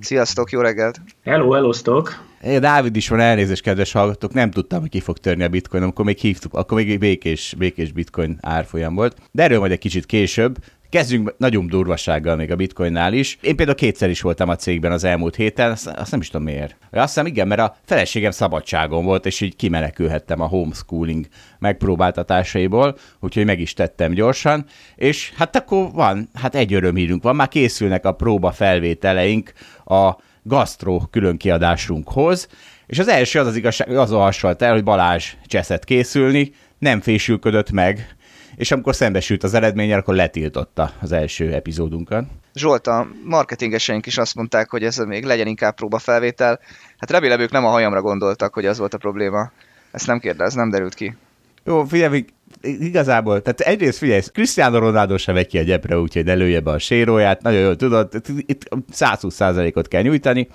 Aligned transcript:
Sziasztok, 0.00 0.50
jó 0.50 0.60
reggelt! 0.60 1.00
Hello, 1.24 1.54
elosztok! 1.54 2.26
É, 2.42 2.58
Dávid 2.58 2.96
is 2.96 3.08
van, 3.08 3.20
elnézést, 3.20 3.62
kedves 3.62 3.92
hallgatók, 3.92 4.32
nem 4.32 4.50
tudtam, 4.50 4.80
hogy 4.80 4.90
ki 4.90 5.00
fog 5.00 5.18
törni 5.18 5.44
a 5.44 5.48
bitcoin, 5.48 5.82
amikor 5.82 6.04
még 6.04 6.18
hívtuk, 6.18 6.54
akkor 6.54 6.76
még 6.76 6.98
békés, 6.98 7.54
békés 7.58 7.92
bitcoin 7.92 8.38
árfolyam 8.40 8.94
volt. 8.94 9.16
De 9.30 9.42
erről 9.42 9.58
majd 9.58 9.72
egy 9.72 9.78
kicsit 9.78 10.06
később. 10.06 10.56
Kezdjünk 10.90 11.34
nagyon 11.38 11.66
durvasággal 11.66 12.36
még 12.36 12.50
a 12.50 12.56
bitcoinnál 12.56 13.12
is. 13.12 13.38
Én 13.40 13.56
például 13.56 13.76
kétszer 13.76 14.10
is 14.10 14.20
voltam 14.20 14.48
a 14.48 14.56
cégben 14.56 14.92
az 14.92 15.04
elmúlt 15.04 15.36
héten, 15.36 15.70
azt, 15.70 15.86
azt 15.86 16.10
nem 16.10 16.20
is 16.20 16.30
tudom 16.30 16.46
miért. 16.46 16.76
Azt 16.90 17.06
hiszem 17.06 17.26
igen, 17.26 17.48
mert 17.48 17.60
a 17.60 17.76
feleségem 17.84 18.30
szabadságon 18.30 19.04
volt, 19.04 19.26
és 19.26 19.40
így 19.40 19.56
kimenekülhettem 19.56 20.40
a 20.40 20.46
homeschooling 20.46 21.26
megpróbáltatásaiból, 21.58 22.96
úgyhogy 23.20 23.44
meg 23.44 23.60
is 23.60 23.72
tettem 23.72 24.12
gyorsan, 24.12 24.64
és 24.96 25.32
hát 25.36 25.56
akkor 25.56 25.90
van, 25.92 26.28
hát 26.34 26.54
egy 26.54 26.74
örömhírünk 26.74 27.22
van, 27.22 27.36
már 27.36 27.48
készülnek 27.48 28.04
a 28.04 28.12
próba 28.12 28.52
felvételeink 28.52 29.52
a 29.88 30.18
gasztró 30.42 31.08
különkiadásunkhoz, 31.10 32.48
és 32.86 32.98
az 32.98 33.08
első 33.08 33.38
az 33.38 33.46
az 33.46 33.56
igazság, 33.56 33.96
az 33.96 34.10
hasonlt 34.10 34.62
el, 34.62 34.72
hogy 34.72 34.84
Balázs 34.84 35.34
cseszett 35.46 35.84
készülni, 35.84 36.52
nem 36.78 37.00
fésülködött 37.00 37.70
meg, 37.70 38.16
és 38.56 38.70
amikor 38.70 38.94
szembesült 38.94 39.42
az 39.42 39.54
eredménnyel, 39.54 39.98
akkor 39.98 40.14
letiltotta 40.14 40.90
az 41.00 41.12
első 41.12 41.52
epizódunkat. 41.52 42.24
Zsolt, 42.54 42.86
a 42.86 43.08
marketingeseink 43.24 44.06
is 44.06 44.18
azt 44.18 44.34
mondták, 44.34 44.70
hogy 44.70 44.84
ez 44.84 44.96
még 44.96 45.24
legyen 45.24 45.46
inkább 45.46 45.74
próbafelvétel. 45.74 46.60
Hát 46.98 47.10
remélem 47.10 47.40
ők 47.40 47.50
nem 47.50 47.64
a 47.64 47.70
hajamra 47.70 48.02
gondoltak, 48.02 48.54
hogy 48.54 48.66
az 48.66 48.78
volt 48.78 48.94
a 48.94 48.98
probléma. 48.98 49.50
Ezt 49.90 50.06
nem 50.06 50.18
kérdez, 50.18 50.54
nem 50.54 50.70
derült 50.70 50.94
ki. 50.94 51.16
Jó, 51.64 51.84
figyelj, 51.84 52.24
igazából, 52.62 53.42
tehát 53.42 53.60
egyrészt 53.60 53.98
figyelj, 53.98 54.20
Cristiano 54.32 54.78
Ronaldo 54.78 55.16
se 55.16 55.32
vegy 55.32 55.46
ki 55.46 55.58
a 55.58 55.62
gyepre, 55.62 55.98
úgyhogy 55.98 56.24
ne 56.24 56.34
lője 56.34 56.60
be 56.60 56.70
a 56.70 56.78
séróját, 56.78 57.42
nagyon 57.42 57.60
jól 57.60 57.76
tudod, 57.76 58.22
itt 58.36 58.68
120%-ot 58.92 59.88
kell 59.88 60.02
nyújtani. 60.02 60.48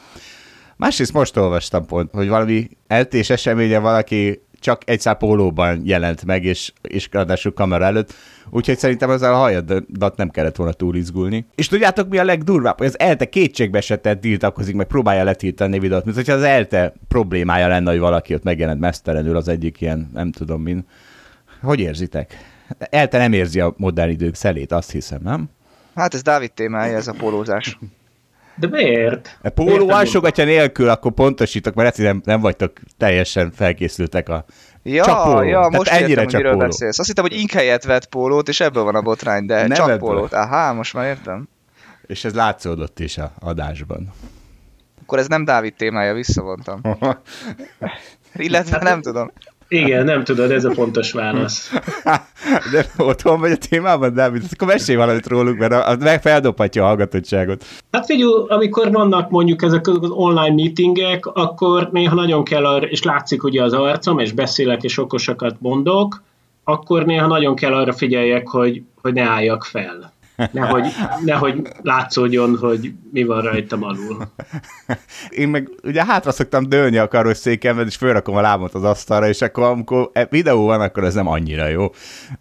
Másrészt 0.77 1.13
most 1.13 1.37
olvastam 1.37 1.85
pont, 1.85 2.09
hogy 2.11 2.27
valami 2.27 2.69
eltés 2.87 3.29
eseménye 3.29 3.79
valaki 3.79 4.41
csak 4.63 4.81
egy 4.85 5.07
pólóban 5.17 5.81
jelent 5.85 6.25
meg, 6.25 6.43
és, 6.43 6.73
és 6.81 7.07
ráadásul 7.11 7.53
kamera 7.53 7.85
előtt, 7.85 8.13
úgyhogy 8.49 8.77
szerintem 8.77 9.09
ezzel 9.09 9.33
a 9.33 9.37
hajadat 9.37 10.15
nem 10.15 10.29
kellett 10.29 10.55
volna 10.55 10.73
túl 10.73 10.95
izgulni. 10.95 11.45
És 11.55 11.67
tudjátok, 11.67 12.09
mi 12.09 12.17
a 12.17 12.23
legdurvább? 12.23 12.77
Hogy 12.77 12.87
az 12.87 12.99
ELTE 12.99 13.25
kétségbe 13.25 13.77
esetett 13.77 14.21
tiltakozik, 14.21 14.75
meg 14.75 14.87
próbálja 14.87 15.23
letiltani 15.23 15.79
videót, 15.79 16.03
mint 16.05 16.15
hogyha 16.15 16.33
az 16.33 16.43
ELTE 16.43 16.93
problémája 17.07 17.67
lenne, 17.67 17.91
hogy 17.91 17.99
valaki 17.99 18.33
ott 18.33 18.43
megjelent 18.43 18.79
mesztelenül 18.79 19.35
az 19.35 19.47
egyik 19.47 19.81
ilyen, 19.81 20.09
nem 20.13 20.31
tudom 20.31 20.61
min. 20.61 20.85
Hogy 21.63 21.79
érzitek? 21.79 22.37
ELTE 22.77 23.17
nem 23.17 23.33
érzi 23.33 23.59
a 23.59 23.73
modern 23.77 24.09
idők 24.09 24.35
szelét, 24.35 24.71
azt 24.71 24.91
hiszem, 24.91 25.19
nem? 25.23 25.49
Hát 25.95 26.13
ez 26.13 26.21
Dávid 26.21 26.51
témája, 26.51 26.95
ez 26.97 27.07
a 27.07 27.13
pólózás. 27.17 27.77
De 28.55 28.67
miért? 28.67 29.37
A 29.41 29.49
póló 29.49 29.89
alsogatja 29.89 30.45
nélkül, 30.45 30.89
akkor 30.89 31.11
pontosítok, 31.11 31.73
mert 31.73 31.87
egyszerűen 31.89 32.13
nem, 32.13 32.23
nem 32.25 32.41
vagytok 32.41 32.71
teljesen 32.97 33.51
felkészültek 33.51 34.29
a 34.29 34.45
Ja, 34.83 35.03
csak 35.05 35.23
póló. 35.23 35.41
ja, 35.41 35.67
most 35.71 35.83
Tehát 35.83 36.01
ennyire 36.01 36.09
értem, 36.21 36.27
csak 36.27 36.39
miről 36.41 36.53
póló. 36.55 36.65
beszélsz. 36.65 36.99
Azt 36.99 37.07
hittem, 37.07 37.23
hogy 37.23 37.39
ink 37.39 37.51
helyett 37.51 37.83
vett 37.83 38.05
pólót, 38.05 38.47
és 38.47 38.59
ebből 38.59 38.83
van 38.83 38.95
a 38.95 39.01
botrány, 39.01 39.45
de 39.45 39.55
Nem 39.61 39.69
csak 39.77 39.89
ebből. 39.89 39.97
pólót. 39.99 40.33
Aha, 40.33 40.73
most 40.73 40.93
már 40.93 41.05
értem. 41.05 41.47
És 42.07 42.23
ez 42.25 42.33
látszódott 42.33 42.99
is 42.99 43.17
a 43.17 43.31
adásban. 43.39 44.11
Akkor 45.01 45.19
ez 45.19 45.27
nem 45.27 45.45
Dávid 45.45 45.73
témája, 45.73 46.13
visszavontam. 46.13 46.81
Illetve 48.35 48.81
nem 48.81 49.01
tudom. 49.01 49.31
Igen, 49.67 50.05
nem 50.05 50.23
tudod, 50.23 50.51
ez 50.51 50.65
a 50.65 50.69
pontos 50.69 51.11
válasz. 51.11 51.73
De 52.71 52.85
otthon 52.97 53.39
vagy 53.39 53.51
a 53.51 53.57
témában, 53.57 54.13
Dávid? 54.13 54.43
Akkor 54.53 54.67
mesélj 54.67 54.97
valamit 54.97 55.27
róluk, 55.27 55.57
mert 55.57 55.73
az 55.73 55.97
meg 55.99 56.21
feldobhatja 56.21 56.83
a 56.83 56.85
hallgatottságot. 56.85 57.65
Hát 57.91 58.05
figyelj, 58.05 58.31
amikor 58.47 58.91
vannak 58.91 59.29
mondjuk 59.29 59.61
ezek 59.61 59.87
az 59.87 60.09
online 60.09 60.53
meetingek, 60.53 61.25
akkor 61.25 61.89
néha 61.91 62.15
nagyon 62.15 62.43
kell, 62.43 62.65
arra, 62.65 62.87
és 62.87 63.03
látszik 63.03 63.43
ugye 63.43 63.63
az 63.63 63.73
arcom, 63.73 64.19
és 64.19 64.31
beszélek, 64.31 64.83
és 64.83 64.97
okosakat 64.97 65.55
mondok, 65.59 66.23
akkor 66.63 67.05
néha 67.05 67.27
nagyon 67.27 67.55
kell 67.55 67.73
arra 67.73 67.93
figyeljek, 67.93 68.47
hogy, 68.47 68.81
hogy 69.01 69.13
ne 69.13 69.23
álljak 69.23 69.63
fel. 69.63 70.12
Nehogy, 70.51 70.85
nehogy 71.25 71.61
látszódjon, 71.81 72.57
hogy 72.57 72.91
mi 73.11 73.23
van 73.23 73.41
rajtam 73.41 73.83
alul. 73.83 74.17
Én 75.29 75.47
meg 75.47 75.69
ugye 75.83 76.05
hátra 76.05 76.31
szoktam 76.31 76.69
dőlni 76.69 76.97
a 76.97 77.07
karosszékemben, 77.07 77.85
és 77.85 77.95
fölrakom 77.95 78.35
a 78.35 78.41
lábot 78.41 78.73
az 78.73 78.83
asztalra, 78.83 79.27
és 79.27 79.41
akkor 79.41 79.63
amikor 79.63 80.09
e- 80.13 80.27
videó 80.29 80.65
van, 80.65 80.81
akkor 80.81 81.03
ez 81.03 81.13
nem 81.13 81.27
annyira 81.27 81.67
jó. 81.67 81.91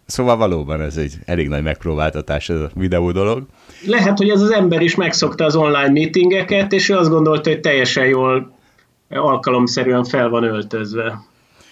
Szóval 0.05 0.37
valóban 0.37 0.81
ez 0.81 0.97
egy 0.97 1.15
elég 1.25 1.47
nagy 1.47 1.63
megpróbáltatás 1.63 2.49
ez 2.49 2.59
a 2.59 2.69
videó 2.75 3.11
dolog. 3.11 3.45
Lehet, 3.85 4.17
hogy 4.17 4.29
ez 4.29 4.41
az 4.41 4.51
ember 4.51 4.81
is 4.81 4.95
megszokta 4.95 5.45
az 5.45 5.55
online 5.55 5.91
meetingeket, 5.91 6.71
és 6.71 6.89
ő 6.89 6.95
azt 6.95 7.09
gondolta, 7.09 7.49
hogy 7.49 7.59
teljesen 7.59 8.05
jól 8.05 8.57
alkalomszerűen 9.09 10.03
fel 10.03 10.29
van 10.29 10.43
öltözve. 10.43 11.21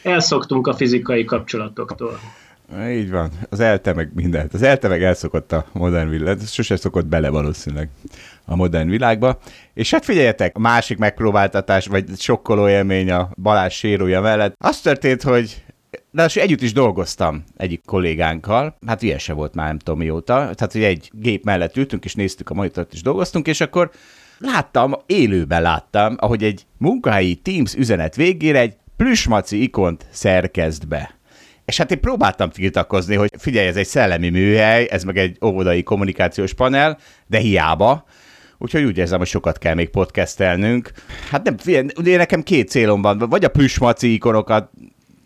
Elszoktunk 0.03 0.67
a 0.67 0.73
fizikai 0.73 1.25
kapcsolatoktól. 1.25 2.19
Így 2.79 3.11
van. 3.11 3.29
Az 3.49 3.59
elte 3.59 3.93
meg 3.93 4.11
mindent. 4.13 4.53
Az 4.53 4.61
elte 4.61 4.87
meg 4.87 5.03
elszokott 5.03 5.51
a 5.51 5.65
modern 5.71 6.09
világ. 6.09 6.39
Sose 6.45 6.75
szokott 6.75 7.05
bele 7.05 7.29
valószínűleg 7.29 7.89
a 8.45 8.55
modern 8.55 8.89
világba. 8.89 9.39
És 9.73 9.91
hát 9.91 10.05
figyeljetek, 10.05 10.55
a 10.55 10.59
másik 10.59 10.97
megpróbáltatás, 10.97 11.87
vagy 11.87 12.05
sokkoló 12.17 12.69
élmény 12.69 13.11
a 13.11 13.29
Balázs 13.41 13.73
sérója 13.73 14.21
mellett. 14.21 14.55
Az 14.57 14.81
történt, 14.81 15.21
hogy 15.21 15.63
de 16.11 16.27
együtt 16.33 16.61
is 16.61 16.73
dolgoztam 16.73 17.43
egyik 17.57 17.81
kollégánkkal, 17.85 18.77
hát 18.87 19.01
ilyen 19.01 19.17
se 19.17 19.33
volt 19.33 19.55
már 19.55 19.67
nem 19.67 19.77
tudom 19.77 19.99
mióta, 19.99 20.33
tehát 20.33 20.71
hogy 20.71 20.83
egy 20.83 21.09
gép 21.13 21.43
mellett 21.43 21.77
ültünk, 21.77 22.05
és 22.05 22.15
néztük 22.15 22.49
a 22.49 22.53
monitort, 22.53 22.93
és 22.93 23.01
dolgoztunk, 23.01 23.47
és 23.47 23.61
akkor 23.61 23.91
láttam, 24.37 24.95
élőben 25.05 25.61
láttam, 25.61 26.15
ahogy 26.19 26.43
egy 26.43 26.65
munkahelyi 26.77 27.35
Teams 27.35 27.75
üzenet 27.75 28.15
végére 28.15 28.59
egy 28.59 28.75
plüsmaci 28.97 29.61
ikont 29.61 30.05
szerkezd 30.09 30.87
be. 30.87 31.20
És 31.65 31.77
hát 31.77 31.91
én 31.91 31.99
próbáltam 31.99 32.49
tiltakozni, 32.49 33.15
hogy 33.15 33.29
figyelj, 33.37 33.67
ez 33.67 33.75
egy 33.75 33.87
szellemi 33.87 34.29
műhely, 34.29 34.87
ez 34.91 35.03
meg 35.03 35.17
egy 35.17 35.37
óvodai 35.45 35.83
kommunikációs 35.83 36.53
panel, 36.53 36.97
de 37.27 37.37
hiába. 37.37 38.05
Úgyhogy 38.57 38.83
úgy 38.83 38.97
érzem, 38.97 39.17
hogy 39.17 39.27
sokat 39.27 39.57
kell 39.57 39.73
még 39.73 39.89
podcastelnünk. 39.89 40.91
Hát 41.29 41.43
nem, 41.43 41.57
figyelj, 41.57 42.15
nekem 42.15 42.43
két 42.43 42.69
célom 42.69 43.01
van, 43.01 43.17
vagy 43.17 43.45
a 43.45 43.49
plüsmaci 43.49 44.13
ikonokat 44.13 44.69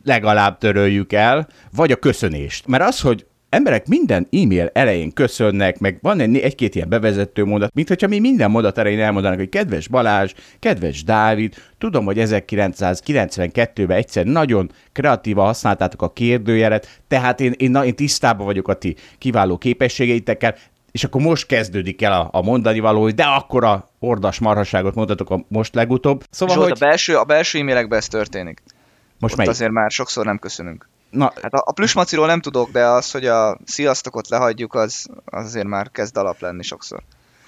legalább 0.03 0.57
töröljük 0.57 1.13
el, 1.13 1.47
vagy 1.71 1.91
a 1.91 1.95
köszönést. 1.95 2.67
Mert 2.67 2.83
az, 2.83 2.99
hogy 2.99 3.25
emberek 3.55 3.87
minden 3.87 4.27
e-mail 4.31 4.69
elején 4.73 5.13
köszönnek, 5.13 5.79
meg 5.79 5.97
van 6.01 6.19
egy, 6.19 6.37
egy-két 6.37 6.75
ilyen 6.75 6.89
bevezető 6.89 7.43
mondat, 7.43 7.73
mint 7.73 7.87
hogyha 7.87 8.07
mi 8.07 8.19
minden 8.19 8.51
mondat 8.51 8.77
elején 8.77 8.99
elmondanak, 8.99 9.37
hogy 9.37 9.49
kedves 9.49 9.87
Balázs, 9.87 10.33
kedves 10.59 11.03
Dávid, 11.03 11.55
tudom, 11.77 12.05
hogy 12.05 12.17
1992-ben 12.19 13.97
egyszer 13.97 14.25
nagyon 14.25 14.71
kreatívan 14.91 15.45
használtátok 15.45 16.01
a 16.01 16.11
kérdőjelet, 16.11 17.01
tehát 17.07 17.39
én, 17.39 17.53
én, 17.57 17.75
én 17.75 17.95
tisztában 17.95 18.45
vagyok 18.45 18.67
a 18.67 18.73
ti 18.73 18.95
kiváló 19.17 19.57
képességeitekkel, 19.57 20.55
és 20.91 21.03
akkor 21.03 21.21
most 21.21 21.45
kezdődik 21.45 22.01
el 22.01 22.11
a, 22.11 22.29
a 22.31 22.41
mondani 22.41 22.79
való, 22.79 23.01
hogy 23.01 23.13
de 23.13 23.23
akkora 23.23 23.89
ordas 23.99 24.39
marhaságot 24.39 24.95
mondhatok 24.95 25.29
a 25.29 25.45
most 25.47 25.75
legutóbb. 25.75 26.23
Szóval, 26.29 26.55
Zsolt, 26.55 26.69
hogy 26.69 26.77
a 26.81 26.85
belső, 26.85 27.17
a 27.17 27.23
belső 27.23 27.59
e-mailekben 27.59 27.97
ez 27.97 28.07
történik. 28.07 28.61
most 29.19 29.33
Ott 29.33 29.37
melyik? 29.37 29.51
azért 29.51 29.71
már 29.71 29.91
sokszor 29.91 30.25
nem 30.25 30.39
köszönünk. 30.39 30.87
Na, 31.09 31.33
Hát 31.41 31.53
a, 31.53 31.63
a 31.65 31.71
plüsmaciról 31.71 32.25
nem 32.25 32.41
tudok, 32.41 32.71
de 32.71 32.85
az, 32.85 33.11
hogy 33.11 33.25
a 33.25 33.57
sziasztokot 33.65 34.29
lehagyjuk, 34.29 34.73
az, 34.73 35.07
az 35.25 35.45
azért 35.45 35.67
már 35.67 35.91
kezd 35.91 36.17
alap 36.17 36.39
lenni 36.39 36.63
sokszor. 36.63 37.01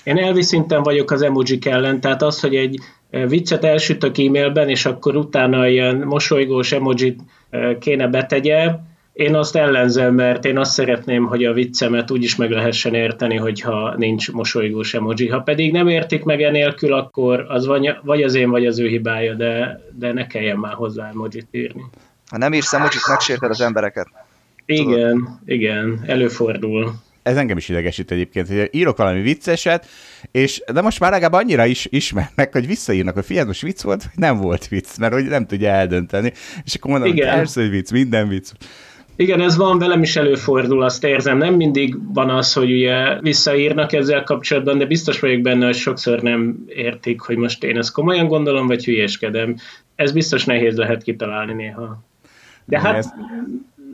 Én 0.03 0.17
elvi 0.17 0.41
szinten 0.41 0.83
vagyok 0.83 1.11
az 1.11 1.21
emojik 1.21 1.65
ellen, 1.65 2.01
tehát 2.01 2.21
az, 2.21 2.39
hogy 2.39 2.55
egy 2.55 2.79
eh, 3.09 3.29
viccet 3.29 3.63
elsütök 3.63 4.17
e-mailben, 4.17 4.69
és 4.69 4.85
akkor 4.85 5.15
utána 5.15 5.67
ilyen 5.67 5.95
mosolygós 5.95 6.71
emojit 6.71 7.19
eh, 7.49 7.77
kéne 7.79 8.07
betegye, 8.07 8.79
Én 9.17 9.35
azt 9.35 9.55
ellenzem, 9.55 10.13
mert 10.13 10.45
én 10.45 10.57
azt 10.57 10.71
szeretném, 10.71 11.25
hogy 11.25 11.45
a 11.45 11.53
viccemet 11.53 12.11
úgy 12.11 12.23
is 12.23 12.35
meg 12.35 12.51
lehessen 12.51 12.93
érteni, 12.93 13.35
hogyha 13.35 13.93
nincs 13.95 14.31
mosolygós 14.31 14.93
emoji. 14.93 15.27
Ha 15.27 15.39
pedig 15.39 15.71
nem 15.71 15.87
értik 15.87 16.23
meg 16.23 16.41
enélkül, 16.41 16.93
akkor 16.93 17.45
az 17.47 17.67
vagy 18.03 18.23
az 18.23 18.35
én, 18.35 18.49
vagy 18.49 18.65
az 18.65 18.79
ő 18.79 18.87
hibája, 18.87 19.33
de, 19.33 19.81
de 19.93 20.13
ne 20.13 20.27
kelljen 20.27 20.57
már 20.57 20.73
hozzá 20.73 21.09
emojit 21.09 21.47
írni. 21.51 21.81
Ha 22.29 22.37
nem 22.37 22.53
írsz 22.53 22.73
emojit, 22.73 23.07
megsérted 23.07 23.49
az 23.49 23.61
embereket. 23.61 24.07
Igen, 24.65 25.17
Tudod? 25.17 25.29
igen, 25.45 26.03
előfordul 26.05 27.05
ez 27.27 27.37
engem 27.37 27.57
is 27.57 27.69
idegesít 27.69 28.11
egyébként, 28.11 28.47
hogy 28.47 28.69
írok 28.71 28.97
valami 28.97 29.21
vicceset, 29.21 29.85
és 30.31 30.63
de 30.73 30.81
most 30.81 30.99
már 30.99 31.11
legalább 31.11 31.33
annyira 31.33 31.65
is 31.65 31.87
ismernek, 31.89 32.51
hogy 32.51 32.67
visszaírnak, 32.67 33.13
hogy 33.13 33.25
figyelj, 33.25 33.45
most 33.45 33.61
vicc 33.61 33.81
volt, 33.81 34.03
vagy 34.03 34.11
nem 34.15 34.37
volt 34.37 34.67
vicc, 34.67 34.97
mert 34.97 35.13
hogy 35.13 35.25
nem 35.25 35.45
tudja 35.45 35.69
eldönteni. 35.69 36.33
És 36.65 36.75
akkor 36.75 36.91
mondom, 36.91 37.09
Igen. 37.09 37.27
hogy 37.27 37.37
persze, 37.37 37.61
hogy 37.61 37.69
vicc, 37.69 37.91
minden 37.91 38.27
vicc. 38.27 38.51
Igen, 39.15 39.41
ez 39.41 39.55
van, 39.57 39.79
velem 39.79 40.01
is 40.01 40.15
előfordul, 40.15 40.83
azt 40.83 41.03
érzem. 41.03 41.37
Nem 41.37 41.53
mindig 41.53 42.13
van 42.13 42.29
az, 42.29 42.53
hogy 42.53 42.71
ugye 42.71 43.19
visszaírnak 43.21 43.93
ezzel 43.93 44.23
kapcsolatban, 44.23 44.77
de 44.77 44.85
biztos 44.85 45.19
vagyok 45.19 45.41
benne, 45.41 45.65
hogy 45.65 45.75
sokszor 45.75 46.21
nem 46.21 46.65
értik, 46.67 47.21
hogy 47.21 47.37
most 47.37 47.63
én 47.63 47.77
ezt 47.77 47.91
komolyan 47.91 48.27
gondolom, 48.27 48.67
vagy 48.67 48.85
hülyéskedem. 48.85 49.55
Ez 49.95 50.11
biztos 50.11 50.45
nehéz 50.45 50.75
lehet 50.75 51.03
kitalálni 51.03 51.53
néha. 51.53 52.03
De 52.67 52.79
hát 52.79 52.95
ez, 52.95 53.09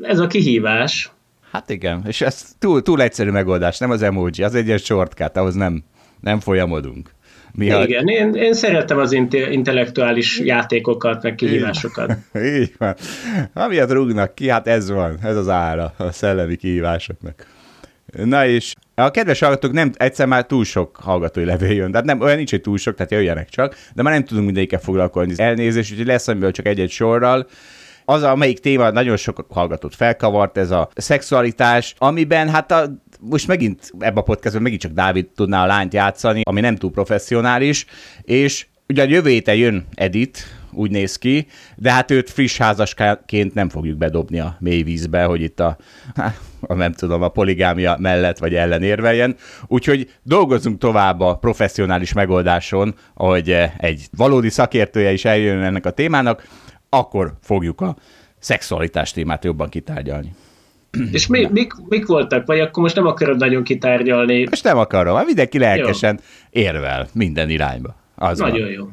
ez 0.01 0.19
a 0.19 0.27
kihívás. 0.27 1.11
Hát 1.51 1.69
igen, 1.69 2.03
és 2.07 2.21
ez 2.21 2.55
túl, 2.59 2.81
túl 2.81 3.01
egyszerű 3.01 3.29
megoldás, 3.29 3.77
nem 3.77 3.91
az 3.91 4.01
emoji, 4.01 4.43
az 4.43 4.55
egy 4.55 4.65
ilyen 4.65 4.77
shortcut, 4.77 5.37
ahhoz 5.37 5.53
nem, 5.53 5.83
nem 6.19 6.39
folyamodunk. 6.39 7.09
Mi 7.51 7.65
Igen, 7.65 8.07
a... 8.07 8.11
én, 8.11 8.33
én 8.33 8.53
szeretem 8.53 8.97
az 8.97 9.11
intellektuális 9.11 10.39
játékokat, 10.39 11.23
meg 11.23 11.35
kihívásokat. 11.35 12.17
Így, 12.35 12.61
így 12.61 12.73
van. 12.77 12.95
Amiatt 13.53 13.91
rúgnak 13.91 14.35
ki, 14.35 14.49
hát 14.49 14.67
ez 14.67 14.89
van, 14.89 15.17
ez 15.23 15.35
az 15.35 15.49
ára 15.49 15.93
a 15.97 16.11
szellemi 16.11 16.55
kihívásoknak. 16.55 17.47
Na 18.23 18.45
és 18.45 18.73
a 18.95 19.11
kedves 19.11 19.39
hallgatók 19.39 19.71
nem, 19.71 19.91
egyszer 19.97 20.27
már 20.27 20.45
túl 20.45 20.65
sok 20.65 20.95
hallgatói 20.95 21.45
levél 21.45 21.71
jön, 21.71 21.91
tehát 21.91 22.05
nem, 22.05 22.21
olyan 22.21 22.35
nincs, 22.35 22.49
hogy 22.49 22.61
túl 22.61 22.77
sok, 22.77 22.95
tehát 22.95 23.11
jöjjenek 23.11 23.49
csak, 23.49 23.75
de 23.93 24.01
már 24.01 24.13
nem 24.13 24.23
tudunk 24.23 24.45
mindegyikkel 24.45 24.79
foglalkozni. 24.79 25.43
Elnézést, 25.43 25.91
úgyhogy 25.91 26.07
lesz 26.07 26.27
amiből 26.27 26.51
csak 26.51 26.67
egy-egy 26.67 26.91
sorral. 26.91 27.47
Az, 28.05 28.23
amelyik 28.23 28.59
téma 28.59 28.89
nagyon 28.89 29.17
sok 29.17 29.45
hallgatót 29.49 29.95
felkavart, 29.95 30.57
ez 30.57 30.71
a 30.71 30.89
szexualitás, 30.95 31.95
amiben 31.97 32.49
hát 32.49 32.71
a 32.71 33.01
most 33.19 33.47
megint 33.47 33.91
ebbe 33.99 34.19
a 34.19 34.23
podcastban 34.23 34.63
megint 34.63 34.81
csak 34.81 34.91
Dávid 34.91 35.27
tudná 35.35 35.63
a 35.63 35.67
lányt 35.67 35.93
játszani, 35.93 36.41
ami 36.43 36.61
nem 36.61 36.75
túl 36.75 36.91
professzionális, 36.91 37.85
és 38.21 38.65
ugye 38.87 39.03
a 39.03 39.07
jövő 39.07 39.29
héten 39.29 39.55
jön 39.55 39.87
Edit, 39.93 40.45
úgy 40.75 40.91
néz 40.91 41.17
ki, 41.17 41.47
de 41.75 41.91
hát 41.91 42.11
őt 42.11 42.29
friss 42.29 42.57
házasként 42.57 43.53
nem 43.53 43.69
fogjuk 43.69 43.97
bedobni 43.97 44.39
a 44.39 44.55
mély 44.59 44.81
vízbe, 44.81 45.23
hogy 45.23 45.41
itt 45.41 45.59
a, 45.59 45.77
a 46.61 46.73
nem 46.73 46.91
tudom, 46.91 47.21
a 47.21 47.27
poligámia 47.27 47.97
mellett 47.99 48.37
vagy 48.37 48.55
ellen 48.55 48.83
érveljen. 48.83 49.35
Úgyhogy 49.67 50.11
dolgozunk 50.23 50.77
tovább 50.77 51.19
a 51.19 51.35
professzionális 51.35 52.13
megoldáson, 52.13 52.95
hogy 53.13 53.55
egy 53.77 54.07
valódi 54.17 54.49
szakértője 54.49 55.11
is 55.11 55.25
eljön 55.25 55.61
ennek 55.61 55.85
a 55.85 55.91
témának, 55.91 56.47
akkor 56.93 57.33
fogjuk 57.41 57.81
a 57.81 57.95
szexualitás 58.39 59.11
témát 59.11 59.43
jobban 59.43 59.69
kitárgyalni. 59.69 60.35
És 61.11 61.27
mi, 61.27 61.47
mik, 61.51 61.73
mik 61.87 62.05
voltak? 62.05 62.45
Vagy 62.45 62.59
akkor 62.59 62.83
most 62.83 62.95
nem 62.95 63.05
akarod 63.05 63.37
nagyon 63.37 63.63
kitárgyalni? 63.63 64.45
Most 64.49 64.63
nem 64.63 64.77
akarom, 64.77 65.15
hát 65.15 65.25
mindenki 65.25 65.59
lelkesen 65.59 66.19
jó. 66.51 66.61
érvel 66.61 67.07
minden 67.13 67.49
irányba. 67.49 67.95
Az 68.15 68.39
nagyon 68.39 68.59
van. 68.59 68.71
jó. 68.71 68.89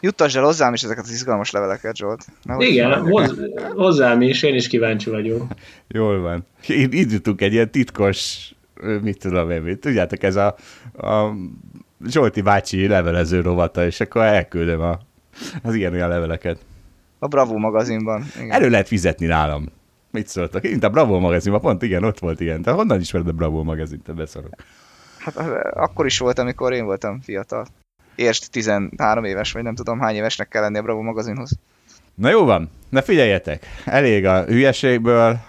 Juttasd 0.00 0.36
el 0.36 0.42
hozzám 0.42 0.74
is 0.74 0.82
ezeket 0.82 1.04
az 1.04 1.10
izgalmas 1.10 1.50
leveleket, 1.50 1.96
Zsolt. 1.96 2.26
Na, 2.42 2.56
Igen, 2.62 3.00
hoz, 3.00 3.34
hozzám 3.74 4.22
is, 4.22 4.42
én 4.42 4.54
is 4.54 4.68
kíváncsi 4.68 5.10
vagyok. 5.10 5.46
Jól 5.88 6.20
van. 6.20 6.46
Így 6.68 7.12
jutunk 7.12 7.40
egy 7.40 7.52
ilyen 7.52 7.70
titkos, 7.70 8.50
mit 9.02 9.18
tudom 9.18 9.50
én, 9.50 9.62
mit, 9.62 9.80
tudjátok, 9.80 10.22
ez 10.22 10.36
a, 10.36 10.56
a 10.98 11.34
Zsolti 12.06 12.40
bácsi 12.40 12.86
levelező 12.86 13.40
rovata, 13.40 13.86
és 13.86 14.00
akkor 14.00 14.22
elküldöm 14.22 14.80
a, 14.80 14.98
az 15.62 15.74
ilyen 15.74 15.92
olyan 15.92 16.08
leveleket. 16.08 16.58
A 17.22 17.26
Bravo 17.26 17.58
magazinban. 17.58 18.24
Igen. 18.36 18.50
Elő 18.50 18.68
lehet 18.68 18.86
fizetni 18.86 19.26
nálam. 19.26 19.68
Mit 20.10 20.28
szóltak? 20.28 20.64
Én 20.64 20.78
a 20.78 20.88
Bravo 20.88 21.18
magazinban, 21.18 21.60
pont 21.60 21.82
igen, 21.82 22.04
ott 22.04 22.18
volt 22.18 22.40
ilyen. 22.40 22.62
Te 22.62 22.70
honnan 22.70 23.00
ismered 23.00 23.28
a 23.28 23.32
Bravo 23.32 23.62
magazint, 23.62 24.02
te 24.02 24.12
beszarok? 24.12 24.54
Hát 25.18 25.36
akkor 25.74 26.06
is 26.06 26.18
volt, 26.18 26.38
amikor 26.38 26.72
én 26.72 26.84
voltam 26.84 27.20
fiatal. 27.20 27.66
Érst 28.14 28.50
13 28.50 29.24
éves, 29.24 29.52
vagy 29.52 29.62
nem 29.62 29.74
tudom 29.74 29.98
hány 29.98 30.14
évesnek 30.14 30.48
kell 30.48 30.62
lenni 30.62 30.78
a 30.78 30.82
Bravo 30.82 31.02
magazinhoz. 31.02 31.58
Na 32.14 32.30
jó 32.30 32.44
van, 32.44 32.70
na 32.88 33.02
figyeljetek, 33.02 33.66
elég 33.84 34.24
a 34.24 34.44
hülyeségből, 34.44 35.40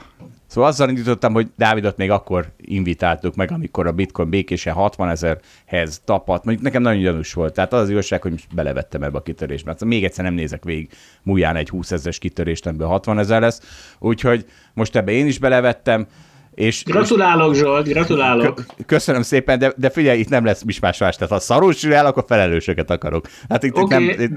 Szóval 0.52 0.70
azzal 0.70 0.90
indítottam, 0.90 1.34
hogy 1.34 1.52
Dávidot 1.58 1.98
még 1.98 2.10
akkor 2.10 2.52
invitáltuk 2.58 3.36
meg, 3.36 3.52
amikor 3.52 3.88
a 3.88 3.92
bitcoin 3.92 4.30
békésen 4.30 4.74
60 4.74 5.10
ezerhez 5.10 6.02
tapadt. 6.06 6.44
Mondjuk 6.44 6.66
nekem 6.66 6.82
nagyon 6.82 7.02
gyanús 7.02 7.34
volt. 7.34 7.54
Tehát 7.54 7.74
az 7.74 7.82
az 7.82 7.90
igazság, 7.90 8.22
hogy 8.22 8.32
most 8.32 8.56
belevettem 8.56 9.04
ebbe 9.04 9.18
a 9.18 9.22
kitörésbe. 9.22 9.72
Hát 9.72 9.84
még 9.84 10.04
egyszer 10.04 10.24
nem 10.24 10.34
nézek 10.34 10.64
végig 10.64 10.90
múján 11.24 11.56
egy 11.56 11.70
20 11.70 11.92
ezeres 11.92 12.18
kitörést, 12.18 12.66
amiből 12.66 12.88
60 12.88 13.20
ezer 13.20 13.42
lesz. 13.42 13.62
Úgyhogy 14.00 14.46
most 14.74 14.96
ebbe 14.96 15.12
én 15.12 15.26
is 15.26 15.40
belevettem. 15.40 16.08
És, 16.56 16.84
gratulálok, 16.84 17.56
Zsolt, 17.56 17.88
gratulálok. 17.88 18.66
Köszönöm 18.86 19.22
szépen, 19.22 19.60
de, 19.60 19.74
de 19.78 19.90
figyelj, 19.90 20.20
itt 20.20 20.30
nem 20.30 20.46
lesz 20.46 20.64
mismásvás, 20.64 21.16
tehát 21.16 21.34
ha 21.34 21.40
szarul 21.40 21.74
el, 21.90 22.06
akkor 22.06 22.24
felelősöket 22.28 22.90
akarok. 22.90 23.28
Hát 23.50 23.64
itt, 23.64 23.78
okay. 23.78 24.04
itt 24.04 24.18
nem, 24.18 24.26
itt... 24.26 24.32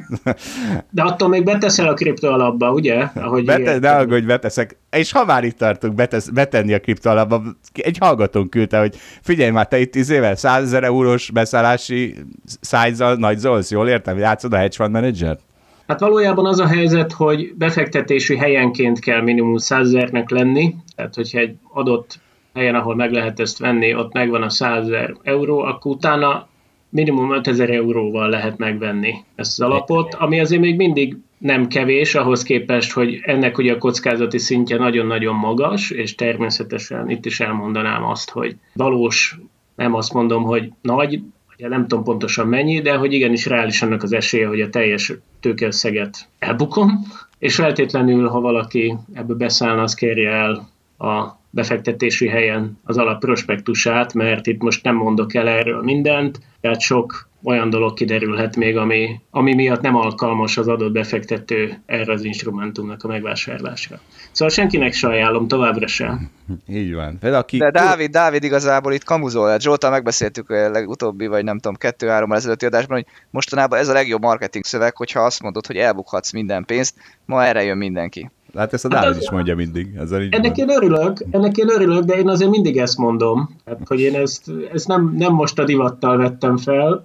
De 0.91 1.03
attól 1.03 1.29
még 1.29 1.45
beteszel 1.45 1.89
a 1.89 1.95
kripto 1.95 2.29
alapba, 2.29 2.73
ugye? 2.73 3.09
Ahogy 3.15 3.45
Bete, 3.45 3.79
de 3.79 3.95
hogy 3.95 4.27
beteszek. 4.27 4.77
És 4.91 5.13
ha 5.13 5.25
már 5.25 5.45
itt 5.45 5.59
tartunk 5.59 5.95
betesz, 5.95 6.29
betenni 6.29 6.73
a 6.73 6.81
kripto 6.81 7.11
alapba, 7.11 7.43
egy 7.73 7.99
hallgatón 7.99 8.49
küldte, 8.49 8.79
hogy 8.79 8.97
figyelj 9.23 9.51
már, 9.51 9.69
te 9.69 9.79
itt 9.79 9.93
10 9.93 10.11
éve 10.11 10.35
100 10.35 10.63
ezer 10.63 10.85
eurós 10.85 11.31
beszállási 11.31 12.15
szájzal 12.61 13.15
nagy 13.15 13.39
zolsz, 13.39 13.71
jól 13.71 13.89
értem, 13.89 14.19
játszod 14.19 14.53
a 14.53 14.57
hedge 14.57 14.75
fund 14.77 14.91
manager? 14.91 15.39
Hát 15.87 16.01
valójában 16.01 16.47
az 16.47 16.59
a 16.59 16.67
helyzet, 16.67 17.13
hogy 17.13 17.55
befektetési 17.55 18.37
helyenként 18.37 18.99
kell 18.99 19.21
minimum 19.21 19.57
100 19.57 19.87
ezernek 19.87 20.31
lenni, 20.31 20.75
tehát 20.97 21.15
hogyha 21.15 21.39
egy 21.39 21.57
adott 21.73 22.19
helyen, 22.55 22.75
ahol 22.75 22.95
meg 22.95 23.13
lehet 23.13 23.41
ezt 23.41 23.59
venni, 23.59 23.95
ott 23.95 24.13
megvan 24.13 24.43
a 24.43 24.49
100 24.49 24.85
ezer 24.85 25.15
euró, 25.23 25.59
akkor 25.59 25.93
utána 25.93 26.49
minimum 26.89 27.33
5000 27.33 27.71
euróval 27.71 28.29
lehet 28.29 28.59
megvenni 28.59 29.15
ezt 29.35 29.61
az 29.61 29.67
alapot, 29.67 30.15
ami 30.15 30.41
azért 30.41 30.61
még 30.61 30.77
mindig 30.77 31.17
nem 31.39 31.67
kevés 31.67 32.15
ahhoz 32.15 32.43
képest, 32.43 32.93
hogy 32.93 33.21
ennek 33.23 33.59
ugye 33.59 33.73
a 33.73 33.79
kockázati 33.79 34.39
szintje 34.39 34.77
nagyon-nagyon 34.77 35.35
magas, 35.35 35.91
és 35.91 36.15
természetesen 36.15 37.11
itt 37.11 37.27
is 37.27 37.41
elmondanám 37.41 38.05
azt, 38.05 38.31
hogy 38.31 38.57
valós, 38.75 39.39
nem 39.75 39.95
azt 39.95 40.13
mondom, 40.13 40.43
hogy 40.43 40.73
nagy, 40.81 41.21
ugye 41.59 41.69
nem 41.69 41.87
tudom 41.87 42.05
pontosan 42.05 42.47
mennyi, 42.47 42.81
de 42.81 42.95
hogy 42.95 43.13
igenis 43.13 43.47
reális 43.47 43.83
annak 43.83 44.03
az 44.03 44.13
esélye, 44.13 44.47
hogy 44.47 44.61
a 44.61 44.71
teljes 44.71 45.13
tőkeösszeget 45.45 46.29
elbukom, 46.39 47.07
és 47.39 47.55
feltétlenül, 47.55 48.29
ha 48.29 48.41
valaki 48.41 48.97
ebből 49.13 49.37
beszállna, 49.37 49.83
az 49.83 49.95
kérje 49.95 50.31
el 50.31 50.69
a 50.99 51.39
befektetési 51.51 52.29
helyen 52.29 52.79
az 52.85 52.97
alapprospektusát, 52.97 54.15
mert 54.15 54.47
itt 54.47 54.63
most 54.63 54.85
nem 54.85 54.97
mondok 54.97 55.35
el 55.35 55.49
erről 55.49 55.83
mindent, 55.83 56.41
tehát 56.61 56.81
sok 56.81 57.29
olyan 57.45 57.71
dolog 57.71 57.95
kiderülhet 57.95 58.57
még, 58.57 58.77
ami, 58.77 59.21
ami 59.31 59.55
miatt 59.55 59.81
nem 59.81 59.97
alkalmas 59.97 60.57
az 60.57 60.69
adott 60.69 60.93
befektető 60.93 61.83
erre 61.87 62.13
az 62.13 62.25
instrumentumnak 62.25 63.05
a 63.05 63.09
megvásárlásra. 63.09 64.01
Szóval 64.33 64.55
senkinek 64.55 64.93
se 64.93 65.09
ajánlom, 65.09 65.49
továbbra 65.49 65.87
sem. 65.87 66.31
Így 66.67 66.95
van. 66.95 67.17
De, 67.21 67.37
aki... 67.37 67.59
De 67.59 67.71
Dávid, 67.71 68.11
Dávid 68.11 68.45
igazából 68.45 68.93
itt 68.93 69.05
kamuzol. 69.05 69.49
Hát 69.49 69.61
Zsoltal 69.61 69.91
megbeszéltük 69.91 70.51
a 70.51 70.71
legutóbbi, 70.71 71.27
vagy 71.27 71.45
nem 71.45 71.59
tudom, 71.59 71.77
kettő-három 71.77 72.33
ezelőtti 72.33 72.67
adásban, 72.67 72.97
hogy 72.97 73.07
mostanában 73.31 73.79
ez 73.79 73.89
a 73.89 73.93
legjobb 73.93 74.23
marketing 74.23 74.65
szöveg, 74.65 74.97
hogyha 74.97 75.21
azt 75.21 75.43
mondod, 75.43 75.67
hogy 75.67 75.77
elbukhatsz 75.77 76.33
minden 76.33 76.65
pénzt, 76.65 76.95
ma 77.25 77.45
erre 77.45 77.63
jön 77.63 77.77
mindenki. 77.77 78.31
Hát 78.57 78.73
ezt 78.73 78.85
a 78.85 78.89
hát 78.91 79.01
Dávid 79.01 79.15
hát 79.15 79.23
is 79.23 79.31
mondja 79.31 79.55
mindig. 79.55 79.95
Ezzel 79.97 80.23
így 80.23 80.35
ennek 80.35 80.57
van. 80.57 80.69
én 80.69 80.77
örülök, 80.77 81.25
ennek 81.31 81.57
én 81.57 81.71
örülök, 81.71 82.05
de 82.05 82.15
én 82.15 82.29
azért 82.29 82.51
mindig 82.51 82.79
ezt 82.79 82.99
mondom. 82.99 83.57
Hát, 83.67 83.79
hogy 83.85 84.01
én 84.01 84.15
ezt, 84.15 84.51
ezt 84.73 84.89
nem, 84.89 85.15
nem 85.17 85.33
most 85.33 85.59
a 85.59 85.65
divattal 85.65 86.17
vettem 86.17 86.57
fel, 86.57 87.05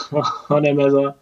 hanem 0.46 0.78
ez, 0.78 0.92
a, 0.92 1.16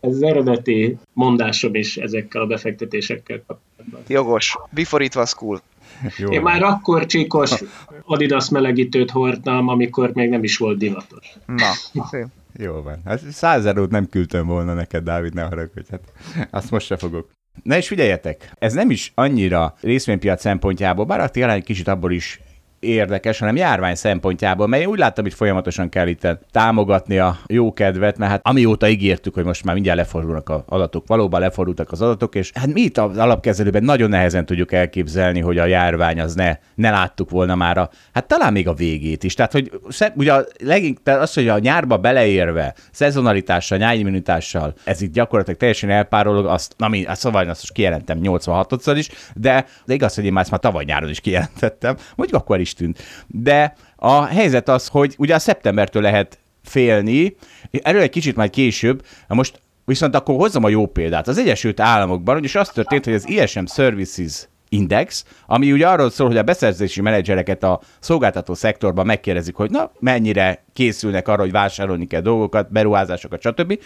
ez 0.00 0.14
az 0.14 0.22
eredeti 0.22 0.98
mondásom 1.12 1.74
is 1.74 1.96
ezekkel 1.96 2.42
a 2.42 2.46
befektetésekkel 2.46 3.42
kapcsolatban. 3.46 4.00
Jogos. 4.06 4.56
Before 4.70 5.04
it 5.04 5.14
was 5.14 5.34
cool. 5.34 5.60
Jó. 6.18 6.30
Én 6.30 6.42
már 6.42 6.62
akkor 6.62 7.06
csíkos 7.06 7.62
Adidas 8.04 8.48
melegítőt 8.48 9.10
hordtam, 9.10 9.68
amikor 9.68 10.10
még 10.14 10.28
nem 10.28 10.44
is 10.44 10.56
volt 10.56 10.78
divatos. 10.78 11.36
Na, 11.46 12.02
szép. 12.10 12.26
Jó 12.56 12.82
van. 12.82 13.00
Hát 13.04 13.20
száz 13.30 13.64
nem 13.88 14.08
küldtem 14.08 14.46
volna 14.46 14.74
neked, 14.74 15.04
Dávid, 15.04 15.34
ne 15.34 15.42
haragudj. 15.42 15.90
Hát 15.90 16.12
azt 16.50 16.70
most 16.70 16.86
se 16.86 16.96
fogok. 16.96 17.28
Na 17.62 17.76
és 17.76 17.86
figyeljetek, 17.86 18.52
ez 18.58 18.72
nem 18.72 18.90
is 18.90 19.12
annyira 19.14 19.74
részvénypiac 19.80 20.40
szempontjából, 20.40 21.04
bár 21.04 21.20
a 21.20 21.28
egy 21.50 21.64
kicsit 21.64 21.88
abból 21.88 22.12
is 22.12 22.40
érdekes, 22.82 23.38
hanem 23.38 23.56
járvány 23.56 23.94
szempontjából, 23.94 24.66
mert 24.66 24.82
én 24.82 24.88
úgy 24.88 24.98
láttam, 24.98 25.24
hogy 25.24 25.34
folyamatosan 25.34 25.88
kell 25.88 26.06
itt 26.06 26.26
támogatni 26.50 27.18
a 27.18 27.38
jó 27.46 27.72
kedvet, 27.72 28.18
mert 28.18 28.30
hát 28.30 28.40
amióta 28.44 28.88
ígértük, 28.88 29.34
hogy 29.34 29.44
most 29.44 29.64
már 29.64 29.74
mindjárt 29.74 29.98
lefordulnak 29.98 30.48
az 30.48 30.60
adatok, 30.66 31.06
valóban 31.06 31.40
lefordultak 31.40 31.92
az 31.92 32.02
adatok, 32.02 32.34
és 32.34 32.50
hát 32.54 32.72
mi 32.72 32.80
itt 32.80 32.98
az 32.98 33.16
alapkezelőben 33.18 33.84
nagyon 33.84 34.08
nehezen 34.08 34.46
tudjuk 34.46 34.72
elképzelni, 34.72 35.40
hogy 35.40 35.58
a 35.58 35.66
járvány 35.66 36.20
az 36.20 36.34
ne, 36.34 36.56
ne 36.74 36.90
láttuk 36.90 37.30
volna 37.30 37.54
már 37.54 37.78
a, 37.78 37.90
hát 38.12 38.26
talán 38.26 38.52
még 38.52 38.68
a 38.68 38.74
végét 38.74 39.24
is. 39.24 39.34
Tehát, 39.34 39.52
hogy 39.52 39.80
ugye 40.14 40.32
a 40.32 40.44
legink, 40.64 41.02
tehát 41.02 41.20
az, 41.20 41.34
hogy 41.34 41.48
a 41.48 41.58
nyárba 41.58 41.96
beleérve, 41.96 42.74
szezonalitással, 42.90 43.78
nyárimmunitással, 43.78 44.74
ez 44.84 45.00
itt 45.00 45.12
gyakorlatilag 45.12 45.58
teljesen 45.58 45.90
elpárolog, 45.90 46.46
azt, 46.46 46.74
na 46.76 46.88
mi, 46.88 47.04
szóval 47.12 47.40
azt 47.40 47.60
most 47.60 47.72
kijelentem 47.72 48.18
86-szor 48.22 48.94
is, 48.96 49.08
de, 49.34 49.66
de 49.84 49.94
igaz, 49.94 50.14
hogy 50.14 50.24
én 50.24 50.32
már 50.32 50.42
ezt 50.42 50.50
már 50.50 50.60
tavaly 50.60 50.84
nyáron 50.84 51.10
is 51.10 51.20
kijelentettem, 51.20 51.96
mondjuk 52.16 52.40
akkor 52.40 52.60
is 52.60 52.71
tűnt. 52.72 53.02
De 53.26 53.74
a 53.96 54.24
helyzet 54.24 54.68
az, 54.68 54.86
hogy 54.88 55.14
ugye 55.18 55.34
a 55.34 55.38
szeptembertől 55.38 56.02
lehet 56.02 56.38
félni, 56.64 57.36
erről 57.70 58.00
egy 58.00 58.10
kicsit 58.10 58.36
majd 58.36 58.50
később, 58.50 59.04
most 59.28 59.60
viszont 59.84 60.14
akkor 60.14 60.36
hozzam 60.36 60.64
a 60.64 60.68
jó 60.68 60.86
példát. 60.86 61.28
Az 61.28 61.38
Egyesült 61.38 61.80
Államokban 61.80 62.34
ugyanis 62.34 62.54
az 62.54 62.68
történt, 62.68 63.04
hogy 63.04 63.14
az 63.14 63.28
ISM 63.28 63.64
Services 63.64 64.48
Index, 64.68 65.24
ami 65.46 65.72
ugye 65.72 65.88
arról 65.88 66.10
szól, 66.10 66.26
hogy 66.26 66.36
a 66.36 66.42
beszerzési 66.42 67.00
menedzsereket 67.00 67.62
a 67.62 67.80
szolgáltató 68.00 68.54
szektorban 68.54 69.06
megkérdezik, 69.06 69.54
hogy 69.54 69.70
na, 69.70 69.92
mennyire 69.98 70.64
készülnek 70.72 71.28
arra, 71.28 71.40
hogy 71.40 71.50
vásárolni 71.50 72.06
kell 72.06 72.20
dolgokat, 72.20 72.72
beruházásokat, 72.72 73.40
stb. 73.42 73.78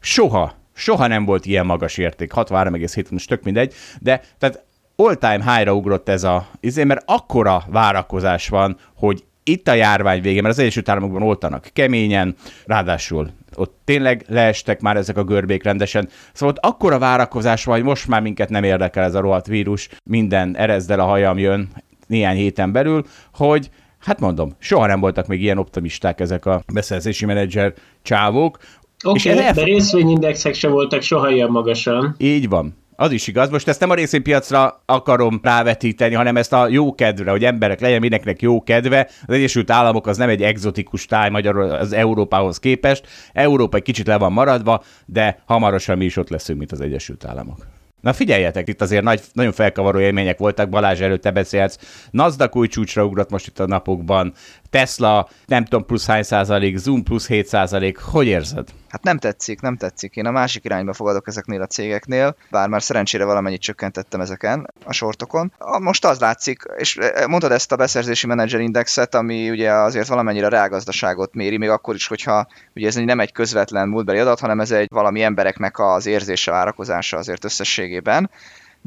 Soha, 0.00 0.54
soha 0.74 1.06
nem 1.06 1.24
volt 1.24 1.46
ilyen 1.46 1.66
magas 1.66 1.96
érték, 1.96 2.32
63,7, 2.34 3.10
most 3.10 3.28
tök 3.28 3.42
mindegy, 3.42 3.74
de 4.00 4.20
tehát 4.38 4.64
all-time 5.02 5.52
high-ra 5.52 5.74
ugrott 5.74 6.08
ez 6.08 6.24
a 6.24 6.46
izé, 6.60 6.84
mert 6.84 7.02
akkora 7.06 7.64
várakozás 7.70 8.48
van, 8.48 8.76
hogy 8.96 9.24
itt 9.42 9.68
a 9.68 9.72
járvány 9.72 10.22
vége, 10.22 10.40
mert 10.40 10.54
az 10.54 10.60
Egyesült 10.60 10.88
Államokban 10.88 11.22
oltanak 11.22 11.70
keményen, 11.72 12.34
ráadásul 12.64 13.30
ott 13.54 13.76
tényleg 13.84 14.24
leestek 14.28 14.80
már 14.80 14.96
ezek 14.96 15.16
a 15.16 15.24
görbék 15.24 15.62
rendesen. 15.62 16.08
Szóval 16.32 16.54
ott 16.54 16.64
akkora 16.64 16.98
várakozás 16.98 17.64
van, 17.64 17.74
hogy 17.74 17.84
most 17.84 18.08
már 18.08 18.20
minket 18.20 18.48
nem 18.48 18.64
érdekel 18.64 19.04
ez 19.04 19.14
a 19.14 19.20
rohadt 19.20 19.46
vírus, 19.46 19.88
minden 20.04 20.56
erezdel 20.56 21.00
a 21.00 21.04
hajam 21.04 21.38
jön 21.38 21.68
néhány 22.06 22.36
héten 22.36 22.72
belül, 22.72 23.04
hogy 23.34 23.70
hát 23.98 24.20
mondom, 24.20 24.52
soha 24.58 24.86
nem 24.86 25.00
voltak 25.00 25.26
még 25.26 25.42
ilyen 25.42 25.58
optimisták 25.58 26.20
ezek 26.20 26.46
a 26.46 26.62
beszerzési 26.72 27.26
menedzser 27.26 27.74
csávók. 28.02 28.58
Oké, 29.04 29.32
okay, 29.32 29.52
de 29.52 29.62
részvényindexek 29.64 30.54
se 30.54 30.68
voltak 30.68 31.02
soha 31.02 31.30
ilyen 31.30 31.50
magasan. 31.50 32.14
Így 32.18 32.48
van. 32.48 32.76
Az 33.00 33.12
is 33.12 33.26
igaz. 33.26 33.50
Most 33.50 33.68
ezt 33.68 33.80
nem 33.80 33.90
a 33.90 33.94
részvénypiacra 33.94 34.82
akarom 34.86 35.40
rávetíteni, 35.42 36.14
hanem 36.14 36.36
ezt 36.36 36.52
a 36.52 36.68
jó 36.68 36.94
kedvre, 36.94 37.30
hogy 37.30 37.44
emberek 37.44 37.80
legyen 37.80 38.00
mindenkinek 38.00 38.42
jó 38.42 38.62
kedve. 38.62 39.08
Az 39.26 39.34
Egyesült 39.34 39.70
Államok 39.70 40.06
az 40.06 40.16
nem 40.16 40.28
egy 40.28 40.42
egzotikus 40.42 41.06
táj 41.06 41.30
magyar 41.30 41.56
az 41.56 41.92
Európához 41.92 42.58
képest. 42.58 43.06
Európa 43.32 43.76
egy 43.76 43.82
kicsit 43.82 44.06
le 44.06 44.18
van 44.18 44.32
maradva, 44.32 44.82
de 45.06 45.42
hamarosan 45.46 45.96
mi 45.96 46.04
is 46.04 46.16
ott 46.16 46.28
leszünk, 46.28 46.58
mint 46.58 46.72
az 46.72 46.80
Egyesült 46.80 47.24
Államok. 47.24 47.66
Na 48.00 48.12
figyeljetek, 48.12 48.68
itt 48.68 48.80
azért 48.80 49.02
nagy, 49.02 49.20
nagyon 49.32 49.52
felkavaró 49.52 49.98
élmények 49.98 50.38
voltak, 50.38 50.68
Balázs 50.68 51.00
előtt 51.00 51.22
te 51.22 51.30
beszélsz. 51.30 52.08
Nasdaq 52.10 52.58
új 52.58 52.68
csúcsra 52.68 53.04
ugrott 53.04 53.30
most 53.30 53.46
itt 53.46 53.58
a 53.58 53.66
napokban, 53.66 54.32
Tesla, 54.70 55.28
nem 55.46 55.64
tudom, 55.64 55.86
plusz 55.86 56.06
hány 56.06 56.22
százalék, 56.22 56.76
Zoom 56.76 57.02
plusz 57.02 57.26
7 57.26 57.46
százalék. 57.46 57.98
Hogy 57.98 58.26
érzed? 58.26 58.68
Hát 58.88 59.02
nem 59.02 59.18
tetszik, 59.18 59.60
nem 59.60 59.76
tetszik. 59.76 60.16
Én 60.16 60.26
a 60.26 60.30
másik 60.30 60.64
irányba 60.64 60.92
fogadok 60.92 61.28
ezeknél 61.28 61.62
a 61.62 61.66
cégeknél, 61.66 62.36
bár 62.50 62.68
már 62.68 62.82
szerencsére 62.82 63.24
valamennyit 63.24 63.60
csökkentettem 63.60 64.20
ezeken 64.20 64.70
a 64.84 64.92
sortokon. 64.92 65.52
Most 65.78 66.04
az 66.04 66.18
látszik, 66.18 66.62
és 66.76 66.96
e, 66.96 67.26
mondtad 67.26 67.52
ezt 67.52 67.72
a 67.72 67.76
beszerzési 67.76 68.26
menedzser 68.26 68.60
indexet, 68.60 69.14
ami 69.14 69.50
ugye 69.50 69.72
azért 69.72 70.08
valamennyire 70.08 70.46
a 70.46 70.50
reálgazdaságot 70.50 71.34
méri, 71.34 71.56
még 71.56 71.68
akkor 71.68 71.94
is, 71.94 72.06
hogyha 72.06 72.46
ugye 72.74 72.86
ez 72.86 72.94
nem 72.94 73.20
egy 73.20 73.32
közvetlen 73.32 73.88
múltbeli 73.88 74.18
adat, 74.18 74.40
hanem 74.40 74.60
ez 74.60 74.70
egy 74.70 74.88
valami 74.90 75.22
embereknek 75.22 75.78
az 75.78 76.06
érzése, 76.06 76.50
várakozása 76.50 77.16
azért 77.16 77.44
összességében 77.44 78.30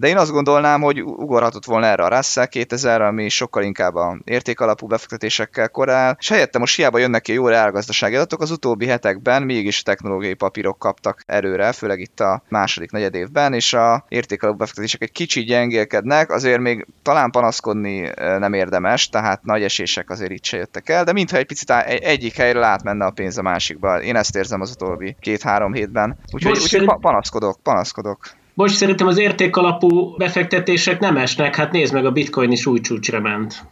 de 0.02 0.08
én 0.08 0.18
azt 0.18 0.32
gondolnám, 0.32 0.82
hogy 0.82 1.02
ugorhatott 1.02 1.66
volna 1.66 1.86
erre 1.86 2.04
a 2.04 2.16
Russell 2.16 2.46
2000, 2.46 3.02
ami 3.02 3.30
sokkal 3.30 3.64
inkább 3.64 3.96
a 3.96 4.18
értékalapú 4.24 4.88
befektetésekkel 4.88 5.70
korál, 5.70 6.16
és 6.20 6.30
helyette 6.30 6.60
most 6.60 6.76
hiába 6.76 6.98
jönnek 6.98 7.22
ki 7.22 7.34
jó 7.34 7.48
reálgazdasági 7.48 8.16
adatok, 8.16 8.42
az 8.42 8.52
utóbbi 8.52 8.86
hetekben 8.86 9.44
mégis 9.44 9.82
technológiai 9.82 10.34
papírok 10.34 10.80
kaptak 10.80 11.24
erőre, 11.26 11.72
főleg 11.72 12.00
itt 12.00 12.20
a 12.20 12.44
második 12.50 12.92
negyed 12.92 13.16
évben, 13.16 13.54
és 13.54 13.74
a 13.74 14.06
értékalapú 14.08 14.58
befektetések 14.58 15.02
egy 15.02 15.12
kicsit 15.12 15.46
gyengélkednek, 15.46 16.32
azért 16.32 16.60
még 16.60 16.88
talán 17.02 17.32
panaszkodni 17.32 18.12
nem 18.16 18.54
érdemes, 18.54 19.10
tehát 19.10 19.44
nagy 19.44 19.64
esések 19.64 20.10
azért 20.10 20.32
itt 20.32 20.44
se 20.46 20.58
jöttek 20.58 20.90
el, 20.90 21.04
de 21.04 21.14
mintha 21.14 21.38
egy 21.38 21.46
picit 21.46 21.70
egyik 21.86 22.36
helyről 22.36 22.64
átmenne 22.64 23.06
a 23.06 23.12
pénz 23.12 23.38
a 23.38 23.42
másikba. 23.42 24.02
Én 24.02 24.16
ezt 24.16 24.36
érzem 24.36 24.62
az 24.62 24.72
utóbbi 24.72 25.16
két-három 25.20 25.74
hétben. 25.74 26.18
Úgyhogy, 26.32 26.58
úgyhogy 26.58 27.00
panaszkodok, 27.02 27.60
panaszkodok. 27.64 28.40
Most 28.54 28.76
szerintem 28.76 29.08
az 29.08 29.18
értékalapú 29.18 30.16
befektetések 30.18 31.00
nem 31.00 31.18
esnek, 31.18 31.56
hát 31.56 31.72
nézd 31.72 31.94
meg, 31.94 32.06
a 32.06 32.12
bitcoin 32.12 32.52
is 32.52 32.66
új 32.66 32.80
csúcsra 32.80 33.20
ment. 33.20 33.66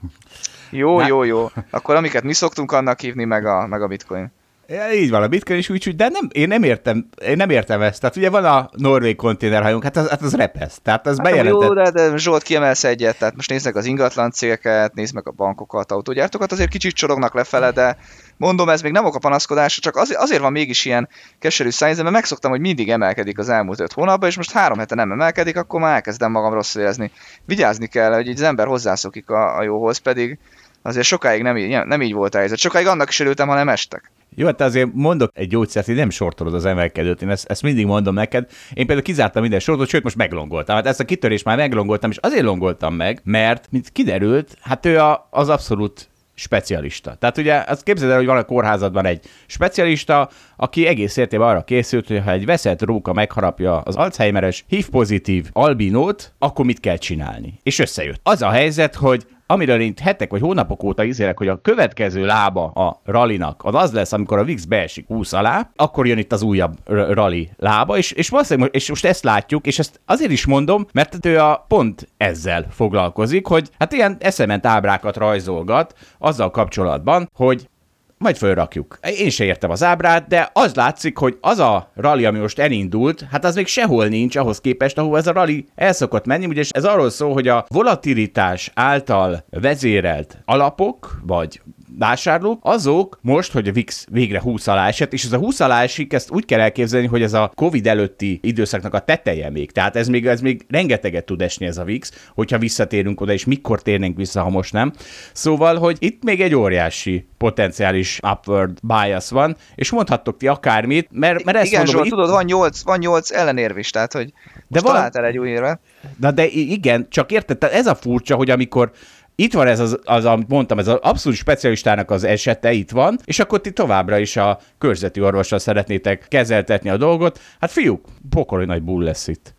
Jó, 0.69 1.01
jó, 1.01 1.23
jó. 1.23 1.49
Akkor 1.69 1.95
amiket 1.95 2.23
mi 2.23 2.33
szoktunk 2.33 2.71
annak 2.71 2.99
hívni, 2.99 3.23
meg 3.23 3.45
a, 3.45 3.67
meg 3.67 3.81
a 3.81 3.87
bitcoin. 3.87 4.31
Ja, 4.71 4.91
így 4.91 5.09
van, 5.09 5.23
a 5.23 5.27
bitcoin 5.27 5.59
is 5.59 5.69
úgy, 5.69 5.95
de 5.95 6.09
nem, 6.09 6.27
én, 6.31 6.47
nem 6.47 6.63
értem, 6.63 7.09
én 7.25 7.35
nem 7.35 7.49
értem 7.49 7.81
ezt. 7.81 7.99
Tehát 7.99 8.15
ugye 8.15 8.29
van 8.29 8.45
a 8.45 8.69
norvég 8.71 9.15
konténerhajónk, 9.15 9.83
hát 9.83 9.97
az, 9.97 10.09
hát 10.09 10.21
az 10.21 10.35
repesz. 10.35 10.79
Tehát 10.83 11.07
az 11.07 11.17
hát 11.17 11.25
bejelentett. 11.25 11.67
Jó, 11.67 11.73
de, 11.73 11.91
de 11.91 12.17
Zsolt 12.17 12.43
kiemelsz 12.43 12.83
egyet, 12.83 13.17
tehát 13.17 13.35
most 13.35 13.49
nézd 13.49 13.65
meg 13.65 13.75
az 13.75 13.85
ingatlan 13.85 14.31
cégeket, 14.31 14.93
nézd 14.93 15.13
meg 15.13 15.27
a 15.27 15.31
bankokat, 15.31 15.91
autógyártókat, 15.91 16.51
azért 16.51 16.69
kicsit 16.69 16.95
csorognak 16.95 17.33
lefele, 17.33 17.71
de 17.71 17.97
mondom, 18.39 18.69
ez 18.69 18.81
még 18.81 18.91
nem 18.91 19.05
ok 19.05 19.15
a 19.15 19.19
panaszkodás, 19.19 19.79
csak 19.79 19.95
azért, 19.95 20.19
azért 20.19 20.41
van 20.41 20.51
mégis 20.51 20.85
ilyen 20.85 21.09
keserű 21.39 21.69
szájzem, 21.69 22.03
mert 22.03 22.15
megszoktam, 22.15 22.51
hogy 22.51 22.59
mindig 22.59 22.89
emelkedik 22.89 23.37
az 23.37 23.49
elmúlt 23.49 23.79
öt 23.79 23.93
hónapban, 23.93 24.29
és 24.29 24.35
most 24.35 24.51
három 24.51 24.77
hete 24.77 24.95
nem 24.95 25.11
emelkedik, 25.11 25.57
akkor 25.57 25.79
már 25.79 25.93
elkezdem 25.93 26.31
magam 26.31 26.53
rosszul 26.53 26.81
érezni. 26.81 27.11
Vigyázni 27.45 27.87
kell, 27.87 28.13
hogy 28.13 28.27
így 28.27 28.35
az 28.35 28.41
ember 28.41 28.67
hozzászokik 28.67 29.29
a, 29.29 29.57
a 29.57 29.63
jóhoz, 29.63 29.97
pedig 29.97 30.39
azért 30.81 31.05
sokáig 31.05 31.41
nem 31.41 31.57
így, 31.57 31.85
nem 31.85 32.01
így 32.01 32.13
volt 32.13 32.35
a 32.35 32.37
helyzet. 32.37 32.57
Sokáig 32.57 32.87
annak 32.87 33.09
is 33.09 33.19
örültem, 33.19 33.47
ha 33.47 33.55
nem 33.55 33.69
estek. 33.69 34.11
Jó, 34.35 34.45
hát 34.45 34.61
azért 34.61 34.89
mondok 34.93 35.31
egy 35.33 35.47
gyógyszert, 35.47 35.85
hogy 35.85 35.95
nem 35.95 36.09
sortolod 36.09 36.53
az 36.53 36.65
emelkedőt, 36.65 37.21
én 37.21 37.29
ezt, 37.29 37.49
ezt 37.49 37.61
mindig 37.61 37.85
mondom 37.85 38.13
neked. 38.13 38.47
Én 38.49 38.85
például 38.85 39.01
kizártam 39.01 39.41
minden 39.41 39.59
sortot, 39.59 39.87
sőt, 39.87 40.03
most 40.03 40.15
meglongoltam. 40.15 40.75
Hát 40.75 40.85
ezt 40.85 40.99
a 40.99 41.05
kitörést 41.05 41.45
már 41.45 41.57
meglongoltam, 41.57 42.09
és 42.09 42.17
azért 42.17 42.43
longoltam 42.43 42.93
meg, 42.93 43.21
mert, 43.23 43.67
mint 43.71 43.89
kiderült, 43.89 44.57
hát 44.61 44.85
ő 44.85 44.99
a, 44.99 45.27
az 45.31 45.49
abszolút 45.49 46.09
specialista. 46.39 47.15
Tehát 47.19 47.37
ugye 47.37 47.63
azt 47.67 47.83
képzeld 47.83 48.11
el, 48.11 48.17
hogy 48.17 48.25
van 48.25 48.37
a 48.37 48.43
kórházadban 48.43 49.05
egy 49.05 49.25
specialista, 49.45 50.29
aki 50.55 50.87
egész 50.87 51.17
értében 51.17 51.47
arra 51.47 51.63
készült, 51.63 52.07
hogy 52.07 52.21
ha 52.23 52.31
egy 52.31 52.45
veszett 52.45 52.81
róka 52.81 53.13
megharapja 53.13 53.79
az 53.79 53.95
Alzheimeres 53.95 54.65
HIV-pozitív 54.67 55.49
albinót, 55.53 56.33
akkor 56.39 56.65
mit 56.65 56.79
kell 56.79 56.97
csinálni. 56.97 57.59
És 57.63 57.79
összejött. 57.79 58.19
Az 58.23 58.41
a 58.41 58.49
helyzet, 58.49 58.95
hogy 58.95 59.25
amiről 59.51 59.79
én 59.79 59.93
hetek 60.01 60.31
vagy 60.31 60.41
hónapok 60.41 60.83
óta 60.83 61.03
izélek, 61.03 61.37
hogy 61.37 61.47
a 61.47 61.61
következő 61.61 62.25
lába 62.25 62.65
a 62.65 63.01
ralinak 63.05 63.61
az 63.63 63.75
az 63.75 63.91
lesz, 63.91 64.11
amikor 64.11 64.37
a 64.37 64.43
VIX 64.43 64.65
beesik 64.65 65.07
20 65.07 65.33
alá, 65.33 65.69
akkor 65.75 66.07
jön 66.07 66.17
itt 66.17 66.31
az 66.31 66.41
újabb 66.41 66.77
rally 66.85 67.49
lába, 67.57 67.97
és, 67.97 68.11
és, 68.11 68.29
valószínűleg, 68.29 68.69
és 68.73 68.89
most 68.89 69.05
ezt 69.05 69.23
látjuk, 69.23 69.67
és 69.67 69.79
ezt 69.79 70.01
azért 70.05 70.31
is 70.31 70.45
mondom, 70.45 70.85
mert 70.93 71.25
ő 71.25 71.39
a 71.39 71.65
pont 71.67 72.07
ezzel 72.17 72.65
foglalkozik, 72.69 73.47
hogy 73.47 73.69
hát 73.79 73.93
ilyen 73.93 74.17
eszement 74.19 74.65
ábrákat 74.65 75.17
rajzolgat 75.17 75.93
azzal 76.17 76.51
kapcsolatban, 76.51 77.29
hogy 77.33 77.69
majd 78.19 78.37
fölrakjuk. 78.37 78.99
Én 79.17 79.29
se 79.29 79.43
értem 79.43 79.69
az 79.69 79.83
ábrát, 79.83 80.27
de 80.27 80.49
az 80.53 80.75
látszik, 80.75 81.17
hogy 81.17 81.37
az 81.41 81.59
a 81.59 81.91
rally, 81.95 82.25
ami 82.25 82.39
most 82.39 82.59
elindult, 82.59 83.25
hát 83.31 83.45
az 83.45 83.55
még 83.55 83.67
sehol 83.67 84.05
nincs 84.05 84.35
ahhoz 84.35 84.61
képest, 84.61 84.97
ahol 84.97 85.17
ez 85.17 85.27
a 85.27 85.31
rally 85.31 85.65
el 85.75 85.93
szokott 85.93 86.25
menni. 86.25 86.45
Ugye 86.45 86.63
ez 86.69 86.85
arról 86.85 87.09
szól, 87.09 87.33
hogy 87.33 87.47
a 87.47 87.65
volatilitás 87.67 88.71
által 88.73 89.45
vezérelt 89.49 90.37
alapok, 90.45 91.19
vagy 91.23 91.61
vásárlók, 91.99 92.59
azok 92.61 93.19
most, 93.21 93.51
hogy 93.51 93.67
a 93.67 93.71
VIX 93.71 94.05
végre 94.11 94.41
20 94.41 94.67
alá 94.67 94.87
esett, 94.87 95.13
és 95.13 95.23
ez 95.23 95.31
a 95.31 95.37
20 95.37 95.59
alá 95.59 95.81
esik, 95.81 96.13
ezt 96.13 96.31
úgy 96.31 96.45
kell 96.45 96.59
elképzelni, 96.59 97.07
hogy 97.07 97.21
ez 97.21 97.33
a 97.33 97.51
Covid 97.55 97.87
előtti 97.87 98.39
időszaknak 98.43 98.93
a 98.93 98.99
teteje 98.99 99.49
még. 99.49 99.71
Tehát 99.71 99.95
ez 99.95 100.07
még, 100.07 100.27
ez 100.27 100.41
még 100.41 100.65
rengeteget 100.69 101.25
tud 101.25 101.41
esni 101.41 101.65
ez 101.65 101.77
a 101.77 101.83
VIX, 101.83 102.11
hogyha 102.35 102.57
visszatérünk 102.57 103.21
oda, 103.21 103.31
és 103.31 103.45
mikor 103.45 103.81
térnénk 103.81 104.17
vissza, 104.17 104.41
ha 104.41 104.49
most 104.49 104.73
nem. 104.73 104.93
Szóval, 105.33 105.77
hogy 105.77 105.97
itt 105.99 106.23
még 106.23 106.41
egy 106.41 106.55
óriási 106.55 107.27
potenciális 107.37 108.19
upward 108.31 108.77
bias 108.83 109.29
van, 109.29 109.55
és 109.75 109.91
mondhattok 109.91 110.37
ti 110.37 110.47
akármit, 110.47 111.07
mert, 111.11 111.43
mert 111.43 111.57
ezt 111.57 111.67
Igen, 111.67 111.77
mondom, 111.77 111.95
Zsolt, 111.95 112.05
itt... 112.05 112.11
tudod, 112.11 112.29
van 112.29 112.45
8, 112.45 112.81
van 112.81 112.97
8 112.99 113.31
ellenérv 113.31 113.77
is, 113.77 113.89
tehát 113.89 114.13
hogy 114.13 114.33
de 114.67 114.79
van... 114.79 114.93
találtál 114.93 115.25
egy 115.25 115.37
új 115.37 115.49
érvet. 115.49 115.79
Na 116.19 116.31
de 116.31 116.45
igen, 116.47 117.07
csak 117.09 117.31
érted, 117.31 117.63
ez 117.63 117.87
a 117.87 117.95
furcsa, 117.95 118.35
hogy 118.35 118.49
amikor 118.49 118.91
itt 119.39 119.53
van 119.53 119.67
ez 119.67 119.79
az, 119.79 119.99
az, 120.03 120.25
amit 120.25 120.47
mondtam, 120.47 120.79
ez 120.79 120.87
az 120.87 120.99
abszolút 121.01 121.37
specialistának 121.37 122.11
az 122.11 122.23
esete, 122.23 122.71
itt 122.71 122.91
van, 122.91 123.17
és 123.25 123.39
akkor 123.39 123.61
ti 123.61 123.71
továbbra 123.71 124.17
is 124.17 124.37
a 124.37 124.59
körzeti 124.77 125.21
orvossal 125.21 125.59
szeretnétek 125.59 126.25
kezeltetni 126.27 126.89
a 126.89 126.97
dolgot. 126.97 127.39
Hát 127.59 127.71
fiúk, 127.71 128.07
pokoli 128.29 128.65
nagy 128.65 128.83
bull 128.83 129.03
lesz 129.03 129.27
itt. 129.27 129.58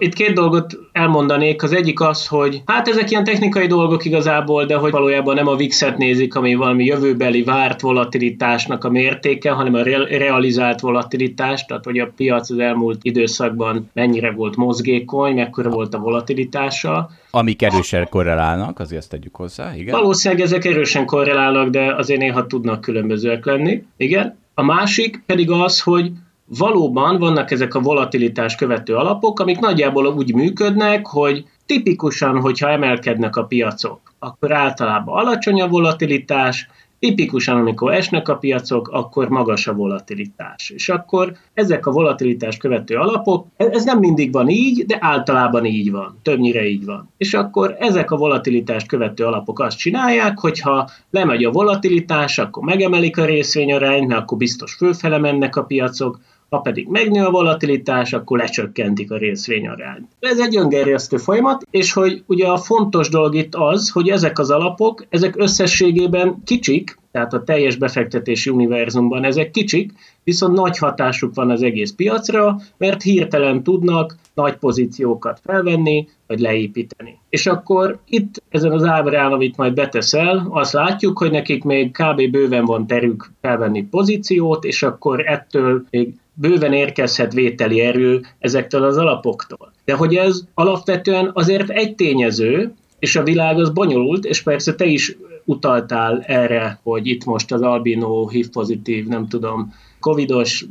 Itt 0.00 0.12
két 0.12 0.32
dolgot 0.32 0.78
elmondanék. 0.92 1.62
Az 1.62 1.72
egyik 1.72 2.00
az, 2.00 2.26
hogy 2.26 2.62
hát 2.66 2.88
ezek 2.88 3.10
ilyen 3.10 3.24
technikai 3.24 3.66
dolgok 3.66 4.04
igazából, 4.04 4.64
de 4.64 4.76
hogy 4.76 4.90
valójában 4.90 5.34
nem 5.34 5.46
a 5.46 5.56
VIX-et 5.56 5.96
nézik, 5.96 6.34
ami 6.34 6.54
valami 6.54 6.84
jövőbeli 6.84 7.42
várt 7.42 7.80
volatilitásnak 7.80 8.84
a 8.84 8.90
mértéke, 8.90 9.50
hanem 9.50 9.74
a 9.74 9.82
realizált 10.08 10.80
volatilitás, 10.80 11.64
tehát 11.64 11.84
hogy 11.84 11.98
a 11.98 12.10
piac 12.16 12.50
az 12.50 12.58
elmúlt 12.58 12.98
időszakban 13.02 13.90
mennyire 13.92 14.30
volt 14.30 14.56
mozgékony, 14.56 15.34
mekkora 15.34 15.70
volt 15.70 15.94
a 15.94 15.98
volatilitása. 15.98 17.10
Amik 17.30 17.62
erősen 17.62 18.08
korrelálnak, 18.08 18.78
azért 18.78 19.00
ezt 19.00 19.10
tegyük 19.10 19.36
hozzá, 19.36 19.76
igen. 19.76 20.00
Valószínűleg 20.00 20.44
ezek 20.44 20.64
erősen 20.64 21.06
korrelálnak, 21.06 21.68
de 21.68 21.94
azért 21.94 22.20
néha 22.20 22.46
tudnak 22.46 22.80
különbözőek 22.80 23.44
lenni. 23.44 23.82
Igen. 23.96 24.38
A 24.54 24.62
másik 24.62 25.22
pedig 25.26 25.50
az, 25.50 25.80
hogy 25.80 26.10
valóban 26.46 27.18
vannak 27.18 27.50
ezek 27.50 27.74
a 27.74 27.80
volatilitás 27.80 28.54
követő 28.54 28.94
alapok, 28.94 29.40
amik 29.40 29.58
nagyjából 29.58 30.06
úgy 30.06 30.34
működnek, 30.34 31.06
hogy 31.06 31.44
tipikusan, 31.66 32.40
hogyha 32.40 32.68
emelkednek 32.68 33.36
a 33.36 33.44
piacok, 33.44 34.00
akkor 34.18 34.52
általában 34.52 35.18
alacsony 35.18 35.60
a 35.60 35.68
volatilitás, 35.68 36.68
Tipikusan, 36.98 37.56
amikor 37.56 37.92
esnek 37.92 38.28
a 38.28 38.36
piacok, 38.36 38.88
akkor 38.88 39.28
magas 39.28 39.66
a 39.66 39.74
volatilitás. 39.74 40.70
És 40.70 40.88
akkor 40.88 41.32
ezek 41.54 41.86
a 41.86 41.90
volatilitás 41.90 42.56
követő 42.56 42.96
alapok, 42.96 43.46
ez 43.56 43.84
nem 43.84 43.98
mindig 43.98 44.32
van 44.32 44.48
így, 44.48 44.86
de 44.86 44.96
általában 45.00 45.64
így 45.64 45.90
van, 45.90 46.18
többnyire 46.22 46.66
így 46.66 46.84
van. 46.84 47.10
És 47.16 47.34
akkor 47.34 47.76
ezek 47.78 48.10
a 48.10 48.16
volatilitás 48.16 48.84
követő 48.84 49.24
alapok 49.24 49.60
azt 49.60 49.78
csinálják, 49.78 50.38
hogyha 50.38 50.90
lemegy 51.10 51.44
a 51.44 51.50
volatilitás, 51.50 52.38
akkor 52.38 52.62
megemelik 52.62 53.18
a 53.18 53.24
részvényarányt, 53.24 54.06
mert 54.06 54.20
akkor 54.20 54.38
biztos 54.38 54.74
fölfele 54.74 55.18
mennek 55.18 55.56
a 55.56 55.64
piacok, 55.64 56.20
ha 56.48 56.58
pedig 56.58 56.88
megnő 56.88 57.24
a 57.24 57.30
volatilitás, 57.30 58.12
akkor 58.12 58.38
lecsökkentik 58.38 59.10
a 59.10 59.16
részvényarányt. 59.16 60.06
Ez 60.20 60.38
egy 60.38 60.56
öngerjesztő 60.56 61.16
folyamat, 61.16 61.66
és 61.70 61.92
hogy 61.92 62.22
ugye 62.26 62.46
a 62.46 62.56
fontos 62.56 63.08
dolog 63.08 63.34
itt 63.34 63.54
az, 63.54 63.90
hogy 63.90 64.08
ezek 64.08 64.38
az 64.38 64.50
alapok, 64.50 65.06
ezek 65.08 65.34
összességében 65.36 66.42
kicsik, 66.44 66.98
tehát 67.10 67.32
a 67.32 67.42
teljes 67.42 67.76
befektetési 67.76 68.50
univerzumban 68.50 69.24
ezek 69.24 69.50
kicsik, 69.50 69.92
viszont 70.24 70.54
nagy 70.54 70.78
hatásuk 70.78 71.34
van 71.34 71.50
az 71.50 71.62
egész 71.62 71.92
piacra, 71.92 72.56
mert 72.76 73.02
hirtelen 73.02 73.62
tudnak 73.62 74.16
nagy 74.34 74.56
pozíciókat 74.56 75.40
felvenni, 75.44 76.08
vagy 76.26 76.40
leépíteni. 76.40 77.18
És 77.28 77.46
akkor 77.46 77.98
itt 78.08 78.42
ezen 78.48 78.72
az 78.72 78.84
ábrán, 78.84 79.32
amit 79.32 79.56
majd 79.56 79.74
beteszel, 79.74 80.46
azt 80.50 80.72
látjuk, 80.72 81.18
hogy 81.18 81.30
nekik 81.30 81.64
még 81.64 81.90
kb. 81.90 82.30
bőven 82.30 82.64
van 82.64 82.86
terük 82.86 83.30
felvenni 83.40 83.84
pozíciót, 83.84 84.64
és 84.64 84.82
akkor 84.82 85.26
ettől 85.26 85.84
még 85.90 86.14
bőven 86.38 86.72
érkezhet 86.72 87.32
vételi 87.32 87.80
erő 87.80 88.20
ezektől 88.38 88.84
az 88.84 88.96
alapoktól. 88.96 89.72
De 89.84 89.94
hogy 89.94 90.14
ez 90.14 90.42
alapvetően 90.54 91.30
azért 91.34 91.70
egy 91.70 91.94
tényező, 91.94 92.74
és 92.98 93.16
a 93.16 93.22
világ 93.22 93.58
az 93.58 93.70
bonyolult, 93.70 94.24
és 94.24 94.42
persze 94.42 94.74
te 94.74 94.84
is 94.84 95.16
utaltál 95.44 96.22
erre, 96.26 96.80
hogy 96.82 97.06
itt 97.06 97.24
most 97.24 97.52
az 97.52 97.62
albino, 97.62 98.28
HIV 98.28 98.48
pozitív, 98.48 99.06
nem 99.06 99.28
tudom, 99.28 99.74
covidos 100.00 100.66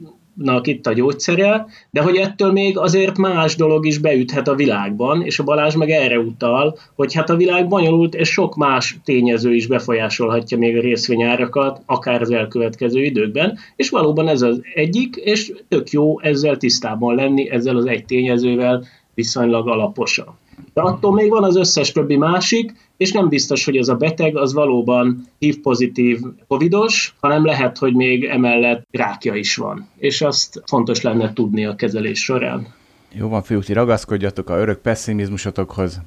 itt 0.63 0.87
a 0.87 0.93
gyógyszere, 0.93 1.65
de 1.91 2.01
hogy 2.01 2.15
ettől 2.15 2.51
még 2.51 2.77
azért 2.77 3.17
más 3.17 3.55
dolog 3.55 3.85
is 3.85 3.97
beüthet 3.97 4.47
a 4.47 4.55
világban, 4.55 5.21
és 5.21 5.39
a 5.39 5.43
Balázs 5.43 5.75
meg 5.75 5.89
erre 5.89 6.19
utal, 6.19 6.77
hogy 6.95 7.13
hát 7.13 7.29
a 7.29 7.35
világ 7.35 7.67
bonyolult, 7.67 8.15
és 8.15 8.29
sok 8.29 8.55
más 8.55 8.97
tényező 9.03 9.53
is 9.53 9.67
befolyásolhatja 9.67 10.57
még 10.57 10.77
a 10.77 10.81
részvényárakat, 10.81 11.81
akár 11.85 12.21
az 12.21 12.31
elkövetkező 12.31 13.03
időkben, 13.03 13.57
és 13.75 13.89
valóban 13.89 14.27
ez 14.27 14.41
az 14.41 14.61
egyik, 14.73 15.15
és 15.15 15.53
tök 15.67 15.89
jó 15.89 16.19
ezzel 16.19 16.57
tisztában 16.57 17.15
lenni, 17.15 17.49
ezzel 17.49 17.75
az 17.75 17.85
egy 17.85 18.05
tényezővel 18.05 18.83
viszonylag 19.13 19.67
alaposan. 19.67 20.37
De 20.75 20.81
attól 20.81 21.13
még 21.13 21.29
van 21.29 21.43
az 21.43 21.55
összes 21.55 21.91
többi 21.91 22.17
másik, 22.17 22.73
és 22.97 23.11
nem 23.11 23.29
biztos, 23.29 23.65
hogy 23.65 23.77
ez 23.77 23.87
a 23.87 23.95
beteg 23.95 24.37
az 24.37 24.53
valóban 24.53 25.27
HIV-pozitív 25.39 26.19
covidos, 26.47 27.15
hanem 27.19 27.45
lehet, 27.45 27.77
hogy 27.77 27.93
még 27.93 28.23
emellett 28.23 28.87
rákja 28.91 29.33
is 29.35 29.55
van. 29.55 29.87
És 29.97 30.21
azt 30.21 30.61
fontos 30.65 31.01
lenne 31.01 31.33
tudni 31.33 31.65
a 31.65 31.75
kezelés 31.75 32.23
során. 32.23 32.67
Jó 33.11 33.27
van, 33.27 33.43
fiúk, 33.43 33.67
ragaszkodjatok 33.67 34.49
a 34.49 34.57
örök 34.57 34.81
pessimizmusotokhoz, 34.81 36.01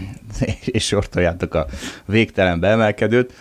és 0.66 0.86
sortoljátok 0.86 1.54
a 1.54 1.66
végtelen 2.06 2.60
beemelkedőt. 2.60 3.32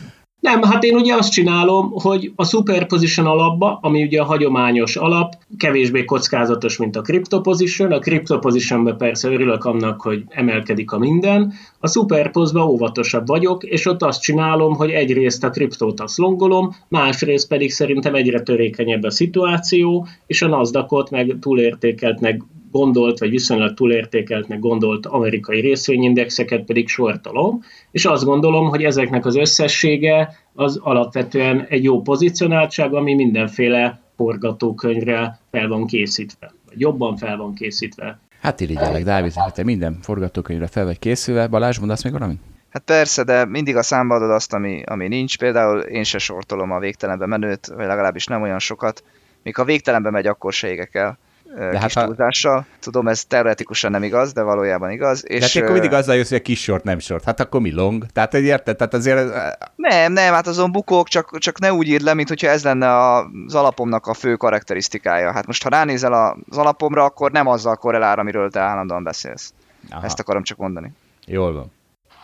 Nem, 0.48 0.62
hát 0.62 0.84
én 0.84 0.96
ugye 0.96 1.16
azt 1.16 1.32
csinálom, 1.32 1.92
hogy 1.92 2.32
a 2.36 2.46
superposition 2.46 3.26
alapba, 3.26 3.80
ami 3.82 4.04
ugye 4.04 4.22
a 4.22 4.26
hagyományos 4.26 4.96
alap, 4.96 5.36
kevésbé 5.58 6.06
kockázatos, 6.06 6.78
mint 6.78 6.96
a 6.96 7.02
cryptoposition. 7.02 7.92
A 7.92 8.00
cryptopositionben 8.00 8.98
persze 8.98 9.30
örülök 9.30 9.66
annak, 9.66 10.02
hogy 10.02 10.24
emelkedik 10.30 10.92
a 10.92 10.98
minden. 10.98 11.54
A 11.80 11.88
superpozba 11.88 12.68
óvatosabb 12.68 13.28
vagyok, 13.28 13.64
és 13.64 13.86
ott 13.86 14.02
azt 14.04 14.22
csinálom, 14.22 14.76
hogy 14.76 14.90
egyrészt 14.90 15.44
a 15.44 15.50
kriptót 15.50 16.00
azt 16.00 16.18
longolom, 16.18 16.76
másrészt 16.88 17.48
pedig 17.48 17.72
szerintem 17.72 18.16
egyre 18.16 18.42
törékenyebb 18.42 19.04
a 19.04 19.12
szituáció, 19.12 20.08
és 20.28 20.42
a 20.42 20.48
nasdaq 20.48 21.08
meg 21.12 21.38
túlértékeltnek 21.40 22.42
gondolt, 22.78 23.20
vagy 23.20 23.30
viszonylag 23.30 23.74
túlértékeltnek 23.74 24.60
gondolt 24.60 25.06
amerikai 25.06 25.60
részvényindexeket 25.60 26.64
pedig 26.64 26.88
sortolom, 26.88 27.62
és 27.92 28.06
azt 28.06 28.24
gondolom, 28.24 28.70
hogy 28.70 28.84
ezeknek 28.84 29.26
az 29.26 29.36
összessége 29.36 30.34
az 30.54 30.80
alapvetően 30.84 31.66
egy 31.70 31.84
jó 31.84 32.02
pozicionáltság, 32.02 32.94
ami 32.94 33.16
mindenféle 33.16 34.02
forgatókönyvre 34.16 35.40
fel 35.52 35.68
van 35.68 35.88
készítve, 35.88 36.54
vagy 36.68 36.80
jobban 36.80 37.18
fel 37.18 37.38
van 37.38 37.54
készítve. 37.54 38.20
Hát 38.42 38.62
irigyelek, 38.62 39.04
Dávid, 39.04 39.34
hát 39.34 39.54
te 39.54 39.64
minden 39.64 39.98
forgatókönyvre 40.02 40.68
fel 40.68 40.86
vagy 40.86 41.00
készülve. 41.00 41.48
Balázs, 41.48 41.80
mondasz 41.80 42.04
még 42.04 42.14
valamit? 42.14 42.40
Hát 42.70 42.84
persze, 42.84 43.24
de 43.24 43.46
mindig 43.46 43.76
a 43.76 43.84
számba 43.84 44.16
adod 44.16 44.32
azt, 44.32 44.54
ami, 44.54 44.82
ami 44.86 45.08
nincs. 45.08 45.38
Például 45.38 45.80
én 45.80 46.04
se 46.04 46.18
sortolom 46.18 46.72
a 46.72 46.80
végtelenbe 46.80 47.26
menőt, 47.26 47.68
vagy 47.68 47.86
legalábbis 47.86 48.26
nem 48.26 48.42
olyan 48.42 48.60
sokat. 48.60 49.04
Még 49.44 49.56
ha 49.56 49.64
végtelenbe 49.64 50.10
megy, 50.10 50.28
akkor 50.28 50.54
se 50.54 50.70
égek 50.70 50.96
el 50.96 51.18
de 51.58 51.80
kis 51.80 51.94
hát 51.94 52.06
túlzással. 52.06 52.66
Tudom, 52.80 53.08
ez 53.08 53.26
teoretikusan 53.26 53.92
nem 53.92 54.04
igaz, 54.04 54.34
de 54.34 54.42
valójában 54.42 54.92
igaz. 54.92 55.24
És, 55.28 55.40
de 55.40 55.46
hát 55.46 55.56
akkor 55.56 55.72
mindig 55.72 55.94
azzal 55.94 56.16
jössz, 56.16 56.30
hogy 56.30 56.38
a 56.38 56.42
kis 56.42 56.62
sort 56.62 56.84
nem 56.84 57.00
sort. 57.00 57.24
Hát 57.24 57.40
akkor 57.40 57.62
mi 57.62 57.74
long? 57.74 58.06
Tehát, 58.14 58.32
hogy 58.32 58.44
érted? 58.44 58.76
Tehát 58.76 58.94
azért... 58.94 59.34
Nem, 59.76 60.14
nem, 60.14 60.34
hát 60.34 60.48
azon 60.48 60.72
bukók, 60.72 61.08
csak, 61.08 61.38
csak 61.38 61.60
ne 61.60 61.74
úgy 61.74 61.88
írd 61.88 62.04
le, 62.04 62.14
mint 62.14 62.28
hogyha 62.28 62.48
ez 62.48 62.64
lenne 62.64 63.14
az 63.14 63.56
alapomnak 63.56 64.08
a 64.08 64.14
fő 64.14 64.36
karakterisztikája. 64.36 65.32
Hát 65.32 65.46
most, 65.46 65.64
ha 65.64 65.70
ránézel 65.70 66.42
az 66.50 66.58
alapomra, 66.58 67.04
akkor 67.04 67.32
nem 67.32 67.48
azzal 67.48 67.76
korrelál, 67.76 68.20
amiről 68.20 68.50
te 68.50 68.60
állandóan 68.60 69.04
beszélsz. 69.04 69.54
Aha. 69.90 70.06
Ezt 70.06 70.20
akarom 70.20 70.44
csak 70.44 70.58
mondani. 70.58 70.92
Jól 71.26 71.54
van. 71.54 71.72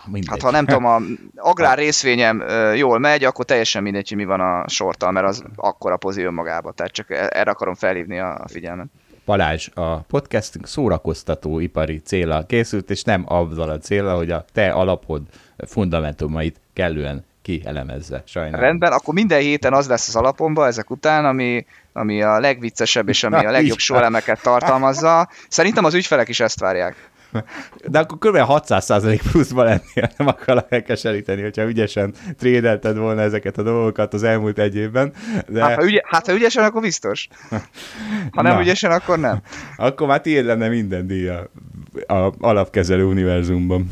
Mindegy. 0.05 0.29
Hát 0.29 0.41
ha 0.41 0.51
nem 0.51 0.65
tudom, 0.65 0.85
a 0.85 0.99
agrár 1.35 1.77
részvényem 1.85 2.43
jól 2.75 2.99
megy, 2.99 3.23
akkor 3.23 3.45
teljesen 3.45 3.83
mindegy, 3.83 4.07
hogy 4.07 4.17
mi 4.17 4.25
van 4.25 4.39
a 4.39 4.67
sorttal, 4.69 5.11
mert 5.11 5.27
az 5.27 5.43
akkora 5.55 5.97
pozíció 5.97 6.31
magába. 6.31 6.71
Tehát 6.71 6.91
csak 6.91 7.11
e- 7.11 7.29
erre 7.33 7.51
akarom 7.51 7.75
felhívni 7.75 8.19
a 8.19 8.45
figyelmet. 8.47 8.87
Balázs, 9.25 9.67
a 9.73 9.97
podcastünk 9.97 10.67
szórakoztató 10.67 11.59
ipari 11.59 11.97
célra 11.97 12.45
készült, 12.45 12.89
és 12.89 13.03
nem 13.03 13.23
azzal 13.27 13.69
a 13.69 13.77
célra, 13.77 14.15
hogy 14.15 14.31
a 14.31 14.45
te 14.53 14.71
alapod 14.71 15.21
fundamentumait 15.57 16.59
kellően 16.73 17.25
kielemezze. 17.41 18.23
Sajnálom. 18.25 18.59
Rendben, 18.59 18.91
akkor 18.91 19.13
minden 19.13 19.39
héten 19.39 19.73
az 19.73 19.87
lesz 19.87 20.07
az 20.07 20.15
alapomba 20.15 20.65
ezek 20.65 20.89
után, 20.89 21.25
ami, 21.25 21.65
ami 21.93 22.21
a 22.21 22.39
legviccesebb 22.39 23.09
és 23.09 23.23
ami 23.23 23.45
a 23.45 23.51
legjobb 23.51 23.77
sorelemeket 23.77 24.41
tartalmazza. 24.41 25.29
Szerintem 25.49 25.85
az 25.85 25.93
ügyfelek 25.93 26.27
is 26.27 26.39
ezt 26.39 26.59
várják. 26.59 27.11
De 27.87 27.99
akkor 27.99 28.17
kb. 28.17 28.37
600% 28.37 29.21
pluszba 29.31 29.63
lennél, 29.63 30.11
nem 30.17 30.27
akarok 30.27 30.65
elkeseríteni, 30.69 31.41
hogyha 31.41 31.67
ügyesen 31.67 32.13
trédelted 32.39 32.97
volna 32.97 33.21
ezeket 33.21 33.57
a 33.57 33.63
dolgokat 33.63 34.13
az 34.13 34.23
elmúlt 34.23 34.59
egy 34.59 34.75
évben. 34.75 35.13
De... 35.47 35.63
Hát, 35.63 35.75
ha 35.75 35.85
ügy... 35.85 36.01
hát, 36.05 36.25
ha 36.25 36.33
ügyesen, 36.33 36.63
akkor 36.63 36.81
biztos. 36.81 37.27
Ha 38.31 38.41
nem 38.41 38.55
Na. 38.55 38.61
ügyesen, 38.61 38.91
akkor 38.91 39.19
nem. 39.19 39.41
Akkor 39.75 40.07
már 40.07 40.21
tiéd 40.21 40.45
lenne 40.45 40.67
minden 40.67 41.07
díja 41.07 41.49
a 42.07 42.31
alapkezelő 42.39 43.05
univerzumban. 43.05 43.89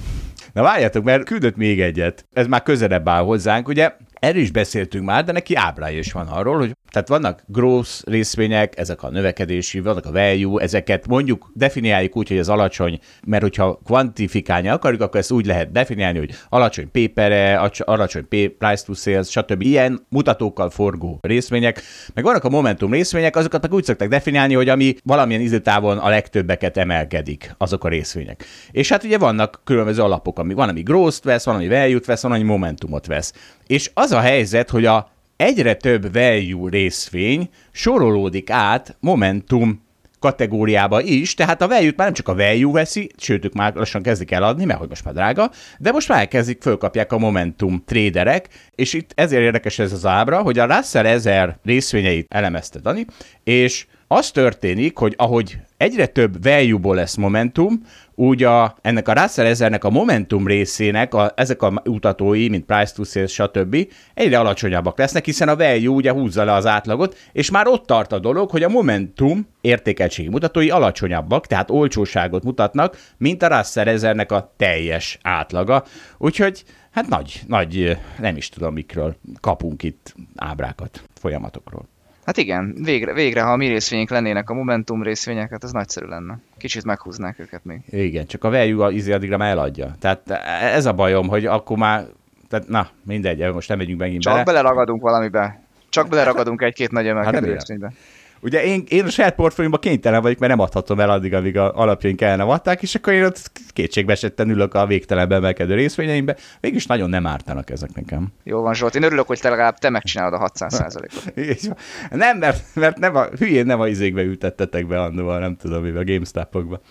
Na 0.54 0.62
várjátok, 0.62 1.04
mert 1.04 1.24
küldött 1.26 1.56
még 1.56 1.82
egyet. 1.82 2.26
Ez 2.34 2.48
már 2.48 2.64
közelebb 2.64 3.08
áll 3.08 3.24
hozzánk, 3.24 3.68
ugye? 3.68 3.96
Erről 4.22 4.42
is 4.42 4.52
beszéltünk 4.52 5.06
már, 5.06 5.24
de 5.24 5.32
neki 5.32 5.56
ábrája 5.56 5.98
is 5.98 6.12
van 6.12 6.28
arról, 6.28 6.58
hogy 6.58 6.76
tehát 6.92 7.08
vannak 7.08 7.44
gross 7.48 8.02
részvények, 8.06 8.78
ezek 8.78 9.04
a 9.04 9.10
növekedési, 9.10 9.80
vannak 9.80 10.06
a 10.06 10.12
value, 10.12 10.64
ezeket 10.64 11.08
mondjuk 11.08 11.52
definiáljuk 11.54 12.18
úgy, 12.18 12.28
hogy 12.28 12.38
az 12.38 12.50
alacsony, 12.50 13.00
mert 13.26 13.42
hogyha 13.42 13.80
kvantifikálni 13.86 14.68
akarjuk, 14.68 15.02
akkor 15.02 15.20
ezt 15.20 15.32
úgy 15.32 15.46
lehet 15.46 15.72
definiálni, 15.72 16.18
hogy 16.18 16.32
alacsony 16.50 16.92
pépere, 16.92 17.72
alacsony 17.86 18.28
price 18.28 18.84
to 18.86 18.94
sales, 18.94 19.30
stb. 19.30 19.62
Ilyen 19.62 20.06
mutatókkal 20.10 20.70
forgó 20.70 21.20
részvények, 21.22 21.82
meg 22.14 22.24
vannak 22.24 22.44
a 22.44 22.50
momentum 22.50 22.92
részvények, 22.92 23.36
azokat 23.36 23.62
meg 23.62 23.74
úgy 23.74 23.84
szokták 23.84 24.10
definiálni, 24.10 24.54
hogy 24.54 24.70
ami 24.70 24.96
valamilyen 25.04 25.42
időtávon 25.42 25.98
a 25.98 26.10
legtöbbeket 26.10 26.78
emelkedik, 26.78 27.56
azok 27.58 27.84
a 27.84 27.88
részvények. 27.88 28.46
És 28.72 28.90
hát 28.90 29.04
ugye 29.04 29.18
vannak 29.18 29.62
különböző 29.64 30.02
alapok, 30.02 30.40
ami 30.40 30.54
van, 30.54 30.70
ami 30.70 30.82
growth 30.82 31.24
vesz, 31.24 31.46
van, 31.46 31.56
ami 31.56 31.68
value-t 31.68 32.06
vesz, 32.06 32.22
van, 32.22 32.32
ami 32.32 32.44
momentumot 32.44 33.06
vesz. 33.06 33.34
És 33.72 33.92
az 33.94 34.12
a 34.12 34.20
helyzet, 34.20 34.70
hogy 34.70 34.86
a 34.86 35.12
egyre 35.38 35.74
több 35.74 36.14
value 36.14 36.70
részvény 36.70 37.50
sorolódik 37.72 38.50
át 38.50 38.96
Momentum 39.00 39.82
kategóriába 40.20 41.02
is, 41.02 41.34
tehát 41.34 41.62
a 41.62 41.68
value 41.68 41.94
már 41.96 42.06
nem 42.06 42.14
csak 42.14 42.28
a 42.28 42.36
value 42.36 42.72
veszi, 42.72 43.12
sőt, 43.18 43.46
ők 43.46 43.54
már 43.54 43.74
lassan 43.74 44.02
kezdik 44.02 44.32
el 44.32 44.44
adni, 44.44 44.66
mert 44.66 44.80
hogy 44.80 44.90
most 44.90 45.04
már 45.04 45.14
drága, 45.14 45.52
de 45.80 45.92
most 45.92 46.08
már 46.08 46.20
elkezdik, 46.20 46.62
fölkapják 46.62 47.12
a 47.12 47.18
Momentum 47.18 47.84
tréderek, 47.86 48.48
és 48.76 48.94
itt 48.94 49.12
ezért 49.16 49.44
érdekes 49.44 49.80
ez 49.80 49.92
az 49.92 50.06
ábra, 50.06 50.42
hogy 50.42 50.60
a 50.60 50.76
Russell 50.76 51.06
1000 51.06 51.60
részvényeit 51.64 52.34
elemezte 52.34 52.80
Dani, 52.80 53.06
és 53.44 53.86
az 54.14 54.32
történik, 54.32 54.98
hogy 54.98 55.14
ahogy 55.18 55.58
egyre 55.78 56.06
több 56.06 56.44
value 56.44 56.96
lesz 56.96 57.16
momentum, 57.16 57.82
úgy 58.16 58.44
a, 58.44 58.76
ennek 58.82 59.08
a 59.08 59.14
Russell 59.14 59.46
1000 59.46 59.78
a 59.82 59.90
momentum 59.90 60.48
részének 60.48 61.14
a, 61.14 61.32
ezek 61.36 61.62
a 61.62 61.82
utatói, 61.86 62.50
mint 62.50 62.66
price 62.66 62.94
to 62.96 63.04
sales, 63.04 63.34
stb. 63.34 63.88
egyre 64.14 64.40
alacsonyabbak 64.40 64.98
lesznek, 64.98 65.26
hiszen 65.26 65.50
a 65.50 65.56
value 65.56 65.90
ugye 65.90 66.12
húzza 66.12 66.44
le 66.44 66.54
az 66.54 66.66
átlagot, 66.66 67.18
és 67.32 67.52
már 67.52 67.68
ott 67.68 67.86
tart 67.86 68.12
a 68.12 68.20
dolog, 68.20 68.50
hogy 68.50 68.64
a 68.64 68.70
momentum 68.70 69.48
értékeltségi 69.62 70.30
mutatói 70.30 70.70
alacsonyabbak, 70.70 71.48
tehát 71.48 71.70
olcsóságot 71.70 72.44
mutatnak, 72.44 72.98
mint 73.18 73.44
a 73.44 73.58
Russell 73.58 73.88
1000 73.88 74.26
a 74.32 74.54
teljes 74.58 75.18
átlaga. 75.22 75.84
Úgyhogy 76.18 76.64
hát 76.92 77.08
nagy, 77.08 77.42
nagy, 77.48 77.98
nem 78.20 78.38
is 78.38 78.50
tudom 78.50 78.74
mikről 78.74 79.16
kapunk 79.40 79.84
itt 79.84 80.16
ábrákat, 80.36 81.04
folyamatokról. 81.14 81.91
Hát 82.26 82.38
igen, 82.38 82.76
végre, 82.84 83.14
végre, 83.14 83.42
ha 83.42 83.52
a 83.52 83.56
mi 83.56 83.68
részvények 83.68 84.10
lennének 84.10 84.50
a 84.50 84.54
Momentum 84.54 85.04
részvények, 85.04 85.50
hát 85.50 85.64
ez 85.64 85.72
nagyszerű 85.72 86.06
lenne. 86.06 86.40
Kicsit 86.58 86.84
meghúznák 86.84 87.40
őket 87.40 87.66
még. 87.66 87.80
Igen, 87.90 88.26
csak 88.26 88.44
a 88.44 88.50
value 88.50 88.92
izé 88.92 89.12
addigra 89.12 89.38
már 89.38 89.50
eladja. 89.50 89.96
Tehát 90.00 90.30
ez 90.62 90.86
a 90.86 90.94
bajom, 90.94 91.28
hogy 91.28 91.46
akkor 91.46 91.78
már, 91.78 92.06
tehát 92.50 92.68
na, 92.68 92.88
mindegy, 93.06 93.54
most 93.54 93.70
nem 93.70 93.78
megyünk 93.78 94.00
megint 94.00 94.22
Csak 94.22 94.34
bele. 94.34 94.44
beleragadunk 94.46 95.02
valamibe. 95.02 95.60
Csak 95.90 96.08
beleragadunk 96.10 96.62
egy-két 96.62 96.92
nagy 96.92 97.08
emelkedő 97.08 97.36
remélem. 97.36 97.56
részvénybe. 97.58 97.92
Ugye 98.42 98.64
én, 98.64 98.84
én 98.88 99.06
a 99.06 99.10
saját 99.10 99.36
portfóliumban 99.36 99.80
kénytelen 99.80 100.22
vagyok, 100.22 100.40
mert 100.40 100.52
nem 100.52 100.62
adhatom 100.62 101.00
el 101.00 101.10
addig, 101.10 101.34
amíg 101.34 101.58
a 101.58 101.74
alapjaink 101.76 102.22
el 102.22 102.36
nem 102.36 102.50
adták, 102.50 102.82
és 102.82 102.96
akkor 102.96 103.14
én 103.14 103.24
ott 103.24 103.52
kétségbe 103.74 104.12
esetten 104.12 104.50
ülök 104.50 104.74
a 104.74 104.86
végtelenbe 104.86 105.36
emelkedő 105.36 105.76
részvényeimbe. 105.76 106.36
Mégis 106.62 106.86
nagyon 106.86 107.10
nem 107.10 107.28
ártanak 107.28 107.70
ezek 107.70 107.94
nekem. 107.94 108.28
Jó 108.44 108.62
van 108.62 108.74
Zsolt, 108.74 108.96
én 108.96 109.04
örülök, 109.04 109.28
hogy 109.28 109.40
te 109.40 109.50
legalább 109.50 109.78
te 109.78 109.90
megcsinálod 109.90 110.42
a 110.42 110.50
600%-ot. 110.50 111.38
És 111.38 111.70
nem, 112.10 112.38
mert, 112.38 112.64
mert 112.74 112.98
nem 112.98 113.16
a, 113.16 113.26
hülyén 113.38 113.66
nem 113.66 113.80
a 113.80 113.88
izékbe 113.88 114.22
ültettetek 114.22 114.88
be 114.88 115.02
annóval, 115.02 115.40
nem 115.40 115.56
tudom, 115.56 115.98
a 115.98 116.04
GameStop-okba. 116.04 116.82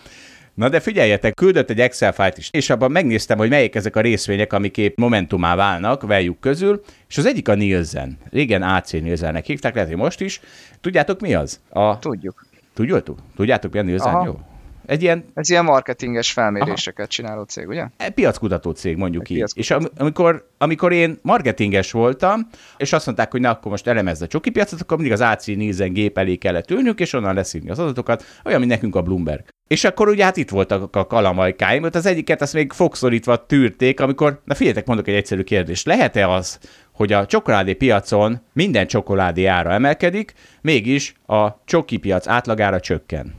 Na 0.53 0.69
de 0.69 0.79
figyeljetek, 0.79 1.33
küldött 1.33 1.69
egy 1.69 1.79
Excel 1.79 2.11
fájt 2.11 2.37
is, 2.37 2.49
és 2.51 2.69
abban 2.69 2.91
megnéztem, 2.91 3.37
hogy 3.37 3.49
melyik 3.49 3.75
ezek 3.75 3.95
a 3.95 4.01
részvények, 4.01 4.53
amik 4.53 4.77
épp 4.77 4.97
momentumá 4.97 5.55
válnak 5.55 6.01
veljük 6.01 6.39
közül, 6.39 6.81
és 7.09 7.17
az 7.17 7.25
egyik 7.25 7.47
a 7.47 7.55
Nielsen. 7.55 8.17
Régen 8.31 8.63
AC 8.63 8.91
Nielsennek 8.91 9.45
hívták, 9.45 9.73
lehet, 9.73 9.89
hogy 9.89 9.97
most 9.97 10.21
is. 10.21 10.39
Tudjátok 10.81 11.19
mi 11.21 11.33
az? 11.33 11.59
A... 11.69 11.99
Tudjuk. 11.99 12.45
Tudjátok? 12.73 13.19
Tudjátok 13.35 13.71
mi 13.73 13.93
a? 13.93 14.03
Aha. 14.03 14.25
Jó. 14.25 14.39
Egy 14.85 15.01
ilyen 15.01 15.25
Ez 15.33 15.49
ilyen 15.49 15.63
marketinges 15.63 16.31
felméréseket 16.31 17.09
csináló 17.09 17.43
cég, 17.43 17.67
ugye? 17.67 17.85
E, 17.97 18.09
piackutató 18.09 18.71
cég, 18.71 18.97
mondjuk 18.97 19.23
Egy 19.23 19.31
így. 19.31 19.37
piackutató. 19.37 19.59
És 19.61 19.85
am- 19.85 20.01
amikor, 20.05 20.47
amikor 20.57 20.91
én 20.91 21.19
marketinges 21.21 21.91
voltam, 21.91 22.47
és 22.77 22.93
azt 22.93 23.05
mondták, 23.05 23.31
hogy 23.31 23.41
na, 23.41 23.49
akkor 23.49 23.71
most 23.71 23.87
elemezd 23.87 24.21
a 24.21 24.27
csoki 24.27 24.49
piacot, 24.49 24.81
akkor 24.81 24.97
mindig 24.97 25.13
az 25.13 25.21
AC 25.21 25.45
Nielsen 25.45 25.93
gép 25.93 26.17
elé 26.17 26.35
kellett 26.35 26.71
ülnünk, 26.71 26.99
és 26.99 27.13
onnan 27.13 27.35
leszívni 27.35 27.69
az 27.69 27.79
adatokat, 27.79 28.23
olyan, 28.45 28.59
mint 28.59 28.71
nekünk 28.71 28.95
a 28.95 29.01
Bloomberg. 29.01 29.43
És 29.67 29.83
akkor 29.83 30.07
ugye 30.09 30.23
hát 30.23 30.37
itt 30.37 30.49
voltak 30.49 30.95
a 30.95 31.07
kalamajkáim, 31.07 31.83
ott 31.83 31.95
az 31.95 32.05
egyiket 32.05 32.41
azt 32.41 32.53
még 32.53 32.71
fogszorítva 32.73 33.45
tűrték, 33.45 33.99
amikor, 33.99 34.41
na 34.45 34.53
figyeljetek, 34.53 34.85
mondok 34.87 35.07
egy 35.07 35.15
egyszerű 35.15 35.41
kérdést. 35.41 35.85
Lehet-e 35.85 36.29
az, 36.29 36.59
hogy 36.91 37.13
a 37.13 37.25
csokoládé 37.25 37.73
piacon 37.73 38.41
minden 38.53 38.87
csokoládé 38.87 39.45
ára 39.45 39.71
emelkedik, 39.71 40.33
mégis 40.61 41.13
a 41.25 41.63
csoki 41.65 41.97
piac 41.97 42.27
átlagára 42.27 42.79
csökken? 42.79 43.33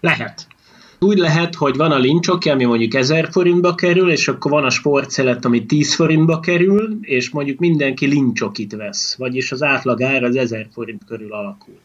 Lehet. 0.00 0.46
Úgy 1.00 1.18
lehet, 1.18 1.54
hogy 1.54 1.76
van 1.76 1.92
a 1.92 1.98
lincsoki, 1.98 2.50
ami 2.50 2.64
mondjuk 2.64 2.94
1000 2.94 3.28
forintba 3.30 3.74
kerül, 3.74 4.10
és 4.10 4.28
akkor 4.28 4.50
van 4.50 4.64
a 4.64 4.70
sportszelet, 4.70 5.44
ami 5.44 5.66
10 5.66 5.94
forintba 5.94 6.40
kerül, 6.40 6.98
és 7.00 7.30
mondjuk 7.30 7.58
mindenki 7.58 8.06
lincsokit 8.06 8.72
vesz, 8.72 9.16
vagyis 9.16 9.52
az 9.52 9.62
átlag 9.62 10.02
ár 10.02 10.22
az 10.22 10.36
1000 10.36 10.66
forint 10.72 11.04
körül 11.04 11.32
alakul. 11.32 11.78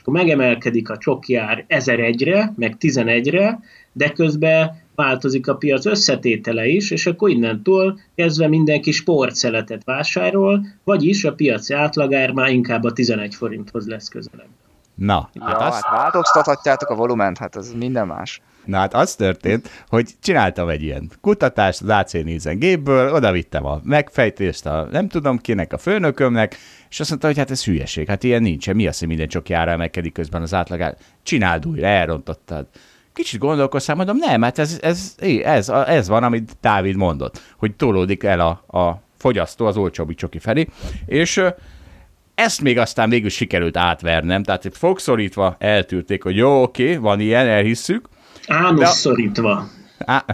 És 0.00 0.06
akkor 0.06 0.20
megemelkedik 0.20 0.90
a 0.90 0.96
csoki 0.96 1.36
ár 1.36 1.64
1001-re, 1.68 2.52
meg 2.56 2.76
11-re, 2.80 3.60
de 3.92 4.08
közben 4.08 4.80
változik 4.94 5.48
a 5.48 5.54
piac 5.54 5.86
összetétele 5.86 6.66
is, 6.66 6.90
és 6.90 7.06
akkor 7.06 7.30
innentől 7.30 7.98
kezdve 8.14 8.48
mindenki 8.48 8.90
sportszeletet 8.90 9.84
vásárol, 9.84 10.66
vagyis 10.84 11.24
a 11.24 11.34
piaci 11.34 11.74
átlagár 11.74 12.30
már 12.30 12.48
inkább 12.48 12.84
a 12.84 12.92
11 12.92 13.34
forinthoz 13.34 13.86
lesz 13.86 14.08
közelebb. 14.08 14.48
Na, 14.94 15.28
Ja, 15.32 15.44
hát 15.44 15.60
azt, 15.60 15.84
hát 15.84 15.98
változtathatjátok 15.98 16.88
a 16.88 16.94
volument, 16.94 17.38
hát 17.38 17.56
ez 17.56 17.72
minden 17.72 18.06
más. 18.06 18.40
Na 18.64 18.78
hát 18.78 18.94
az 18.94 19.14
történt, 19.14 19.84
hogy 19.88 20.10
csináltam 20.22 20.68
egy 20.68 20.82
ilyen 20.82 21.10
kutatást 21.20 21.82
az 21.82 21.88
AC 21.88 22.12
Nielsen 22.12 22.58
gépből, 22.58 23.12
oda 23.12 23.32
vittem 23.32 23.66
a 23.66 23.80
megfejtést 23.84 24.66
a 24.66 24.88
nem 24.90 25.08
tudom 25.08 25.38
kinek, 25.38 25.72
a 25.72 25.78
főnökömnek, 25.78 26.56
és 26.90 27.00
azt 27.00 27.08
mondta, 27.08 27.26
hogy 27.26 27.36
hát 27.36 27.50
ez 27.50 27.64
hülyeség, 27.64 28.06
hát 28.06 28.24
ilyen 28.24 28.42
nincsen, 28.42 28.76
mi 28.76 28.86
az, 28.86 28.98
hogy 28.98 29.08
minden 29.08 29.28
csoki 29.28 29.52
ára 29.52 29.70
emelkedik 29.70 30.12
közben 30.12 30.42
az 30.42 30.54
átlagár. 30.54 30.96
Csináld 31.22 31.66
újra, 31.66 31.86
elrontottad. 31.86 32.66
Kicsit 33.12 33.40
gondolkoztam, 33.40 33.96
mondom, 33.96 34.16
nem, 34.16 34.42
hát 34.42 34.58
ez, 34.58 34.78
ez, 34.82 35.14
ez, 35.42 35.68
ez 35.68 36.08
van, 36.08 36.22
amit 36.22 36.56
Dávid 36.60 36.96
mondott, 36.96 37.40
hogy 37.56 37.74
tolódik 37.74 38.22
el 38.22 38.40
a, 38.40 38.78
a 38.78 39.02
fogyasztó 39.18 39.66
az 39.66 39.76
olcsóbbi 39.76 40.14
csoki 40.14 40.38
felé, 40.38 40.68
és 41.06 41.42
ezt 42.34 42.60
még 42.60 42.78
aztán 42.78 43.10
végül 43.10 43.28
sikerült 43.28 43.76
átvernem, 43.76 44.42
tehát 44.42 44.64
itt 44.64 44.76
fogszorítva 44.76 45.56
eltűrték, 45.58 46.22
hogy 46.22 46.36
jó, 46.36 46.62
oké, 46.62 46.96
van 46.96 47.20
ilyen, 47.20 47.46
elhisszük, 47.46 48.08
De- 48.76 48.86
szorítva. 48.86 49.68
Á, 49.98 50.24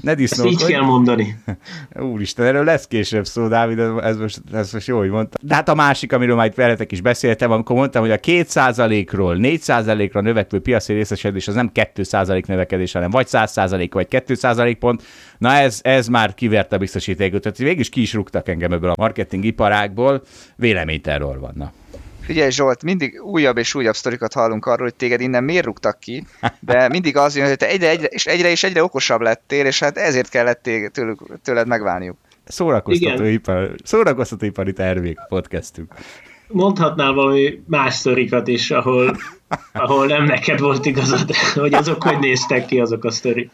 ne 0.00 0.10
Ezt 0.10 0.20
így 0.20 0.26
disznókodj. 0.26 0.72
kell 0.72 0.80
mondani. 0.82 1.42
Úristen, 2.12 2.46
erről 2.46 2.64
lesz 2.64 2.86
később 2.86 3.26
szó, 3.26 3.48
Dávid, 3.48 3.78
ez, 3.78 4.16
most, 4.16 4.40
ez 4.52 4.72
most 4.72 4.86
jó, 4.86 4.98
hogy 4.98 5.10
mondta. 5.10 5.38
De 5.42 5.54
hát 5.54 5.68
a 5.68 5.74
másik, 5.74 6.12
amiről 6.12 6.36
már 6.36 6.46
itt 6.46 6.54
veletek 6.54 6.92
is 6.92 7.00
beszéltem, 7.00 7.50
amikor 7.50 7.76
mondtam, 7.76 8.02
hogy 8.02 8.10
a 8.10 8.16
2%-ról 8.16 9.36
4%-ra 9.38 10.20
növekvő 10.20 10.60
piaci 10.60 10.92
részesedés 10.92 11.48
az 11.48 11.54
nem 11.54 11.70
2% 11.74 12.46
növekedés, 12.46 12.92
hanem 12.92 13.10
vagy 13.10 13.26
100% 13.30 13.88
vagy 13.92 14.06
2% 14.10 14.76
pont. 14.78 15.02
Na 15.38 15.52
ez, 15.52 15.80
ez 15.82 16.08
már 16.08 16.34
kiverte 16.34 16.76
a 16.76 16.78
biztosítékot. 16.78 17.42
Tehát 17.42 17.58
végig 17.58 17.78
is 17.78 17.88
ki 17.88 18.00
is 18.00 18.12
rúgtak 18.14 18.48
engem 18.48 18.72
ebből 18.72 18.90
a 18.90 18.94
marketing 18.98 19.44
iparágból. 19.44 20.22
Véleményterror 20.56 21.38
van. 21.38 21.72
Figyelj 22.30 22.50
Zsolt, 22.50 22.82
mindig 22.82 23.22
újabb 23.22 23.56
és 23.56 23.74
újabb 23.74 23.94
sztorikat 23.94 24.32
hallunk 24.32 24.66
arról, 24.66 24.86
hogy 24.86 24.94
téged 24.94 25.20
innen 25.20 25.44
miért 25.44 25.64
rúgtak 25.64 25.98
ki, 25.98 26.24
de 26.60 26.88
mindig 26.88 27.16
az 27.16 27.36
jön, 27.36 27.48
hogy 27.48 27.56
te 27.56 27.68
egyre, 27.68 27.88
egyre, 27.88 28.06
és 28.06 28.26
egyre 28.26 28.50
és 28.50 28.62
egyre 28.62 28.82
okosabb 28.82 29.20
lettél, 29.20 29.66
és 29.66 29.78
hát 29.78 29.96
ezért 29.96 30.28
kellett 30.28 30.62
téged, 30.62 30.92
tőlük, 30.92 31.40
tőled 31.42 31.66
megválniuk. 31.66 32.16
Szórakoztatóipar, 32.44 33.74
szórakoztatóipari 33.84 34.72
termék 34.72 35.18
podcastünk. 35.28 35.94
Mondhatnál 36.48 37.12
valami 37.12 37.62
más 37.66 37.94
sztorikat 37.94 38.48
is, 38.48 38.70
ahol, 38.70 39.16
ahol 39.72 40.06
nem 40.06 40.24
neked 40.24 40.60
volt 40.60 40.86
igazad, 40.86 41.34
hogy 41.54 41.74
azok 41.74 42.02
hogy 42.02 42.18
néztek 42.18 42.66
ki 42.66 42.80
azok 42.80 43.04
a 43.04 43.10
sztori. 43.10 43.50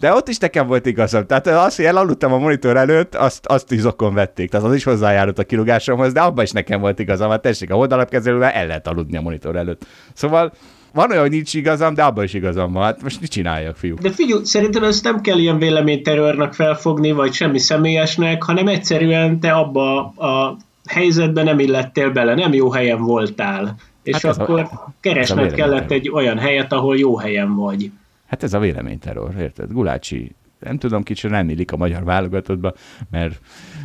De 0.00 0.14
ott 0.14 0.28
is 0.28 0.38
nekem 0.38 0.66
volt 0.66 0.86
igazam. 0.86 1.26
Tehát 1.26 1.46
az, 1.46 1.76
hogy 1.76 1.84
elaludtam 1.84 2.32
a 2.32 2.38
monitor 2.38 2.76
előtt, 2.76 3.14
azt, 3.14 3.46
azt 3.46 3.72
is 3.72 3.80
zokon 3.80 4.14
vették. 4.14 4.50
Tehát 4.50 4.66
az 4.66 4.74
is 4.74 4.84
hozzájárult 4.84 5.38
a 5.38 5.44
kirúgásomhoz, 5.44 6.12
de 6.12 6.20
abban 6.20 6.44
is 6.44 6.50
nekem 6.50 6.80
volt 6.80 6.98
igazam. 6.98 7.30
Hát 7.30 7.42
tessék, 7.42 7.70
a 7.70 7.74
oldalapkezelővel 7.74 8.50
el 8.50 8.66
lehet 8.66 8.88
aludni 8.88 9.16
a 9.16 9.20
monitor 9.20 9.56
előtt. 9.56 9.86
Szóval 10.12 10.52
van 10.92 11.10
olyan, 11.10 11.22
hogy 11.22 11.30
nincs 11.30 11.54
igazam, 11.54 11.94
de 11.94 12.02
abban 12.02 12.24
is 12.24 12.34
igazam 12.34 12.72
van. 12.72 12.82
Hát 12.82 13.02
most 13.02 13.20
mit 13.20 13.30
csináljak, 13.30 13.76
fiúk? 13.76 13.98
De 13.98 14.10
figyelj, 14.10 14.44
szerintem 14.44 14.84
ezt 14.84 15.04
nem 15.04 15.20
kell 15.20 15.38
ilyen 15.38 15.58
véleményterrornak 15.58 16.54
felfogni, 16.54 17.12
vagy 17.12 17.32
semmi 17.32 17.58
személyesnek, 17.58 18.42
hanem 18.42 18.68
egyszerűen 18.68 19.40
te 19.40 19.52
abba 19.52 19.98
a 20.06 20.56
helyzetben 20.88 21.44
nem 21.44 21.58
illettél 21.58 22.10
bele, 22.10 22.34
nem 22.34 22.52
jó 22.52 22.70
helyen 22.70 23.00
voltál. 23.00 23.76
És 24.08 24.22
Hát 24.22 24.38
akkor 24.38 24.60
a 24.60 24.94
keresned 25.00 25.52
kellett 25.52 25.90
egy 25.90 26.10
olyan 26.10 26.38
helyet, 26.38 26.72
ahol 26.72 26.98
jó 26.98 27.16
helyen 27.16 27.54
vagy. 27.54 27.90
Hát 28.26 28.42
ez 28.42 28.54
a 28.54 28.58
véleményterror, 28.58 29.34
érted? 29.38 29.72
Gulácsi, 29.72 30.34
nem 30.58 30.78
tudom, 30.78 31.02
kicsit 31.02 31.30
nem 31.30 31.48
illik 31.48 31.72
a 31.72 31.76
magyar 31.76 32.04
válogatottba, 32.04 32.72
mert, 33.10 33.40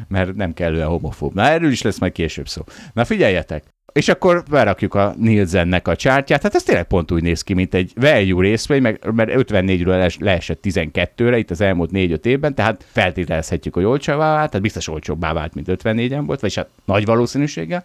mert 0.07 0.35
nem 0.35 0.53
kellően 0.53 0.87
homofób. 0.87 1.33
Na, 1.33 1.43
erről 1.43 1.71
is 1.71 1.81
lesz 1.81 1.99
majd 1.99 2.11
később 2.11 2.47
szó. 2.47 2.61
Na, 2.93 3.05
figyeljetek! 3.05 3.63
És 3.93 4.07
akkor 4.07 4.43
berakjuk 4.49 4.93
a 4.93 5.13
Nielsennek 5.17 5.87
a 5.87 5.95
csártyát, 5.95 6.41
hát 6.41 6.55
ez 6.55 6.63
tényleg 6.63 6.83
pont 6.87 7.11
úgy 7.11 7.21
néz 7.21 7.41
ki, 7.41 7.53
mint 7.53 7.73
egy 7.73 7.91
value 7.95 8.41
részvény, 8.41 8.81
meg, 8.81 8.99
mert 9.13 9.31
54-ről 9.33 9.85
les- 9.85 10.19
leesett 10.19 10.59
12-re 10.63 11.37
itt 11.37 11.51
az 11.51 11.61
elmúlt 11.61 11.89
4-5 11.93 12.25
évben, 12.25 12.55
tehát 12.55 12.85
feltételezhetjük, 12.91 13.73
hogy 13.73 13.83
olcsóbbá 13.83 14.33
vált, 14.33 14.49
tehát 14.49 14.61
biztos 14.61 14.87
olcsóbbá 14.87 15.33
vált, 15.33 15.53
mint 15.53 15.67
54-en 15.71 16.23
volt, 16.25 16.39
vagyis 16.39 16.55
hát 16.55 16.69
nagy 16.85 17.05
valószínűséggel, 17.05 17.83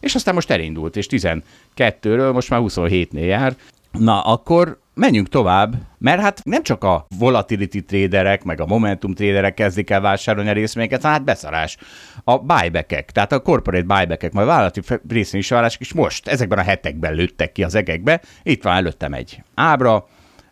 és 0.00 0.14
aztán 0.14 0.34
most 0.34 0.50
elindult, 0.50 0.96
és 0.96 1.06
12-ről 1.10 2.32
most 2.32 2.50
már 2.50 2.60
27-nél 2.62 3.26
jár, 3.26 3.56
Na, 3.92 4.20
akkor 4.20 4.78
menjünk 4.94 5.28
tovább, 5.28 5.74
mert 5.98 6.20
hát 6.20 6.40
nem 6.44 6.62
csak 6.62 6.84
a 6.84 7.06
volatility 7.18 7.78
traderek, 7.78 8.44
meg 8.44 8.60
a 8.60 8.66
momentum 8.66 9.14
traderek 9.14 9.54
kezdik 9.54 9.90
el 9.90 10.00
vásárolni 10.00 10.48
a 10.50 10.52
részvényeket, 10.52 11.02
hanem 11.02 11.16
hát 11.16 11.24
beszarás. 11.24 11.76
A 12.24 12.38
buybackek, 12.38 13.10
tehát 13.10 13.32
a 13.32 13.40
corporate 13.40 13.86
buybackek, 13.86 14.32
majd 14.32 14.46
vállalati 14.46 14.80
részvényvásárlások 15.08 15.80
is 15.80 15.92
most, 15.92 16.28
ezekben 16.28 16.58
a 16.58 16.62
hetekben 16.62 17.14
lőttek 17.14 17.52
ki 17.52 17.64
az 17.64 17.74
egekbe. 17.74 18.20
Itt 18.42 18.62
van 18.62 18.74
előttem 18.74 19.12
egy 19.12 19.42
ábra, 19.54 20.06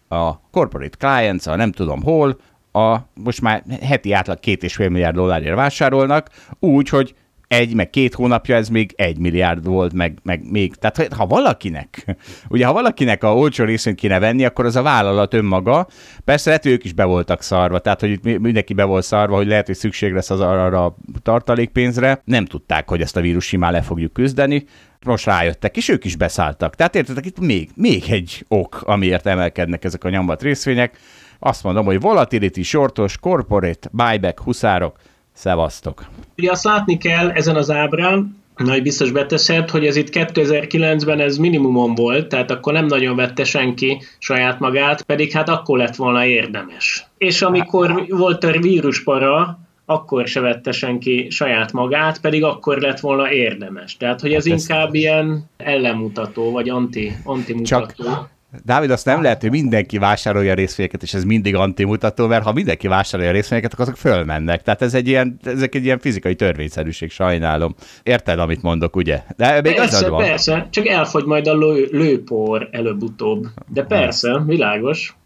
a 0.08 0.40
corporate 0.50 0.96
clients, 0.98 1.46
a 1.46 1.56
nem 1.56 1.72
tudom 1.72 2.02
hol, 2.02 2.40
a, 2.72 2.96
most 3.14 3.40
már 3.40 3.62
heti 3.82 4.12
átlag 4.12 4.40
két 4.40 4.62
és 4.62 4.74
fél 4.74 4.88
milliárd 4.88 5.14
dollárért 5.14 5.56
vásárolnak, 5.56 6.30
úgy, 6.58 6.88
hogy 6.88 7.14
egy, 7.48 7.74
meg 7.74 7.90
két 7.90 8.14
hónapja 8.14 8.56
ez 8.56 8.68
még 8.68 8.92
egy 8.96 9.18
milliárd 9.18 9.66
volt, 9.66 9.92
meg, 9.92 10.18
meg 10.22 10.50
még. 10.50 10.74
Tehát 10.74 11.12
ha 11.12 11.26
valakinek, 11.26 12.16
ugye 12.48 12.66
ha 12.66 12.72
valakinek 12.72 13.24
a 13.24 13.36
olcsó 13.36 13.64
részvényt 13.64 13.98
kéne 13.98 14.18
venni, 14.18 14.44
akkor 14.44 14.64
az 14.64 14.76
a 14.76 14.82
vállalat 14.82 15.34
önmaga. 15.34 15.86
Persze 16.24 16.48
lehet, 16.48 16.64
hogy 16.64 16.72
ők 16.72 16.84
is 16.84 16.92
be 16.92 17.04
voltak 17.04 17.42
szarva, 17.42 17.78
tehát 17.78 18.00
hogy 18.00 18.10
itt 18.10 18.38
mindenki 18.38 18.74
be 18.74 18.84
volt 18.84 19.04
szarva, 19.04 19.36
hogy 19.36 19.46
lehet, 19.46 19.66
hogy 19.66 19.76
szükség 19.76 20.12
lesz 20.12 20.30
az 20.30 20.40
arra 20.40 20.84
a 20.84 20.96
tartalékpénzre. 21.22 22.22
Nem 22.24 22.44
tudták, 22.44 22.88
hogy 22.88 23.00
ezt 23.00 23.16
a 23.16 23.20
vírus 23.20 23.44
simán 23.44 23.72
le 23.72 23.82
fogjuk 23.82 24.12
küzdeni. 24.12 24.64
Most 25.04 25.26
rájöttek, 25.26 25.76
és 25.76 25.88
ők 25.88 26.04
is 26.04 26.16
beszálltak. 26.16 26.74
Tehát 26.74 26.94
értetek, 26.94 27.26
itt 27.26 27.40
még, 27.40 27.70
még 27.74 28.04
egy 28.08 28.44
ok, 28.48 28.82
amiért 28.84 29.26
emelkednek 29.26 29.84
ezek 29.84 30.04
a 30.04 30.08
nyombat 30.08 30.42
részvények. 30.42 30.98
Azt 31.38 31.62
mondom, 31.62 31.84
hogy 31.84 32.00
volatility, 32.00 32.62
shortos, 32.62 33.18
corporate, 33.18 33.88
buyback, 33.92 34.40
huszárok, 34.40 34.96
Szevasztok! 35.36 36.04
Ugye 36.36 36.50
azt 36.50 36.64
látni 36.64 36.98
kell 36.98 37.30
ezen 37.30 37.56
az 37.56 37.70
ábrán, 37.70 38.44
nagy 38.56 38.82
biztos 38.82 39.10
beteszed, 39.10 39.70
hogy 39.70 39.86
ez 39.86 39.96
itt 39.96 40.08
2009-ben 40.12 41.20
ez 41.20 41.36
minimumon 41.36 41.94
volt, 41.94 42.28
tehát 42.28 42.50
akkor 42.50 42.72
nem 42.72 42.86
nagyon 42.86 43.16
vette 43.16 43.44
senki 43.44 44.02
saját 44.18 44.60
magát, 44.60 45.02
pedig 45.02 45.32
hát 45.32 45.48
akkor 45.48 45.78
lett 45.78 45.96
volna 45.96 46.24
érdemes. 46.24 47.06
És 47.18 47.42
amikor 47.42 48.06
volt 48.08 48.44
a 48.44 48.50
víruspara, 48.50 49.58
akkor 49.84 50.26
se 50.26 50.40
vette 50.40 50.72
senki 50.72 51.26
saját 51.30 51.72
magát, 51.72 52.20
pedig 52.20 52.44
akkor 52.44 52.78
lett 52.78 53.00
volna 53.00 53.32
érdemes. 53.32 53.96
Tehát, 53.96 54.20
hogy 54.20 54.32
ez 54.32 54.48
hát 54.48 54.58
inkább 54.58 54.88
ez... 54.88 54.94
ilyen 54.94 55.50
ellenmutató, 55.56 56.52
vagy 56.52 56.68
anti, 56.68 57.16
antimutató. 57.24 57.94
Csak 58.04 58.28
Dávid, 58.64 58.90
azt 58.90 59.04
nem 59.04 59.22
lehet, 59.22 59.40
hogy 59.40 59.50
mindenki 59.50 59.98
vásárolja 59.98 60.50
a 60.52 60.54
részvényeket, 60.54 61.02
és 61.02 61.14
ez 61.14 61.24
mindig 61.24 61.54
antimutató, 61.54 62.26
mert 62.26 62.44
ha 62.44 62.52
mindenki 62.52 62.88
vásárolja 62.88 63.30
a 63.30 63.34
részvényeket, 63.34 63.72
akkor 63.72 63.84
azok 63.84 63.96
fölmennek. 63.96 64.62
Tehát 64.62 64.82
ez 64.82 64.94
egy 64.94 65.08
ilyen, 65.08 65.38
ezek 65.44 65.74
egy 65.74 65.84
ilyen 65.84 65.98
fizikai 65.98 66.34
törvényszerűség, 66.34 67.10
sajnálom. 67.10 67.74
Érted, 68.02 68.38
amit 68.38 68.62
mondok, 68.62 68.96
ugye? 68.96 69.22
De 69.36 69.60
még 69.60 69.74
persze, 69.74 69.96
az 69.96 70.08
van. 70.08 70.22
Persze, 70.22 70.66
csak 70.70 70.86
elfogy 70.86 71.24
majd 71.24 71.46
a 71.46 71.56
lő, 71.56 71.88
lőpor 71.92 72.68
előbb-utóbb. 72.70 73.46
De 73.66 73.82
persze, 73.82 74.42
világos. 74.46 75.16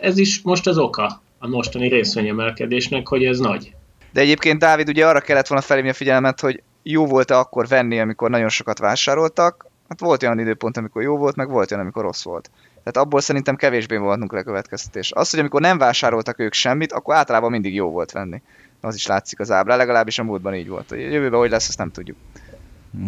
Ez 0.00 0.18
is 0.18 0.40
most 0.42 0.66
az 0.66 0.78
oka 0.78 1.22
a 1.38 1.48
mostani 1.48 1.88
részvényemelkedésnek, 1.88 3.08
hogy 3.08 3.24
ez 3.24 3.38
nagy. 3.38 3.74
De 4.12 4.20
egyébként, 4.20 4.58
Dávid, 4.58 4.88
ugye 4.88 5.06
arra 5.06 5.20
kellett 5.20 5.46
volna 5.46 5.64
felhívni 5.64 5.90
a 5.90 5.94
figyelmet, 5.94 6.40
hogy 6.40 6.62
jó 6.82 7.06
volt-e 7.06 7.38
akkor 7.38 7.66
venni, 7.68 8.00
amikor 8.00 8.30
nagyon 8.30 8.48
sokat 8.48 8.78
vásároltak, 8.78 9.66
Hát 9.88 10.00
volt 10.00 10.22
olyan 10.22 10.38
időpont, 10.38 10.76
amikor 10.76 11.02
jó 11.02 11.16
volt, 11.16 11.36
meg 11.36 11.48
volt 11.48 11.70
olyan, 11.70 11.82
amikor 11.82 12.02
rossz 12.02 12.24
volt. 12.24 12.50
Tehát 12.64 13.08
abból 13.08 13.20
szerintem 13.20 13.56
kevésbé 13.56 13.96
voltunk 13.96 14.32
le 14.32 14.42
következtetés. 14.42 15.12
Az, 15.12 15.30
hogy 15.30 15.40
amikor 15.40 15.60
nem 15.60 15.78
vásároltak 15.78 16.38
ők 16.38 16.52
semmit, 16.52 16.92
akkor 16.92 17.14
általában 17.14 17.50
mindig 17.50 17.74
jó 17.74 17.90
volt 17.90 18.12
venni. 18.12 18.42
Az 18.80 18.94
is 18.94 19.06
látszik 19.06 19.40
az 19.40 19.50
ábrán, 19.50 19.76
legalábbis 19.76 20.18
a 20.18 20.24
múltban 20.24 20.54
így 20.54 20.68
volt. 20.68 20.92
A 20.92 20.94
jövőben 20.94 21.38
hogy 21.38 21.50
lesz, 21.50 21.68
azt 21.68 21.78
nem 21.78 21.90
tudjuk. 21.90 22.16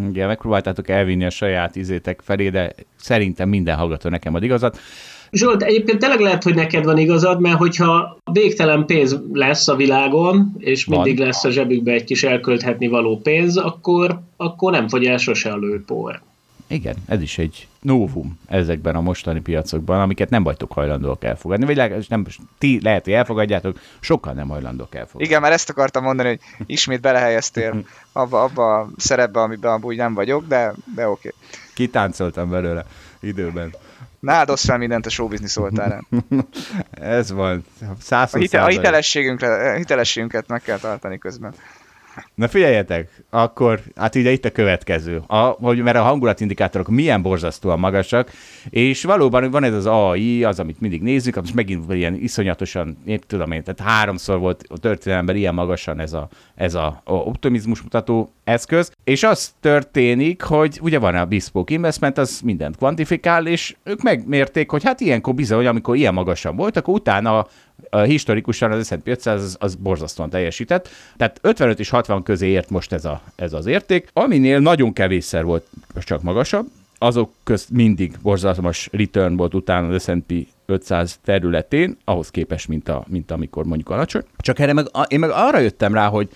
Igen, 0.09 0.27
megpróbáltátok 0.27 0.89
elvinni 0.89 1.25
a 1.25 1.31
saját 1.31 1.77
izétek 1.77 2.21
felé, 2.25 2.49
de 2.49 2.75
szerintem 2.97 3.49
minden 3.49 3.77
hallgató 3.77 4.09
nekem 4.09 4.35
ad 4.35 4.43
igazat. 4.43 4.79
Zsolt, 5.31 5.63
egyébként 5.63 5.99
tényleg 5.99 6.21
lehet, 6.21 6.43
hogy 6.43 6.55
neked 6.55 6.85
van 6.85 6.99
igazad, 6.99 7.41
mert 7.41 7.59
hogyha 7.59 8.19
végtelen 8.33 8.87
pénz 8.87 9.19
lesz 9.33 9.69
a 9.69 9.77
világon, 9.77 10.55
és 10.59 10.85
mindig 10.85 11.17
van. 11.17 11.27
lesz 11.27 11.45
a 11.45 11.51
zsebükbe 11.51 11.93
egy 11.93 12.05
kis 12.05 12.23
elkölthetni 12.23 12.89
való 12.89 13.19
pénz, 13.19 13.57
akkor, 13.57 14.21
akkor 14.37 14.73
nem 14.73 14.89
fogy 14.89 15.05
el 15.05 15.17
sose 15.17 15.51
a 15.51 15.57
lőpor. 15.57 16.21
Igen, 16.71 16.97
ez 17.07 17.23
is 17.23 17.39
egy 17.39 17.69
novum 17.81 18.39
ezekben 18.47 18.95
a 18.95 19.01
mostani 19.01 19.41
piacokban, 19.41 20.01
amiket 20.01 20.31
nem 20.31 20.43
vagytok 20.43 20.73
hajlandóak 20.73 21.25
elfogadni, 21.25 21.65
vagy 21.65 21.77
legalábbis 21.77 22.09
nem, 22.09 22.27
ti 22.59 22.81
lehet, 22.83 23.05
hogy 23.05 23.13
elfogadjátok, 23.13 23.81
sokkal 24.01 24.33
nem 24.33 24.49
hajlandók 24.49 24.95
elfogadni. 24.95 25.27
Igen, 25.27 25.41
mert 25.41 25.55
ezt 25.55 25.71
akartam 25.71 26.03
mondani, 26.03 26.29
hogy 26.29 26.41
ismét 26.67 27.01
belehelyeztél 27.01 27.85
abba, 28.13 28.43
abba 28.43 28.79
a 28.79 28.89
szerepbe, 28.97 29.41
amiben 29.41 29.73
amúgy 29.73 29.97
nem 29.97 30.15
vagyok, 30.15 30.47
de, 30.47 30.73
de 30.95 31.09
oké. 31.09 31.29
Okay. 31.29 31.41
Kitáncoltam 31.75 32.51
belőle 32.51 32.85
időben. 33.21 33.75
Ne 34.21 34.33
áldoz 34.33 34.65
fel 34.65 34.79
mindent 34.79 35.07
a 35.07 35.11
showbiznisz 35.11 35.57
oltárán. 35.57 36.07
Ez 36.91 37.33
van. 37.33 37.65
A, 38.11 38.39
hite, 38.39 38.63
a 38.63 38.69
hitelességünket 39.75 40.49
meg 40.49 40.63
kell 40.63 40.79
tartani 40.79 41.19
közben. 41.19 41.55
Na 42.35 42.49
figyeljetek, 42.49 43.25
akkor 43.31 43.81
hát 43.97 44.15
ugye 44.15 44.31
itt 44.31 44.45
a 44.45 44.51
következő, 44.51 45.23
a, 45.27 45.37
hogy 45.37 45.79
mert 45.79 45.97
a 45.97 46.03
hangulatindikátorok 46.03 46.89
milyen 46.89 47.23
borzasztóan 47.23 47.79
magasak, 47.79 48.31
és 48.71 49.05
valóban 49.05 49.51
van 49.51 49.65
ez 49.65 49.75
az 49.75 49.87
AI, 49.87 50.45
az, 50.45 50.61
amit 50.61 50.81
mindig 50.81 51.03
nézzük, 51.03 51.35
most 51.35 51.55
megint 51.55 51.93
ilyen 51.93 52.15
iszonyatosan, 52.15 52.97
én 53.05 53.21
tudom 53.27 53.53
én, 53.53 53.63
tehát 53.63 53.93
háromszor 53.95 54.39
volt 54.39 54.65
a 54.69 54.79
történelemben 54.79 55.37
ilyen 55.37 55.55
magasan 55.55 56.01
ez 56.01 56.13
a, 56.13 56.29
ez 56.55 56.75
a, 56.75 57.01
a 57.05 57.13
optimizmus 57.13 57.83
mutató 57.83 58.33
eszköz, 58.45 58.93
és 59.05 59.23
az 59.23 59.53
történik, 59.61 60.43
hogy 60.43 60.79
ugye 60.83 60.99
van 60.99 61.15
a 61.15 61.25
bespoke 61.25 61.75
investment, 61.75 62.19
az 62.19 62.41
mindent 62.41 62.77
kvantifikál, 62.77 63.47
és 63.47 63.77
ők 63.85 64.03
megmérték, 64.03 64.71
hogy 64.71 64.85
hát 64.85 65.01
ilyenkor 65.01 65.35
bizony, 65.35 65.67
amikor 65.67 65.97
ilyen 65.97 66.15
magasan 66.15 66.57
volt, 66.57 66.77
akkor 66.77 66.95
utána 66.95 67.47
historikusan 67.91 68.73
az 68.73 68.87
S&P 68.87 69.09
500 69.09 69.43
az, 69.43 69.57
az 69.61 69.75
borzasztóan 69.75 70.31
teljesített. 70.31 70.89
Tehát 71.17 71.39
55 71.43 71.81
és 71.81 71.89
60 71.89 72.23
közé 72.23 72.49
ért 72.49 72.71
most 72.71 72.93
ez, 72.93 73.05
a, 73.05 73.21
ez 73.37 73.53
az 73.53 73.67
érték, 73.67 74.09
aminél 74.13 74.59
nagyon 74.59 74.93
kevésszer 74.93 75.45
volt 75.45 75.67
csak 76.05 76.23
magasabb, 76.23 76.67
azok 76.99 77.33
közt 77.45 77.71
mindig 77.71 78.13
borzalmas 78.23 78.89
return 78.93 79.37
volt 79.37 79.55
utána 79.55 79.95
az 79.95 80.03
S&P 80.03 80.33
500 80.67 81.19
területén, 81.25 81.97
ahhoz 82.05 82.31
képest, 82.31 82.69
mint, 82.69 82.89
a, 82.89 83.05
mint 83.09 83.31
amikor 83.31 83.65
mondjuk 83.65 83.91
alacsony. 83.91 84.23
Csak 84.37 84.59
erre 84.59 84.73
meg, 84.73 84.87
én 85.09 85.19
meg 85.19 85.31
arra 85.31 85.59
jöttem 85.59 85.95
rá, 85.95 86.09
hogy 86.09 86.29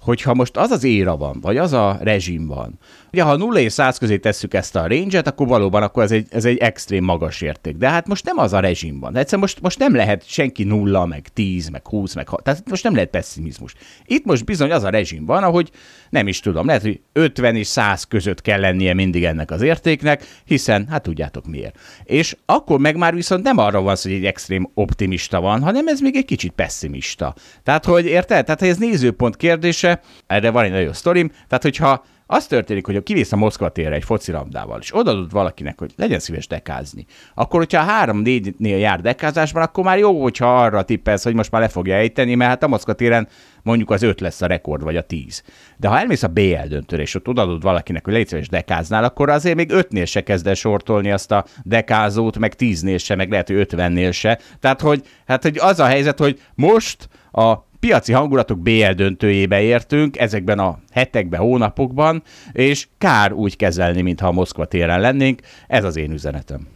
hogyha 0.00 0.34
most 0.34 0.56
az 0.56 0.70
az 0.70 0.84
éra 0.84 1.16
van, 1.16 1.38
vagy 1.40 1.56
az 1.56 1.72
a 1.72 1.98
rezsim 2.00 2.46
van, 2.46 2.78
ugye 3.12 3.22
ha 3.22 3.36
0 3.36 3.60
és 3.60 3.72
100 3.72 3.98
közé 3.98 4.18
tesszük 4.18 4.54
ezt 4.54 4.76
a 4.76 4.86
range-et, 4.86 5.26
akkor 5.26 5.46
valóban 5.46 5.82
akkor 5.82 6.02
ez 6.02 6.10
egy, 6.10 6.26
ez 6.30 6.44
egy 6.44 6.56
extrém 6.56 7.04
magas 7.04 7.40
érték. 7.40 7.76
De 7.76 7.88
hát 7.88 8.06
most 8.06 8.24
nem 8.24 8.38
az 8.38 8.52
a 8.52 8.60
rezsim 8.60 9.00
van. 9.00 9.16
Egyszerűen 9.16 9.40
most, 9.40 9.60
most 9.60 9.78
nem 9.78 9.94
lehet 9.94 10.28
senki 10.28 10.64
nulla, 10.64 11.06
meg 11.06 11.28
10, 11.34 11.68
meg 11.68 11.86
20, 11.86 12.14
meg 12.14 12.28
6. 12.28 12.42
Tehát 12.42 12.68
most 12.68 12.84
nem 12.84 12.94
lehet 12.94 13.10
pessimizmus. 13.10 13.74
Itt 14.06 14.24
most 14.24 14.44
bizony 14.44 14.72
az 14.72 14.82
a 14.82 14.90
rezsim 14.90 15.24
van, 15.24 15.42
ahogy 15.42 15.70
nem 16.10 16.28
is 16.28 16.40
tudom, 16.40 16.66
lehet, 16.66 16.82
hogy 16.82 17.00
50 17.12 17.56
és 17.56 17.66
100 17.66 18.04
között 18.04 18.40
kell 18.40 18.60
lennie 18.60 18.94
mindig 18.94 19.24
ennek 19.24 19.50
az 19.50 19.62
értéknek, 19.62 20.24
hiszen 20.44 20.86
hát 20.90 21.02
tudjátok 21.02 21.46
miért. 21.46 21.78
És 22.04 22.36
akkor 22.46 22.78
meg 22.78 22.96
már 22.96 23.14
viszont 23.14 23.42
nem 23.42 23.58
arra 23.58 23.80
van 23.80 23.96
hogy 24.02 24.12
egy 24.12 24.24
extrém 24.24 24.70
optimista 24.74 25.40
van, 25.40 25.62
hanem 25.62 25.88
ez 25.88 26.00
még 26.00 26.16
egy 26.16 26.24
kicsit 26.24 26.52
pessimista. 26.52 27.34
Tehát, 27.62 27.84
hogy 27.84 28.04
érted? 28.04 28.44
Tehát, 28.44 28.62
ez 28.62 28.76
nézőpont 28.76 29.36
kérdése, 29.36 29.89
erre 30.26 30.50
van 30.50 30.64
egy 30.64 30.70
nagyon 30.70 30.92
sztorim, 30.92 31.28
tehát, 31.28 31.62
hogyha 31.62 32.04
az 32.32 32.46
történik, 32.46 32.86
hogy 32.86 33.02
kivész 33.02 33.32
a 33.32 33.36
Moszkva 33.36 33.68
térre 33.68 33.94
egy 33.94 34.04
focilabdával, 34.04 34.78
és 34.80 34.94
odaadod 34.96 35.30
valakinek, 35.30 35.78
hogy 35.78 35.92
legyen 35.96 36.18
szíves 36.18 36.46
dekázni, 36.46 37.04
akkor, 37.34 37.58
hogyha 37.58 37.82
három-négynél 37.82 38.78
jár 38.78 39.00
dekázásban, 39.00 39.62
akkor 39.62 39.84
már 39.84 39.98
jó, 39.98 40.22
hogyha 40.22 40.62
arra 40.62 40.82
tippelsz, 40.82 41.24
hogy 41.24 41.34
most 41.34 41.50
már 41.50 41.60
le 41.60 41.68
fogja 41.68 41.94
ejteni, 41.94 42.34
mert 42.34 42.50
hát 42.50 42.62
a 42.62 42.68
Moszkva 42.68 42.92
téren 42.92 43.28
mondjuk 43.62 43.90
az 43.90 44.02
öt 44.02 44.20
lesz 44.20 44.42
a 44.42 44.46
rekord, 44.46 44.82
vagy 44.82 44.96
a 44.96 45.02
tíz. 45.02 45.42
De 45.76 45.88
ha 45.88 45.98
elmész 45.98 46.22
a 46.22 46.28
BL 46.28 46.66
döntőre, 46.68 47.02
és 47.02 47.14
ott 47.14 47.28
odaadod 47.28 47.62
valakinek, 47.62 48.04
hogy 48.04 48.12
légy 48.12 48.28
szíves 48.28 48.48
dekáznál, 48.48 49.04
akkor 49.04 49.28
azért 49.28 49.56
még 49.56 49.70
ötnél 49.70 50.04
se 50.04 50.22
kezd 50.22 50.46
el 50.46 50.54
sortolni 50.54 51.10
azt 51.10 51.32
a 51.32 51.44
dekázót, 51.62 52.38
meg 52.38 52.54
tíznél 52.54 52.98
se, 52.98 53.14
meg 53.14 53.30
lehet, 53.30 53.46
hogy 53.46 53.56
ötvennél 53.56 54.10
se. 54.10 54.38
Tehát, 54.60 54.80
hogy, 54.80 55.06
hát, 55.26 55.42
hogy 55.42 55.58
az 55.58 55.78
a 55.78 55.86
helyzet, 55.86 56.18
hogy 56.18 56.40
most 56.54 57.08
a 57.32 57.68
piaci 57.80 58.12
hangulatok 58.12 58.58
BL 58.58 58.90
döntőjébe 58.90 59.60
értünk 59.60 60.18
ezekben 60.18 60.58
a 60.58 60.78
hetekben, 60.90 61.40
hónapokban, 61.40 62.22
és 62.52 62.88
kár 62.98 63.32
úgy 63.32 63.56
kezelni, 63.56 64.02
mintha 64.02 64.26
a 64.26 64.32
Moszkva 64.32 64.64
téren 64.64 65.00
lennénk. 65.00 65.40
Ez 65.66 65.84
az 65.84 65.96
én 65.96 66.12
üzenetem. 66.12 66.66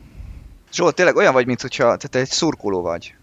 Zsolt, 0.73 0.95
tényleg 0.95 1.17
olyan 1.17 1.33
vagy, 1.33 1.47
mintha 1.47 1.69
tehát 1.69 2.15
egy 2.15 2.29
szurkoló 2.29 2.83
vagy. 2.83 3.15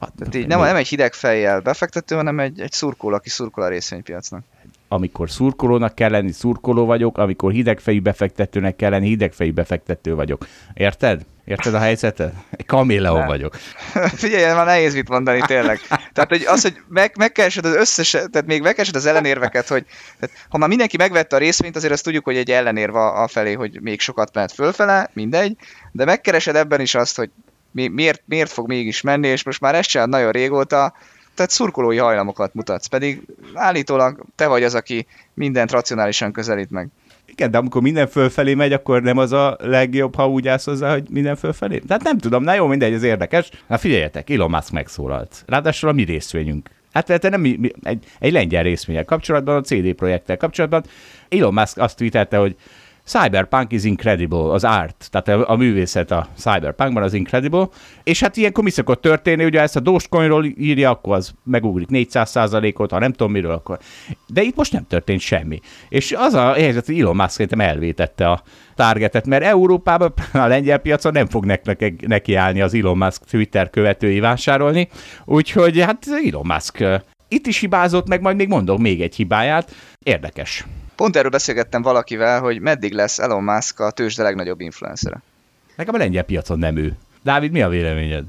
Hát, 0.00 0.12
tehát 0.18 0.34
így 0.34 0.46
nem, 0.46 0.60
nem 0.60 0.76
egy 0.76 0.88
hideg 0.88 1.12
fejjel 1.12 1.60
befektető, 1.60 2.14
hanem 2.14 2.40
egy, 2.40 2.60
egy 2.60 2.72
szurkoló, 2.72 3.14
aki 3.14 3.28
szurkol 3.28 3.64
a 3.64 3.68
részvénypiacnak. 3.68 4.42
amikor 4.88 5.30
szurkolónak 5.30 5.94
kell 5.94 6.10
lenni, 6.10 6.32
szurkoló 6.32 6.84
vagyok, 6.84 7.18
amikor 7.18 7.52
hidegfejű 7.52 8.00
befektetőnek 8.00 8.76
kell 8.76 8.90
lenni, 8.90 9.06
hidegfejű 9.06 9.52
befektető 9.52 10.14
vagyok. 10.14 10.46
Érted? 10.74 11.24
Érted 11.48 11.74
a 11.74 11.78
helyzetet? 11.78 12.32
Egy 12.50 12.66
kaméleon 12.66 13.26
vagyok. 13.26 13.56
Figyelj, 14.22 14.54
már 14.54 14.66
nehéz 14.66 14.94
mit 14.94 15.08
mondani 15.08 15.40
tényleg. 15.46 15.80
Tehát 15.88 16.28
hogy 16.28 16.44
az, 16.46 16.62
hogy 16.62 16.76
meg, 16.88 17.12
megkeresed 17.18 17.64
az 17.64 17.74
összes, 17.74 18.10
tehát 18.10 18.46
még 18.46 18.62
megkeresed 18.62 18.94
az 18.94 19.06
ellenérveket, 19.06 19.68
hogy 19.68 19.86
tehát, 20.20 20.36
ha 20.48 20.58
már 20.58 20.68
mindenki 20.68 20.96
megvette 20.96 21.36
a 21.36 21.38
részvényt, 21.38 21.76
azért 21.76 21.92
azt 21.92 22.04
tudjuk, 22.04 22.24
hogy 22.24 22.36
egy 22.36 22.50
ellenérv 22.50 22.94
a 22.94 23.28
felé, 23.28 23.52
hogy 23.52 23.80
még 23.80 24.00
sokat 24.00 24.34
mehet 24.34 24.52
fölfele, 24.52 25.10
mindegy, 25.12 25.56
de 25.92 26.04
megkeresed 26.04 26.56
ebben 26.56 26.80
is 26.80 26.94
azt, 26.94 27.16
hogy 27.16 27.30
mi, 27.70 27.88
miért, 27.88 28.22
miért 28.24 28.50
fog 28.50 28.68
mégis 28.68 29.00
menni, 29.00 29.28
és 29.28 29.44
most 29.44 29.60
már 29.60 29.74
ezt 29.74 29.88
csinálod 29.88 30.12
nagyon 30.12 30.32
régóta, 30.32 30.94
tehát 31.34 31.50
szurkolói 31.50 31.96
hajlamokat 31.96 32.54
mutatsz, 32.54 32.86
pedig 32.86 33.22
állítólag 33.54 34.24
te 34.34 34.46
vagy 34.46 34.62
az, 34.62 34.74
aki 34.74 35.06
mindent 35.34 35.70
racionálisan 35.70 36.32
közelít 36.32 36.70
meg. 36.70 36.88
Igen, 37.30 37.50
de 37.50 37.58
amikor 37.58 37.82
minden 37.82 38.06
fölfelé 38.06 38.54
megy, 38.54 38.72
akkor 38.72 39.02
nem 39.02 39.18
az 39.18 39.32
a 39.32 39.56
legjobb, 39.60 40.14
ha 40.14 40.28
úgy 40.28 40.48
állsz 40.48 40.64
hozzá, 40.64 40.92
hogy 40.92 41.04
minden 41.10 41.36
fölfelé? 41.36 41.78
Tehát 41.78 42.02
nem 42.02 42.18
tudom, 42.18 42.42
na 42.42 42.54
jó, 42.54 42.66
mindegy, 42.66 42.92
ez 42.92 43.02
érdekes. 43.02 43.50
Na 43.66 43.78
figyeljetek, 43.78 44.30
Elon 44.30 44.50
Musk 44.50 44.72
megszólalt. 44.72 45.44
Ráadásul 45.46 45.88
a 45.88 45.92
mi 45.92 46.02
részvényünk. 46.02 46.70
Hát 46.92 47.22
nem 47.22 47.40
mi, 47.40 47.56
mi, 47.60 47.70
egy, 47.82 48.04
egy 48.18 48.32
lengyel 48.32 48.62
részvényel 48.62 49.04
kapcsolatban, 49.04 49.56
a 49.56 49.60
CD 49.60 49.92
projekttel 49.92 50.36
kapcsolatban. 50.36 50.84
Elon 51.28 51.54
Musk 51.54 51.78
azt 51.78 51.96
tweetelte, 51.96 52.36
hogy 52.36 52.56
Cyberpunk 53.08 53.72
is 53.72 53.84
incredible, 53.84 54.52
az 54.52 54.64
art, 54.64 55.08
tehát 55.10 55.28
a, 55.28 55.50
a 55.50 55.56
művészet 55.56 56.10
a 56.10 56.28
Cyberpunkban 56.36 57.02
az 57.02 57.12
incredible, 57.12 57.68
és 58.02 58.20
hát 58.20 58.36
ilyenkor 58.36 58.64
mi 58.64 58.70
szokott 58.70 59.00
történni, 59.00 59.44
ugye 59.44 59.60
ezt 59.60 59.76
a 59.76 59.80
Dogecoinról 59.80 60.44
írja, 60.44 60.90
akkor 60.90 61.16
az 61.16 61.32
megugrik 61.44 61.88
400%-ot, 61.90 62.90
ha 62.90 62.98
nem 62.98 63.12
tudom 63.12 63.32
miről, 63.32 63.50
akkor... 63.50 63.78
De 64.26 64.42
itt 64.42 64.56
most 64.56 64.72
nem 64.72 64.86
történt 64.86 65.20
semmi. 65.20 65.60
És 65.88 66.14
az 66.16 66.34
a 66.34 66.52
helyzet, 66.52 66.86
hogy 66.86 67.00
Elon 67.00 67.16
Musk 67.16 67.30
szerintem 67.30 67.60
elvétette 67.60 68.30
a 68.30 68.42
targetet, 68.74 69.26
mert 69.26 69.44
Európában 69.44 70.12
a 70.32 70.46
lengyel 70.46 70.78
piacon 70.78 71.12
nem 71.12 71.26
fog 71.26 71.44
neki 72.06 72.34
állni 72.34 72.60
az 72.60 72.74
Elon 72.74 72.98
Musk 72.98 73.24
Twitter 73.30 73.70
követői 73.70 74.20
vásárolni, 74.20 74.88
úgyhogy 75.24 75.80
hát 75.80 76.06
Elon 76.24 76.46
Musk 76.46 76.84
itt 77.28 77.46
is 77.46 77.58
hibázott, 77.58 78.08
meg 78.08 78.20
majd 78.20 78.36
még 78.36 78.48
mondom 78.48 78.80
még 78.80 79.02
egy 79.02 79.14
hibáját. 79.14 79.74
Érdekes. 80.04 80.64
Pont 80.98 81.16
erről 81.16 81.30
beszélgettem 81.30 81.82
valakivel, 81.82 82.40
hogy 82.40 82.60
meddig 82.60 82.92
lesz 82.92 83.18
Elon 83.18 83.42
Musk 83.42 83.80
a 83.80 83.90
tőzsde 83.90 84.22
legnagyobb 84.22 84.60
influencere. 84.60 85.22
Nekem 85.76 85.94
a 85.94 85.98
lengyel 85.98 86.22
piacon 86.22 86.58
nem 86.58 86.76
ő. 86.76 86.96
Dávid, 87.22 87.52
mi 87.52 87.62
a 87.62 87.68
véleményed? 87.68 88.24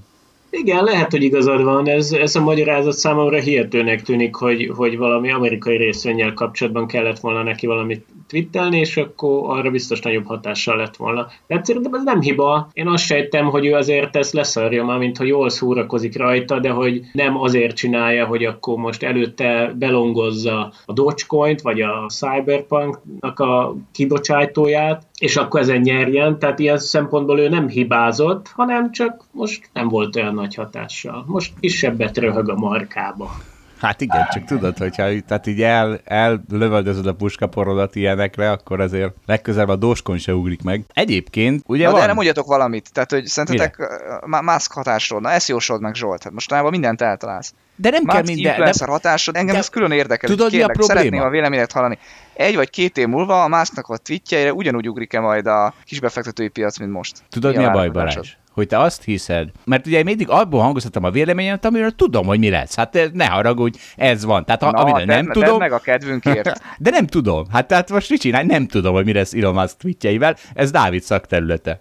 Igen, 0.52 0.84
lehet, 0.84 1.12
hogy 1.12 1.24
igazad 1.24 1.64
van. 1.64 1.88
Ez, 1.88 2.12
ez 2.12 2.36
a 2.36 2.42
magyarázat 2.42 2.94
számomra 2.94 3.40
hihetőnek 3.40 4.02
tűnik, 4.02 4.36
hogy, 4.36 4.72
hogy 4.76 4.98
valami 4.98 5.32
amerikai 5.32 5.78
részvényel 5.78 6.34
kapcsolatban 6.34 6.88
kellett 6.88 7.20
volna 7.20 7.44
neki 7.44 7.68
valamit 7.68 8.06
twittelni, 8.28 8.80
és 8.80 8.98
akkor 8.98 9.58
arra 9.58 9.70
biztos 9.70 10.00
nagyobb 10.00 10.26
hatással 10.26 10.78
lett 10.78 10.96
volna. 10.96 11.28
De 11.48 11.62
szerintem 11.64 11.94
ez 11.94 12.04
nem 12.04 12.22
hiba. 12.22 12.70
Én 12.74 12.88
azt 12.88 13.06
sejtem, 13.06 13.46
hogy 13.46 13.66
ő 13.66 13.74
azért 13.74 14.16
ezt 14.16 14.34
leszarja 14.34 14.86
már, 14.86 14.98
mint 14.98 15.18
hogy 15.18 15.28
jól 15.28 15.50
szórakozik 15.50 16.18
rajta, 16.18 16.60
de 16.60 16.70
hogy 16.70 17.02
nem 17.14 17.42
azért 17.42 17.76
csinálja, 17.76 18.26
hogy 18.26 18.46
akkor 18.46 18.78
most 18.78 19.04
előtte 19.04 19.74
belongozza 19.76 20.74
a 20.86 20.94
Dogecoin-t, 20.94 21.62
vagy 21.62 21.82
a 21.82 22.06
Cyberpunk-nak 22.08 23.40
a 23.40 23.76
kibocsátóját, 23.92 25.08
és 25.20 25.36
akkor 25.36 25.60
ezen 25.60 25.82
nyerjen, 25.82 26.40
tehát 26.40 26.60
ilyen 26.60 26.78
szempontból 26.78 27.40
ő 27.40 27.50
nem 27.50 27.68
hibázott, 27.68 28.48
hanem 28.56 28.92
csak 28.92 29.24
most 29.32 29.70
nem 29.74 29.88
volt 29.88 30.16
olyan 30.16 30.34
nagy 30.34 30.56
hatással. 30.56 31.24
Most 31.28 31.54
kisebbet 31.60 32.18
röhög 32.18 32.50
a 32.50 32.56
markába. 32.56 33.32
Hát 33.80 34.02
igen, 34.02 34.28
csak 34.32 34.44
tudod, 34.44 34.78
hogyha 34.78 35.10
tehát 35.28 35.48
így 35.48 35.62
el, 35.62 36.00
ellövöldözöd 36.04 37.06
a 37.06 37.14
puskaporodat 37.14 37.96
ilyenekre, 37.96 38.52
akkor 38.52 38.80
azért 38.80 39.14
legközelebb 39.26 39.70
a 39.70 39.76
dóskon 39.76 40.18
se 40.18 40.34
ugrik 40.34 40.62
meg. 40.62 40.84
Egyébként, 40.94 41.64
ugye 41.66 41.86
Na, 41.86 41.92
van... 41.92 42.00
de 42.00 42.06
nem 42.06 42.16
mondjatok 42.16 42.48
valamit, 42.48 42.94
tehát 42.94 43.12
hogy 43.12 43.26
szerintetek 43.26 44.02
mászk 44.26 44.72
hatásról, 44.72 45.20
na 45.20 45.32
ezt 45.32 45.48
jósold 45.48 45.82
meg 45.82 45.96
Zsolt, 45.96 46.24
hát 46.24 46.34
mostanában 46.34 46.72
mindent 46.72 47.02
eltalálsz. 47.02 47.54
De 47.76 47.90
nem 47.90 48.04
kell 48.04 48.22
minden... 48.26 48.52
influencer 48.52 48.88
de... 48.88 48.94
hatásod, 48.94 49.36
engem 49.36 49.54
de... 49.54 49.60
ez 49.60 49.70
külön 49.70 49.92
érdekel. 49.92 50.30
Tudod, 50.30 50.50
kérlek, 50.50 50.68
mi 50.68 50.74
a 50.74 50.78
probléma? 50.78 51.00
Szeretném 51.00 51.28
a 51.28 51.30
véleményet 51.30 51.72
hallani. 51.72 51.98
Egy 52.40 52.56
vagy 52.56 52.70
két 52.70 52.98
év 52.98 53.08
múlva 53.08 53.44
a 53.44 53.48
másznak 53.48 53.88
a 53.88 53.98
tweetjeire 53.98 54.54
ugyanúgy 54.54 54.90
ugrik-e 54.90 55.20
majd 55.20 55.46
a 55.46 55.74
kisbefektetői 55.84 56.48
piac, 56.48 56.80
mint 56.80 56.92
most? 56.92 57.24
Tudod, 57.30 57.52
mi, 57.56 57.58
mi 57.58 57.64
a 57.64 57.72
baj, 57.72 57.90
Balázs? 57.90 58.36
hogy 58.52 58.68
te 58.68 58.80
azt 58.80 59.04
hiszed, 59.04 59.50
mert 59.66 59.88
ugye 59.88 60.04
mindig 60.04 60.30
abból 60.30 60.62
hangoztatom 60.62 61.04
a 61.04 61.10
véleményemet, 61.10 61.66
amiről 61.66 61.92
tudom, 61.92 62.26
hogy 62.26 62.40
mi 62.40 62.50
lesz. 62.50 62.76
Hát 62.76 63.10
ne 63.14 63.26
haragudj, 63.26 63.78
ez 63.96 64.26
van. 64.26 64.46
Tehát 64.46 64.64
ha, 64.64 64.72
Na, 64.72 64.78
amiről 64.78 65.06
nem 65.06 65.26
tedd, 65.26 65.34
tudom... 65.34 65.58
meg 65.58 65.72
a 65.72 65.80
kedvünkért. 65.80 66.62
De 66.78 66.90
nem 66.90 67.08
tudom. 67.08 67.46
Hát 67.52 67.68
tehát 67.68 67.90
most 67.90 68.10
mit 68.10 68.20
csinálj? 68.20 68.46
Nem 68.46 68.68
tudom, 68.68 68.94
hogy 68.94 69.06
mi 69.06 69.14
lesz 69.14 69.34
Elon 69.34 69.54
Musk 69.54 69.78
tweetjeivel. 69.78 70.36
Ez 70.54 70.72
Dávid 70.72 71.02
szakterülete. 71.02 71.80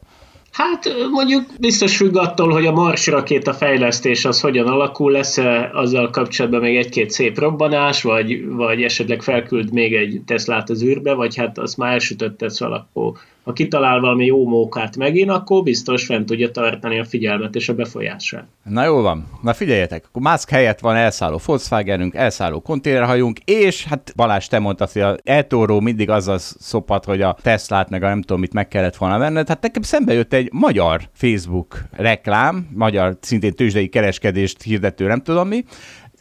Hát 0.58 0.94
mondjuk 1.10 1.44
biztos 1.60 1.96
függ 1.96 2.16
attól, 2.16 2.50
hogy 2.50 2.66
a 2.66 2.72
Mars 2.72 3.06
rakéta 3.06 3.54
fejlesztés 3.54 4.24
az 4.24 4.40
hogyan 4.40 4.66
alakul, 4.66 5.12
lesz-e 5.12 5.70
azzal 5.72 6.10
kapcsolatban 6.10 6.60
még 6.60 6.76
egy-két 6.76 7.10
szép 7.10 7.38
robbanás, 7.38 8.02
vagy, 8.02 8.48
vagy 8.48 8.82
esetleg 8.82 9.22
felküld 9.22 9.72
még 9.72 9.94
egy 9.94 10.20
Teslát 10.26 10.70
az 10.70 10.82
űrbe, 10.82 11.14
vagy 11.14 11.36
hát 11.36 11.58
azt 11.58 11.76
már 11.76 11.92
elsütötte 11.92 12.48
szóval 12.48 12.74
akkor 12.74 13.12
ha 13.48 13.54
kitalál 13.54 14.00
valami 14.00 14.24
jó 14.24 14.48
mókát 14.48 14.96
megint, 14.96 15.30
akkor 15.30 15.62
biztos 15.62 16.06
fent 16.06 16.26
tudja 16.26 16.50
tartani 16.50 16.98
a 16.98 17.04
figyelmet 17.04 17.54
és 17.54 17.68
a 17.68 17.74
befolyását. 17.74 18.44
Na 18.62 18.84
jó 18.84 19.00
van, 19.00 19.26
na 19.42 19.52
figyeljetek, 19.52 20.04
akkor 20.06 20.22
Musk 20.22 20.50
helyett 20.50 20.78
van 20.78 20.96
elszálló 20.96 21.40
Volkswagenünk, 21.46 22.14
elszálló 22.14 22.60
konténerhajunk, 22.60 23.38
és 23.38 23.84
hát 23.84 24.12
Balázs, 24.16 24.46
te 24.46 24.58
mondtad, 24.58 24.92
hogy 24.92 25.02
a 25.02 25.16
Eltóró 25.24 25.80
mindig 25.80 26.10
azzal 26.10 26.38
szopat, 26.38 27.04
hogy 27.04 27.22
a 27.22 27.36
Teslát 27.42 27.90
meg 27.90 28.02
a 28.02 28.08
nem 28.08 28.20
tudom 28.20 28.40
mit 28.40 28.52
meg 28.52 28.68
kellett 28.68 28.96
volna 28.96 29.18
venned. 29.18 29.48
Hát 29.48 29.62
nekem 29.62 29.82
szembe 29.82 30.12
jött 30.12 30.32
egy 30.32 30.48
magyar 30.52 31.00
Facebook 31.12 31.82
reklám, 31.90 32.68
magyar 32.74 33.16
szintén 33.20 33.52
tőzsdei 33.52 33.88
kereskedést 33.88 34.62
hirdető, 34.62 35.06
nem 35.06 35.22
tudom 35.22 35.48
mi, 35.48 35.64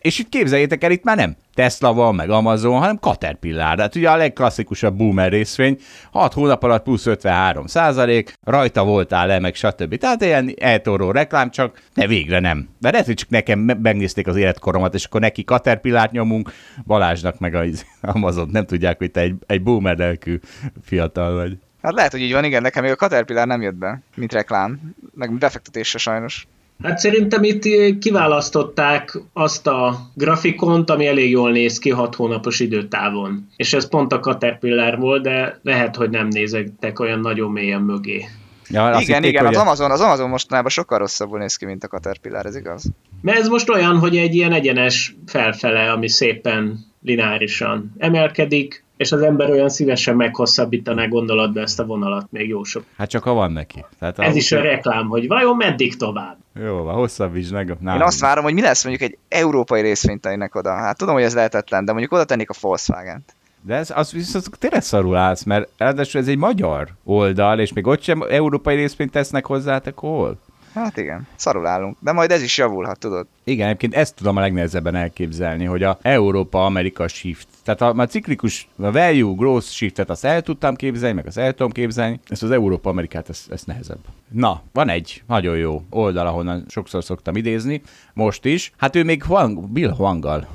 és 0.01 0.19
itt 0.19 0.29
képzeljétek 0.29 0.83
el, 0.83 0.91
itt 0.91 1.03
már 1.03 1.17
nem 1.17 1.35
Tesla 1.53 1.93
van, 1.93 2.15
meg 2.15 2.29
Amazon, 2.29 2.79
hanem 2.79 2.97
Caterpillar. 2.97 3.79
Hát 3.79 3.95
ugye 3.95 4.09
a 4.09 4.15
legklasszikusabb 4.15 4.97
boomer 4.97 5.31
részvény, 5.31 5.77
6 6.11 6.33
hónap 6.33 6.63
alatt 6.63 6.83
plusz 6.83 7.05
53 7.05 7.65
százalék, 7.67 8.33
rajta 8.43 8.83
voltál 8.83 9.27
le, 9.27 9.39
meg 9.39 9.55
stb. 9.55 9.97
Tehát 9.97 10.21
ilyen 10.21 10.53
eltoró 10.59 11.11
reklám, 11.11 11.51
csak 11.51 11.81
ne 11.93 12.07
végre 12.07 12.39
nem. 12.39 12.69
De 12.79 12.91
lehet, 12.91 13.05
hogy 13.05 13.15
csak 13.15 13.29
nekem 13.29 13.59
megnézték 13.59 14.27
az 14.27 14.35
életkoromat, 14.35 14.93
és 14.93 15.05
akkor 15.05 15.21
neki 15.21 15.43
Caterpillar 15.43 16.09
nyomunk, 16.11 16.51
Balázsnak 16.85 17.39
meg 17.39 17.55
az 17.55 17.85
Amazon 18.01 18.49
nem 18.51 18.65
tudják, 18.65 18.97
hogy 18.97 19.11
te 19.11 19.21
egy, 19.21 19.35
egy 19.45 19.63
boomer 19.63 19.97
lelkű 19.97 20.39
fiatal 20.83 21.35
vagy. 21.35 21.57
Hát 21.81 21.93
lehet, 21.93 22.11
hogy 22.11 22.21
így 22.21 22.33
van, 22.33 22.43
igen, 22.43 22.61
nekem 22.61 22.83
még 22.83 22.91
a 22.91 22.95
Caterpillar 22.95 23.47
nem 23.47 23.61
jött 23.61 23.75
be, 23.75 24.01
mint 24.15 24.33
reklám, 24.33 24.79
meg 25.13 25.31
befektetésre 25.31 25.99
sajnos. 25.99 26.47
Hát 26.83 26.97
szerintem 26.97 27.43
itt 27.43 27.63
kiválasztották 27.99 29.19
azt 29.33 29.67
a 29.67 29.99
grafikont, 30.13 30.89
ami 30.89 31.07
elég 31.07 31.29
jól 31.29 31.51
néz 31.51 31.79
ki 31.79 31.89
hat 31.89 32.15
hónapos 32.15 32.59
időtávon. 32.59 33.47
És 33.55 33.73
ez 33.73 33.89
pont 33.89 34.13
a 34.13 34.19
Caterpillar 34.19 34.97
volt, 34.97 35.23
de 35.23 35.59
lehet, 35.63 35.95
hogy 35.95 36.09
nem 36.09 36.27
nézek 36.27 36.99
olyan 36.99 37.19
nagyon 37.19 37.51
mélyen 37.51 37.81
mögé. 37.81 38.25
Ja, 38.69 38.97
igen, 38.99 39.23
hitték, 39.23 39.25
igen, 39.25 39.45
az, 39.45 39.55
Amazon, 39.55 39.91
az 39.91 40.01
Amazon 40.01 40.29
mostanában 40.29 40.69
sokkal 40.69 40.97
rosszabbul 40.97 41.39
néz 41.39 41.55
ki, 41.55 41.65
mint 41.65 41.83
a 41.83 41.87
Caterpillar, 41.87 42.45
ez 42.45 42.55
igaz? 42.55 42.83
Mert 43.21 43.39
ez 43.39 43.47
most 43.47 43.69
olyan, 43.69 43.97
hogy 43.99 44.17
egy 44.17 44.35
ilyen 44.35 44.51
egyenes 44.51 45.15
felfele, 45.25 45.91
ami 45.91 46.09
szépen 46.09 46.79
lineárisan 47.03 47.93
emelkedik, 47.97 48.85
és 48.97 49.11
az 49.11 49.21
ember 49.21 49.49
olyan 49.49 49.69
szívesen 49.69 50.15
meghosszabbítaná 50.15 51.05
gondolatba 51.05 51.59
ezt 51.59 51.79
a 51.79 51.85
vonalat 51.85 52.27
még 52.29 52.47
jó 52.47 52.63
sok. 52.63 52.83
Hát 52.97 53.09
csak 53.09 53.23
ha 53.23 53.33
van 53.33 53.51
neki. 53.51 53.85
Tehát 53.99 54.19
Ez 54.19 54.35
is 54.35 54.51
a 54.51 54.61
reklám, 54.61 55.07
hogy 55.07 55.27
vajon 55.27 55.55
meddig 55.55 55.97
tovább? 55.97 56.37
Jó, 56.63 56.83
van, 56.83 56.95
hosszabbítsd 56.95 57.53
meg. 57.53 57.67
Én 57.81 57.87
azt 57.87 58.19
várom, 58.19 58.43
hogy 58.43 58.53
mi 58.53 58.61
lesz 58.61 58.83
mondjuk 58.83 59.11
egy 59.11 59.17
európai 59.29 59.81
részvényteinek 59.81 60.55
oda. 60.55 60.73
Hát 60.73 60.97
tudom, 60.97 61.13
hogy 61.13 61.23
ez 61.23 61.35
lehetetlen, 61.35 61.85
de 61.85 61.91
mondjuk 61.91 62.11
oda 62.11 62.23
tennék 62.23 62.49
a 62.49 62.53
Volkswagen-t. 62.61 63.35
De 63.61 63.75
ez, 63.75 63.91
az 63.95 64.11
viszont 64.11 64.49
tényleg 64.59 64.81
szarul 64.81 65.15
állsz, 65.15 65.43
mert 65.43 65.69
ráadásul 65.77 66.21
ez 66.21 66.27
egy 66.27 66.37
magyar 66.37 66.87
oldal, 67.03 67.59
és 67.59 67.73
még 67.73 67.87
ott 67.87 68.01
sem 68.01 68.21
európai 68.29 68.75
részvényt 68.75 69.11
tesznek 69.11 69.45
hozzá, 69.45 69.77
te 69.77 69.91
hol? 69.95 70.37
Hát 70.77 70.97
igen, 70.97 71.27
szarul 71.35 71.67
állunk. 71.67 71.97
De 71.99 72.11
majd 72.11 72.31
ez 72.31 72.41
is 72.41 72.57
javulhat, 72.57 72.99
tudod. 72.99 73.27
Igen, 73.43 73.67
egyébként 73.67 73.95
ezt 73.95 74.15
tudom 74.15 74.37
a 74.37 74.39
legnehezebben 74.39 74.95
elképzelni, 74.95 75.65
hogy 75.65 75.83
a 75.83 75.97
Európa-Amerika 76.01 77.07
shift, 77.07 77.47
tehát 77.63 77.81
a, 77.81 78.01
a 78.01 78.05
ciklikus, 78.05 78.67
a 78.77 78.91
value 78.91 79.33
growth 79.35 79.65
shiftet 79.65 80.09
azt 80.09 80.25
el 80.25 80.41
tudtam 80.41 80.75
képzelni, 80.75 81.15
meg 81.15 81.27
azt 81.27 81.37
el 81.37 81.51
tudom 81.51 81.71
képzelni, 81.71 82.19
ezt 82.27 82.43
az 82.43 82.51
Európa-Amerikát, 82.51 83.29
ez, 83.29 83.45
ez 83.49 83.63
nehezebb. 83.63 83.99
Na, 84.31 84.61
van 84.73 84.89
egy 84.89 85.23
nagyon 85.27 85.57
jó 85.57 85.81
oldal, 85.89 86.27
ahonnan 86.27 86.65
sokszor 86.67 87.03
szoktam 87.03 87.35
idézni, 87.35 87.81
most 88.13 88.45
is. 88.45 88.71
Hát 88.77 88.95
ő 88.95 89.03
még 89.03 89.23
Huang, 89.23 89.69
Bill 89.69 89.91
Huanggal 89.91 90.47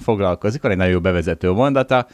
foglalkozik, 0.00 0.62
van 0.62 0.70
egy 0.70 0.76
nagyon 0.76 0.92
jó 0.92 1.00
bevezető 1.00 1.50
mondata, 1.50 2.06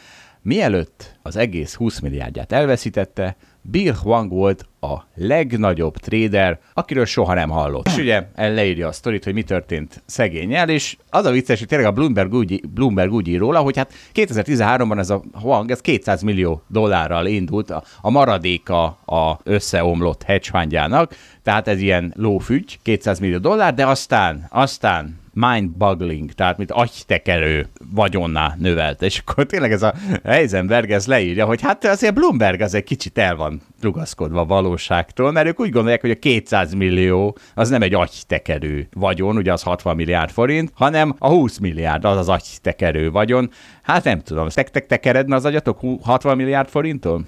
Mielőtt 0.44 1.18
az 1.22 1.36
egész 1.36 1.74
20 1.74 2.00
milliárdját 2.00 2.52
elveszítette, 2.52 3.36
Bill 3.70 3.94
Huang 4.02 4.30
volt 4.30 4.66
a 4.80 4.94
legnagyobb 5.14 5.96
trader, 5.96 6.58
akiről 6.74 7.04
soha 7.04 7.34
nem 7.34 7.50
hallott. 7.50 7.86
És 7.86 7.96
ugye 7.96 8.26
leírja 8.36 8.88
a 8.88 8.92
sztorit, 8.92 9.24
hogy 9.24 9.34
mi 9.34 9.42
történt 9.42 10.02
szegényel, 10.06 10.68
és 10.68 10.96
az 11.10 11.24
a 11.24 11.30
vicces, 11.30 11.58
hogy 11.58 11.68
tényleg 11.68 11.86
a 11.86 11.92
Bloomberg 11.92 12.34
úgy, 12.34 12.68
Bloomberg 12.68 13.12
úgy 13.12 13.28
ír 13.28 13.38
róla, 13.38 13.60
hogy 13.60 13.76
hát 13.76 13.92
2013-ban 14.14 14.98
ez 14.98 15.10
a 15.10 15.22
Huang, 15.32 15.70
ez 15.70 15.80
200 15.80 16.22
millió 16.22 16.62
dollárral 16.68 17.26
indult, 17.26 17.70
a, 17.70 17.82
a 18.00 18.10
maradéka 18.10 18.84
a 19.04 19.40
összeomlott 19.42 20.22
hedge 20.22 20.48
fundjának, 20.50 21.16
tehát 21.42 21.68
ez 21.68 21.80
ilyen 21.80 22.12
lófügy, 22.16 22.78
200 22.82 23.18
millió 23.18 23.38
dollár, 23.38 23.74
de 23.74 23.86
aztán, 23.86 24.46
aztán 24.50 25.22
mind-boggling, 25.34 26.32
tehát 26.32 26.58
mint 26.58 26.70
agytekerő 26.70 27.66
vagyonná 27.94 28.54
növelt. 28.58 29.02
És 29.02 29.18
akkor 29.18 29.46
tényleg 29.46 29.72
ez 29.72 29.82
a 29.82 29.94
Heisenberg 30.24 30.90
ez 30.90 31.06
leírja, 31.06 31.46
hogy 31.46 31.60
hát 31.62 31.84
azért 31.84 32.14
Bloomberg 32.14 32.60
az 32.60 32.74
egy 32.74 32.84
kicsit 32.84 33.18
el 33.18 33.36
van 33.36 33.62
rugaszkodva 33.80 34.40
a 34.40 34.44
valóságtól, 34.44 35.32
mert 35.32 35.46
ők 35.46 35.60
úgy 35.60 35.70
gondolják, 35.70 36.00
hogy 36.00 36.10
a 36.10 36.18
200 36.18 36.72
millió 36.72 37.36
az 37.54 37.68
nem 37.68 37.82
egy 37.82 37.94
agytekerő 37.94 38.88
vagyon, 38.92 39.36
ugye 39.36 39.52
az 39.52 39.62
60 39.62 39.96
milliárd 39.96 40.30
forint, 40.30 40.72
hanem 40.74 41.14
a 41.18 41.28
20 41.28 41.58
milliárd 41.58 42.04
az 42.04 42.16
az 42.16 42.28
agytekerő 42.28 43.10
vagyon. 43.10 43.50
Hát 43.82 44.04
nem 44.04 44.20
tudom, 44.20 44.48
tek-tek 44.48 44.86
tekeredne 44.86 45.34
az 45.34 45.44
agyatok 45.44 45.80
60 46.02 46.36
milliárd 46.36 46.68
forinttól? 46.68 47.24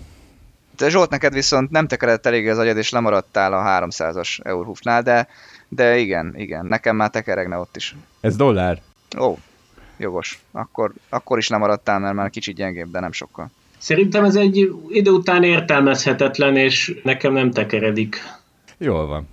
Zsolt, 0.89 1.11
neked 1.11 1.33
viszont 1.33 1.71
nem 1.71 1.87
tekeredett 1.87 2.27
elég 2.27 2.49
az 2.49 2.59
agyad, 2.59 2.77
és 2.77 2.91
lemaradtál 2.91 3.53
a 3.53 3.87
300-as 3.87 4.39
Eurhufnál, 4.43 5.03
de 5.03 5.29
de 5.69 5.97
igen, 5.97 6.35
igen, 6.37 6.67
nekem 6.67 6.97
már 6.97 7.11
tekeregne 7.11 7.57
ott 7.57 7.77
is. 7.77 7.97
Ez 8.21 8.37
dollár? 8.37 8.83
Ó, 9.19 9.35
jogos. 9.97 10.41
Akkor, 10.53 10.93
akkor 11.09 11.39
is 11.39 11.49
nem 11.49 11.61
maradtál, 11.61 11.99
mert 11.99 12.15
már 12.15 12.31
kicsit 12.31 12.57
gyengébb, 12.57 12.91
de 12.91 13.01
nem 13.01 13.13
sokkal. 13.13 13.51
Szerintem 13.79 14.25
ez 14.25 14.37
egy 14.37 14.73
idő 14.89 15.11
után 15.11 15.43
értelmezhetetlen, 15.43 16.57
és 16.57 17.01
nekem 17.03 17.33
nem 17.33 17.51
tekeredik. 17.51 18.17
Jól 18.79 19.07
van. 19.07 19.29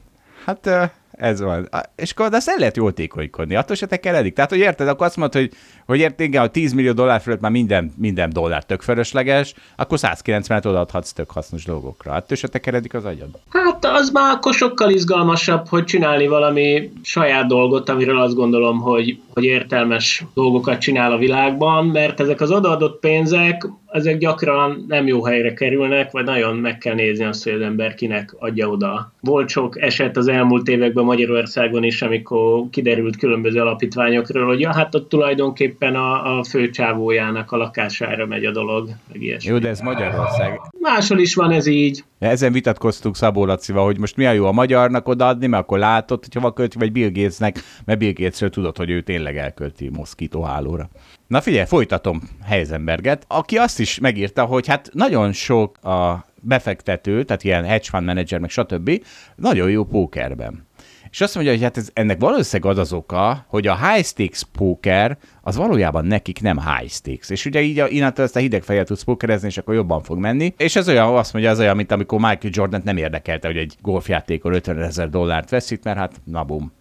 Hát 0.45 0.91
ez 1.18 1.41
van. 1.41 1.70
És 1.95 2.11
akkor 2.11 2.34
azt 2.34 2.49
el 2.49 2.55
lehet 2.57 2.78
jól 2.78 2.93
tékonykodni, 2.93 3.55
attól 3.55 3.76
se 3.76 3.86
tekeredik. 3.86 4.34
Tehát, 4.34 4.49
hogy 4.49 4.59
érted, 4.59 4.88
akkor 4.88 5.05
azt 5.05 5.18
mondod, 5.18 5.41
hogy 5.41 5.51
hogy 5.86 5.99
ért, 5.99 6.20
igen, 6.20 6.43
a 6.43 6.47
10 6.47 6.74
millió 6.74 6.91
dollár 6.91 7.22
fölött 7.22 7.39
már 7.39 7.51
minden, 7.51 7.93
minden 7.97 8.30
dollár 8.30 8.64
tök 8.64 8.82
fölösleges, 8.82 9.53
akkor 9.76 9.97
190-et 10.01 10.66
odaadhatsz 10.66 11.11
tök 11.11 11.32
hasznos 11.32 11.66
dolgokra. 11.66 12.11
Hát 12.11 12.36
se 12.36 12.47
tekeredik 12.47 12.93
az 12.93 13.05
agyad? 13.05 13.30
Hát 13.49 13.86
az 13.86 14.09
már 14.09 14.36
akkor 14.36 14.53
sokkal 14.53 14.89
izgalmasabb, 14.89 15.68
hogy 15.68 15.84
csinálni 15.84 16.28
valami 16.28 16.91
saját 17.01 17.47
dolgot, 17.47 17.89
amiről 17.89 18.20
azt 18.20 18.36
gondolom, 18.36 18.80
hogy, 18.80 19.20
hogy 19.34 19.43
értelmes 19.43 20.24
dolgokat 20.34 20.80
csinál 20.80 21.11
a 21.11 21.18
világban, 21.18 21.86
mert 21.86 22.20
ezek 22.20 22.41
az 22.41 22.51
odaadott 22.51 22.99
pénzek, 22.99 23.68
ezek 23.94 24.18
gyakran 24.18 24.86
nem 24.88 25.08
jó 25.08 25.24
helyre 25.24 25.54
kerülnek, 25.54 26.12
vagy 26.12 26.26
nagyon 26.26 26.56
meg 26.56 26.78
kell 26.78 26.96
nézni 26.96 27.26
azt, 27.26 27.44
hogy 27.44 27.54
az 27.54 27.62
ember 27.62 27.94
kinek 27.94 28.36
adja 28.39 28.70
oda. 28.70 29.12
Volt 29.20 29.50
sok 29.50 29.82
eset 29.82 30.18
az 30.18 30.28
elmúlt 30.28 30.68
években 30.68 31.04
Magyarországon 31.04 31.84
is, 31.84 32.02
amikor 32.02 32.70
kiderült 32.70 33.18
különböző 33.18 33.62
alapítványokról, 33.62 34.46
hogy 34.46 34.60
ja, 34.60 34.74
hát 34.74 34.96
ott 34.96 35.10
tulajdonképpen 35.10 35.72
éppen 35.74 35.96
a, 35.96 36.38
a 36.38 36.44
főcsávójának 36.44 37.52
a 37.52 37.58
lakására 37.58 38.26
megy 38.26 38.46
a 38.46 38.52
dolog, 38.52 38.89
meg 39.12 39.22
ilyesmi. 39.22 39.52
Jó, 39.52 39.58
de 39.58 39.70
ez 39.70 39.80
Magyarország. 39.80 40.60
Máshol 40.80 41.20
is 41.20 41.36
van 41.36 41.52
ez 41.52 41.66
így. 41.66 42.04
Ezen 42.24 42.51
vitatkoztunk 42.51 43.15
Szabó 43.15 43.45
Lacival, 43.45 43.86
hogy 43.86 43.99
most 43.99 44.15
mi 44.15 44.26
a 44.26 44.32
jó 44.32 44.45
a 44.45 44.51
magyarnak 44.51 45.07
odaadni, 45.07 45.47
mert 45.47 45.63
akkor 45.63 45.78
látod, 45.78 46.24
hogy 46.24 46.34
hova 46.34 46.53
költi, 46.53 46.78
vagy 46.78 46.91
Bill 46.91 47.09
Gatesnek, 47.09 47.59
mert 47.86 47.99
Bill 47.99 48.13
Gatesről 48.13 48.49
tudod, 48.49 48.78
hogy 48.78 48.89
ő 48.89 49.01
tényleg 49.01 49.38
elkölti 49.38 49.89
moszkítóhálóra. 49.89 50.89
Na 51.28 51.41
figyelj, 51.41 51.65
folytatom 51.65 52.21
Heisenberget, 52.43 53.26
aki 53.28 53.57
azt 53.57 53.80
is 53.80 53.99
megírta, 53.99 54.45
hogy 54.45 54.67
hát 54.67 54.89
nagyon 54.93 55.32
sok 55.32 55.78
a 55.84 56.26
befektető, 56.41 57.24
tehát 57.24 57.43
ilyen 57.43 57.63
hedge 57.63 57.89
fund 57.89 58.05
manager, 58.05 58.39
meg 58.39 58.49
stb. 58.49 59.03
nagyon 59.36 59.69
jó 59.69 59.84
pókerben. 59.84 60.67
És 61.14 61.22
azt 61.22 61.36
mondja, 61.36 61.53
hogy 61.53 61.61
hát 61.61 61.78
ez, 61.78 61.89
ennek 61.93 62.20
valószínűleg 62.20 62.72
az 62.72 62.78
az 62.78 62.93
oka, 62.93 63.45
hogy 63.47 63.68
a 63.68 63.88
high 63.88 64.05
stakes 64.05 64.43
poker 64.57 65.18
az 65.41 65.55
valójában 65.55 66.05
nekik 66.05 66.41
nem 66.41 66.59
high 66.59 66.91
stakes. 66.91 67.30
És 67.30 67.45
ugye 67.45 67.61
így 67.61 67.80
a, 67.80 67.88
innentől 67.88 68.26
ezt 68.26 68.36
a 68.36 68.39
hideg 68.39 68.64
fejjel 68.64 68.86
tudsz 68.86 69.03
pokerezni, 69.03 69.47
és 69.47 69.57
akkor 69.57 69.74
jobban 69.74 70.03
fog 70.03 70.18
menni. 70.18 70.53
És 70.57 70.76
ez 70.76 70.89
olyan, 70.89 71.16
azt 71.16 71.34
mondja, 71.34 71.51
az 71.51 71.59
olyan, 71.59 71.76
mint 71.76 71.91
amikor 71.91 72.20
Michael 72.20 72.53
Jordan 72.53 72.82
nem 72.84 72.97
érdekelte, 72.97 73.47
hogy 73.47 73.57
egy 73.57 73.76
golfjátékon 73.82 74.53
50 74.53 74.82
ezer 74.82 75.09
dollárt 75.09 75.49
veszít, 75.49 75.84
mert 75.84 75.97
hát 75.97 76.22
na 76.24 76.43
bum, 76.43 76.72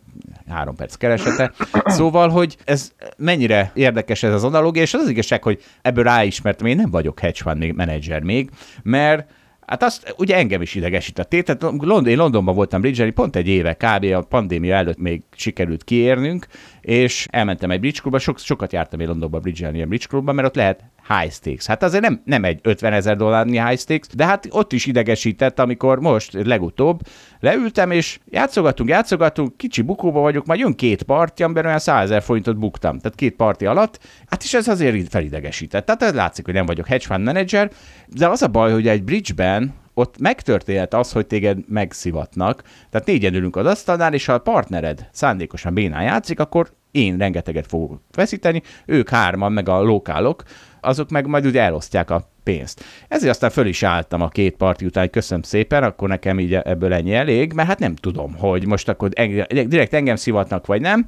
három 0.49 0.75
perc 0.75 0.95
keresete. 0.95 1.53
Szóval, 1.85 2.29
hogy 2.29 2.57
ez 2.65 2.93
mennyire 3.17 3.71
érdekes 3.75 4.23
ez 4.23 4.33
az 4.33 4.45
analógia, 4.45 4.83
és 4.83 4.95
az 4.95 5.01
az 5.01 5.09
igazság, 5.09 5.43
hogy 5.43 5.63
ebből 5.83 6.05
ráismertem, 6.05 6.67
én 6.67 6.77
nem 6.77 6.91
vagyok 6.91 7.21
hedge 7.21 7.41
fund 7.43 7.75
menedzser 7.75 8.23
még, 8.23 8.51
mert 8.83 9.31
Hát 9.73 9.83
azt 9.83 10.15
ugye 10.17 10.37
engem 10.37 10.63
is 10.63 10.75
idegesített. 10.75 11.29
Tehát 11.29 12.07
én 12.07 12.17
Londonban 12.17 12.55
voltam 12.55 12.81
bridge 12.81 13.11
pont 13.11 13.37
egy 13.37 13.49
éve, 13.49 13.75
kb. 13.75 14.05
a 14.05 14.23
pandémia 14.23 14.75
előtt 14.75 14.99
még 14.99 15.23
sikerült 15.37 15.85
kiérnünk, 15.85 16.47
és 16.81 17.27
elmentem 17.31 17.71
egy 17.71 17.81
bridge 17.81 18.01
klubba, 18.01 18.19
sok, 18.19 18.39
sokat 18.39 18.73
jártam 18.73 19.01
én 19.01 19.09
Londonban 19.09 19.41
bridge 19.41 19.71
ilyen 19.73 19.89
bridge 19.89 20.07
klubban, 20.09 20.35
mert 20.35 20.49
ott 20.49 20.55
lehet 20.55 20.85
high 21.09 21.33
stakes. 21.33 21.67
Hát 21.67 21.83
azért 21.83 22.03
nem, 22.03 22.23
nem 22.25 22.45
egy 22.45 22.59
50 22.63 22.93
ezer 22.93 23.17
dollárnyi 23.17 23.63
high 23.63 23.79
stakes, 23.79 24.07
de 24.15 24.27
hát 24.27 24.47
ott 24.51 24.73
is 24.73 24.87
idegesített, 24.87 25.59
amikor 25.59 26.01
most 26.01 26.33
legutóbb 26.33 27.01
leültem, 27.41 27.91
és 27.91 28.19
játszogatunk, 28.31 28.89
játszogatunk, 28.89 29.57
kicsi 29.57 29.83
bukóba 29.83 30.21
vagyok, 30.21 30.47
majd 30.47 30.61
jön 30.61 30.75
két 30.75 31.03
parti, 31.03 31.43
amiben 31.43 31.67
olyan 31.67 31.79
100 31.79 32.03
ezer 32.05 32.23
forintot 32.23 32.59
buktam, 32.59 32.99
tehát 32.99 33.17
két 33.17 33.37
parti 33.37 33.67
alatt, 33.67 33.99
hát 34.27 34.43
is 34.43 34.55
ez 34.55 34.69
azért 34.69 35.09
felidegesített. 35.09 35.87
Tehát 35.87 36.03
ez 36.03 36.15
látszik, 36.15 36.45
hogy 36.45 36.55
nem 36.55 36.67
vagyok 36.67 36.87
hedge 36.87 37.05
fund 37.07 37.25
manager, 37.25 37.71
de 38.07 38.29
az 38.29 38.43
a 38.43 38.49
baj, 38.49 38.73
hogy 38.73 38.89
egy 38.89 39.05
bridge-ben 39.05 39.75
ott 39.95 40.19
megtörténhet 40.19 40.95
az, 40.95 41.13
hogy 41.13 41.27
téged 41.27 41.59
megszivatnak. 41.69 42.63
Tehát 42.91 43.07
négyen 43.07 43.35
ülünk 43.35 43.57
az 43.57 43.67
asztalnál, 43.67 44.15
és 44.15 44.27
ha 44.27 44.33
a 44.33 44.39
partnered 44.39 45.09
szándékosan 45.13 45.75
bénán 45.75 46.03
játszik, 46.03 46.41
akkor 46.41 46.71
én 46.91 47.17
rengeteget 47.17 47.67
fogok 47.67 48.01
veszíteni, 48.15 48.63
ők 48.87 49.09
hárman, 49.09 49.53
meg 49.53 49.69
a 49.69 49.83
lokálok, 49.83 50.43
azok 50.83 51.11
meg 51.11 51.27
majd 51.27 51.47
ugye 51.47 51.61
elosztják 51.61 52.11
a 52.11 52.31
pénzt. 52.43 52.85
Ezért 53.09 53.31
aztán 53.31 53.51
föl 53.51 53.67
is 53.67 53.83
álltam 53.83 54.21
a 54.21 54.29
két 54.29 54.57
parti 54.57 54.85
után, 54.85 55.03
hogy 55.03 55.13
köszönöm 55.13 55.43
szépen, 55.43 55.83
akkor 55.83 56.09
nekem 56.09 56.41
így 56.41 56.55
ebből 56.55 56.93
ennyi 56.93 57.15
elég, 57.15 57.53
mert 57.53 57.69
hát 57.69 57.79
nem 57.79 57.95
tudom, 57.95 58.35
hogy 58.37 58.67
most 58.67 58.89
akkor 58.89 59.09
engem, 59.13 59.47
direkt 59.49 59.95
engem 59.95 60.17
szivatnak, 60.17 60.67
vagy 60.67 60.81
nem. 60.81 61.07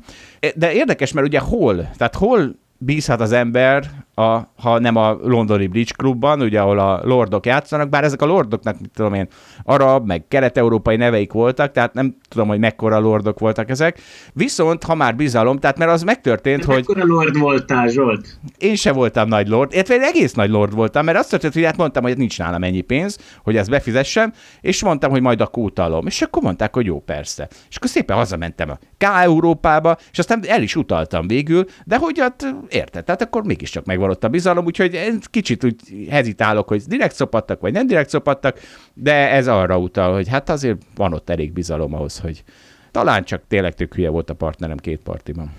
De 0.55 0.73
érdekes, 0.73 1.13
mert 1.13 1.27
ugye 1.27 1.39
hol, 1.39 1.91
tehát 1.97 2.15
hol 2.15 2.63
bízhat 2.85 3.21
az 3.21 3.33
ember, 3.33 3.91
a, 4.15 4.41
ha 4.57 4.79
nem 4.79 4.97
a 4.97 5.19
londoni 5.23 5.67
Bridge 5.67 5.93
Clubban, 5.97 6.41
ugye, 6.41 6.61
ahol 6.61 6.79
a 6.79 7.01
lordok 7.03 7.47
játszanak, 7.47 7.89
bár 7.89 8.05
ezek 8.05 8.23
a 8.23 8.27
lordoknak, 8.27 8.81
mit 8.81 8.91
tudom 8.95 9.15
én, 9.15 9.29
arab, 9.65 10.07
meg 10.07 10.25
kelet-európai 10.29 10.97
neveik 10.97 11.33
voltak, 11.33 11.73
tehát 11.73 11.95
nem 11.95 12.17
tudom, 12.29 12.49
hogy 12.49 12.59
mekkora 12.59 12.99
lordok 12.99 13.39
voltak 13.39 13.71
ezek. 13.71 14.01
Viszont, 14.33 14.83
ha 14.83 14.95
már 14.95 15.17
bizalom, 15.17 15.59
tehát 15.59 15.79
mert 15.79 15.91
az 15.91 16.03
megtörtént, 16.03 16.61
De 16.61 16.67
hogy... 16.67 16.85
Mekkora 16.87 17.05
lord 17.05 17.39
voltál, 17.39 17.89
Zsolt? 17.89 18.39
Én 18.59 18.75
se 18.75 18.93
voltam 18.93 19.29
nagy 19.29 19.49
lord, 19.49 19.73
illetve 19.73 19.95
egy 19.95 20.03
egész 20.03 20.33
nagy 20.33 20.51
lord 20.51 20.75
voltam, 20.75 21.05
mert 21.05 21.19
azt 21.19 21.31
történt, 21.31 21.55
hogy 21.55 21.65
hát 21.65 21.77
mondtam, 21.77 22.03
hogy 22.03 22.17
nincs 22.17 22.39
nálam 22.39 22.65
ennyi 22.65 22.81
pénz, 22.81 23.19
hogy 23.43 23.57
ezt 23.57 23.71
befizessem, 23.71 24.33
és 24.61 24.83
mondtam, 24.83 25.11
hogy 25.11 25.23
majd 25.23 25.41
a 25.41 25.51
utalom. 25.53 26.07
És 26.07 26.23
akkor 26.23 26.43
mondták, 26.43 26.75
hogy 26.75 26.87
jó, 26.87 27.01
persze. 27.01 27.49
És 27.71 27.77
akkor 27.77 27.89
szépen 27.89 28.17
hazamentem 28.17 28.71
a 28.71 28.79
K-Európába, 28.99 29.97
és 30.13 30.19
aztán 30.19 30.41
el 30.47 30.63
is 30.63 30.77
utaltam 30.77 31.27
végül, 31.27 31.65
de 31.85 31.97
hogy 31.97 32.19
hát 32.19 32.55
érted, 32.75 33.05
tehát 33.05 33.23
akkor 33.23 33.45
mégiscsak 33.45 33.85
megvalott 33.85 34.25
a 34.25 34.29
bizalom, 34.29 34.65
úgyhogy 34.65 35.19
kicsit 35.31 35.65
úgy 35.65 36.09
hezitálok, 36.11 36.69
hogy 36.69 36.83
direkt 36.87 37.15
szopattak, 37.15 37.61
vagy 37.61 37.73
nem 37.73 37.87
direkt 37.87 38.09
szopattak, 38.09 38.61
de 38.95 39.31
ez 39.31 39.49
arra 39.49 39.79
utal, 39.79 40.13
hogy 40.13 40.29
hát 40.29 40.49
azért 40.49 40.83
van 40.95 41.13
ott 41.13 41.31
elég 41.31 41.53
bizalom 41.53 41.95
ahhoz, 41.95 42.19
hogy 42.19 42.45
talán 42.91 43.25
csak 43.25 43.43
tényleg 43.49 43.75
tök 43.75 43.95
hülye 43.95 44.09
volt 44.09 44.31
a 44.31 44.35
partnerem 44.35 44.77
két 44.77 45.01
partiban. 45.03 45.53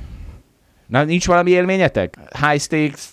Na, 0.88 1.04
nincs 1.04 1.28
valami 1.28 1.52
élményetek? 1.52 2.18
High 2.42 2.62
stakes? 2.62 3.10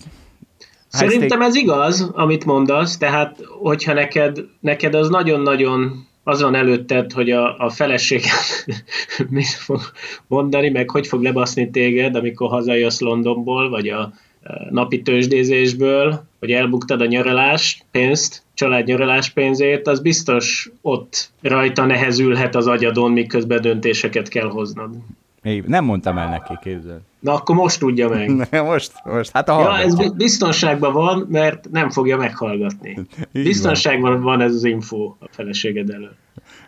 High 0.91 1.01
Szerintem 1.09 1.27
stake... 1.27 1.45
ez 1.45 1.55
igaz, 1.55 2.09
amit 2.13 2.45
mondasz, 2.45 2.97
tehát 2.97 3.37
hogyha 3.61 3.93
neked, 3.93 4.39
neked 4.59 4.93
az 4.93 5.09
nagyon-nagyon 5.09 6.07
az 6.23 6.41
van 6.41 6.55
előtted, 6.55 7.11
hogy 7.11 7.31
a, 7.31 7.57
a 7.57 7.69
feleséget 7.69 8.65
mit 9.29 9.47
fog 9.47 9.79
mondani, 10.27 10.69
meg 10.69 10.89
hogy 10.89 11.07
fog 11.07 11.21
lebaszni 11.21 11.69
téged, 11.69 12.15
amikor 12.15 12.49
hazajössz 12.49 12.99
Londonból, 12.99 13.69
vagy 13.69 13.89
a 13.89 14.13
e, 14.43 14.67
napi 14.69 15.01
tőzsdézésből, 15.01 16.23
hogy 16.39 16.51
elbuktad 16.51 17.01
a 17.01 17.05
nyaralás 17.05 17.83
pénzt, 17.91 18.43
család 18.53 18.85
nyaralás 18.85 19.29
pénzét, 19.29 19.87
az 19.87 19.99
biztos 19.99 20.69
ott 20.81 21.31
rajta 21.41 21.85
nehezülhet 21.85 22.55
az 22.55 22.67
agyadon, 22.67 23.11
miközben 23.11 23.61
döntéseket 23.61 24.27
kell 24.27 24.47
hoznod. 24.47 24.95
Még 25.43 25.63
nem 25.63 25.83
mondtam 25.83 26.17
el 26.17 26.29
neki, 26.29 26.53
képzel. 26.61 27.01
Na 27.19 27.33
akkor 27.33 27.55
most 27.55 27.79
tudja 27.79 28.09
meg. 28.09 28.49
most, 28.63 28.91
most, 29.03 29.31
hát 29.33 29.49
a 29.49 29.59
Ja, 29.59 29.77
ez 29.77 30.11
biztonságban 30.11 30.93
van, 30.93 31.27
mert 31.29 31.69
nem 31.71 31.89
fogja 31.89 32.17
meghallgatni. 32.17 32.97
biztonságban 33.31 34.21
van 34.21 34.41
ez 34.41 34.53
az 34.53 34.63
info 34.63 35.15
a 35.19 35.25
feleséged 35.29 35.89
előtt. 35.89 36.17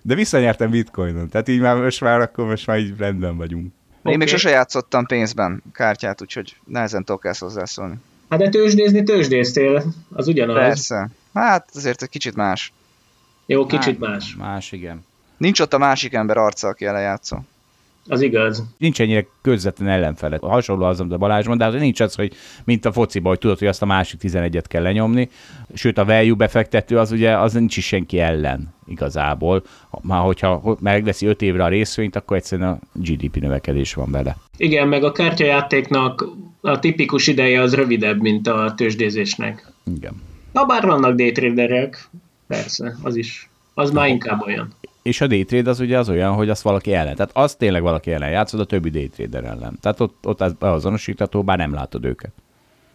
De 0.02 0.16
visszanyertem 0.16 0.70
bitcoinon, 0.70 1.30
tehát 1.30 1.48
így 1.48 1.60
már 1.60 1.76
most 1.76 2.02
már 2.02 2.20
akkor 2.20 2.46
most 2.46 2.68
már 2.68 2.80
így 2.80 2.94
rendben 2.98 3.38
vagyunk. 3.38 3.64
Én 3.64 3.72
okay. 4.04 4.16
még 4.18 4.28
sose 4.28 4.50
játszottam 4.50 5.06
pénzben 5.06 5.64
kártyát, 5.74 6.22
úgyhogy 6.22 6.56
nehezen 6.66 7.04
tudok 7.04 7.26
ezt 7.26 7.40
hozzászólni. 7.40 7.96
Hát 8.30 8.40
de 8.40 8.50
tőzsdézni 8.50 9.04
tőzsdéztél, 9.04 9.84
az 10.14 10.28
ugyanaz. 10.28 10.56
Persze. 10.56 11.10
Hát 11.34 11.70
azért 11.74 12.02
egy 12.02 12.10
kicsit 12.10 12.36
más. 12.36 12.74
Jó, 13.46 13.66
kicsit 13.66 14.00
Hát, 14.00 14.10
más. 14.10 14.36
Más, 14.38 14.72
igen. 14.72 15.06
Nincs 15.38 15.60
ott 15.60 15.74
a 15.74 15.78
másik 15.78 16.14
ember 16.14 16.38
arca, 16.38 16.68
aki 16.68 16.86
elejátszó. 16.86 17.38
Az 18.08 18.22
igaz. 18.22 18.64
Nincs 18.78 19.02
ennyire 19.02 19.26
közvetlen 19.42 19.88
ellenfele. 19.88 20.38
Hasonló 20.42 20.86
az, 20.86 21.00
amit 21.00 21.14
a 21.14 21.18
Balázs 21.18 21.48
mond, 21.48 21.60
de 21.60 21.66
azért 21.66 21.82
nincs 21.82 22.00
az, 22.00 22.16
hogy 22.16 22.34
mint 22.64 22.86
a 22.86 22.92
fociban, 22.92 23.30
hogy 23.30 23.40
tudod, 23.40 23.60
hogy 23.60 23.68
azt 23.68 23.82
a 23.82 23.86
másik 23.86 24.20
11-et 24.24 24.64
kell 24.68 24.82
lenyomni. 24.82 25.30
Sőt, 25.74 25.98
a 25.98 26.06
value 26.06 26.36
befektető 26.36 26.98
az 26.98 27.12
ugye 27.12 27.38
az 27.38 27.54
nincs 27.54 27.78
is 27.78 27.86
senki 27.86 28.20
ellen 28.20 28.74
igazából. 28.88 29.64
Már 30.02 30.22
hogyha 30.22 30.78
megveszi 30.80 31.26
5 31.26 31.42
évre 31.42 31.64
a 31.64 31.68
részvényt, 31.68 32.16
akkor 32.16 32.38
egyszerűen 32.38 32.70
a 32.70 32.80
GDP 32.92 33.36
növekedés 33.36 33.94
van 33.94 34.12
vele. 34.12 34.38
Igen, 34.58 34.88
meg 34.88 35.04
a 35.04 35.12
kártyajátéknak 35.12 36.28
a 36.62 36.80
tipikus 36.80 37.28
ideje 37.28 37.62
az 37.62 37.76
rövidebb, 37.76 38.22
mint 38.22 38.48
a 38.48 38.74
tőzsdézésnek. 38.78 39.72
Igen. 39.96 40.22
Na 40.52 40.66
bár 40.66 40.86
vannak 40.86 41.16
daytraderek, 41.16 42.10
persze, 42.48 42.96
az 43.04 43.16
is. 43.16 43.50
Az 43.74 43.92
már 43.92 44.08
inkább 44.08 44.42
olyan. 44.42 44.74
És 45.06 45.22
a 45.22 45.28
daytrade 45.28 45.70
az 45.70 45.80
ugye 45.80 45.98
az 45.98 46.10
olyan, 46.10 46.34
hogy 46.34 46.50
azt 46.50 46.62
valaki 46.62 46.94
ellen. 46.94 47.16
Tehát 47.16 47.32
az 47.34 47.56
tényleg 47.56 47.82
valaki 47.82 48.12
ellen 48.12 48.30
játszod, 48.30 48.60
a 48.60 48.66
többi 48.66 48.90
daytrader 48.90 49.44
ellen. 49.44 49.78
Tehát 49.82 50.00
ott, 50.00 50.16
ott 50.24 50.42
az 50.42 50.54
beazonosítható, 50.54 51.44
bár 51.44 51.58
nem 51.58 51.74
látod 51.74 52.06
őket. 52.06 52.32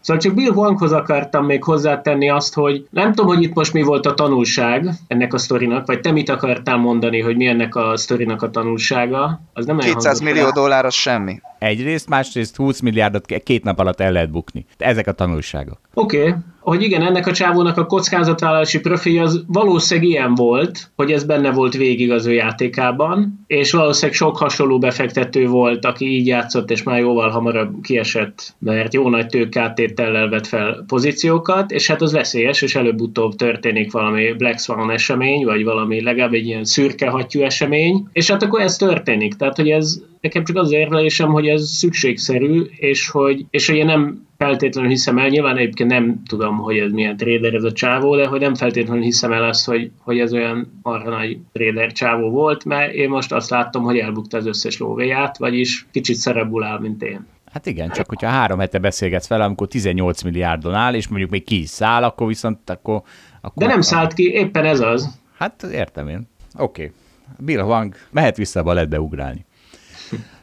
Szóval 0.00 0.22
csak 0.22 0.34
Bill 0.34 0.50
Wonghoz 0.50 0.92
akartam 0.92 1.44
még 1.44 1.64
hozzátenni 1.64 2.30
azt, 2.30 2.54
hogy 2.54 2.86
nem 2.90 3.12
tudom, 3.12 3.34
hogy 3.34 3.42
itt 3.42 3.54
most 3.54 3.72
mi 3.72 3.82
volt 3.82 4.06
a 4.06 4.14
tanulság 4.14 4.90
ennek 5.06 5.34
a 5.34 5.38
sztorinak, 5.38 5.86
vagy 5.86 6.00
te 6.00 6.12
mit 6.12 6.28
akartál 6.28 6.76
mondani, 6.76 7.20
hogy 7.20 7.36
mi 7.36 7.46
ennek 7.46 7.74
a 7.74 7.96
sztorinak 7.96 8.42
a 8.42 8.50
tanulsága. 8.50 9.40
Az 9.52 9.66
nem 9.66 9.76
nagyon 9.76 9.92
200 9.92 10.04
hangzott 10.04 10.26
millió 10.26 10.46
el. 10.46 10.52
dollár 10.52 10.84
az 10.84 10.94
semmi. 10.94 11.40
Egyrészt, 11.58 12.08
másrészt 12.08 12.56
20 12.56 12.80
milliárdot 12.80 13.26
két 13.26 13.64
nap 13.64 13.78
alatt 13.78 14.00
el 14.00 14.12
lehet 14.12 14.30
bukni. 14.30 14.66
Ezek 14.78 15.06
a 15.06 15.12
tanulságok. 15.12 15.80
Oké, 15.94 16.18
okay. 16.18 16.34
Hogy 16.70 16.82
igen, 16.82 17.02
ennek 17.02 17.26
a 17.26 17.32
csávónak 17.32 17.76
a 17.76 17.86
kockázatvállalási 17.86 18.80
profilja 18.80 19.22
az 19.22 19.44
valószínűleg 19.46 20.10
ilyen 20.10 20.34
volt, 20.34 20.90
hogy 20.96 21.12
ez 21.12 21.24
benne 21.24 21.50
volt 21.50 21.74
végig 21.74 22.10
az 22.10 22.26
ő 22.26 22.32
játékában, 22.32 23.44
és 23.46 23.72
valószínűleg 23.72 24.16
sok 24.16 24.36
hasonló 24.36 24.78
befektető 24.78 25.46
volt, 25.46 25.84
aki 25.84 26.06
így 26.06 26.26
játszott, 26.26 26.70
és 26.70 26.82
már 26.82 26.98
jóval 26.98 27.30
hamarabb 27.30 27.80
kiesett, 27.82 28.54
mert 28.58 28.94
jó 28.94 29.08
nagy 29.08 29.26
tőkáttétellel 29.26 30.28
vett 30.28 30.46
fel 30.46 30.84
pozíciókat, 30.86 31.70
és 31.70 31.86
hát 31.86 32.02
az 32.02 32.12
veszélyes, 32.12 32.62
és 32.62 32.74
előbb-utóbb 32.74 33.34
történik 33.34 33.92
valami 33.92 34.32
Black 34.32 34.58
Swan 34.58 34.90
esemény, 34.90 35.44
vagy 35.44 35.64
valami 35.64 36.02
legalább 36.02 36.32
egy 36.32 36.46
ilyen 36.46 36.64
szürke 36.64 37.08
hattyú 37.08 37.40
esemény, 37.40 38.08
és 38.12 38.30
hát 38.30 38.42
akkor 38.42 38.60
ez 38.60 38.76
történik. 38.76 39.34
Tehát, 39.34 39.56
hogy 39.56 39.70
ez 39.70 40.02
nekem 40.20 40.44
csak 40.44 40.56
az 40.56 40.72
érvelésem, 40.72 41.30
hogy 41.30 41.48
ez 41.48 41.68
szükségszerű, 41.68 42.62
és 42.70 43.08
hogy, 43.08 43.46
és 43.50 43.66
hogy 43.66 43.76
én 43.76 43.84
nem 43.84 44.26
feltétlenül 44.36 44.90
hiszem 44.90 45.18
el, 45.18 45.28
nyilván 45.28 45.56
egyébként 45.56 45.90
nem 45.90 46.22
tudom, 46.28 46.58
hogy 46.58 46.78
ez 46.78 46.92
milyen 46.92 47.16
trader 47.16 47.54
ez 47.54 47.64
a 47.64 47.72
csávó, 47.72 48.16
de 48.16 48.26
hogy 48.26 48.40
nem 48.40 48.54
feltétlenül 48.54 49.02
hiszem 49.02 49.32
el 49.32 49.44
azt, 49.44 49.66
hogy, 49.66 49.90
hogy 49.98 50.18
ez 50.18 50.32
olyan 50.32 50.80
arra 50.82 51.10
nagy 51.10 51.38
trader 51.52 51.92
csávó 51.92 52.30
volt, 52.30 52.64
mert 52.64 52.92
én 52.92 53.08
most 53.08 53.32
azt 53.32 53.50
láttam, 53.50 53.82
hogy 53.82 53.98
elbukta 53.98 54.36
az 54.36 54.46
összes 54.46 54.78
lóvéját, 54.78 55.38
vagyis 55.38 55.86
kicsit 55.90 56.16
szerebbul 56.16 56.64
áll, 56.64 56.78
mint 56.78 57.02
én. 57.02 57.26
Hát 57.52 57.66
igen, 57.66 57.90
csak 57.90 58.08
hogyha 58.08 58.28
három 58.28 58.58
hete 58.58 58.78
beszélgetsz 58.78 59.28
vele, 59.28 59.44
amikor 59.44 59.68
18 59.68 60.22
milliárdon 60.22 60.74
áll, 60.74 60.94
és 60.94 61.08
mondjuk 61.08 61.30
még 61.30 61.44
ki 61.44 61.60
is 61.60 61.68
száll, 61.68 62.02
akkor 62.02 62.26
viszont 62.26 62.70
akkor... 62.70 63.02
akkor 63.40 63.62
De 63.62 63.66
nem 63.66 63.80
szállt 63.80 64.12
ki, 64.12 64.32
éppen 64.32 64.64
ez 64.64 64.80
az. 64.80 65.18
Hát 65.38 65.62
értem 65.62 66.08
én. 66.08 66.28
Oké. 66.58 66.82
Okay. 66.82 66.94
Bill 67.38 67.60
Wang 67.60 67.94
mehet 68.10 68.36
vissza 68.36 68.60
a 68.60 68.62
baletbe 68.62 69.00
ugrálni. 69.00 69.44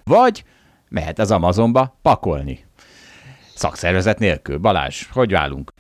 Vagy 0.08 0.44
mehet 0.90 1.20
az 1.20 1.32
Amazonba 1.32 1.98
pakolni. 2.02 2.66
Szakszervezet 3.56 4.20
nélkül. 4.20 4.58
Balázs, 4.58 5.08
hogy 5.12 5.32
válunk? 5.32 5.74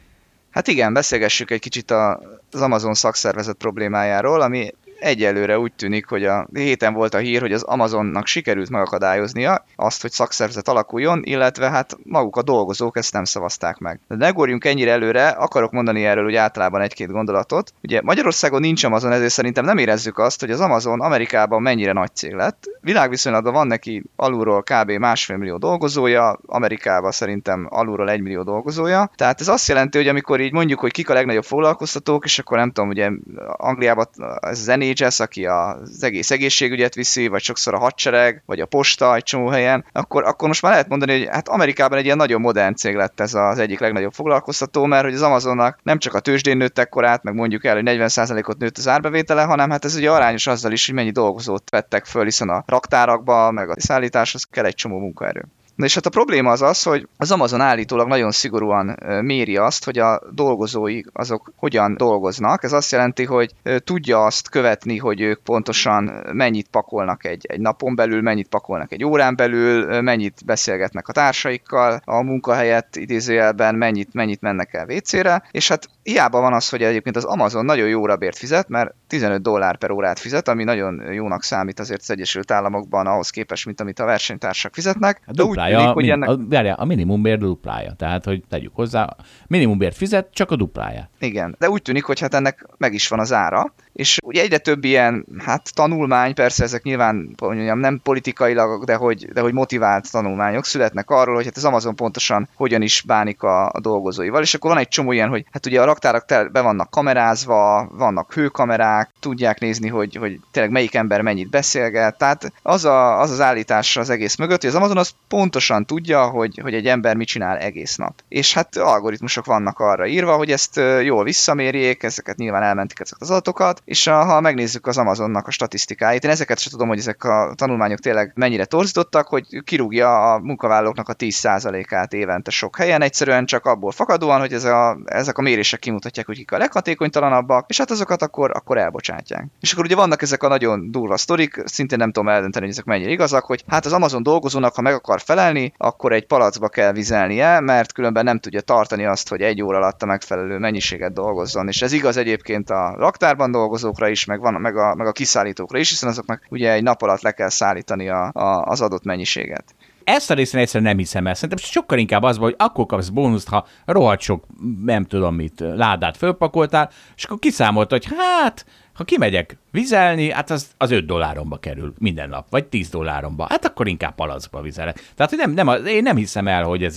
Hát 0.49 0.67
igen, 0.67 0.93
beszélgessük 0.93 1.51
egy 1.51 1.59
kicsit 1.59 1.91
az 1.91 2.61
Amazon 2.61 2.93
szakszervezet 2.93 3.55
problémájáról, 3.55 4.41
ami 4.41 4.71
egyelőre 5.00 5.60
úgy 5.60 5.74
tűnik, 5.74 6.06
hogy 6.06 6.26
a 6.26 6.48
héten 6.54 6.93
volt 6.93 7.14
a 7.14 7.18
hír, 7.18 7.41
hogy 7.41 7.54
az 7.54 7.64
Amazonnak 7.64 8.28
sikerült 8.28 8.70
megakadályoznia 8.70 9.66
azt, 9.76 10.02
hogy 10.02 10.12
szakszervezet 10.12 10.68
alakuljon, 10.68 11.22
illetve 11.24 11.70
hát 11.70 11.98
maguk 12.04 12.36
a 12.36 12.41
dolgozók 12.41 12.98
ezt 12.98 13.14
nem 13.14 13.24
szavazták 13.24 13.78
meg. 13.78 14.00
De 14.08 14.16
ne 14.16 14.30
górjunk 14.30 14.66
ennyire 14.66 14.91
előre, 14.91 15.28
akarok 15.28 15.72
mondani 15.72 16.06
erről 16.06 16.26
úgy 16.26 16.36
általában 16.36 16.82
egy-két 16.82 17.12
gondolatot. 17.12 17.74
Ugye 17.84 18.02
Magyarországon 18.04 18.60
nincs 18.62 18.84
Amazon, 18.84 19.12
ezért 19.12 19.32
szerintem 19.32 19.66
nem 19.66 19.78
érezzük 19.78 20.18
azt, 20.18 20.39
hogy 20.39 20.52
az 20.52 20.60
Amazon 20.60 21.02
Amerikában 21.02 21.62
mennyire 21.62 21.93
nagy 21.93 22.16
cég 22.16 22.34
lett. 22.34 22.64
Világviszonylatban 22.82 23.54
van 23.54 23.68
neki 23.68 24.04
alulról 24.16 24.64
kb. 24.64 24.91
másfél 24.91 25.38
millió 25.38 25.58
dolgozója, 25.58 26.39
Amerikában 26.45 27.12
szerintem 27.12 27.68
alulról 27.70 28.10
egy 28.10 28.22
millió 28.22 28.43
dolgozója. 28.43 29.12
Tehát 29.16 29.41
ez 29.41 29.48
azt 29.48 29.68
jelenti, 29.68 29.98
hogy 29.98 30.08
amikor 30.08 30.39
így 30.39 30.54
mondjuk, 30.54 30.80
hogy 30.80 30.91
kik 30.91 31.10
a 31.10 31.14
legnagyobb 31.14 31.43
foglalkoztatók, 31.43 32.26
és 32.26 32.39
akkor 32.39 32.58
nem 32.58 32.72
tudom, 32.72 32.89
ugye 32.89 33.12
Angliában 33.58 34.08
ez 34.39 34.66
NHS, 34.95 35.19
aki 35.19 35.45
az 35.45 36.03
egész 36.03 36.31
egészségügyet 36.31 36.95
viszi, 36.95 37.27
vagy 37.27 37.41
sokszor 37.41 37.73
a 37.73 37.79
hadsereg, 37.79 38.43
vagy 38.45 38.59
a 38.59 38.65
posta 38.65 39.15
egy 39.15 39.23
csomó 39.23 39.47
helyen, 39.47 39.85
akkor, 39.91 40.23
akkor 40.23 40.47
most 40.47 40.61
már 40.61 40.71
lehet 40.71 40.88
mondani, 40.88 41.17
hogy 41.17 41.27
hát 41.31 41.47
Amerikában 41.47 41.97
egy 41.97 42.05
ilyen 42.05 42.17
nagyon 42.17 42.41
modern 42.41 42.75
cég 42.75 42.95
lett 42.95 43.19
ez 43.19 43.33
az 43.33 43.59
egyik 43.59 43.79
legnagyobb 43.79 44.13
foglalkoztató, 44.13 44.85
mert 44.85 45.03
hogy 45.03 45.13
az 45.13 45.21
Amazonnak 45.21 45.79
nem 45.83 45.97
csak 45.97 46.13
a 46.13 46.19
tőzsdén 46.19 46.57
nőttek 46.57 46.89
korát, 46.89 47.23
meg 47.23 47.33
mondjuk 47.33 47.65
el, 47.65 47.75
hogy 47.75 47.83
40%-ot 47.85 48.57
nőtt 48.57 48.77
az 48.77 48.88
árbevétele, 48.88 49.43
hanem 49.43 49.69
hát 49.69 49.85
ez 49.85 49.95
ugye 49.95 50.11
arányos 50.11 50.47
azzal 50.47 50.71
is, 50.71 50.85
hogy 50.85 50.95
mennyi 50.95 51.11
dolgozót 51.11 51.69
vettek 51.69 52.05
föl, 52.05 52.23
hiszen 52.23 52.49
a 52.49 52.63
raktárakba, 52.65 53.51
meg 53.51 53.69
a 53.69 53.75
szállításhoz 53.77 54.43
kell 54.43 54.65
egy 54.65 54.75
csomó 54.75 54.99
munkaerő. 54.99 55.45
Na 55.78 55.86
és 55.86 55.93
hát 55.93 56.05
a 56.05 56.09
probléma 56.09 56.51
az 56.51 56.61
az, 56.61 56.84
hogy 56.84 57.07
az 57.17 57.32
Amazon 57.32 57.61
állítólag 57.61 58.07
nagyon 58.07 58.32
szigorúan 58.32 58.99
méri 59.21 59.57
azt, 59.57 59.86
hogy 59.86 59.97
a 59.97 60.21
dolgozói 60.32 61.01
azok 61.13 61.51
hogyan 61.55 61.95
dolgoznak. 61.97 62.63
Ez 62.63 62.73
azt 62.73 62.91
jelenti, 62.91 63.25
hogy 63.25 63.53
tudja 63.84 64.25
azt 64.25 64.49
követni, 64.49 64.97
hogy 64.97 65.21
ők 65.21 65.43
pontosan 65.43 66.23
mennyit 66.32 66.67
pakolnak 66.67 67.25
egy, 67.25 67.45
egy 67.45 67.59
napon 67.59 67.95
belül, 67.95 68.21
mennyit 68.21 68.47
pakolnak 68.47 68.91
egy 68.91 69.03
órán 69.03 69.36
belül, 69.36 70.01
mennyit 70.01 70.45
beszélgetnek 70.45 71.07
a 71.07 71.13
társaikkal 71.13 72.01
a 72.05 72.21
munkahelyet 72.21 72.95
idézőjelben, 72.95 73.75
mennyit, 73.75 74.13
mennyit 74.13 74.41
mennek 74.41 74.73
el 74.73 74.88
WC-re, 74.89 75.43
és 75.51 75.67
hát 75.67 75.89
hiába 76.08 76.39
van 76.39 76.53
az, 76.53 76.70
hogy 76.70 76.84
egyébként 76.84 77.16
az 77.16 77.24
Amazon 77.24 77.66
nagyon 77.66 77.88
jó 77.88 78.05
rabért 78.05 78.38
fizet, 78.38 78.68
mert 78.68 78.93
15 79.08 79.41
dollár 79.41 79.78
per 79.78 79.91
órát 79.91 80.20
fizet, 80.20 80.47
ami 80.47 80.64
nagyon 80.64 81.14
jónak 81.14 81.43
számít 81.43 81.80
azért 81.80 81.99
az 81.99 82.12
Egyesült 82.12 82.51
Államokban 82.51 83.08
ahhoz 83.08 83.30
képest, 83.30 83.66
mint 83.66 83.82
amit 83.82 83.99
a 83.99 84.05
versenytársak 84.05 84.74
fizetnek. 84.74 85.22
A 85.26 85.32
De 85.32 85.43
úgy 85.43 85.47
duplája, 85.47 85.76
tűnik, 85.76 85.89
a, 85.89 85.93
hogy 85.93 86.10
ennek... 86.10 86.30
a, 86.30 86.38
várjál, 86.49 86.76
a 86.80 86.86
minimumbér 86.86 87.38
duplája. 87.38 87.93
Tehát, 87.97 88.26
hogy 88.26 88.43
tegyük 88.49 88.76
hozzá, 88.76 89.16
minimumbért 89.47 89.95
fizet, 89.95 90.28
csak 90.32 90.51
a 90.51 90.55
dupláját. 90.55 91.10
Igen, 91.20 91.55
de 91.60 91.70
úgy 91.70 91.82
tűnik, 91.82 92.03
hogy 92.03 92.20
hát 92.20 92.34
ennek 92.34 92.66
meg 92.78 92.93
is 92.93 93.08
van 93.08 93.20
az 93.20 93.34
ára, 93.34 93.74
és 93.93 94.18
ugye 94.24 94.41
egyre 94.41 94.58
több 94.58 94.84
ilyen, 94.84 95.26
hát 95.38 95.74
tanulmány, 95.74 96.34
persze 96.34 96.64
ezek 96.64 96.84
nyilván 96.84 97.36
mondjam, 97.41 97.80
nem 97.80 97.99
politikailag, 98.03 98.86
de 98.86 98.95
hogy, 98.95 99.26
de 99.34 99.41
hogy 99.41 99.53
motivált 99.53 100.12
tanulmányok 100.12 100.66
születnek 100.66 101.10
arról, 101.10 101.36
hogy 101.36 101.45
hát 101.45 101.58
az 101.58 101.66
Amazon 101.66 101.95
pontosan 101.95 102.49
hogyan 102.55 102.82
is 102.82 103.01
bánik 103.01 103.43
a, 103.43 103.70
a 103.70 103.80
dolgozóival, 103.80 104.41
és 104.41 104.53
akkor 104.53 104.70
van 104.70 104.80
egy 104.80 104.88
csomó 104.88 105.12
ilyen, 105.12 105.30
hogy 105.30 105.45
hát 105.51 105.66
ugye 105.66 105.82
a 105.82 105.86
raktárak 105.98 106.26
tel- 106.26 106.52
be 106.52 106.62
vannak 106.62 106.89
kamerázva, 106.89 107.89
vannak 107.91 108.34
hőkamerák, 108.34 109.10
tudják 109.20 109.60
nézni, 109.60 109.88
hogy, 109.88 110.16
hogy 110.16 110.39
tényleg 110.52 110.72
melyik 110.72 110.95
ember 110.95 111.22
mennyit 111.22 111.50
beszélget, 111.50 112.18
tehát 112.18 112.52
az, 112.62 112.86
a, 112.86 113.20
az 113.20 113.32
az 113.32 113.41
állítás 113.41 113.98
az 113.98 114.10
egész 114.10 114.36
mögött, 114.36 114.62
hogy 114.62 114.70
az 114.70 114.76
Amazon 114.76 114.98
az 114.98 115.12
pontosan 115.28 115.86
tudja, 115.86 116.28
hogy, 116.28 116.60
hogy 116.64 116.74
egy 116.74 116.88
ember 116.88 117.16
mit 117.16 117.28
csinál 117.28 117.58
egész 117.58 117.95
nap. 117.95 118.14
És 118.28 118.54
hát 118.54 118.76
algoritmusok 118.76 119.45
vannak 119.45 119.80
arra 119.80 120.08
írva, 120.08 120.36
hogy 120.36 120.52
ezt 120.52 120.76
jól 121.02 121.24
visszamérjék, 121.24 122.04
ezeket 122.04 122.38
nyilván 122.38 122.64
elmentik 122.64 123.00
ezeket 123.00 123.22
az 123.22 123.32
adatokat, 123.32 123.82
és 123.86 124.08
a, 124.08 124.24
ha 124.24 124.41
megnézzük 124.41 124.88
az 124.88 124.98
Amazonnak 124.98 125.48
a 125.48 125.52
statisztikáit, 125.52 126.24
én 126.24 126.32
ezeket 126.32 126.60
sem 126.60 126.72
tudom, 126.72 126.88
hogy 126.88 126.98
ezek 126.98 127.24
a 127.24 127.54
tanulmányok 127.56 128.00
tényleg 128.00 128.32
mennyire 128.36 128.66
torzítottak, 128.66 129.28
hogy 129.28 129.64
kirúgja 129.64 130.34
a 130.34 130.39
munkavállalóknak 130.39 131.10
a 131.10 131.16
10%-át 131.16 132.14
évente 132.14 132.52
sok 132.52 132.78
helyen, 132.78 133.02
egyszerűen 133.02 133.45
csak 133.45 133.66
abból 133.66 133.91
fakadóan, 133.91 134.39
hogy 134.39 134.54
ez 134.54 134.64
a, 134.64 134.98
ezek 135.06 135.38
a 135.38 135.41
mérések 135.41 135.86
kimutatják, 135.88 136.25
hogy 136.25 136.35
kik 136.35 136.51
a 136.51 136.57
leghatékonytalanabbak, 136.57 137.69
és 137.69 137.77
hát 137.77 137.91
azokat 137.91 138.21
akkor, 138.21 138.51
akkor 138.53 138.77
elbocsátják. 138.77 139.47
És 139.59 139.71
akkor 139.71 139.85
ugye 139.85 139.95
vannak 139.95 140.21
ezek 140.21 140.43
a 140.43 140.47
nagyon 140.47 140.91
durva 140.91 141.17
sztorik, 141.17 141.61
szintén 141.65 141.97
nem 141.97 142.11
tudom 142.11 142.29
eldönteni, 142.29 142.65
hogy 142.65 142.73
ezek 142.73 142.85
mennyire 142.85 143.11
igazak, 143.11 143.45
hogy 143.45 143.63
hát 143.67 143.85
az 143.85 143.93
Amazon 143.93 144.23
dolgozónak, 144.23 144.75
ha 144.75 144.81
meg 144.81 144.93
akar 144.93 145.21
felelni, 145.21 145.73
akkor 145.77 146.11
egy 146.11 146.25
palacba 146.25 146.67
kell 146.67 146.91
vizelnie, 146.91 147.59
mert 147.59 147.91
különben 147.91 148.23
nem 148.23 148.39
tudja 148.39 148.61
tartani 148.61 149.05
azt, 149.05 149.29
hogy 149.29 149.41
egy 149.41 149.61
óra 149.61 149.77
alatt 149.77 150.01
a 150.01 150.05
megfelelő 150.05 150.57
mennyiséget 150.57 151.13
dolgozzon. 151.13 151.67
És 151.67 151.81
ez 151.81 151.91
igaz 151.91 152.17
egyébként 152.17 152.69
a 152.69 152.95
raktárban 152.97 153.51
dolgozókra 153.51 154.07
is, 154.07 154.25
meg, 154.25 154.39
van, 154.39 154.53
meg, 154.53 154.77
a, 154.77 154.95
meg 154.95 155.07
a 155.07 155.11
kiszállítókra 155.11 155.79
is, 155.79 155.89
hiszen 155.89 156.09
azoknak 156.09 156.45
ugye 156.49 156.71
egy 156.71 156.83
nap 156.83 157.01
alatt 157.01 157.21
le 157.21 157.31
kell 157.31 157.49
szállítani 157.49 158.09
a, 158.09 158.31
a, 158.33 158.63
az 158.65 158.81
adott 158.81 159.03
mennyiséget. 159.03 159.75
Ezt 160.08 160.32
a 160.32 160.34
részén 160.34 160.60
egyszerűen 160.60 160.89
nem 160.89 160.97
hiszem 160.97 161.28
el. 161.28 161.34
Szerintem 161.34 161.66
sokkal 161.66 161.97
inkább 161.97 162.24
az, 162.24 162.38
hogy 162.38 162.55
akkor 162.58 162.86
kapsz 162.86 163.10
bónuszt, 163.10 163.47
ha 163.47 163.68
rohadt 163.86 164.22
sok, 164.22 164.45
nem 164.84 165.03
tudom 165.03 165.36
mit, 165.36 165.60
ládát 165.60 166.18
fölpakoltál, 166.18 166.91
és 167.16 167.24
akkor 167.24 167.39
kiszámolt, 167.39 167.89
hogy 167.89 168.08
hát, 168.18 168.66
ha 168.93 169.03
kimegyek 169.03 169.58
vizelni, 169.72 170.32
hát 170.32 170.49
az, 170.49 170.68
az 170.78 170.91
5 170.91 171.05
dolláromba 171.05 171.58
kerül 171.58 171.93
minden 171.97 172.30
nap, 172.30 172.45
vagy 172.49 172.66
10 172.66 172.89
dolláromba. 172.89 173.45
Hát 173.49 173.66
akkor 173.66 173.88
inkább 173.88 174.16
palacba 174.16 174.62
vizelek. 174.62 175.12
Tehát 175.16 175.32
hogy 175.32 175.39
nem, 175.39 175.51
nem, 175.51 175.86
én 175.86 176.03
nem 176.03 176.16
hiszem 176.16 176.47
el, 176.47 176.64
hogy 176.64 176.84
ez... 176.84 176.95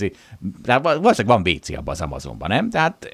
Tehát 0.63 0.83
valószínűleg 0.83 1.43
van 1.43 1.53
WC 1.53 1.69
abban 1.69 1.93
az 1.93 2.01
Amazonban, 2.01 2.49
nem? 2.49 2.69
Tehát 2.69 3.09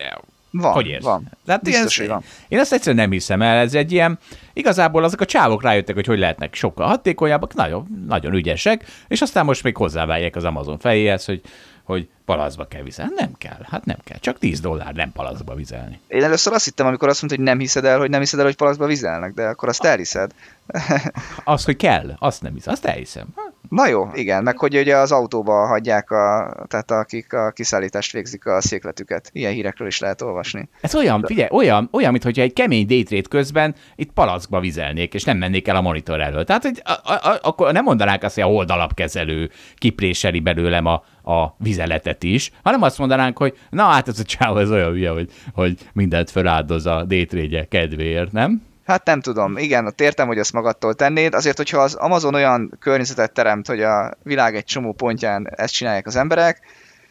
van, 0.51 0.73
hogy 0.73 0.87
érsz? 0.87 1.03
van. 1.03 1.31
Tehát 1.45 1.61
Biztos, 1.61 1.97
ilyen, 1.97 2.09
hogy 2.11 2.21
van. 2.21 2.31
Én 2.47 2.59
ezt 2.59 2.73
egyszerűen 2.73 3.01
nem 3.01 3.11
hiszem 3.11 3.41
el, 3.41 3.57
ez 3.57 3.73
egy 3.73 3.91
ilyen, 3.91 4.19
igazából 4.53 5.03
azok 5.03 5.21
a 5.21 5.25
csávok 5.25 5.63
rájöttek, 5.63 5.95
hogy 5.95 6.05
hogy 6.05 6.19
lehetnek 6.19 6.55
sokkal 6.55 6.87
hatékonyabbak, 6.87 7.53
nagyon, 7.53 8.05
nagyon 8.07 8.33
ügyesek, 8.33 8.85
és 9.07 9.21
aztán 9.21 9.45
most 9.45 9.63
még 9.63 9.77
hozzávágják 9.77 10.35
az 10.35 10.43
Amazon 10.43 10.79
fejéhez, 10.79 11.25
hogy, 11.25 11.41
hogy 11.87 12.09
palacba 12.25 12.67
kell 12.67 12.81
vizelni. 12.81 13.13
Nem 13.15 13.31
kell, 13.37 13.65
hát 13.69 13.85
nem 13.85 13.97
kell, 14.03 14.17
csak 14.17 14.39
10 14.39 14.59
dollár 14.59 14.93
nem 14.93 15.11
palacba 15.11 15.55
vizelni. 15.55 15.99
Én 16.07 16.23
először 16.23 16.53
azt 16.53 16.65
hittem, 16.65 16.85
amikor 16.85 17.07
azt 17.07 17.21
mondta, 17.21 17.39
hogy 17.39 17.47
nem 17.49 17.59
hiszed 17.59 17.85
el, 17.85 17.97
hogy 17.99 18.09
nem 18.09 18.19
hiszed 18.19 18.39
el, 18.39 18.45
hogy 18.45 18.55
palacba 18.55 18.85
vizelnek, 18.85 19.33
de 19.33 19.47
akkor 19.47 19.69
azt 19.69 19.83
elhiszed. 19.83 20.31
Az, 21.43 21.65
hogy 21.65 21.75
kell, 21.75 22.15
azt 22.19 22.41
nem 22.41 22.53
hiszem, 22.53 22.73
azt 22.73 22.85
elhiszem. 22.85 23.27
Hát, 23.35 23.53
Na 23.69 23.87
jó, 23.87 24.09
igen, 24.13 24.43
meg 24.43 24.57
hogy 24.57 24.77
ugye 24.77 24.95
az 24.95 25.11
autóba 25.11 25.67
hagyják, 25.67 26.11
a, 26.11 26.55
tehát 26.67 26.91
akik 26.91 27.33
a 27.33 27.51
kiszállítást 27.51 28.11
végzik 28.11 28.45
a 28.45 28.61
székletüket. 28.61 29.29
Ilyen 29.33 29.53
hírekről 29.53 29.87
is 29.87 29.99
lehet 29.99 30.21
olvasni. 30.21 30.69
Ez 30.81 30.95
olyan, 30.95 31.23
figyelj, 31.25 31.49
olyan, 31.51 31.89
olyan 31.91 32.11
mintha 32.11 32.41
egy 32.41 32.53
kemény 32.53 32.85
détrét 32.85 33.27
közben 33.27 33.75
itt 33.95 34.11
palackba 34.11 34.59
vizelnék, 34.59 35.13
és 35.13 35.23
nem 35.23 35.37
mennék 35.37 35.67
el 35.67 35.75
a 35.75 35.81
monitor 35.81 36.21
elől. 36.21 36.43
Tehát, 36.43 36.63
hogy 36.63 36.81
a, 36.83 36.91
a, 36.91 37.29
a, 37.29 37.39
akkor 37.41 37.73
nem 37.73 37.83
mondanák 37.83 38.23
azt, 38.23 38.35
hogy 38.35 38.43
a 38.43 38.47
holdalapkezelő 38.47 39.51
kipréseli 39.75 40.39
belőlem 40.39 40.85
a, 40.85 41.03
a 41.27 41.55
vizeletet 41.57 42.23
is, 42.23 42.51
hanem 42.63 42.81
azt 42.81 42.97
mondanánk, 42.97 43.37
hogy 43.37 43.57
na 43.69 43.83
hát 43.83 44.07
ez 44.07 44.19
a 44.19 44.23
csáv, 44.23 44.57
ez 44.57 44.71
olyan 44.71 44.91
hülye, 44.91 45.09
hogy, 45.09 45.31
hogy 45.53 45.77
mindent 45.93 46.31
feláldoz 46.31 46.85
a 46.85 47.03
détrégye 47.03 47.65
kedvéért, 47.65 48.31
nem? 48.31 48.61
Hát 48.85 49.05
nem 49.05 49.21
tudom, 49.21 49.57
igen, 49.57 49.85
ott 49.85 50.01
értem, 50.01 50.27
hogy 50.27 50.37
ezt 50.37 50.53
magadtól 50.53 50.93
tennéd, 50.93 51.33
azért, 51.33 51.57
hogyha 51.57 51.81
az 51.81 51.93
Amazon 51.93 52.33
olyan 52.33 52.77
környezetet 52.79 53.31
teremt, 53.31 53.67
hogy 53.67 53.81
a 53.81 54.13
világ 54.23 54.55
egy 54.55 54.63
csomó 54.63 54.93
pontján 54.93 55.47
ezt 55.55 55.73
csinálják 55.73 56.07
az 56.07 56.15
emberek, 56.15 56.61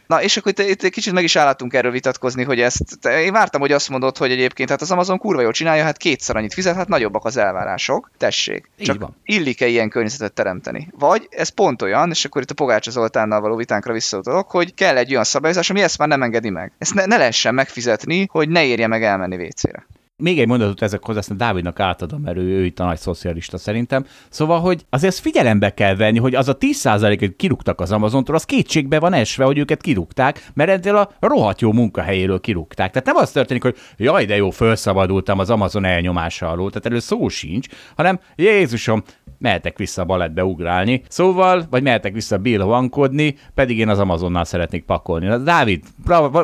Na, 0.07 0.23
és 0.23 0.37
akkor 0.37 0.53
itt, 0.57 0.85
itt 0.85 0.91
kicsit 0.93 1.13
meg 1.13 1.25
is 1.25 1.37
álltunk 1.37 1.75
erről 1.75 1.91
vitatkozni, 1.91 2.45
hogy 2.45 2.61
ezt, 2.61 3.07
én 3.07 3.33
vártam, 3.33 3.61
hogy 3.61 3.73
azt 3.73 3.89
mondod, 3.89 4.17
hogy 4.17 4.31
egyébként 4.31 4.71
hát 4.71 4.81
az 4.81 4.91
Amazon 4.91 5.19
kurva 5.19 5.41
jól 5.41 5.53
csinálja, 5.53 5.85
hát 5.85 5.97
kétszer 5.97 6.37
annyit 6.37 6.55
fizet, 6.55 6.75
hát 6.75 6.89
nagyobbak 6.89 7.25
az 7.25 7.37
elvárások, 7.37 8.11
tessék. 8.19 8.71
Így 8.79 8.87
Csak 8.87 9.01
van. 9.01 9.17
illik-e 9.25 9.67
ilyen 9.67 9.89
környezetet 9.89 10.33
teremteni? 10.33 10.89
Vagy 10.99 11.27
ez 11.31 11.49
pont 11.49 11.83
olyan, 11.83 12.11
és 12.11 12.25
akkor 12.25 12.43
itt 12.43 12.51
a 12.51 12.55
Pogácsa 12.55 12.91
Zoltánnal 12.91 13.41
való 13.41 13.57
vitánkra 13.57 13.93
visszautalok, 13.93 14.51
hogy 14.51 14.75
kell 14.75 14.97
egy 14.97 15.11
olyan 15.11 15.25
szabályozás, 15.25 15.71
ami 15.71 15.83
ezt 15.83 15.99
már 15.99 16.09
nem 16.09 16.23
engedi 16.23 16.51
meg. 16.51 16.73
Ezt 16.79 16.95
ne, 16.95 17.07
ne 17.07 17.17
lehessen 17.17 17.55
megfizetni, 17.55 18.29
hogy 18.31 18.49
ne 18.49 18.65
érje 18.65 18.87
meg 18.87 19.03
elmenni 19.03 19.45
WC-re. 19.45 19.87
Még 20.23 20.41
egy 20.41 20.47
mondatot 20.47 20.83
ezekhoz, 20.83 21.17
aztán 21.17 21.37
Dávidnak 21.37 21.81
átadom, 21.81 22.21
mert 22.21 22.37
ő, 22.37 22.41
ő 22.41 22.65
itt 22.65 22.81
a 22.81 22.85
nagy 22.85 22.99
szocialista 22.99 23.59
szerintem. 23.59 24.05
Szóval, 24.29 24.61
hogy 24.61 24.87
azért 24.91 25.13
ezt 25.13 25.23
figyelembe 25.23 25.75
kell 25.75 25.97
venni, 25.97 26.19
hogy 26.19 26.35
az 26.35 26.49
a 26.49 26.57
10%-et 26.57 27.37
kirúgtak 27.37 27.81
az 27.81 27.93
Amazontól, 27.93 28.35
az 28.35 28.45
kétségbe 28.45 28.99
van 28.99 29.13
esve, 29.13 29.45
hogy 29.45 29.59
őket 29.59 29.81
kirúgták, 29.81 30.51
mert 30.55 30.71
ennél 30.71 30.97
a 30.97 31.11
rohadt 31.21 31.61
jó 31.61 31.73
munkahelyéről 31.73 32.41
kirúgták. 32.41 32.91
Tehát 32.91 33.07
nem 33.07 33.17
az 33.17 33.31
történik, 33.31 33.63
hogy 33.63 33.77
jaj, 33.97 34.25
de 34.25 34.37
jó, 34.37 34.51
felszabadultam 34.51 35.39
az 35.39 35.51
Amazon 35.51 35.85
elnyomása 35.85 36.49
alól, 36.49 36.69
tehát 36.69 36.87
erről 36.87 37.01
szó 37.01 37.29
sincs, 37.29 37.67
hanem 37.97 38.21
Jézusom, 38.37 39.03
mehetek 39.39 39.79
vissza 39.79 40.03
a 40.03 40.05
balettbe 40.05 40.45
ugrálni. 40.45 41.03
Szóval, 41.09 41.67
vagy 41.71 41.83
mehetek 41.83 42.13
vissza 42.13 42.39
Bill 42.39 42.63
vankodni, 42.63 43.37
pedig 43.55 43.79
én 43.79 43.89
az 43.89 43.99
Amazonnal 43.99 44.45
szeretnék 44.45 44.85
pakolni. 44.85 45.27
Na, 45.27 45.39
Dávid, 45.39 45.85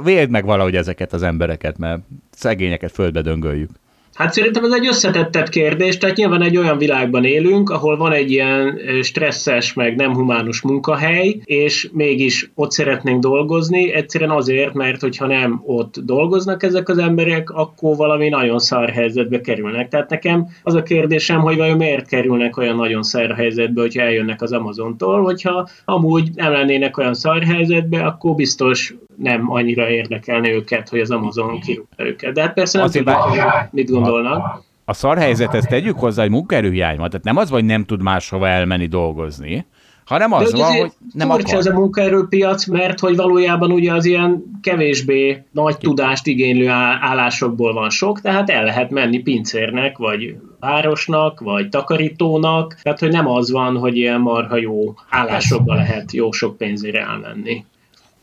véld 0.02 0.30
meg 0.30 0.44
valahogy 0.44 0.76
ezeket 0.76 1.12
az 1.12 1.22
embereket, 1.22 1.78
mert 1.78 2.00
szegényeket 2.36 2.92
földbe 2.92 3.22
döngöljük. 3.22 3.70
Hát 4.14 4.32
szerintem 4.32 4.64
ez 4.64 4.72
egy 4.72 4.86
összetettebb 4.86 5.48
kérdés, 5.48 5.98
tehát 5.98 6.16
nyilván 6.16 6.42
egy 6.42 6.56
olyan 6.56 6.78
világban 6.78 7.24
élünk, 7.24 7.70
ahol 7.70 7.96
van 7.96 8.12
egy 8.12 8.30
ilyen 8.30 8.80
stresszes, 9.02 9.72
meg 9.72 9.96
nem 9.96 10.14
humánus 10.14 10.60
munkahely, 10.60 11.40
és 11.44 11.88
mégis 11.92 12.50
ott 12.54 12.70
szeretnénk 12.70 13.20
dolgozni, 13.22 13.92
egyszerűen 13.92 14.30
azért, 14.30 14.74
mert 14.74 15.00
hogyha 15.00 15.26
nem 15.26 15.62
ott 15.64 15.94
dolgoznak 15.98 16.62
ezek 16.62 16.88
az 16.88 16.98
emberek, 16.98 17.50
akkor 17.50 17.96
valami 17.96 18.28
nagyon 18.28 18.58
szar 18.58 18.90
helyzetbe 18.90 19.40
kerülnek. 19.40 19.88
Tehát 19.88 20.10
nekem 20.10 20.46
az 20.62 20.74
a 20.74 20.82
kérdésem, 20.82 21.40
hogy 21.40 21.56
vajon 21.56 21.76
miért 21.76 22.08
kerülnek 22.08 22.56
olyan 22.56 22.76
nagyon 22.76 23.02
szar 23.02 23.34
helyzetbe, 23.34 23.80
hogyha 23.80 24.02
eljönnek 24.02 24.42
az 24.42 24.52
Amazontól, 24.52 25.22
hogyha 25.22 25.68
amúgy 25.84 26.30
nem 26.34 26.52
lennének 26.52 26.98
olyan 26.98 27.14
szar 27.14 27.42
helyzetbe, 27.42 28.04
akkor 28.04 28.34
biztos 28.34 28.94
nem 29.16 29.50
annyira 29.50 29.90
érdekelne 29.90 30.50
őket, 30.50 30.88
hogy 30.88 31.00
az 31.00 31.10
Amazon 31.10 31.60
kirúgta 31.60 32.04
őket. 32.06 32.32
De 32.32 32.42
hát 32.42 32.54
persze 32.54 32.78
nem 32.78 32.86
Azért 32.86 33.04
tudom, 33.04 33.20
bár- 33.20 33.72
mit 33.72 33.90
gondolnak. 33.90 34.62
A 34.84 34.92
szar 34.92 35.18
helyzethez 35.18 35.64
tegyük 35.64 35.98
hozzá, 35.98 36.22
hogy 36.22 36.30
munkaerőhiány 36.30 36.96
van. 36.96 37.10
Tehát 37.10 37.24
nem 37.24 37.36
az, 37.36 37.50
hogy 37.50 37.64
nem 37.64 37.84
tud 37.84 38.02
máshova 38.02 38.48
elmenni 38.48 38.86
dolgozni, 38.86 39.66
hanem 40.04 40.32
az 40.32 40.52
van, 40.52 40.76
hogy 40.76 40.92
nem 41.12 41.30
akar. 41.30 41.54
ez 41.54 41.66
a 41.66 41.72
munkaerőpiac, 41.72 42.66
mert 42.66 43.00
hogy 43.00 43.16
valójában 43.16 43.72
ugye 43.72 43.92
az 43.92 44.04
ilyen 44.04 44.42
kevésbé 44.62 45.42
nagy 45.50 45.78
tudást 45.78 46.26
igénylő 46.26 46.68
állásokból 47.00 47.72
van 47.72 47.90
sok, 47.90 48.20
tehát 48.20 48.50
el 48.50 48.64
lehet 48.64 48.90
menni 48.90 49.18
pincérnek, 49.18 49.98
vagy 49.98 50.36
városnak, 50.60 51.40
vagy 51.40 51.68
takarítónak, 51.68 52.78
tehát 52.82 52.98
hogy 52.98 53.10
nem 53.10 53.28
az 53.28 53.50
van, 53.50 53.76
hogy 53.76 53.96
ilyen 53.96 54.20
marha 54.20 54.56
jó 54.56 54.94
állásokba 55.10 55.74
lehet 55.74 56.12
jó 56.12 56.32
sok 56.32 56.56
pénzére 56.56 57.00
elmenni. 57.00 57.64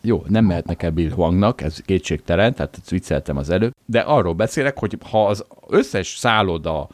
Jó, 0.02 0.24
nem 0.28 0.46
mehetnek 0.46 0.84
el 0.84 0.92
Bill 0.92 1.12
Huangnak, 1.12 1.62
ez 1.62 1.82
kétségtelen, 1.86 2.54
tehát 2.54 2.78
ezt 2.78 2.90
vicceltem 2.90 3.38
az 3.38 3.50
előbb, 3.50 3.74
de 3.86 4.00
arról 4.00 4.34
beszélek, 4.34 4.80
hogy 4.80 4.98
ha 5.10 5.28
az 5.28 5.46
összes 5.68 6.16
szálloda, 6.18 6.90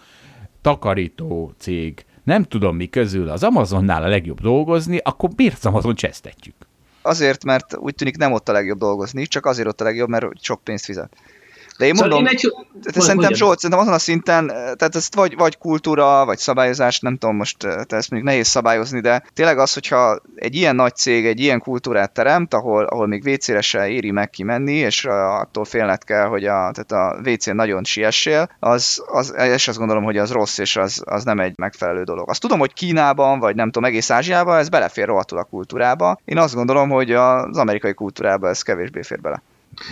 takarító 0.61 1.53
cég, 1.57 2.05
nem 2.23 2.43
tudom 2.43 2.75
mi 2.75 2.89
közül 2.89 3.29
az 3.29 3.43
Amazonnál 3.43 4.03
a 4.03 4.07
legjobb 4.07 4.41
dolgozni, 4.41 4.99
akkor 5.03 5.29
miért 5.35 5.57
az 5.57 5.65
Amazon 5.65 5.95
csesztetjük? 5.95 6.55
Azért, 7.01 7.43
mert 7.43 7.77
úgy 7.77 7.95
tűnik 7.95 8.17
nem 8.17 8.31
ott 8.31 8.49
a 8.49 8.51
legjobb 8.51 8.77
dolgozni, 8.77 9.25
csak 9.25 9.45
azért 9.45 9.67
ott 9.67 9.81
a 9.81 9.83
legjobb, 9.83 10.09
mert 10.09 10.25
sok 10.41 10.63
pénzt 10.63 10.85
fizet. 10.85 11.17
De 11.77 11.85
én 11.85 11.93
mondom, 11.95 12.25
Szóval 12.25 12.33
én 12.33 12.37
egy... 12.37 12.53
Tehát 12.83 13.01
szerintem. 13.01 13.33
Zsolt, 13.33 13.59
szerintem 13.59 13.79
azon 13.79 13.93
a 13.93 13.99
szinten, 13.99 14.51
eh, 14.51 14.55
tehát 14.55 14.95
ezt 14.95 15.15
vagy, 15.15 15.35
vagy 15.35 15.57
kultúra, 15.57 16.25
vagy 16.25 16.37
szabályozás, 16.37 16.99
nem 16.99 17.17
tudom 17.17 17.35
most, 17.35 17.63
eh, 17.63 17.83
te 17.83 17.95
ezt 17.95 18.09
mondjuk 18.09 18.31
nehéz 18.31 18.47
szabályozni, 18.47 18.99
de 18.99 19.23
tényleg 19.33 19.59
az, 19.59 19.73
hogyha 19.73 20.19
egy 20.35 20.55
ilyen 20.55 20.75
nagy 20.75 20.95
cég 20.95 21.25
egy 21.25 21.39
ilyen 21.39 21.59
kultúrát 21.59 22.11
teremt, 22.11 22.53
ahol, 22.53 22.83
ahol 22.83 23.07
még 23.07 23.27
WC-re 23.27 23.61
se 23.61 23.87
éri 23.87 24.11
meg 24.11 24.29
kimenni, 24.29 24.73
és 24.73 25.05
eh, 25.05 25.39
attól 25.39 25.65
félned 25.65 26.03
kell, 26.03 26.25
hogy 26.25 26.45
a, 26.45 26.71
tehát 26.73 26.91
a 26.91 27.29
WC-n 27.29 27.55
nagyon 27.55 27.83
siessél, 27.83 28.49
az, 28.59 29.03
az, 29.05 29.33
és 29.53 29.67
azt 29.67 29.77
gondolom, 29.77 30.03
hogy 30.03 30.17
az 30.17 30.31
rossz, 30.31 30.57
és 30.57 30.75
az, 30.75 31.01
az 31.05 31.23
nem 31.23 31.39
egy 31.39 31.57
megfelelő 31.57 32.03
dolog. 32.03 32.29
Azt 32.29 32.41
tudom, 32.41 32.59
hogy 32.59 32.73
Kínában, 32.73 33.39
vagy 33.39 33.55
nem 33.55 33.71
tudom, 33.71 33.89
egész 33.89 34.09
Ázsiában 34.09 34.57
ez 34.57 34.69
belefér 34.69 35.05
rohadtul 35.05 35.37
a 35.37 35.43
kultúrába. 35.43 36.19
Én 36.25 36.37
azt 36.37 36.55
gondolom, 36.55 36.89
hogy 36.89 37.11
az 37.11 37.57
amerikai 37.57 37.93
kultúrába 37.93 38.49
ez 38.49 38.61
kevésbé 38.61 39.01
fér 39.01 39.21
bele. 39.21 39.43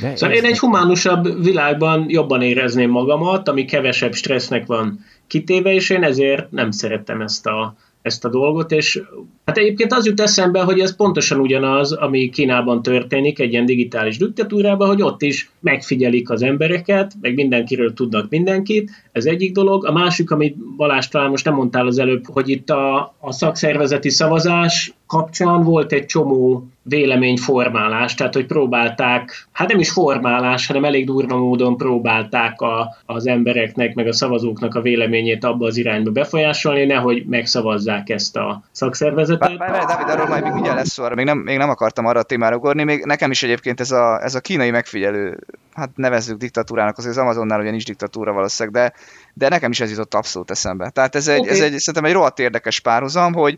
De 0.01 0.15
Szóval 0.15 0.35
én 0.35 0.43
egy 0.43 0.59
humánusabb 0.59 1.43
világban 1.43 2.05
jobban 2.07 2.41
érezném 2.41 2.89
magamat, 2.89 3.47
ami 3.47 3.65
kevesebb 3.65 4.13
stressznek 4.13 4.65
van 4.65 4.99
kitéve, 5.27 5.73
és 5.73 5.89
én 5.89 6.03
ezért 6.03 6.51
nem 6.51 6.71
szerettem 6.71 7.21
ezt 7.21 7.45
a, 7.45 7.75
ezt 8.03 8.25
a 8.25 8.29
dolgot, 8.29 8.71
és 8.71 9.01
hát 9.45 9.57
egyébként 9.57 9.93
az 9.93 10.05
jut 10.05 10.19
eszembe, 10.19 10.61
hogy 10.61 10.79
ez 10.79 10.95
pontosan 10.95 11.39
ugyanaz, 11.39 11.91
ami 11.91 12.29
Kínában 12.29 12.81
történik, 12.81 13.39
egy 13.39 13.51
ilyen 13.51 13.65
digitális 13.65 14.17
diktatúrában, 14.17 14.87
hogy 14.87 15.01
ott 15.01 15.21
is 15.21 15.49
megfigyelik 15.59 16.29
az 16.29 16.41
embereket, 16.41 17.13
meg 17.21 17.33
mindenkiről 17.33 17.93
tudnak 17.93 18.29
mindenkit, 18.29 18.91
ez 19.11 19.25
egyik 19.25 19.51
dolog. 19.51 19.85
A 19.85 19.91
másik, 19.91 20.31
amit 20.31 20.75
Balázs 20.75 21.07
talán 21.07 21.29
most 21.29 21.45
nem 21.45 21.53
mondtál 21.53 21.87
az 21.87 21.97
előbb, 21.97 22.23
hogy 22.25 22.49
itt 22.49 22.69
a, 22.69 23.15
a 23.19 23.31
szakszervezeti 23.31 24.09
szavazás 24.09 24.93
kapcsán 25.13 25.63
volt 25.63 25.91
egy 25.91 26.05
csomó 26.05 26.67
véleményformálás, 26.81 28.15
tehát 28.15 28.33
hogy 28.33 28.45
próbálták, 28.45 29.47
hát 29.51 29.67
nem 29.67 29.79
is 29.79 29.91
formálás, 29.91 30.67
hanem 30.67 30.85
elég 30.85 31.05
durva 31.05 31.37
módon 31.37 31.77
próbálták 31.77 32.61
a, 32.61 32.95
az 33.05 33.27
embereknek, 33.27 33.93
meg 33.93 34.07
a 34.07 34.13
szavazóknak 34.13 34.75
a 34.75 34.81
véleményét 34.81 35.43
abba 35.43 35.65
az 35.65 35.77
irányba 35.77 36.11
befolyásolni, 36.11 36.85
nehogy 36.85 37.25
megszavazzák 37.25 38.09
ezt 38.09 38.35
a 38.35 38.63
szakszervezetet. 38.71 39.57
Várj, 39.57 39.71
várj, 39.71 39.85
Dávid, 39.85 40.09
arról 40.09 40.27
majd 40.27 40.43
még 40.43 40.53
mindjárt 40.53 40.77
lesz 40.77 40.91
szó, 40.91 41.03
arra 41.03 41.15
még 41.15 41.25
nem, 41.25 41.37
még 41.37 41.57
nem 41.57 41.69
akartam 41.69 42.05
arra 42.05 42.19
a 42.19 42.23
témára 42.23 42.55
ugorni, 42.55 42.83
még 42.83 43.03
nekem 43.05 43.31
is 43.31 43.43
egyébként 43.43 43.79
ez 43.79 43.91
a, 43.91 44.23
ez 44.23 44.35
a 44.35 44.39
kínai 44.39 44.71
megfigyelő, 44.71 45.39
hát 45.73 45.89
nevezzük 45.95 46.37
diktatúrának, 46.37 46.97
azért 46.97 47.15
az 47.15 47.21
Amazonnál 47.21 47.59
ugye 47.59 47.69
nincs 47.69 47.85
diktatúra 47.85 48.33
valószínűleg, 48.33 48.81
de, 48.81 48.93
de 49.33 49.49
nekem 49.49 49.71
is 49.71 49.79
ez 49.79 49.89
jutott 49.89 50.13
abszolút 50.13 50.51
eszembe. 50.51 50.89
Tehát 50.89 51.15
ez 51.15 51.27
egy, 51.27 51.39
Oké. 51.39 51.49
ez 51.49 51.59
egy 51.59 51.77
szerintem 51.77 52.05
egy 52.05 52.13
rohadt 52.13 52.39
érdekes 52.39 52.79
párhuzam, 52.79 53.33
hogy 53.33 53.57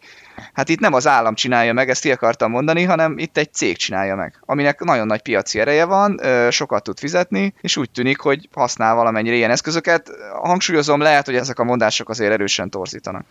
hát 0.53 0.69
itt 0.69 0.79
nem 0.79 0.93
az 0.93 1.07
állam 1.07 1.35
csinálja 1.35 1.73
meg, 1.73 1.89
ezt 1.89 2.01
ki 2.01 2.11
akartam 2.11 2.51
mondani, 2.51 2.83
hanem 2.83 3.17
itt 3.17 3.37
egy 3.37 3.53
cég 3.53 3.77
csinálja 3.77 4.15
meg, 4.15 4.39
aminek 4.45 4.79
nagyon 4.79 5.07
nagy 5.07 5.21
piaci 5.21 5.59
ereje 5.59 5.85
van, 5.85 6.19
sokat 6.49 6.83
tud 6.83 6.99
fizetni, 6.99 7.53
és 7.61 7.77
úgy 7.77 7.91
tűnik, 7.91 8.19
hogy 8.19 8.49
használ 8.53 8.95
valamennyire 8.95 9.35
ilyen 9.35 9.51
eszközöket. 9.51 10.09
Hangsúlyozom, 10.41 10.99
lehet, 10.99 11.25
hogy 11.25 11.35
ezek 11.35 11.59
a 11.59 11.63
mondások 11.63 12.09
azért 12.09 12.31
erősen 12.31 12.69
torzítanak. 12.69 13.25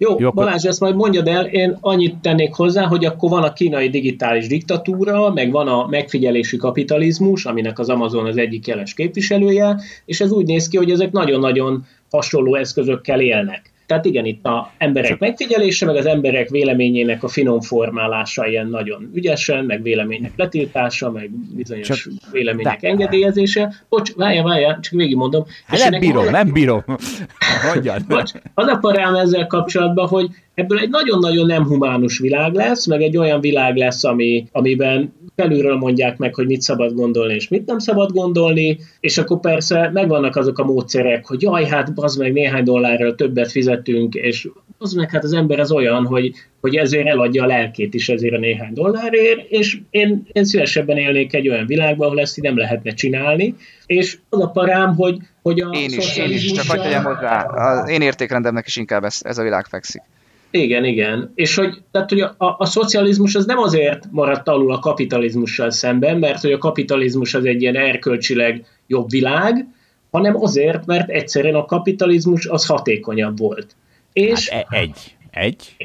Jó, 0.00 0.14
Jó 0.18 0.30
Balázs, 0.30 0.64
ezt 0.64 0.80
majd 0.80 0.94
mondjad 0.94 1.28
el, 1.28 1.46
én 1.46 1.76
annyit 1.80 2.16
tennék 2.16 2.54
hozzá, 2.54 2.86
hogy 2.86 3.04
akkor 3.04 3.30
van 3.30 3.42
a 3.42 3.52
kínai 3.52 3.88
digitális 3.88 4.46
diktatúra, 4.46 5.32
meg 5.32 5.50
van 5.50 5.68
a 5.68 5.86
megfigyelési 5.86 6.56
kapitalizmus, 6.56 7.44
aminek 7.44 7.78
az 7.78 7.88
Amazon 7.88 8.26
az 8.26 8.36
egyik 8.36 8.66
jeles 8.66 8.94
képviselője, 8.94 9.80
és 10.04 10.20
ez 10.20 10.32
úgy 10.32 10.46
néz 10.46 10.68
ki, 10.68 10.76
hogy 10.76 10.90
ezek 10.90 11.12
nagyon-nagyon 11.12 11.86
hasonló 12.10 12.54
eszközökkel 12.54 13.20
élnek. 13.20 13.72
Tehát 13.88 14.04
igen, 14.04 14.24
itt 14.24 14.44
a 14.44 14.70
emberek 14.78 15.18
megfigyelése, 15.18 15.86
meg 15.86 15.96
az 15.96 16.06
emberek 16.06 16.48
véleményének 16.48 17.22
a 17.22 17.28
finom 17.28 17.60
formálása 17.60 18.46
ilyen 18.46 18.66
nagyon 18.66 19.10
ügyesen, 19.14 19.64
meg 19.64 19.82
vélemények 19.82 20.32
letiltása, 20.36 21.10
meg 21.10 21.30
bizonyos 21.30 21.86
csak 21.86 21.98
vélemények 22.32 22.80
de... 22.80 22.88
engedélyezése. 22.88 23.72
Bocs, 23.88 24.14
várja, 24.14 24.42
várja, 24.42 24.78
csak 24.80 24.92
végigmondom. 24.92 25.44
Hát 25.66 25.90
nem 25.90 26.00
bírom, 26.00 26.30
nem 26.30 26.52
bírom. 26.52 26.84
Mondjad. 27.72 28.06
Bocs, 28.06 28.32
az 28.54 28.66
a 28.66 28.76
parám 28.76 29.14
ezzel 29.14 29.46
kapcsolatban, 29.46 30.08
hogy 30.08 30.28
ebből 30.58 30.78
egy 30.78 30.88
nagyon-nagyon 30.88 31.46
nem 31.46 31.66
humánus 31.66 32.18
világ 32.18 32.54
lesz, 32.54 32.86
meg 32.86 33.02
egy 33.02 33.16
olyan 33.16 33.40
világ 33.40 33.76
lesz, 33.76 34.04
ami, 34.04 34.46
amiben 34.52 35.12
felülről 35.36 35.76
mondják 35.76 36.16
meg, 36.16 36.34
hogy 36.34 36.46
mit 36.46 36.60
szabad 36.60 36.94
gondolni 36.94 37.34
és 37.34 37.48
mit 37.48 37.66
nem 37.66 37.78
szabad 37.78 38.12
gondolni, 38.12 38.78
és 39.00 39.18
akkor 39.18 39.40
persze 39.40 39.90
megvannak 39.92 40.36
azok 40.36 40.58
a 40.58 40.64
módszerek, 40.64 41.26
hogy 41.26 41.42
jaj, 41.42 41.64
hát 41.64 41.92
az 41.94 42.16
meg 42.16 42.32
néhány 42.32 42.64
dollárral 42.64 43.14
többet 43.14 43.50
fizetünk, 43.50 44.14
és 44.14 44.48
az 44.78 44.92
meg 44.92 45.10
hát 45.10 45.24
az 45.24 45.32
ember 45.32 45.60
az 45.60 45.72
olyan, 45.72 46.06
hogy, 46.06 46.32
hogy 46.60 46.76
ezért 46.76 47.06
eladja 47.06 47.42
a 47.42 47.46
lelkét 47.46 47.94
is 47.94 48.08
ezért 48.08 48.34
a 48.34 48.38
néhány 48.38 48.72
dollárért, 48.72 49.50
és 49.50 49.78
én, 49.90 50.26
én 50.32 50.44
szívesebben 50.44 50.96
élnék 50.96 51.34
egy 51.34 51.48
olyan 51.48 51.66
világban, 51.66 52.06
ahol 52.06 52.20
ezt 52.20 52.38
így 52.38 52.44
nem 52.44 52.56
lehetne 52.56 52.92
csinálni, 52.92 53.54
és 53.86 54.18
az 54.28 54.40
a 54.40 54.48
parám, 54.48 54.94
hogy, 54.94 55.16
hogy 55.42 55.60
a 55.60 55.70
Én 55.72 55.90
is, 55.90 56.16
én 56.16 56.30
is, 56.30 56.52
csak 56.52 56.66
hagyd 56.66 56.92
hozzá, 56.92 57.42
az 57.42 57.88
én 57.88 58.00
értékrendemnek 58.00 58.66
is 58.66 58.76
inkább 58.76 59.04
ez, 59.04 59.20
ez 59.22 59.38
a 59.38 59.42
világ 59.42 59.66
fekszik. 59.66 60.02
Igen, 60.50 60.84
igen. 60.84 61.32
És 61.34 61.54
hogy, 61.54 61.82
tehát, 61.90 62.08
hogy 62.08 62.20
a, 62.20 62.34
a 62.36 62.66
szocializmus 62.66 63.34
az 63.34 63.46
nem 63.46 63.58
azért 63.58 64.04
maradt 64.10 64.48
alul 64.48 64.72
a 64.72 64.78
kapitalizmussal 64.78 65.70
szemben, 65.70 66.18
mert 66.18 66.40
hogy 66.40 66.52
a 66.52 66.58
kapitalizmus 66.58 67.34
az 67.34 67.44
egy 67.44 67.62
ilyen 67.62 67.76
erkölcsileg 67.76 68.64
jobb 68.86 69.10
világ, 69.10 69.66
hanem 70.10 70.36
azért, 70.36 70.86
mert 70.86 71.10
egyszerűen 71.10 71.54
a 71.54 71.64
kapitalizmus 71.64 72.46
az 72.46 72.66
hatékonyabb 72.66 73.38
volt. 73.38 73.76
És 74.12 74.48
hát 74.48 74.66
e- 74.70 74.76
egy. 74.76 75.16
Egy? 75.30 75.76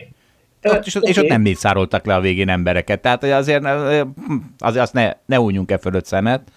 Ott, 0.63 0.85
és, 0.85 0.95
okay. 0.95 1.09
és 1.09 1.17
ott 1.17 1.27
nem 1.27 1.41
mészároltak 1.41 2.05
le 2.05 2.15
a 2.15 2.19
végén 2.21 2.49
embereket. 2.49 3.01
Tehát 3.01 3.23
azért, 3.23 3.63
azért 4.57 4.83
azt 4.83 4.93
ne, 4.93 5.11
ne 5.25 5.39
újjunk 5.39 5.71
e 5.71 5.77
fölött 5.77 6.05
szemet. 6.05 6.51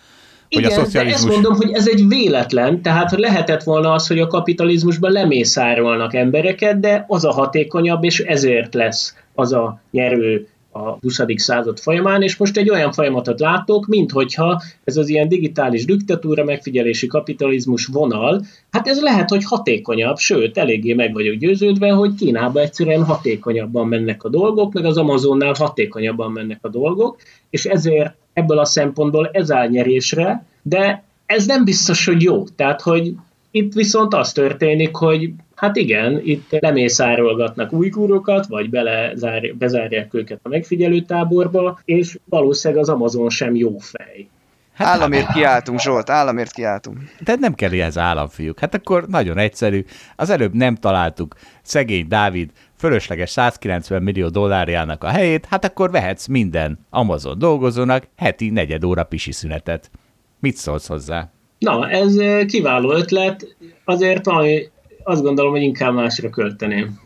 Hogy 0.48 0.64
Igen, 0.64 0.70
a 0.70 0.82
szocializmus... 0.82 1.22
de 1.22 1.32
ezt 1.32 1.42
mondom, 1.42 1.56
hogy 1.56 1.70
ez 1.72 1.88
egy 1.88 2.08
véletlen, 2.08 2.82
tehát 2.82 3.10
lehetett 3.10 3.62
volna 3.62 3.92
az, 3.92 4.06
hogy 4.06 4.18
a 4.18 4.26
kapitalizmusban 4.26 5.12
lemészárolnak 5.12 6.14
embereket, 6.14 6.80
de 6.80 7.04
az 7.08 7.24
a 7.24 7.32
hatékonyabb, 7.32 8.04
és 8.04 8.20
ezért 8.20 8.74
lesz 8.74 9.14
az 9.34 9.52
a 9.52 9.80
nyerő 9.90 10.48
a 10.76 10.98
20. 11.00 11.20
század 11.34 11.78
folyamán, 11.78 12.22
és 12.22 12.36
most 12.36 12.56
egy 12.56 12.70
olyan 12.70 12.92
folyamatot 12.92 13.40
látok, 13.40 13.86
mint 13.86 14.10
hogyha 14.10 14.62
ez 14.84 14.96
az 14.96 15.08
ilyen 15.08 15.28
digitális 15.28 15.84
diktatúra, 15.84 16.44
megfigyelési 16.44 17.06
kapitalizmus 17.06 17.86
vonal, 17.86 18.44
hát 18.70 18.88
ez 18.88 19.02
lehet, 19.02 19.28
hogy 19.30 19.44
hatékonyabb, 19.44 20.16
sőt, 20.16 20.58
eléggé 20.58 20.92
meg 20.92 21.12
vagyok 21.12 21.34
győződve, 21.34 21.90
hogy 21.90 22.14
Kínában 22.14 22.62
egyszerűen 22.62 23.04
hatékonyabban 23.04 23.88
mennek 23.88 24.24
a 24.24 24.28
dolgok, 24.28 24.72
meg 24.72 24.84
az 24.84 24.96
Amazonnál 24.96 25.54
hatékonyabban 25.58 26.32
mennek 26.32 26.58
a 26.62 26.68
dolgok, 26.68 27.16
és 27.50 27.64
ezért 27.64 28.14
ebből 28.32 28.58
a 28.58 28.64
szempontból 28.64 29.30
ez 29.32 29.50
áll 29.50 29.68
nyerésre, 29.68 30.44
de 30.62 31.04
ez 31.26 31.46
nem 31.46 31.64
biztos, 31.64 32.06
hogy 32.06 32.22
jó. 32.22 32.44
Tehát, 32.56 32.80
hogy 32.80 33.14
itt 33.50 33.72
viszont 33.72 34.14
az 34.14 34.32
történik, 34.32 34.96
hogy 34.96 35.30
hát 35.56 35.76
igen, 35.76 36.20
itt 36.24 36.50
lemészárolgatnak 36.50 37.72
újgúrokat, 37.72 38.46
vagy 38.46 38.70
belezár, 38.70 39.54
bezárják 39.54 40.14
őket 40.14 40.40
a 40.42 40.48
megfigyelő 40.48 41.00
táborba, 41.00 41.80
és 41.84 42.18
valószínűleg 42.24 42.82
az 42.82 42.88
Amazon 42.88 43.30
sem 43.30 43.54
jó 43.54 43.78
fej. 43.78 44.28
Hát, 44.76 44.86
államért 44.86 45.32
kiáltunk, 45.32 45.80
Zsolt, 45.80 46.10
államért 46.10 46.52
kiáltunk. 46.52 46.98
De 47.24 47.34
nem 47.40 47.54
kell 47.54 47.72
ez 47.72 47.98
államfiúk. 47.98 48.58
Hát 48.58 48.74
akkor 48.74 49.06
nagyon 49.06 49.38
egyszerű. 49.38 49.84
Az 50.16 50.30
előbb 50.30 50.54
nem 50.54 50.74
találtuk 50.74 51.34
szegény 51.62 52.08
Dávid 52.08 52.50
fölösleges 52.78 53.30
190 53.30 54.02
millió 54.02 54.28
dollárjának 54.28 55.04
a 55.04 55.08
helyét, 55.08 55.46
hát 55.46 55.64
akkor 55.64 55.90
vehetsz 55.90 56.26
minden 56.26 56.78
Amazon 56.90 57.38
dolgozónak 57.38 58.08
heti 58.16 58.50
negyed 58.50 58.84
óra 58.84 59.04
pisi 59.04 59.32
szünetet. 59.32 59.90
Mit 60.40 60.56
szólsz 60.56 60.86
hozzá? 60.86 61.30
Na, 61.58 61.88
ez 61.88 62.16
kiváló 62.46 62.92
ötlet, 62.92 63.56
azért 63.84 64.24
valami, 64.24 64.68
azt 65.06 65.22
gondolom, 65.22 65.50
hogy 65.50 65.62
inkább 65.62 65.94
másra 65.94 66.30
költeném. 66.30 67.00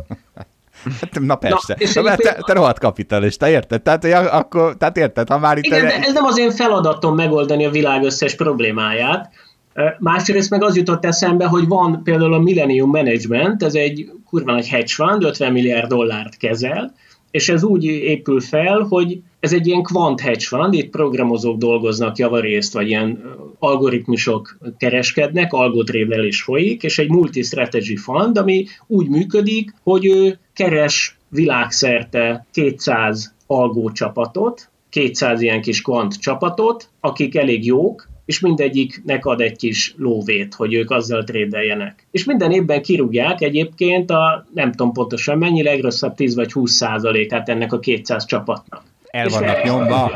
Hát, 1.00 1.20
na 1.20 1.34
persze, 1.34 1.76
Na, 1.94 2.02
Na, 2.02 2.16
te, 2.16 2.38
te 2.46 2.52
rohadt 2.52 2.78
kapitalista, 2.78 3.48
érted? 3.48 3.82
Tehát, 3.82 4.02
hogy 4.02 4.10
akkor, 4.10 4.76
tehát 4.76 4.96
érted, 4.96 5.28
ha 5.28 5.38
már 5.38 5.58
itt... 5.58 5.64
Igen, 5.64 5.86
de 5.86 5.98
ez 5.98 6.12
nem 6.12 6.24
az 6.24 6.38
én 6.38 6.50
feladatom 6.50 7.14
megoldani 7.14 7.64
a 7.64 7.70
világ 7.70 8.04
összes 8.04 8.34
problémáját. 8.34 9.30
Másrészt 9.98 10.50
meg 10.50 10.62
az 10.62 10.76
jutott 10.76 11.04
eszembe, 11.04 11.46
hogy 11.46 11.68
van 11.68 12.02
például 12.02 12.34
a 12.34 12.38
Millennium 12.38 12.90
Management, 12.90 13.62
ez 13.62 13.74
egy 13.74 14.10
kurva 14.24 14.52
nagy 14.52 14.68
hedge 14.68 14.92
fund, 14.94 15.24
50 15.24 15.52
milliárd 15.52 15.88
dollárt 15.88 16.36
kezel, 16.36 16.94
és 17.30 17.48
ez 17.48 17.64
úgy 17.64 17.84
épül 17.84 18.40
fel, 18.40 18.78
hogy 18.88 19.20
ez 19.40 19.52
egy 19.52 19.66
ilyen 19.66 19.82
quant 19.82 20.20
hedge 20.20 20.44
fund, 20.46 20.74
itt 20.74 20.90
programozók 20.90 21.58
dolgoznak 21.58 22.16
javarészt, 22.16 22.72
vagy 22.72 22.88
ilyen 22.88 23.22
algoritmusok 23.58 24.58
kereskednek, 24.78 25.52
algotrédelés 25.52 26.42
folyik, 26.42 26.82
és 26.82 26.98
egy 26.98 27.08
multi-strategy 27.08 27.98
fund, 27.98 28.38
ami 28.38 28.66
úgy 28.86 29.08
működik, 29.08 29.74
hogy 29.82 30.06
ő 30.06 30.38
keres 30.52 31.18
világszerte 31.28 32.46
200 32.52 33.34
algó 33.46 33.90
csapatot, 33.90 34.68
200 34.90 35.40
ilyen 35.40 35.60
kis 35.60 35.82
quant 35.82 36.20
csapatot, 36.20 36.88
akik 37.00 37.36
elég 37.36 37.64
jók, 37.64 38.08
és 38.24 38.40
mindegyiknek 38.40 39.24
ad 39.24 39.40
egy 39.40 39.56
kis 39.56 39.94
lóvét, 39.96 40.54
hogy 40.54 40.74
ők 40.74 40.90
azzal 40.90 41.24
trédeljenek. 41.24 42.06
És 42.10 42.24
minden 42.24 42.50
évben 42.50 42.82
kirúgják 42.82 43.40
egyébként 43.40 44.10
a 44.10 44.46
nem 44.54 44.70
tudom 44.70 44.92
pontosan 44.92 45.38
mennyi, 45.38 45.62
legrosszabb 45.62 46.14
10 46.14 46.34
vagy 46.34 46.52
20 46.52 46.72
százalékát 46.72 47.48
ennek 47.48 47.72
a 47.72 47.78
200 47.78 48.24
csapatnak. 48.24 48.89
El 49.10 49.28
vannak 49.28 49.56
és 49.56 49.70
nyomva. 49.70 50.10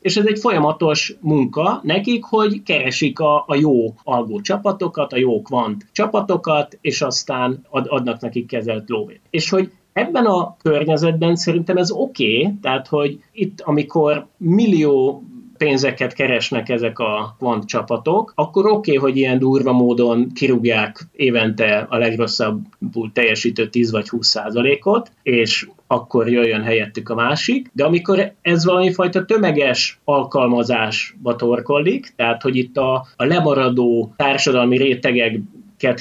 És 0.00 0.16
ez 0.16 0.26
egy 0.26 0.38
folyamatos 0.38 1.14
munka 1.20 1.80
nekik, 1.82 2.24
hogy 2.24 2.62
keresik 2.62 3.18
a, 3.18 3.44
a 3.46 3.54
jó 3.54 3.94
algó 4.04 4.40
csapatokat, 4.40 5.12
a 5.12 5.16
jó 5.16 5.42
kvant 5.42 5.86
csapatokat, 5.92 6.78
és 6.80 7.02
aztán 7.02 7.66
ad, 7.70 7.86
adnak 7.88 8.20
nekik 8.20 8.46
kezelt 8.46 8.88
lóvét. 8.88 9.20
És 9.30 9.50
hogy 9.50 9.70
Ebben 9.92 10.24
a 10.24 10.56
környezetben 10.62 11.36
szerintem 11.36 11.76
ez 11.76 11.90
oké, 11.90 12.36
okay, 12.36 12.54
tehát 12.62 12.86
hogy 12.86 13.22
itt, 13.32 13.60
amikor 13.60 14.26
millió 14.36 15.22
pénzeket 15.64 16.12
keresnek 16.12 16.68
ezek 16.68 16.98
a 16.98 17.34
kvant 17.38 17.64
csapatok, 17.64 18.32
akkor 18.34 18.66
oké, 18.66 18.74
okay, 18.74 18.96
hogy 18.96 19.16
ilyen 19.16 19.38
durva 19.38 19.72
módon 19.72 20.28
kirúgják 20.34 21.08
évente 21.16 21.86
a 21.88 21.96
legrosszabbul 21.96 23.10
teljesítő 23.12 23.68
10 23.68 23.90
vagy 23.90 24.08
20 24.08 24.28
százalékot, 24.28 25.10
és 25.22 25.68
akkor 25.86 26.28
jöjjön 26.28 26.62
helyettük 26.62 27.08
a 27.08 27.14
másik, 27.14 27.70
de 27.72 27.84
amikor 27.84 28.32
ez 28.42 28.64
valami 28.64 28.92
fajta 28.92 29.24
tömeges 29.24 30.00
alkalmazásba 30.04 31.36
torkollik, 31.36 32.12
tehát 32.16 32.42
hogy 32.42 32.56
itt 32.56 32.76
a, 32.76 33.06
a 33.16 33.24
lemaradó 33.24 34.12
társadalmi 34.16 34.76
rétegek 34.76 35.40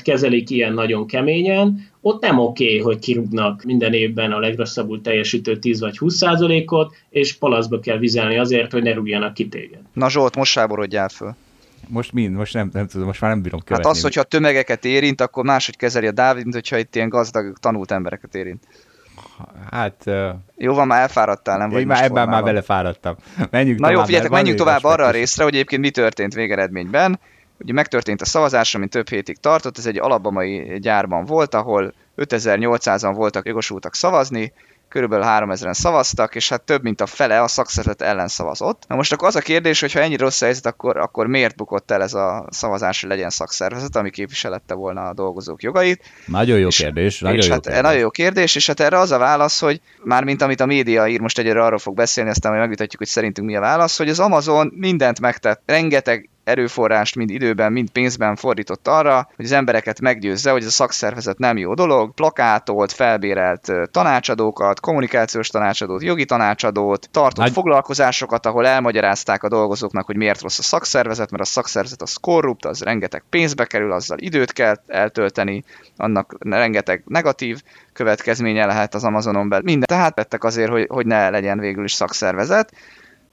kezelik 0.02 0.50
ilyen 0.50 0.74
nagyon 0.74 1.08
keményen, 1.08 1.88
ott 2.02 2.22
nem 2.22 2.40
oké, 2.40 2.66
okay, 2.66 2.80
hogy 2.80 3.00
kirúgnak 3.00 3.64
minden 3.64 3.94
évben 3.94 4.32
a 4.32 4.40
legrosszabbul 4.40 5.02
teljesítő 5.02 5.58
10 5.58 5.80
vagy 5.80 5.98
20 5.98 6.16
százalékot, 6.16 6.96
és 7.10 7.34
palaszba 7.34 7.80
kell 7.80 7.98
vizelni 7.98 8.38
azért, 8.38 8.72
hogy 8.72 8.84
ne 8.84 8.94
rúgjanak 8.94 9.34
ki 9.34 9.48
téged. 9.48 9.80
Na 9.94 10.10
Zsolt, 10.10 10.36
most 10.36 10.52
sáborodjál 10.52 11.10
föl. 11.10 11.36
Most 11.88 12.14
mind? 12.14 12.36
Most 12.36 12.54
nem, 12.54 12.70
nem 12.74 12.88
tudom, 12.88 13.08
most 13.08 13.22
már 13.22 13.32
nem 13.32 13.42
bírom 13.42 13.60
követni. 13.60 13.88
Hát 13.88 13.96
az, 13.96 14.02
hogyha 14.02 14.24
tömegeket 14.24 14.86
érint, 14.86 15.22
akkor 15.22 15.44
máshogy 15.44 15.76
kezeli 15.76 16.08
a 16.08 16.12
Dávid, 16.12 16.44
mint 16.44 16.56
hogyha 16.56 16.78
itt 16.78 16.96
ilyen 16.96 17.10
gazdag, 17.10 17.58
tanult 17.58 17.92
embereket 17.92 18.36
érint. 18.36 18.64
Hát... 19.72 20.04
Uh... 20.06 20.30
Jó 20.58 20.74
van, 20.74 20.88
már 20.88 21.02
elfáradtál, 21.02 21.58
nem 21.58 21.70
vagy 21.70 21.86
már 21.86 22.04
ebben 22.04 22.30
már 22.30 22.44
belefáradtam. 22.44 23.16
Menjünk 23.50 23.80
Na 23.80 23.88
tovább, 23.88 24.00
jó, 24.00 24.06
figyeljetek, 24.06 24.32
menjünk 24.32 24.58
tovább 24.58 24.84
arra 24.84 25.06
a 25.06 25.12
részre, 25.12 25.44
hogy 25.44 25.54
egyébként 25.54 25.82
mi 25.82 25.90
történt 25.90 26.34
végeredményben. 26.34 27.20
Ugye 27.60 27.74
megtörtént 27.74 28.22
a 28.22 28.26
szavazás, 28.26 28.76
ami 28.76 28.88
több 28.88 29.10
hétig 29.10 29.38
tartott, 29.38 29.78
ez 29.78 29.86
egy 29.86 30.00
alabamai 30.00 30.80
gyárban 30.80 31.26
volt, 31.26 31.54
ahol 31.54 31.94
5800-an 32.18 33.12
voltak 33.16 33.46
jogosultak 33.46 33.96
szavazni, 33.96 34.54
körülbelül 34.90 35.26
3000-en 35.28 35.74
szavaztak, 35.74 36.36
és 36.36 36.50
hát 36.50 36.62
több 36.62 36.84
mint 36.84 37.02
a 37.02 37.06
fele 37.06 37.42
a 37.42 37.48
szakszervezet 37.48 38.02
ellen 38.02 38.28
szavazott. 38.28 38.84
Na 38.88 38.96
most 38.96 39.14
akkor 39.14 39.28
az 39.28 39.36
a 39.36 39.40
kérdés, 39.40 39.80
hogy 39.80 39.94
ha 39.94 40.00
ennyi 40.00 40.18
rossz 40.18 40.42
helyzet, 40.42 40.66
akkor, 40.66 40.98
akkor 40.98 41.28
miért 41.28 41.56
bukott 41.56 41.92
el 41.92 42.02
ez 42.02 42.14
a 42.14 42.48
szavazás, 42.50 43.02
hogy 43.02 43.10
legyen 43.10 43.30
szakszervezet, 43.30 43.96
ami 43.96 44.10
képviselette 44.10 44.74
volna 44.74 45.08
a 45.08 45.14
dolgozók 45.14 45.64
jogait? 45.64 46.04
Nagyon 46.26 46.60
jó 46.60 46.68
és, 46.68 46.78
kérdés. 46.78 47.20
Nagyon, 47.20 47.38
és 47.38 47.46
jó 47.46 47.52
hát, 47.52 47.62
kérdés. 47.62 47.82
nagyon 47.82 48.00
jó 48.00 48.10
kérdés, 48.10 48.56
és 48.56 48.68
hát 48.68 48.80
erre 48.80 48.98
az 48.98 49.12
a 49.12 49.18
válasz, 49.18 49.60
hogy 49.60 49.82
már 50.04 50.24
mint 50.24 50.42
amit 50.42 50.60
a 50.60 50.66
média 50.66 51.08
ír, 51.08 51.20
most 51.20 51.40
egyre 51.40 51.64
arról 51.64 51.80
fog 51.80 51.96
beszélni, 51.96 52.30
aztán 52.30 52.52
majd 52.52 52.64
megvitatjuk, 52.64 53.02
hogy 53.02 53.12
szerintünk 53.12 53.48
mi 53.48 53.56
a 53.56 53.60
válasz, 53.60 53.98
hogy 53.98 54.10
az 54.10 54.20
Amazon 54.20 54.72
mindent 54.76 55.20
megtett, 55.20 55.62
rengeteg 55.66 56.30
erőforrást 56.50 57.16
mind 57.16 57.30
időben, 57.30 57.72
mind 57.72 57.90
pénzben 57.90 58.36
fordított 58.36 58.88
arra, 58.88 59.30
hogy 59.36 59.46
az 59.46 59.52
embereket 59.52 60.02
meggyőzze, 60.02 60.52
hogy 60.52 60.62
ez 60.62 60.68
a 60.68 60.72
szakszervezet 60.72 61.38
nem 61.38 61.58
jó 61.58 61.74
dolog, 61.74 62.14
plakátolt, 62.14 62.92
felbérelt 62.92 63.72
tanácsadókat, 63.92 64.80
kommunikációs 64.80 65.48
tanácsadót, 65.48 66.04
jogi 66.04 66.26
tanácsadót, 66.26 67.10
tartott 67.12 67.44
Nagy... 67.44 67.52
foglalkozásokat, 67.52 68.46
ahol 68.46 68.68
elmagyarázták 68.68 69.44
a 69.44 69.50
dolgozóknak, 69.50 70.06
hogy 70.06 70.18
miért 70.18 70.42
rossz 70.42 70.60
a 70.60 70.64
szakszervezet, 70.64 71.32
mert 71.32 71.44
a 71.44 71.46
szakszervezet 71.46 72.02
az 72.02 72.16
korrupt, 72.16 72.66
az 72.66 72.82
rengeteg 72.82 73.24
pénzbe 73.30 73.66
kerül, 73.66 73.92
azzal 73.92 74.18
időt 74.18 74.52
kell 74.52 74.76
eltölteni, 74.88 75.64
annak 75.98 76.36
rengeteg 76.40 77.04
negatív 77.06 77.62
következménye 77.94 78.66
lehet 78.66 78.96
az 78.96 79.04
Amazonon 79.04 79.50
belül. 79.50 79.66
Minden 79.66 79.88
tehát 79.88 80.16
tettek 80.16 80.44
azért, 80.44 80.70
hogy, 80.70 80.86
hogy 80.90 81.06
ne 81.06 81.30
legyen 81.30 81.60
végül 81.60 81.84
is 81.84 81.94
szakszervezet. 81.94 82.74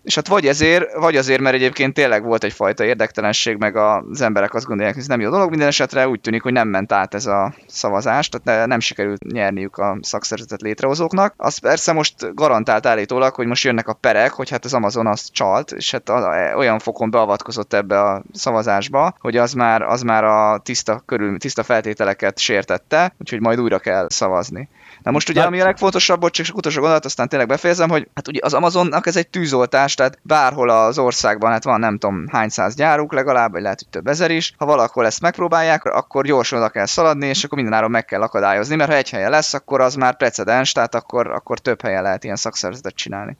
És 0.06 0.14
hát 0.14 0.28
vagy 0.28 0.46
ezért, 0.46 0.94
vagy 0.94 1.16
azért, 1.16 1.40
mert 1.40 1.54
egyébként 1.54 1.94
tényleg 1.94 2.24
volt 2.24 2.44
egyfajta 2.44 2.84
érdektelenség, 2.84 3.56
meg 3.56 3.76
az 3.76 4.20
emberek 4.20 4.54
azt 4.54 4.66
gondolják, 4.66 4.94
hogy 4.94 5.02
ez 5.02 5.08
nem 5.08 5.20
jó 5.20 5.30
dolog. 5.30 5.50
Minden 5.50 5.68
esetre 5.68 6.08
úgy 6.08 6.20
tűnik, 6.20 6.42
hogy 6.42 6.52
nem 6.52 6.68
ment 6.68 6.92
át 6.92 7.14
ez 7.14 7.26
a 7.26 7.54
szavazás, 7.66 8.28
tehát 8.28 8.66
nem 8.66 8.80
sikerült 8.80 9.32
nyerniük 9.32 9.76
a 9.76 9.98
szakszervezetet 10.00 10.60
létrehozóknak. 10.60 11.34
Az 11.36 11.58
persze 11.58 11.92
most 11.92 12.34
garantált 12.34 12.86
állítólag, 12.86 13.34
hogy 13.34 13.46
most 13.46 13.64
jönnek 13.64 13.88
a 13.88 13.92
perek, 13.92 14.32
hogy 14.32 14.50
hát 14.50 14.64
az 14.64 14.74
Amazon 14.74 15.06
azt 15.06 15.32
csalt, 15.32 15.72
és 15.72 15.90
hát 15.90 16.08
olyan 16.56 16.78
fokon 16.78 17.10
beavatkozott 17.10 17.72
ebbe 17.72 18.00
a 18.00 18.22
szavazásba, 18.32 19.14
hogy 19.18 19.36
az 19.36 19.52
már, 19.52 19.82
az 19.82 20.02
már 20.02 20.24
a 20.24 20.58
tiszta, 20.58 21.02
körül, 21.06 21.38
tiszta 21.38 21.62
feltételeket 21.62 22.38
sértette, 22.38 23.14
úgyhogy 23.18 23.40
majd 23.40 23.60
újra 23.60 23.78
kell 23.78 24.06
szavazni. 24.08 24.68
Na 25.06 25.12
most 25.12 25.28
ugye, 25.28 25.42
ami 25.42 25.60
a 25.60 25.64
legfontosabb, 25.64 26.22
hogy 26.22 26.30
csak 26.30 26.56
utolsó 26.56 26.80
gondolat, 26.80 27.04
aztán 27.04 27.28
tényleg 27.28 27.48
befejezem, 27.48 27.88
hogy 27.88 28.08
hát 28.14 28.28
ugye 28.28 28.40
az 28.42 28.54
Amazonnak 28.54 29.06
ez 29.06 29.16
egy 29.16 29.28
tűzoltás, 29.28 29.94
tehát 29.94 30.18
bárhol 30.22 30.70
az 30.70 30.98
országban, 30.98 31.50
hát 31.50 31.64
van 31.64 31.80
nem 31.80 31.98
tudom 31.98 32.26
hány 32.32 32.48
száz 32.48 32.74
gyáruk 32.74 33.12
legalább, 33.12 33.52
vagy 33.52 33.62
lehet, 33.62 33.78
hogy 33.78 33.88
több 33.88 34.06
ezer 34.06 34.30
is. 34.30 34.52
Ha 34.58 34.66
valahol 34.66 35.06
ezt 35.06 35.20
megpróbálják, 35.20 35.84
akkor 35.84 36.24
gyorsan 36.24 36.58
oda 36.58 36.68
kell 36.68 36.86
szaladni, 36.86 37.26
és 37.26 37.44
akkor 37.44 37.56
mindenáron 37.58 37.90
meg 37.90 38.04
kell 38.04 38.22
akadályozni, 38.22 38.76
mert 38.76 38.90
ha 38.90 38.96
egy 38.96 39.10
helyen 39.10 39.30
lesz, 39.30 39.54
akkor 39.54 39.80
az 39.80 39.94
már 39.94 40.16
precedens, 40.16 40.72
tehát 40.72 40.94
akkor, 40.94 41.30
akkor 41.30 41.58
több 41.58 41.82
helyen 41.82 42.02
lehet 42.02 42.24
ilyen 42.24 42.36
szakszervezetet 42.36 42.94
csinálni. 42.94 43.36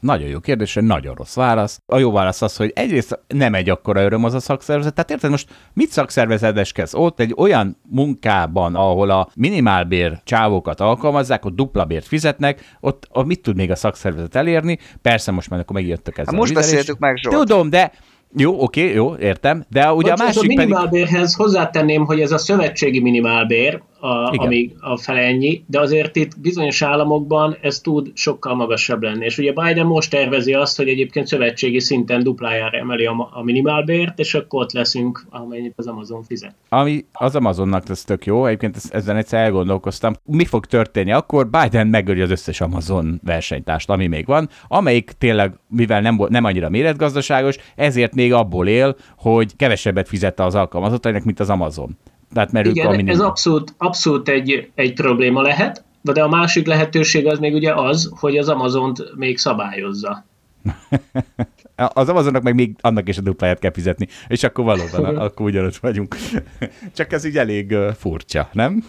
Nagyon 0.00 0.28
jó 0.28 0.38
kérdés, 0.38 0.78
nagyon 0.80 1.14
rossz 1.14 1.34
válasz. 1.34 1.80
A 1.86 1.98
jó 1.98 2.12
válasz 2.12 2.42
az, 2.42 2.56
hogy 2.56 2.72
egyrészt 2.74 3.20
nem 3.28 3.54
egy 3.54 3.70
akkora 3.70 4.02
öröm 4.02 4.24
az 4.24 4.34
a 4.34 4.40
szakszervezet. 4.40 4.94
Tehát 4.94 5.10
érted, 5.10 5.30
most 5.30 5.48
mit 5.72 5.90
szakszervezeteskedsz 5.90 6.94
ott 6.94 7.20
egy 7.20 7.34
olyan 7.36 7.76
munkában, 7.88 8.74
ahol 8.74 9.10
a 9.10 9.28
minimálbér 9.34 10.20
csávókat 10.24 10.80
alkalmazzák, 10.80 11.44
ott 11.44 11.54
dupla 11.54 11.84
bért 11.84 12.06
fizetnek, 12.06 12.76
ott, 12.80 13.08
ott 13.12 13.26
mit 13.26 13.42
tud 13.42 13.56
még 13.56 13.70
a 13.70 13.76
szakszervezet 13.76 14.34
elérni? 14.34 14.78
Persze 15.02 15.30
most 15.30 15.50
már 15.50 15.60
akkor 15.60 15.76
megjöttek 15.76 16.18
ezzel. 16.18 16.32
Hát 16.32 16.40
most 16.40 16.54
beszéltük 16.54 16.98
meg, 16.98 17.16
Zsolt. 17.16 17.36
Tudom, 17.36 17.70
de 17.70 17.92
jó, 18.36 18.62
oké, 18.62 18.92
jó, 18.92 19.16
értem. 19.16 19.64
De 19.68 19.92
ugye 19.92 20.10
Bocs, 20.10 20.20
a 20.20 20.24
másik 20.24 20.42
a 20.42 20.46
minimálbérhez 20.46 21.10
pedig... 21.12 21.36
hozzátenném, 21.36 22.04
hogy 22.04 22.20
ez 22.20 22.32
a 22.32 22.38
szövetségi 22.38 23.00
minimálbér, 23.00 23.82
a, 24.00 24.36
ami 24.36 24.72
a 24.80 24.96
fele 24.96 25.20
ennyi, 25.20 25.64
de 25.66 25.80
azért 25.80 26.16
itt 26.16 26.40
bizonyos 26.40 26.82
államokban 26.82 27.56
ez 27.60 27.80
tud 27.80 28.10
sokkal 28.14 28.54
magasabb 28.54 29.02
lenni. 29.02 29.24
És 29.24 29.38
ugye 29.38 29.52
Biden 29.52 29.86
most 29.86 30.10
tervezi 30.10 30.52
azt, 30.52 30.76
hogy 30.76 30.88
egyébként 30.88 31.26
szövetségi 31.26 31.80
szinten 31.80 32.22
duplájára 32.22 32.78
emeli 32.78 33.06
a, 33.06 33.28
a 33.32 33.42
minimálbért, 33.42 34.18
és 34.18 34.34
akkor 34.34 34.62
ott 34.62 34.72
leszünk, 34.72 35.26
amennyit 35.30 35.72
az 35.76 35.86
Amazon 35.86 36.22
fizet. 36.22 36.54
Ami 36.68 37.04
az 37.12 37.36
Amazonnak 37.36 37.88
ez 37.88 38.04
tök 38.04 38.26
jó, 38.26 38.46
egyébként 38.46 38.76
ezen 38.90 39.16
egyszer 39.16 39.40
elgondolkoztam, 39.40 40.12
mi 40.24 40.44
fog 40.44 40.66
történni 40.66 41.12
akkor, 41.12 41.50
Biden 41.50 41.86
megöli 41.86 42.20
az 42.20 42.30
összes 42.30 42.60
Amazon 42.60 43.20
versenytást, 43.24 43.90
ami 43.90 44.06
még 44.06 44.26
van, 44.26 44.48
amelyik 44.68 45.10
tényleg, 45.18 45.54
mivel 45.68 46.00
nem, 46.00 46.20
nem 46.28 46.44
annyira 46.44 46.68
méretgazdaságos, 46.68 47.56
ezért 47.76 48.14
még 48.14 48.32
abból 48.32 48.68
él, 48.68 48.96
hogy 49.16 49.56
kevesebbet 49.56 50.08
fizette 50.08 50.44
az 50.44 50.54
alkalmazottainak, 50.54 51.24
mint 51.24 51.40
az 51.40 51.50
Amazon. 51.50 51.96
Tehát 52.32 52.52
mert 52.52 52.66
Igen, 52.66 53.00
ők 53.00 53.08
a 53.08 53.10
ez 53.10 53.20
abszolút, 53.20 53.74
abszolút 53.78 54.28
egy, 54.28 54.70
egy 54.74 54.94
probléma 54.94 55.42
lehet, 55.42 55.84
de 56.02 56.22
a 56.22 56.28
másik 56.28 56.66
lehetőség 56.66 57.26
az 57.26 57.38
még 57.38 57.54
ugye 57.54 57.74
az, 57.74 58.12
hogy 58.14 58.36
az 58.36 58.48
Amazont 58.48 59.16
még 59.16 59.38
szabályozza. 59.38 60.24
az 61.94 62.08
Amazonnak 62.08 62.42
meg 62.42 62.54
még 62.54 62.76
annak 62.80 63.08
is 63.08 63.18
a 63.18 63.20
dupláját 63.20 63.58
kell 63.58 63.72
fizetni, 63.72 64.08
és 64.28 64.42
akkor 64.42 64.64
valóban, 64.64 65.16
akkor 65.16 65.46
ugyanott 65.46 65.76
vagyunk. 65.76 66.16
Csak 66.96 67.12
ez 67.12 67.24
így 67.24 67.36
elég 67.36 67.76
furcsa, 67.96 68.48
nem? 68.52 68.84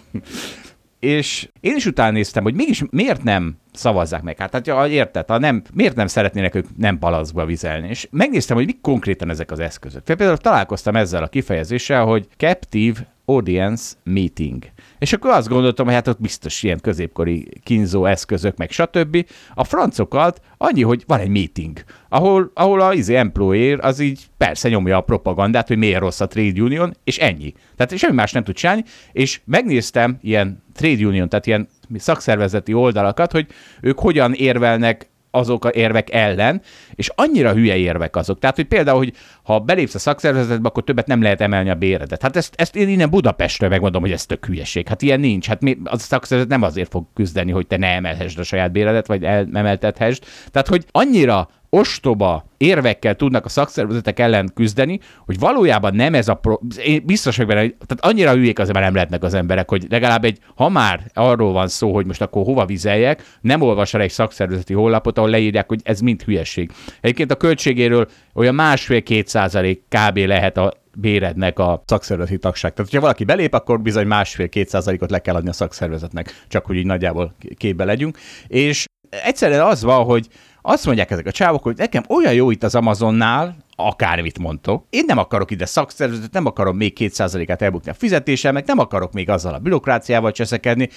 és 1.02 1.48
én 1.60 1.76
is 1.76 1.86
utána 1.86 2.10
néztem, 2.10 2.42
hogy 2.42 2.54
mégis 2.54 2.82
miért 2.90 3.22
nem 3.22 3.56
szavazzák 3.72 4.22
meg. 4.22 4.38
Hát, 4.38 4.52
hát 4.52 4.88
érted, 4.88 5.28
ha 5.28 5.38
nem, 5.38 5.62
miért 5.74 5.96
nem 5.96 6.06
szeretnének 6.06 6.54
ők 6.54 6.66
nem 6.76 6.98
palaszba 6.98 7.44
vizelni. 7.44 7.88
És 7.88 8.08
megnéztem, 8.10 8.56
hogy 8.56 8.66
mik 8.66 8.80
konkrétan 8.80 9.30
ezek 9.30 9.50
az 9.50 9.58
eszközök. 9.58 10.02
Például 10.02 10.36
találkoztam 10.36 10.96
ezzel 10.96 11.22
a 11.22 11.28
kifejezéssel, 11.28 12.04
hogy 12.04 12.26
Captive 12.36 13.11
Audience 13.24 13.94
Meeting. 14.04 14.64
És 14.98 15.12
akkor 15.12 15.30
azt 15.30 15.48
gondoltam, 15.48 15.84
hogy 15.84 15.94
hát 15.94 16.08
ott 16.08 16.20
biztos 16.20 16.62
ilyen 16.62 16.80
középkori 16.80 17.48
kínzó 17.62 18.04
eszközök, 18.04 18.56
meg 18.56 18.70
stb. 18.70 19.26
A 19.54 19.64
francokat 19.64 20.40
annyi, 20.56 20.82
hogy 20.82 21.04
van 21.06 21.20
egy 21.20 21.28
meeting, 21.28 21.84
ahol, 22.08 22.50
ahol 22.54 22.80
a 22.80 22.92
izé 22.92 23.14
employer 23.14 23.78
az 23.84 24.00
így 24.00 24.26
persze 24.36 24.68
nyomja 24.68 24.96
a 24.96 25.00
propagandát, 25.00 25.68
hogy 25.68 25.76
miért 25.76 26.00
rossz 26.00 26.20
a 26.20 26.26
trade 26.26 26.62
union, 26.62 26.96
és 27.04 27.18
ennyi. 27.18 27.52
Tehát 27.76 27.98
semmi 27.98 28.14
más 28.14 28.32
nem 28.32 28.44
tud 28.44 28.54
csinálni, 28.54 28.84
és 29.12 29.40
megnéztem 29.44 30.18
ilyen 30.20 30.62
trade 30.74 31.06
union, 31.06 31.28
tehát 31.28 31.46
ilyen 31.46 31.68
szakszervezeti 31.96 32.72
oldalakat, 32.72 33.32
hogy 33.32 33.46
ők 33.80 33.98
hogyan 33.98 34.32
érvelnek 34.32 35.10
azok 35.34 35.64
a 35.64 35.68
érvek 35.68 36.12
ellen, 36.12 36.62
és 36.94 37.10
annyira 37.14 37.52
hülye 37.52 37.76
érvek 37.76 38.16
azok. 38.16 38.38
Tehát, 38.38 38.56
hogy 38.56 38.64
például, 38.64 38.98
hogy 38.98 39.12
ha 39.42 39.58
belépsz 39.58 39.94
a 39.94 39.98
szakszervezetbe, 39.98 40.68
akkor 40.68 40.84
többet 40.84 41.06
nem 41.06 41.22
lehet 41.22 41.40
emelni 41.40 41.70
a 41.70 41.74
béredet. 41.74 42.22
Hát 42.22 42.36
ezt, 42.36 42.54
ezt 42.56 42.76
én 42.76 42.88
innen 42.88 43.10
Budapestről 43.10 43.68
megmondom, 43.68 44.02
hogy 44.02 44.12
ez 44.12 44.26
tök 44.26 44.46
hülyeség. 44.46 44.88
Hát 44.88 45.02
ilyen 45.02 45.20
nincs. 45.20 45.46
Hát 45.46 45.60
mi, 45.60 45.78
az 45.84 46.02
a 46.02 46.04
szakszervezet 46.04 46.50
nem 46.50 46.62
azért 46.62 46.90
fog 46.90 47.06
küzdeni, 47.14 47.50
hogy 47.50 47.66
te 47.66 47.76
ne 47.76 47.86
emelhessd 47.86 48.38
a 48.38 48.42
saját 48.42 48.72
béredet, 48.72 49.06
vagy 49.06 49.24
emeltethessd. 49.24 50.24
Tehát, 50.50 50.68
hogy 50.68 50.84
annyira 50.90 51.48
ostoba 51.76 52.44
érvekkel 52.56 53.14
tudnak 53.14 53.44
a 53.44 53.48
szakszervezetek 53.48 54.18
ellen 54.18 54.50
küzdeni, 54.54 55.00
hogy 55.24 55.38
valójában 55.38 55.94
nem 55.94 56.14
ez 56.14 56.28
a 56.28 56.34
pro... 56.34 56.58
Én 56.84 57.02
biztos 57.06 57.36
vagyok 57.36 57.50
benne, 57.50 57.60
tehát 57.60 58.04
annyira 58.04 58.32
hülyék 58.32 58.58
azért 58.58 58.74
már 58.74 58.84
nem 58.84 58.94
lehetnek 58.94 59.22
az 59.22 59.34
emberek, 59.34 59.68
hogy 59.68 59.86
legalább 59.88 60.24
egy, 60.24 60.38
ha 60.54 60.68
már 60.68 61.10
arról 61.14 61.52
van 61.52 61.68
szó, 61.68 61.94
hogy 61.94 62.06
most 62.06 62.20
akkor 62.20 62.44
hova 62.44 62.66
vizeljek, 62.66 63.38
nem 63.40 63.60
olvas 63.60 63.94
el 63.94 64.00
egy 64.00 64.10
szakszervezeti 64.10 64.74
honlapot, 64.74 65.18
ahol 65.18 65.30
leírják, 65.30 65.68
hogy 65.68 65.80
ez 65.84 66.00
mind 66.00 66.22
hülyeség. 66.22 66.70
Egyébként 67.00 67.30
a 67.30 67.36
költségéről 67.36 68.08
olyan 68.34 68.54
másfél-két 68.54 69.28
százalék 69.28 69.82
kb. 69.88 70.16
lehet 70.16 70.56
a 70.56 70.72
bérednek 70.96 71.58
a 71.58 71.82
szakszervezeti 71.86 72.38
tagság. 72.38 72.72
Tehát, 72.72 72.90
hogyha 72.90 73.04
valaki 73.04 73.24
belép, 73.24 73.54
akkor 73.54 73.80
bizony 73.80 74.06
másfél-két 74.06 74.68
százalékot 74.68 75.10
le 75.10 75.18
kell 75.18 75.34
adni 75.34 75.48
a 75.48 75.52
szakszervezetnek, 75.52 76.44
csak 76.48 76.66
hogy 76.66 76.76
így 76.76 76.86
nagyjából 76.86 77.34
képbe 77.56 77.84
legyünk. 77.84 78.18
És 78.46 78.84
egyszerűen 79.10 79.66
az 79.66 79.82
van, 79.82 80.04
hogy 80.04 80.26
azt 80.62 80.86
mondják 80.86 81.10
ezek 81.10 81.26
a 81.26 81.30
csávok, 81.30 81.62
hogy 81.62 81.76
nekem 81.76 82.02
olyan 82.08 82.32
jó 82.32 82.50
itt 82.50 82.62
az 82.62 82.74
Amazonnál, 82.74 83.56
akármit 83.76 84.38
mondtok. 84.38 84.84
Én 84.90 85.04
nem 85.06 85.18
akarok 85.18 85.50
ide 85.50 85.66
szakszervezetet, 85.66 86.32
nem 86.32 86.46
akarom 86.46 86.76
még 86.76 86.96
2%-át 86.98 87.62
elbukni 87.62 87.90
a 87.90 87.94
fizetéssel, 87.94 88.52
meg 88.52 88.66
nem 88.66 88.78
akarok 88.78 89.12
még 89.12 89.28
azzal 89.28 89.54
a 89.54 89.58
bürokráciával 89.58 90.32
cseszekedni. 90.32 90.88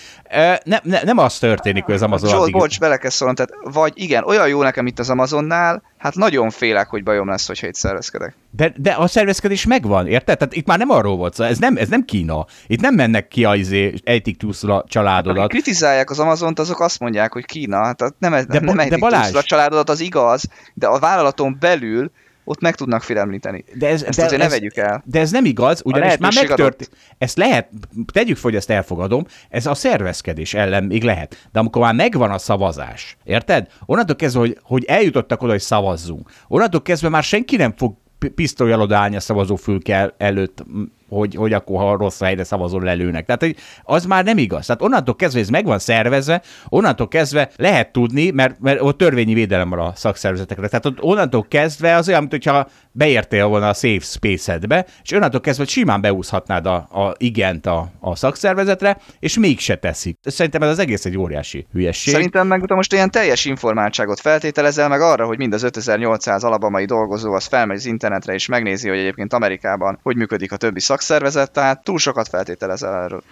Ne, 0.64 0.80
ne, 0.84 1.02
nem 1.04 1.18
az 1.18 1.38
történik, 1.38 1.84
hogy 1.84 1.94
az 1.94 2.02
Amazon 2.02 2.30
Zsolt, 2.30 2.42
addig... 2.42 2.54
bocs, 2.54 2.80
bele 2.80 2.98
kell 2.98 3.10
szólnom, 3.10 3.36
tehát 3.36 3.74
vagy 3.74 3.92
igen, 3.96 4.24
olyan 4.24 4.48
jó 4.48 4.62
nekem 4.62 4.88
itt 4.88 5.00
az 5.00 5.10
Amazonnál, 5.10 5.84
hát 5.98 6.16
nagyon 6.16 6.50
félek, 6.50 6.88
hogy 6.88 7.04
bajom 7.04 7.28
lesz, 7.28 7.48
hogyha 7.48 7.68
itt 7.68 7.76
szervezkedek. 7.76 8.36
De, 8.52 8.74
de 8.78 8.92
a 8.92 9.08
szervezkedés 9.08 9.66
megvan, 9.66 10.08
érted? 10.08 10.38
Tehát 10.38 10.56
itt 10.56 10.68
már 10.68 10.78
nem 10.78 10.90
arról 10.90 11.16
volt 11.16 11.34
szó, 11.34 11.44
ez 11.44 11.58
nem, 11.58 11.78
ez 11.78 11.90
nem 11.90 12.06
Kína. 12.06 12.46
Itt 12.68 12.82
nem 12.82 12.94
mennek 12.94 13.28
ki 13.28 13.44
a 13.46 13.56
izé, 13.56 13.94
ejtik 14.04 14.38
túlszul 14.38 14.72
a 14.72 14.86
családodat. 14.88 15.44
Akik 15.44 15.62
kritizálják 15.62 16.10
az 16.10 16.20
Amazont, 16.20 16.60
azok 16.60 16.80
azt 16.80 17.00
mondják, 17.00 17.34
hogy 17.34 17.46
Kína, 17.46 17.84
hát 17.84 18.00
nem, 18.20 18.32
de, 18.48 18.60
nem 18.60 18.80
ejtik 18.80 18.94
de 18.94 18.98
Balázs... 18.98 19.34
a 19.34 19.44
családodat, 19.44 19.90
az 19.90 20.00
igaz, 20.00 20.44
de 20.74 20.88
a 20.88 21.00
vállalaton 21.00 21.58
belül 21.60 22.12
ott 22.46 22.62
meg 22.62 22.76
tudnak 22.76 23.04
félemlíteni. 23.04 23.64
De 23.74 23.88
ez, 23.88 24.04
ezt 24.04 24.18
de 24.18 24.26
azért 24.26 24.42
ez, 24.42 24.48
ne 24.48 24.54
vegyük 24.54 24.78
el. 24.78 25.04
De 25.06 25.20
ez 25.20 25.32
nem 25.32 25.46
igaz, 25.46 25.82
ugyanis 25.84 26.18
már 26.18 26.34
megtört. 26.36 26.90
Ezt 27.18 27.38
lehet, 27.38 27.70
tegyük 28.14 28.38
hogy 28.38 28.56
ezt 28.56 28.70
elfogadom, 28.70 29.26
ez 29.50 29.66
a 29.66 29.74
szervezkedés 29.74 30.54
ellen 30.54 30.84
még 30.84 31.04
lehet. 31.04 31.48
De 31.52 31.60
amikor 31.60 31.82
már 31.82 31.94
megvan 31.94 32.32
a 32.32 32.38
szavazás, 32.38 33.18
érted? 33.24 33.68
Onnantól 33.86 34.16
kezdve, 34.16 34.40
hogy, 34.40 34.58
hogy 34.64 34.86
eljutottak 34.86 35.42
oda, 35.42 35.52
hogy 35.52 35.62
szavazzunk. 35.62 36.32
Onnantól 36.48 36.82
kezdve 36.82 37.10
már 37.10 37.24
senki 37.24 37.56
nem 37.56 37.74
fog 37.78 37.96
pisztolyjal 38.36 38.82
odaállni 38.82 39.16
a 39.16 39.20
szavazófülke 39.20 40.16
előtt 40.18 40.64
hogy, 41.10 41.36
hogy 41.36 41.54
akkor 41.54 41.78
ha 41.78 41.98
rossz 41.98 42.20
helyre 42.20 42.44
szavazol 42.44 42.82
lelőnek. 42.82 43.26
Tehát 43.26 43.42
hogy 43.42 43.56
az 43.84 44.06
már 44.06 44.24
nem 44.24 44.38
igaz. 44.38 44.66
Tehát 44.66 44.82
onnantól 44.82 45.16
kezdve 45.16 45.40
ez 45.40 45.50
meg 45.50 45.66
van 45.66 45.80
szervezve, 45.80 46.42
onnantól 46.70 47.08
kezdve 47.08 47.50
lehet 47.56 47.92
tudni, 47.92 48.30
mert, 48.30 48.60
mert 48.60 48.82
ott 48.82 48.98
törvényi 48.98 49.34
védelem 49.34 49.70
van 49.70 49.80
a 49.80 49.92
szakszervezetekre. 49.96 50.68
Tehát 50.68 50.86
ott 50.86 51.02
onnantól 51.02 51.46
kezdve 51.50 51.96
az 51.96 52.08
olyan, 52.08 52.28
mintha 52.30 52.68
beértél 52.92 53.48
volna 53.48 53.70
a 53.70 53.74
safe 53.74 54.00
space-edbe, 54.00 54.86
és 55.04 55.12
onnantól 55.12 55.42
kezdve 55.42 55.66
simán 55.66 56.02
beúszhatnád 56.02 56.66
a, 56.66 56.76
a 56.76 57.14
igent 57.18 57.66
a, 57.66 57.92
a 58.00 58.16
szakszervezetre, 58.16 58.98
és 59.20 59.38
mégse 59.38 59.76
teszik. 59.76 60.18
Szerintem 60.22 60.62
ez 60.62 60.70
az 60.70 60.80
egész 60.80 61.06
egy 61.06 61.18
óriási 61.18 61.68
hülyesség. 61.72 62.14
Szerintem 62.14 62.48
meg 62.48 62.74
most 62.74 62.94
ilyen 62.94 63.12
teljes 63.12 63.46
informáltságot 63.46 64.20
feltételezel 64.20 64.88
meg 64.88 65.02
arra, 65.02 65.26
hogy 65.26 65.38
mind 65.38 65.54
az 65.54 65.64
5800 65.64 66.44
alabamai 66.44 66.86
dolgozó 66.86 67.34
az 67.34 67.46
felmegy 67.46 67.78
az 67.78 67.86
internetre 67.86 68.34
és 68.34 68.48
megnézi, 68.48 68.90
hogy 68.90 68.98
egyébként 68.98 69.34
Amerikában 69.34 70.00
hogy 70.04 70.16
működik 70.16 70.52
a 70.52 70.58
többi 70.58 70.80
szakszervezet, 70.96 71.52
tehát 71.52 71.84
túl 71.84 71.98
sokat 71.98 72.28
feltételezel 72.28 72.94
erről. 72.94 73.24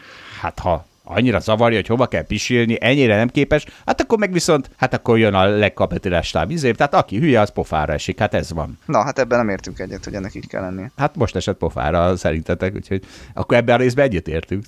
Hát 0.42 0.60
ha 0.60 0.86
annyira 1.04 1.40
zavarja, 1.40 1.78
hogy 1.78 1.88
hova 1.88 2.08
kell 2.08 2.26
pisilni, 2.26 2.78
ennyire 2.80 3.16
nem 3.16 3.28
képes, 3.28 3.66
hát 3.86 4.02
akkor 4.02 4.18
meg 4.18 4.32
viszont, 4.32 4.70
hát 4.78 4.94
akkor 4.94 5.18
jön 5.18 5.34
a 5.34 5.46
legkapitalestább 5.46 6.50
izév, 6.50 6.76
tehát 6.76 6.94
aki 6.94 7.18
hülye, 7.18 7.40
az 7.40 7.50
pofára 7.50 7.94
esik, 7.94 8.20
hát 8.20 8.34
ez 8.34 8.52
van. 8.52 8.80
Na, 8.86 9.04
hát 9.04 9.20
ebben 9.20 9.38
nem 9.38 9.50
értünk 9.50 9.80
egyet, 9.80 10.04
hogy 10.04 10.14
ennek 10.14 10.36
így 10.36 10.48
kell 10.48 10.62
lennie. 10.62 10.92
Hát 10.98 11.16
most 11.16 11.36
esett 11.36 11.58
pofára 11.58 12.16
szerintetek, 12.16 12.76
úgyhogy 12.76 13.04
akkor 13.34 13.58
ebben 13.58 13.76
a 13.76 13.78
részben 13.78 14.06
egyetértünk. 14.06 14.66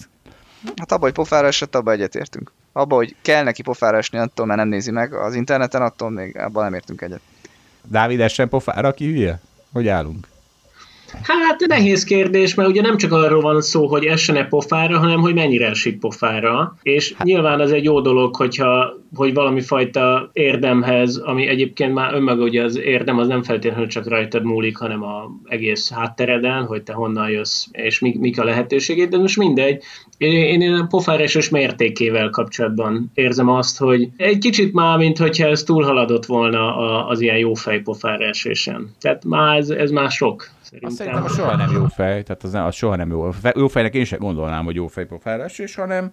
Hát 0.76 0.92
abban, 0.92 1.04
hogy 1.04 1.14
pofára 1.14 1.48
esett, 1.48 1.76
abban 1.76 1.94
egyetértünk. 1.94 2.52
Abban, 2.72 2.98
hogy 2.98 3.16
kell 3.22 3.44
neki 3.44 3.62
pofára 3.62 3.98
esni, 3.98 4.18
attól 4.18 4.46
mert 4.46 4.60
nem 4.60 4.68
nézi 4.68 4.92
meg 4.92 5.14
az 5.14 5.36
interneten, 5.36 5.82
attól 5.82 6.10
még 6.10 6.38
abban 6.38 6.64
nem 6.64 6.74
értünk 6.74 7.02
egyet. 7.02 7.22
Dávid 7.84 8.20
essen 8.20 8.50
pofára, 8.50 8.88
aki 8.88 9.06
hülye? 9.06 9.40
Hogy 9.72 9.88
állunk? 9.88 10.28
Hát 11.24 11.60
nehéz 11.68 12.04
kérdés, 12.04 12.54
mert 12.54 12.70
ugye 12.70 12.82
nem 12.82 12.98
csak 12.98 13.12
arról 13.12 13.42
van 13.42 13.62
szó, 13.62 13.88
hogy 13.88 14.06
essen-e 14.06 14.46
pofára, 14.46 14.98
hanem 14.98 15.20
hogy 15.20 15.34
mennyire 15.34 15.70
esik 15.70 16.00
pofára. 16.00 16.78
És 16.82 17.14
hát. 17.14 17.28
nyilván 17.28 17.60
az 17.60 17.72
egy 17.72 17.84
jó 17.84 18.02
dolog, 18.02 18.36
hogyha 18.36 18.94
hogy 19.16 19.34
valami 19.34 19.62
fajta 19.62 20.30
érdemhez, 20.34 21.18
ami 21.18 21.48
egyébként 21.48 21.94
már 21.94 22.14
önmaga 22.14 22.44
ugye 22.44 22.64
az 22.64 22.78
érdem 22.78 23.18
az 23.18 23.28
nem 23.28 23.44
feltétlenül 23.44 23.88
csak 23.88 24.08
rajtad 24.08 24.44
múlik, 24.44 24.78
hanem 24.78 25.04
a 25.04 25.32
egész 25.46 25.92
háttereden, 25.92 26.66
hogy 26.66 26.84
te 26.84 26.94
honnan 26.94 27.30
jössz, 27.30 27.66
és 27.72 28.00
mik, 28.00 28.20
mik 28.20 28.40
a 28.40 28.44
lehetőségét, 28.44 29.10
de 29.10 29.18
most 29.18 29.38
mindegy. 29.38 29.84
Én, 30.18 30.62
én 30.62 30.74
a 30.74 30.88
pofáresos 30.88 31.50
mértékével 31.50 32.30
kapcsolatban 32.30 33.12
érzem 33.14 33.50
azt, 33.50 33.78
hogy 33.78 34.10
egy 34.18 34.38
kicsit 34.38 34.74
már, 34.74 34.98
mint 34.98 35.18
hogyha 35.18 35.48
ez 35.48 35.64
túlhaladott 35.64 36.26
volna 36.26 36.76
az 37.08 37.22
ilyen 37.22 37.38
jófej 37.38 37.80
pofáresésen. 37.80 38.92
Tehát 39.00 39.26
már 39.26 39.58
ez, 39.58 39.70
ez 39.70 39.92
már 39.92 40.12
sok. 40.12 40.54
Szerintem. 40.66 40.90
Azt 40.90 40.98
szerintem 40.98 41.24
a 41.24 41.28
soha 41.28 41.56
nem 41.56 41.72
jó 41.72 41.86
fej, 41.86 42.24
tehát 42.24 42.44
az, 42.44 42.54
az 42.54 42.76
soha 42.76 42.96
nem 42.96 43.10
jó. 43.10 43.30
Jó 43.56 43.68
fejnek 43.68 43.94
én 43.94 44.06
sem 44.06 44.20
gondolnám, 44.20 44.66
hogy 44.66 44.76
jó 44.76 44.88
fej 44.88 45.06
pofáresés, 45.06 45.76
hanem 45.76 46.12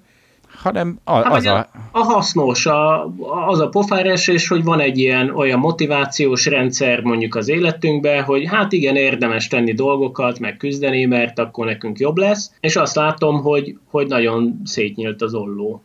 hanem 0.55 0.99
a, 1.05 1.13
hát, 1.13 1.33
az 1.33 1.47
a... 1.47 1.57
a... 1.57 1.69
A 1.91 2.03
hasznos, 2.03 2.67
a, 2.67 3.05
az 3.49 3.61
a 3.61 3.69
pofáresés, 3.69 4.49
hogy 4.49 4.65
van 4.65 4.81
egy 4.81 4.99
ilyen 4.99 5.31
olyan 5.31 5.59
motivációs 5.59 6.47
rendszer 6.47 7.01
mondjuk 7.01 7.35
az 7.35 7.49
életünkben, 7.49 8.23
hogy 8.23 8.47
hát 8.49 8.73
igen, 8.73 8.97
érdemes 8.97 9.49
tenni 9.49 9.73
dolgokat, 9.73 10.39
meg 10.39 10.57
küzdeni, 10.57 11.05
mert 11.05 11.39
akkor 11.39 11.67
nekünk 11.67 11.99
jobb 11.99 12.17
lesz, 12.17 12.53
és 12.61 12.77
azt 12.77 12.95
látom, 12.95 13.43
hogy, 13.43 13.79
hogy 13.91 14.07
nagyon 14.07 14.61
szétnyílt 14.65 15.23
az 15.23 15.35
olló. 15.35 15.83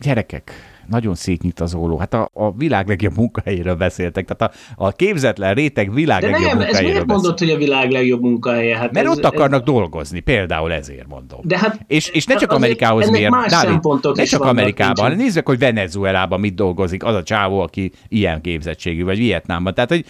Gyerekek, 0.00 0.52
nagyon 0.88 1.14
szétnyit 1.14 1.60
az 1.60 1.74
óló. 1.74 1.98
Hát 1.98 2.14
a, 2.14 2.30
a 2.32 2.52
világ 2.52 2.88
legjobb 2.88 3.16
munkahelyéről 3.16 3.74
beszéltek, 3.74 4.26
tehát 4.26 4.54
a, 4.76 4.84
a 4.84 4.92
képzetlen 4.92 5.54
réteg 5.54 5.94
világ 5.94 6.20
De 6.20 6.26
legjobb 6.26 6.48
nem, 6.48 6.58
munkahelyéről 6.58 6.90
ez 6.90 6.92
miért 6.92 7.06
mondod, 7.06 7.38
hogy 7.38 7.50
a 7.50 7.56
világ 7.56 7.90
legjobb 7.90 8.22
munkahelye? 8.22 8.76
Hát 8.76 8.92
Mert 8.92 9.06
ez, 9.06 9.12
ott 9.12 9.24
akarnak 9.24 9.60
ez... 9.60 9.66
dolgozni, 9.66 10.20
például 10.20 10.72
ezért 10.72 11.06
mondom. 11.06 11.40
De 11.42 11.58
hát, 11.58 11.80
és, 11.86 12.08
és 12.08 12.26
ne 12.26 12.34
csak 12.34 12.52
Amerikához 12.52 13.10
miért, 13.10 13.32
Dávid, 13.48 13.80
ne 14.14 14.24
csak 14.24 14.42
Amerikában, 14.42 15.04
hanem 15.04 15.18
nézzük, 15.18 15.46
hogy 15.46 15.58
Venezuelában 15.58 16.40
mit 16.40 16.54
dolgozik 16.54 17.04
az 17.04 17.14
a 17.14 17.22
csávó, 17.22 17.60
aki 17.60 17.92
ilyen 18.08 18.40
képzettségű, 18.40 19.04
vagy 19.04 19.18
Vietnámban. 19.18 19.74
Tehát, 19.74 19.90
hogy 19.90 20.04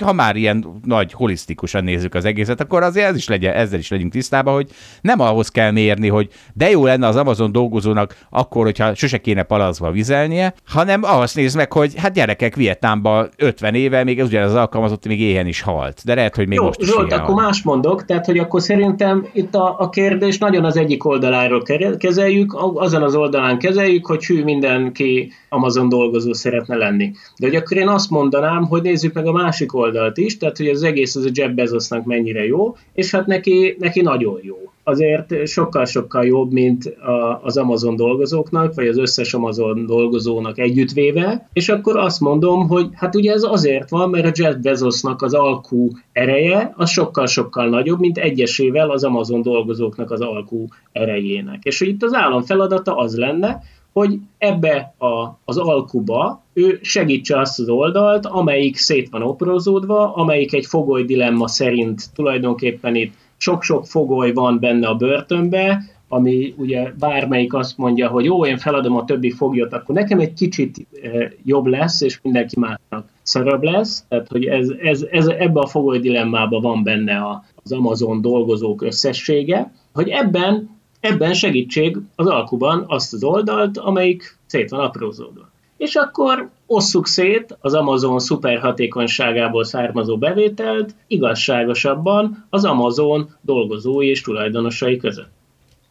ha 0.00 0.12
már 0.12 0.36
ilyen 0.36 0.80
nagy 0.84 1.12
holisztikusan 1.12 1.84
nézzük 1.84 2.14
az 2.14 2.24
egészet, 2.24 2.60
akkor 2.60 2.82
azért 2.82 3.08
ez 3.08 3.16
is 3.16 3.28
legyen, 3.28 3.54
ezzel 3.54 3.78
is 3.78 3.90
legyünk 3.90 4.12
tisztában, 4.12 4.54
hogy 4.54 4.68
nem 5.00 5.20
ahhoz 5.20 5.48
kell 5.48 5.70
mérni, 5.70 6.08
hogy 6.08 6.28
de 6.54 6.70
jó 6.70 6.84
lenne 6.84 7.06
az 7.06 7.16
Amazon 7.16 7.52
dolgozónak 7.52 8.16
akkor, 8.30 8.64
hogyha 8.64 8.94
sose 8.94 9.18
kéne 9.18 9.42
palacba 9.42 9.90
vizelnie, 9.90 10.54
hanem 10.66 11.02
ahhoz 11.02 11.34
néz 11.34 11.54
meg, 11.54 11.72
hogy 11.72 11.92
hát 11.96 12.12
gyerekek 12.12 12.54
Vietnámban 12.54 13.28
50 13.36 13.74
éve 13.74 14.04
még 14.04 14.22
ugyanaz 14.22 14.50
az 14.50 14.56
alkalmazott 14.56 15.06
még 15.06 15.20
éhen 15.20 15.46
is 15.46 15.60
halt. 15.60 16.00
De 16.04 16.14
lehet, 16.14 16.36
hogy 16.36 16.48
még 16.48 16.58
jó, 16.58 16.64
most 16.64 16.80
is 16.80 16.86
Zsolt, 16.86 17.12
akkor 17.12 17.34
más 17.34 17.62
mondok, 17.62 18.04
tehát 18.04 18.26
hogy 18.26 18.38
akkor 18.38 18.62
szerintem 18.62 19.26
itt 19.32 19.54
a, 19.54 19.76
a 19.78 19.88
kérdés 19.88 20.38
nagyon 20.38 20.64
az 20.64 20.76
egyik 20.76 21.04
oldaláról 21.04 21.62
kezeljük, 21.98 22.54
azon 22.74 23.02
az 23.02 23.14
oldalán 23.14 23.58
kezeljük, 23.58 24.06
hogy 24.06 24.24
hű 24.24 24.44
mindenki 24.44 25.32
Amazon 25.48 25.88
dolgozó 25.88 26.32
szeretne 26.32 26.76
lenni. 26.76 27.12
De 27.38 27.46
hogy 27.46 27.56
akkor 27.56 27.76
én 27.76 27.88
azt 27.88 28.10
mondanám, 28.10 28.64
hogy 28.64 28.82
nézzük 28.82 29.12
meg 29.12 29.26
a 29.26 29.32
másik 29.32 29.74
oldalt, 29.74 29.83
oldalt 29.84 30.16
is, 30.18 30.36
tehát 30.36 30.56
hogy 30.56 30.68
az 30.68 30.82
egész 30.82 31.16
az 31.16 31.24
a 31.24 31.30
Jeff 31.32 31.50
Bezosnak 31.50 32.04
mennyire 32.04 32.44
jó, 32.46 32.76
és 32.94 33.10
hát 33.10 33.26
neki, 33.26 33.76
neki 33.78 34.00
nagyon 34.00 34.40
jó. 34.42 34.56
Azért 34.86 35.46
sokkal-sokkal 35.46 36.24
jobb, 36.24 36.52
mint 36.52 36.86
a, 36.86 37.40
az 37.42 37.56
Amazon 37.56 37.96
dolgozóknak, 37.96 38.74
vagy 38.74 38.86
az 38.86 38.98
összes 38.98 39.34
Amazon 39.34 39.86
dolgozónak 39.86 40.58
együttvéve, 40.58 41.48
és 41.52 41.68
akkor 41.68 41.96
azt 41.96 42.20
mondom, 42.20 42.68
hogy 42.68 42.86
hát 42.92 43.14
ugye 43.14 43.32
ez 43.32 43.42
azért 43.42 43.90
van, 43.90 44.10
mert 44.10 44.26
a 44.26 44.42
Jeff 44.42 44.54
Bezosnak 44.62 45.22
az 45.22 45.34
alkú 45.34 45.88
ereje 46.12 46.72
az 46.76 46.90
sokkal-sokkal 46.90 47.68
nagyobb, 47.68 48.00
mint 48.00 48.18
egyesével 48.18 48.90
az 48.90 49.04
Amazon 49.04 49.42
dolgozóknak 49.42 50.10
az 50.10 50.20
alkú 50.20 50.66
erejének. 50.92 51.64
És 51.64 51.78
hogy 51.78 51.88
itt 51.88 52.02
az 52.02 52.14
állam 52.14 52.42
feladata 52.42 52.96
az 52.96 53.16
lenne, 53.16 53.62
hogy 53.94 54.18
ebbe 54.38 54.94
a, 54.98 55.38
az 55.44 55.56
alkuba 55.56 56.42
ő 56.52 56.78
segítse 56.82 57.38
azt 57.38 57.58
az 57.58 57.68
oldalt, 57.68 58.26
amelyik 58.26 58.76
szét 58.76 59.08
van 59.08 59.22
oprozódva, 59.22 60.14
amelyik 60.14 60.52
egy 60.52 60.66
fogoly 60.66 61.04
dilemma 61.04 61.48
szerint 61.48 62.10
tulajdonképpen 62.14 62.94
itt 62.94 63.14
sok-sok 63.36 63.86
fogoly 63.86 64.32
van 64.32 64.58
benne 64.60 64.88
a 64.88 64.94
börtönbe, 64.94 65.82
ami 66.08 66.54
ugye 66.56 66.92
bármelyik 66.98 67.54
azt 67.54 67.78
mondja, 67.78 68.08
hogy 68.08 68.24
jó, 68.24 68.46
én 68.46 68.58
feladom 68.58 68.96
a 68.96 69.04
többi 69.04 69.30
foglyot, 69.30 69.72
akkor 69.72 69.94
nekem 69.94 70.18
egy 70.18 70.32
kicsit 70.32 70.86
e, 71.02 71.32
jobb 71.44 71.66
lesz, 71.66 72.00
és 72.00 72.20
mindenki 72.22 72.58
másnak 72.60 73.08
szarabb 73.22 73.62
lesz. 73.62 74.04
Tehát, 74.08 74.28
hogy 74.28 74.44
ez, 74.44 74.68
ez, 74.82 75.06
ez 75.10 75.26
ebbe 75.26 75.60
a 75.60 75.66
fogoly 75.66 75.98
dilemmába 75.98 76.60
van 76.60 76.82
benne 76.82 77.42
az 77.62 77.72
Amazon 77.72 78.20
dolgozók 78.20 78.82
összessége, 78.82 79.72
hogy 79.92 80.08
ebben 80.08 80.73
Ebben 81.04 81.34
segítség 81.34 81.96
az 82.16 82.26
alkuban 82.26 82.84
azt 82.86 83.12
az 83.12 83.24
oldalt, 83.24 83.78
amelyik 83.78 84.38
szét 84.46 84.70
van 84.70 84.80
aprózódva. 84.80 85.50
És 85.76 85.94
akkor 85.94 86.50
osszuk 86.66 87.06
szét 87.06 87.56
az 87.60 87.74
Amazon 87.74 88.18
szuperhatékonyságából 88.18 89.64
származó 89.64 90.18
bevételt 90.18 90.94
igazságosabban 91.06 92.46
az 92.50 92.64
Amazon 92.64 93.28
dolgozói 93.40 94.08
és 94.08 94.20
tulajdonosai 94.20 94.96
között. 94.96 95.30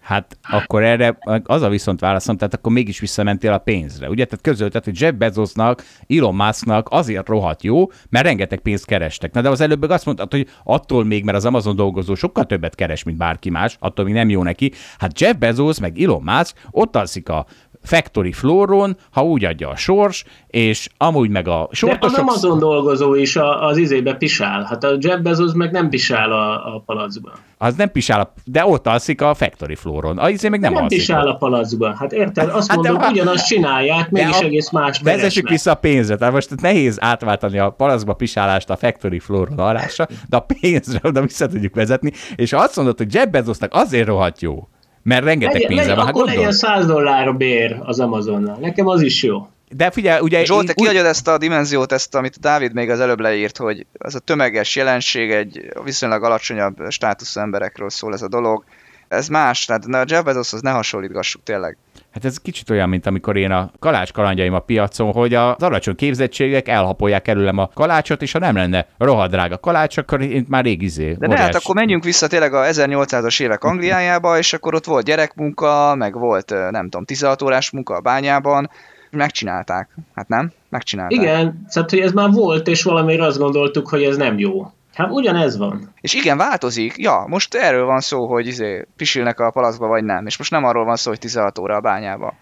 Hát 0.03 0.37
akkor 0.49 0.83
erre 0.83 1.17
az 1.43 1.61
a 1.61 1.69
viszont 1.69 1.99
válaszom, 1.99 2.37
tehát 2.37 2.53
akkor 2.53 2.71
mégis 2.71 2.99
visszamentél 2.99 3.53
a 3.53 3.57
pénzre. 3.57 4.09
Ugye, 4.09 4.25
tehát 4.25 4.43
közöltet, 4.43 4.83
hogy 4.83 5.01
Jeff 5.01 5.13
Bezosnak, 5.13 5.83
Elon 6.07 6.35
Musknak 6.35 6.87
azért 6.89 7.27
rohadt 7.27 7.63
jó, 7.63 7.91
mert 8.09 8.25
rengeteg 8.25 8.59
pénzt 8.59 8.85
kerestek. 8.85 9.33
Na 9.33 9.41
de 9.41 9.49
az 9.49 9.61
előbb 9.61 9.81
azt 9.81 10.05
mondtad, 10.05 10.31
hogy 10.31 10.47
attól 10.63 11.05
még, 11.05 11.23
mert 11.23 11.37
az 11.37 11.45
Amazon 11.45 11.75
dolgozó 11.75 12.15
sokkal 12.15 12.45
többet 12.45 12.75
keres, 12.75 13.03
mint 13.03 13.17
bárki 13.17 13.49
más, 13.49 13.77
attól 13.79 14.05
még 14.05 14.13
nem 14.13 14.29
jó 14.29 14.43
neki. 14.43 14.71
Hát 14.97 15.19
Jeff 15.19 15.35
Bezos 15.35 15.79
meg 15.79 15.99
Elon 15.99 16.23
Musk 16.23 16.55
ott 16.71 16.95
alszik 16.95 17.29
a 17.29 17.45
factory 17.84 18.31
flooron, 18.31 18.97
ha 19.11 19.23
úgy 19.23 19.45
adja 19.45 19.69
a 19.69 19.75
sors, 19.75 20.23
és 20.47 20.89
amúgy 20.97 21.29
meg 21.29 21.47
a 21.47 21.69
sortosok... 21.71 22.15
De 22.15 22.21
az 22.21 22.27
Amazon 22.27 22.59
dolgozó 22.59 23.15
is 23.15 23.36
a, 23.36 23.67
az 23.67 23.77
izébe 23.77 24.13
pisál. 24.13 24.63
Hát 24.63 24.84
a 24.84 24.95
Jeff 24.99 25.19
Bezos 25.19 25.51
meg 25.53 25.71
nem 25.71 25.89
pisál 25.89 26.31
a, 26.31 26.75
a 26.75 26.84
palacban. 26.86 27.34
Az 27.57 27.75
nem 27.75 27.91
pisál, 27.91 28.19
a, 28.21 28.34
de 28.45 28.65
ott 28.65 28.88
alszik 28.88 29.21
a 29.21 29.34
factory 29.34 29.75
flooron. 29.75 30.17
A 30.17 30.29
izé 30.29 30.49
még 30.49 30.59
nem, 30.59 30.73
nem 30.73 30.84
alszik. 30.84 30.97
pisál 30.97 31.27
a 31.27 31.36
palacban. 31.36 31.95
Hát 31.95 32.11
érted? 32.11 32.49
Azt 32.49 32.67
hát 32.67 32.77
mondom, 32.77 33.01
de, 33.01 33.07
ugyanazt 33.07 33.47
csinálják, 33.47 34.09
mégis 34.09 34.39
a, 34.39 34.43
egész 34.43 34.69
más 34.69 34.99
Vezessük 34.99 35.49
vissza 35.49 35.71
a 35.71 35.75
pénzre. 35.75 36.15
Tehát 36.15 36.34
most 36.34 36.61
nehéz 36.61 36.97
átváltani 37.01 37.59
a 37.59 37.69
palacba 37.69 38.13
pisálást 38.13 38.69
a 38.69 38.75
factory 38.75 39.19
flooron 39.19 39.59
alásra, 39.59 40.07
de 40.29 40.38
a 40.38 40.45
pénzre 40.59 40.99
oda 41.03 41.21
vissza 41.21 41.47
tudjuk 41.47 41.75
vezetni. 41.75 42.11
És 42.36 42.53
azt 42.53 42.75
mondod, 42.75 42.97
hogy 42.97 43.13
Jeff 43.13 43.27
Bezosnak 43.27 43.73
azért 43.73 44.07
rohadt 44.07 44.41
jó, 44.41 44.67
mert 45.03 45.23
rengeteg 45.23 45.53
legyen, 45.53 45.69
pénze 45.69 45.95
van. 45.95 46.05
Hát 46.05 46.15
akkor 46.15 46.25
legyen 46.25 46.51
100 46.51 46.85
dollár 46.85 47.27
a 47.27 47.33
bér 47.33 47.77
az 47.79 47.99
Amazonnal. 47.99 48.57
Nekem 48.59 48.87
az 48.87 49.01
is 49.01 49.23
jó. 49.23 49.47
De 49.69 49.91
figyelj, 49.91 50.19
ugye... 50.21 50.45
Zsolt, 50.45 50.65
te 50.65 50.73
kiadjad 50.73 51.05
ezt 51.05 51.27
a 51.27 51.37
dimenziót, 51.37 51.91
ezt, 51.91 52.15
amit 52.15 52.39
Dávid 52.39 52.73
még 52.73 52.89
az 52.89 52.99
előbb 52.99 53.19
leírt, 53.19 53.57
hogy 53.57 53.85
ez 53.99 54.15
a 54.15 54.19
tömeges 54.19 54.75
jelenség 54.75 55.31
egy 55.31 55.71
viszonylag 55.83 56.23
alacsonyabb 56.23 56.75
státuszú 56.89 57.39
emberekről 57.39 57.89
szól 57.89 58.13
ez 58.13 58.21
a 58.21 58.27
dolog. 58.27 58.63
Ez 59.07 59.27
más, 59.27 59.65
tehát 59.65 59.85
a 59.85 60.03
Jeff 60.07 60.23
Bezos 60.23 60.53
az 60.53 60.61
ne 60.61 60.71
hasonlítgassuk 60.71 61.43
tényleg. 61.43 61.77
Hát 62.14 62.26
ez 62.26 62.38
kicsit 62.38 62.70
olyan, 62.70 62.89
mint 62.89 63.05
amikor 63.05 63.38
én 63.38 63.51
a 63.51 63.72
kalács 63.80 64.11
kalandjaim 64.11 64.53
a 64.53 64.59
piacon, 64.59 65.11
hogy 65.11 65.34
az 65.34 65.64
alacsony 65.64 65.95
képzettségek 65.95 66.68
elhapolják 66.68 67.28
előlem 67.28 67.57
a 67.57 67.70
kalácsot, 67.74 68.22
és 68.22 68.32
ha 68.32 68.39
nem 68.39 68.55
lenne 68.55 68.88
rohadrága 68.97 69.57
kalács, 69.57 69.97
akkor 69.97 70.22
én 70.22 70.45
már 70.49 70.64
rég 70.64 70.82
izé. 70.82 71.16
De 71.20 71.28
ne, 71.28 71.38
hát 71.38 71.55
akkor 71.55 71.76
menjünk 71.76 72.03
vissza 72.03 72.28
tényleg 72.28 72.53
a 72.53 72.64
1800-as 72.64 73.41
évek 73.41 73.64
Angliájába, 73.64 74.38
és 74.38 74.53
akkor 74.53 74.76
ott 74.76 74.86
volt 74.86 75.05
gyerekmunka, 75.05 75.95
meg 75.95 76.14
volt, 76.14 76.49
nem 76.49 76.84
tudom, 76.84 77.05
16 77.05 77.41
órás 77.41 77.72
munka 77.72 77.95
a 77.95 78.01
bányában, 78.01 78.70
megcsinálták. 79.11 79.89
Hát 80.16 80.28
nem? 80.28 80.51
Megcsinálták. 80.70 81.22
Igen, 81.22 81.66
szóval 81.68 81.89
hogy 81.89 81.99
ez 81.99 82.11
már 82.11 82.32
volt, 82.32 82.68
és 82.68 82.84
valamire 82.84 83.26
azt 83.26 83.38
gondoltuk, 83.38 83.89
hogy 83.89 84.03
ez 84.03 84.18
nem 84.18 84.39
jó. 84.39 84.72
Hát 84.93 85.11
ugyanez 85.11 85.57
van. 85.57 85.93
És 86.01 86.13
igen, 86.13 86.37
változik. 86.37 86.97
Ja, 86.97 87.25
most 87.27 87.55
erről 87.55 87.85
van 87.85 87.99
szó, 87.99 88.27
hogy 88.27 88.47
izé, 88.47 88.87
pisilnek 88.95 89.39
a 89.39 89.51
palacba, 89.51 89.87
vagy 89.87 90.03
nem. 90.03 90.25
És 90.25 90.37
most 90.37 90.51
nem 90.51 90.63
arról 90.63 90.85
van 90.85 90.95
szó, 90.95 91.09
hogy 91.09 91.19
16 91.19 91.59
óra 91.59 91.75
a 91.75 91.81
bányába 91.81 92.33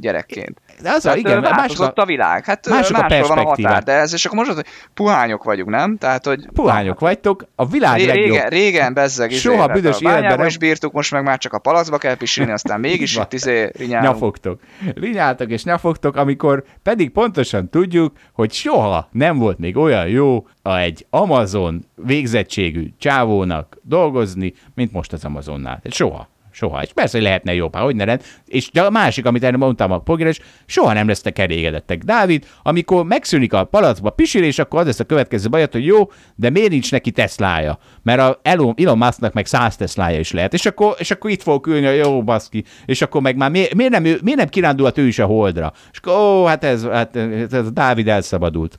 gyerekként. 0.00 0.60
De 0.82 0.90
az 0.90 1.06
a, 1.06 1.16
igen, 1.16 1.40
változott 1.40 1.98
a, 1.98 2.02
a 2.02 2.06
világ. 2.06 2.44
Hát 2.44 2.68
mások 2.68 2.96
a 2.96 3.26
van 3.28 3.38
a 3.38 3.42
határ, 3.42 3.82
de 3.82 3.92
ez, 3.92 4.12
és 4.12 4.24
akkor 4.24 4.38
most 4.38 4.50
az, 4.50 4.56
hogy 4.56 4.66
puhányok 4.94 5.44
vagyunk, 5.44 5.68
nem? 5.68 5.96
Tehát, 5.96 6.26
hogy... 6.26 6.48
Puhányok 6.54 7.00
vagytok, 7.00 7.46
a 7.54 7.66
világ 7.66 7.98
ré, 7.98 8.06
legjobb. 8.06 8.26
Régen, 8.26 8.48
régen 8.48 8.94
bezzeg, 8.94 9.30
izé, 9.30 9.40
Soha 9.40 9.66
büdös 9.66 10.00
életben 10.00 10.38
nem... 10.38 10.46
is 10.46 10.58
bírtuk, 10.58 10.92
most 10.92 11.12
meg 11.12 11.22
már 11.22 11.38
csak 11.38 11.52
a 11.52 11.58
palacba 11.58 11.98
kell 11.98 12.14
pisilni, 12.14 12.52
aztán 12.52 12.80
mégis 12.90 13.16
itt 13.16 13.32
izé 13.32 13.70
rinyálunk. 13.76 14.12
Nyafogtok. 14.12 14.60
Rinyáltok 14.94 15.50
és 15.50 15.64
nyafogtok, 15.64 16.16
amikor 16.16 16.64
pedig 16.82 17.10
pontosan 17.10 17.68
tudjuk, 17.68 18.12
hogy 18.32 18.52
soha 18.52 19.08
nem 19.12 19.38
volt 19.38 19.58
még 19.58 19.76
olyan 19.76 20.08
jó 20.08 20.46
a 20.62 20.76
egy 20.76 21.06
Amazon 21.10 21.84
végzettségű 21.94 22.92
csávónak 22.98 23.76
dolgozni, 23.82 24.52
mint 24.74 24.92
most 24.92 25.12
az 25.12 25.24
Amazonnál. 25.24 25.82
Soha. 25.90 26.28
Soha. 26.60 26.82
És 26.82 26.92
persze, 26.92 27.16
hogy 27.16 27.26
lehetne 27.26 27.54
jobb, 27.54 27.76
hogy 27.76 27.96
ne 27.96 28.04
lenne. 28.04 28.20
És 28.46 28.70
a 28.72 28.90
másik, 28.90 29.26
amit 29.26 29.44
erre 29.44 29.56
mondtam 29.56 29.92
a 29.92 29.98
pogres, 29.98 30.40
soha 30.66 30.92
nem 30.92 31.08
lesznek 31.08 31.38
elégedettek. 31.38 32.02
Dávid, 32.02 32.46
amikor 32.62 33.04
megszűnik 33.04 33.52
a 33.52 33.64
palacba 33.64 34.10
pisilés, 34.10 34.58
akkor 34.58 34.80
az 34.80 34.86
lesz 34.86 35.00
a 35.00 35.04
következő 35.04 35.48
bajat, 35.48 35.72
hogy 35.72 35.84
jó, 35.84 36.10
de 36.34 36.50
miért 36.50 36.70
nincs 36.70 36.90
neki 36.90 37.10
Teslája? 37.10 37.78
Mert 38.02 38.20
a 38.20 38.40
Elon, 38.42 38.74
Elon 38.76 38.98
Musknak 38.98 39.32
meg 39.32 39.46
száz 39.46 39.76
Teslája 39.76 40.18
is 40.18 40.32
lehet. 40.32 40.54
És 40.54 40.66
akkor, 40.66 40.94
és 40.98 41.10
akkor 41.10 41.30
itt 41.30 41.42
fog 41.42 41.66
ülni, 41.66 41.86
a 41.86 41.90
jó 41.90 42.22
baszki. 42.22 42.64
És 42.86 43.02
akkor 43.02 43.20
meg 43.20 43.36
már 43.36 43.50
miért, 43.50 43.74
miért, 43.74 43.92
nem, 43.92 44.02
miért 44.02 44.38
nem 44.38 44.48
kirándulhat 44.48 44.98
ő 44.98 45.06
is 45.06 45.18
a 45.18 45.26
holdra? 45.26 45.72
És 45.92 45.98
akkor, 45.98 46.20
ó, 46.20 46.44
hát 46.44 46.64
ez, 46.64 46.84
hát 46.84 47.16
ez, 47.16 47.52
ez 47.52 47.72
Dávid 47.72 48.08
elszabadult. 48.08 48.78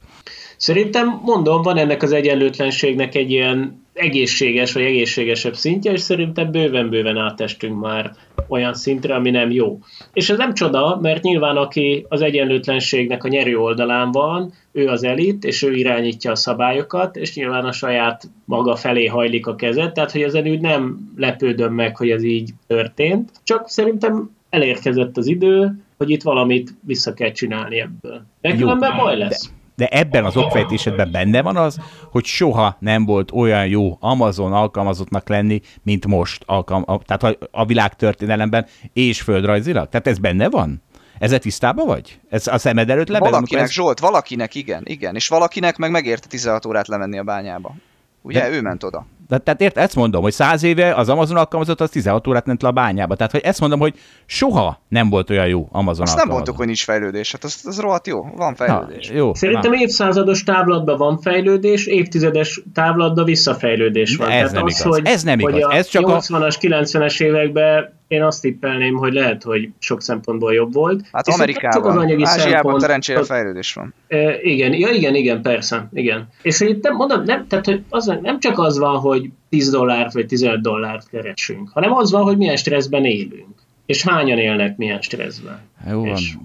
Szerintem, 0.57 1.21
mondom, 1.23 1.61
van 1.61 1.77
ennek 1.77 2.03
az 2.03 2.11
egyenlőtlenségnek 2.11 3.15
egy 3.15 3.31
ilyen 3.31 3.80
egészséges 3.93 4.73
vagy 4.73 4.83
egészségesebb 4.83 5.55
szintje, 5.55 5.91
és 5.91 6.01
szerintem 6.01 6.51
bőven-bőven 6.51 7.17
átestünk 7.17 7.79
már 7.79 8.11
olyan 8.47 8.73
szintre, 8.73 9.15
ami 9.15 9.29
nem 9.29 9.51
jó. 9.51 9.79
És 10.13 10.29
ez 10.29 10.37
nem 10.37 10.53
csoda, 10.53 10.99
mert 11.01 11.23
nyilván 11.23 11.57
aki 11.57 12.05
az 12.09 12.21
egyenlőtlenségnek 12.21 13.23
a 13.23 13.27
nyerő 13.27 13.57
oldalán 13.57 14.11
van, 14.11 14.53
ő 14.71 14.87
az 14.87 15.03
elit, 15.03 15.43
és 15.43 15.63
ő 15.63 15.73
irányítja 15.73 16.31
a 16.31 16.35
szabályokat, 16.35 17.15
és 17.15 17.35
nyilván 17.35 17.65
a 17.65 17.71
saját 17.71 18.29
maga 18.45 18.75
felé 18.75 19.05
hajlik 19.05 19.47
a 19.47 19.55
kezet, 19.55 19.93
tehát 19.93 20.11
hogy 20.11 20.21
ezen 20.21 20.47
úgy 20.47 20.61
nem 20.61 21.11
lepődöm 21.17 21.73
meg, 21.73 21.97
hogy 21.97 22.09
ez 22.09 22.23
így 22.23 22.49
történt, 22.67 23.31
csak 23.43 23.69
szerintem 23.69 24.29
elérkezett 24.49 25.17
az 25.17 25.27
idő, 25.27 25.83
hogy 25.97 26.09
itt 26.09 26.23
valamit 26.23 26.73
vissza 26.85 27.13
kell 27.13 27.31
csinálni 27.31 27.79
ebből. 27.79 28.25
De 28.41 28.55
különben 28.55 28.97
baj 28.97 29.17
lesz. 29.17 29.51
De 29.75 29.87
ebben 29.87 30.25
az 30.25 30.37
okfejtésedben 30.37 31.11
benne 31.11 31.41
van 31.41 31.57
az, 31.57 31.79
hogy 32.11 32.25
soha 32.25 32.77
nem 32.79 33.05
volt 33.05 33.31
olyan 33.31 33.67
jó 33.67 33.97
Amazon 33.99 34.53
alkalmazottnak 34.53 35.29
lenni, 35.29 35.61
mint 35.83 36.07
most, 36.07 36.43
alkalm, 36.45 36.83
tehát 37.05 37.23
a, 37.23 37.47
a 37.51 37.65
világ 37.65 37.95
történelemben 37.95 38.65
és 38.93 39.21
földrajzilag? 39.21 39.89
Tehát 39.89 40.07
ez 40.07 40.17
benne 40.17 40.49
van? 40.49 40.81
Ezzel 41.19 41.39
tisztában 41.39 41.85
vagy? 41.85 42.19
Ez 42.29 42.47
a 42.47 42.57
szemed 42.57 42.89
előtt 42.89 43.07
lebeg? 43.07 43.31
Valakinek, 43.31 43.63
ez... 43.63 43.71
Zsolt, 43.71 43.99
valakinek 43.99 44.55
igen, 44.55 44.81
igen. 44.85 45.15
És 45.15 45.27
valakinek 45.27 45.77
meg 45.77 45.91
megérte 45.91 46.27
16 46.27 46.65
órát 46.65 46.87
lemenni 46.87 47.17
a 47.17 47.23
bányába. 47.23 47.75
Ugye, 48.21 48.39
de, 48.39 48.49
ő 48.49 48.61
ment 48.61 48.83
oda. 48.83 49.05
De, 49.31 49.37
tehát 49.37 49.61
ért, 49.61 49.77
ezt 49.77 49.95
mondom, 49.95 50.21
hogy 50.21 50.31
száz 50.31 50.63
éve 50.63 50.93
az 50.93 51.09
Amazon 51.09 51.37
alkalmazott 51.37 51.81
az 51.81 51.89
16 51.89 52.27
órát 52.27 52.45
ment 52.45 52.61
le 52.61 52.67
a 52.67 52.71
bányába. 52.71 53.15
Tehát, 53.15 53.31
hogy 53.31 53.41
ezt 53.43 53.59
mondom, 53.59 53.79
hogy 53.79 53.93
soha 54.25 54.81
nem 54.87 55.09
volt 55.09 55.29
olyan 55.29 55.47
jó 55.47 55.67
Amazon 55.71 56.05
Azt 56.05 56.15
nem 56.15 56.27
mondtuk, 56.27 56.57
hogy 56.57 56.65
nincs 56.65 56.83
fejlődés. 56.83 57.31
Hát 57.31 57.43
az, 57.43 57.61
az 57.63 57.79
rohadt 57.79 58.07
jó. 58.07 58.25
Van 58.35 58.55
fejlődés. 58.55 59.09
Na, 59.09 59.15
jó. 59.15 59.33
Szerintem 59.33 59.71
na. 59.71 59.77
évszázados 59.77 60.43
távlatban 60.43 60.97
van 60.97 61.19
fejlődés, 61.21 61.85
évtizedes 61.85 62.61
távlatban 62.73 63.25
visszafejlődés 63.25 64.15
van. 64.15 64.29
Ez 64.29 64.33
Tehát 64.33 64.51
nem 64.51 64.63
az, 64.63 64.79
igaz. 64.79 64.95
Hogy, 64.95 65.05
ez 65.05 65.23
nem 65.23 65.39
igaz. 65.39 65.53
Hogy 65.53 65.61
a 65.61 65.73
ez 65.73 65.87
csak 65.87 66.03
80-as, 66.07 66.55
90-es 66.61 67.21
években 67.21 68.00
én 68.11 68.23
azt 68.23 68.41
tippelném, 68.41 68.95
hogy 68.95 69.13
lehet, 69.13 69.43
hogy 69.43 69.69
sok 69.79 70.01
szempontból 70.01 70.53
jobb 70.53 70.73
volt. 70.73 71.01
Hát 71.11 71.27
és 71.27 71.33
Amerikában, 71.33 71.91
az 71.91 72.03
anyagi 72.03 72.23
Ázsiában 72.23 72.51
szempont, 72.53 72.81
szerencsére 72.81 73.23
fejlődés 73.23 73.73
van. 73.73 73.93
E, 74.07 74.41
igen, 74.41 74.73
ja, 74.73 74.89
igen, 74.89 75.15
igen, 75.15 75.41
persze, 75.41 75.89
igen. 75.93 76.29
És 76.41 76.57
hogy 76.57 76.69
itt 76.69 76.83
nem, 76.83 76.95
mondom, 76.95 77.23
nem, 77.23 77.47
tehát, 77.47 77.65
hogy 77.65 77.83
az, 77.89 78.05
nem 78.21 78.39
csak 78.39 78.59
az 78.59 78.77
van, 78.77 78.97
hogy 78.97 79.29
10 79.49 79.69
dollárt 79.69 80.13
vagy 80.13 80.25
15 80.25 80.61
dollárt 80.61 81.09
keresünk, 81.09 81.69
hanem 81.73 81.93
az 81.93 82.11
van, 82.11 82.23
hogy 82.23 82.37
milyen 82.37 82.55
stresszben 82.55 83.05
élünk. 83.05 83.55
És 83.85 84.03
hányan 84.03 84.37
élnek 84.37 84.77
milyen 84.77 85.01
stresszben. 85.01 85.59
Jó 85.89 86.05
van. 86.05 86.15
És... 86.15 86.37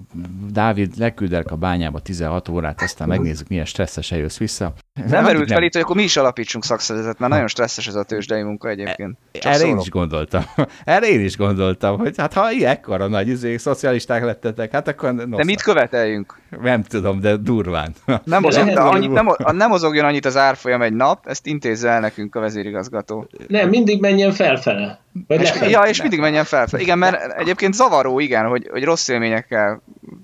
Dávid, 0.51 0.97
leküldelek 0.97 1.51
a 1.51 1.55
bányába 1.55 1.99
16 1.99 2.49
órát, 2.49 2.81
aztán 2.81 3.07
megnézzük, 3.07 3.47
milyen 3.47 3.65
stresszesen 3.65 4.17
jössz 4.17 4.37
vissza. 4.37 4.73
Nem 5.07 5.23
merült 5.23 5.51
fel 5.51 5.63
itt, 5.63 5.73
hogy 5.73 5.81
akkor 5.81 5.95
mi 5.95 6.03
is 6.03 6.17
alapítsunk 6.17 6.63
szakszervezetet, 6.63 7.19
mert 7.19 7.31
nagyon 7.31 7.47
stresszes 7.47 7.87
ez 7.87 7.95
a 7.95 8.03
tőzsdei 8.03 8.41
munka 8.41 8.69
egyébként. 8.69 9.17
Csak 9.31 9.53
Erre 9.53 9.65
én 9.65 9.77
is 9.77 9.89
gondoltam. 9.89 10.43
Erre 10.83 11.07
én 11.07 11.23
is 11.23 11.37
gondoltam, 11.37 11.97
hogy 11.97 12.17
hát 12.17 12.33
ha 12.33 12.49
ekkora 12.49 13.07
nagy 13.07 13.27
izé, 13.27 13.57
szocialisták 13.57 14.23
lettetek, 14.23 14.71
hát 14.71 14.87
akkor... 14.87 15.13
Noszak. 15.13 15.35
De 15.35 15.43
mit 15.43 15.61
követeljünk? 15.61 16.39
Nem 16.61 16.83
tudom, 16.83 17.19
de 17.19 17.35
durván. 17.35 17.93
Nem, 18.23 18.41
mozog, 18.41 18.65
de 18.65 18.79
annyit, 18.79 19.11
nem, 19.11 19.27
nem 19.51 19.69
mozogjon 19.69 20.05
annyit 20.05 20.25
az 20.25 20.37
árfolyam 20.37 20.81
egy 20.81 20.93
nap, 20.93 21.27
ezt 21.27 21.45
intézze 21.45 21.89
el 21.89 21.99
nekünk 21.99 22.35
a 22.35 22.39
vezérigazgató. 22.39 23.27
Nem, 23.47 23.69
mindig 23.69 24.01
menjen 24.01 24.31
felfele. 24.31 24.99
Vagy 25.27 25.41
és, 25.41 25.53
ja, 25.69 25.81
és 25.81 26.01
mindig 26.01 26.19
menjen 26.19 26.43
felfele. 26.43 26.81
Igen, 26.83 26.97
mert 26.97 27.39
egyébként 27.39 27.73
zavaró, 27.73 28.19
igen, 28.19 28.45
hogy, 28.45 28.67
hogy 28.71 28.83
rossz 28.83 29.07
élményekkel 29.27 29.81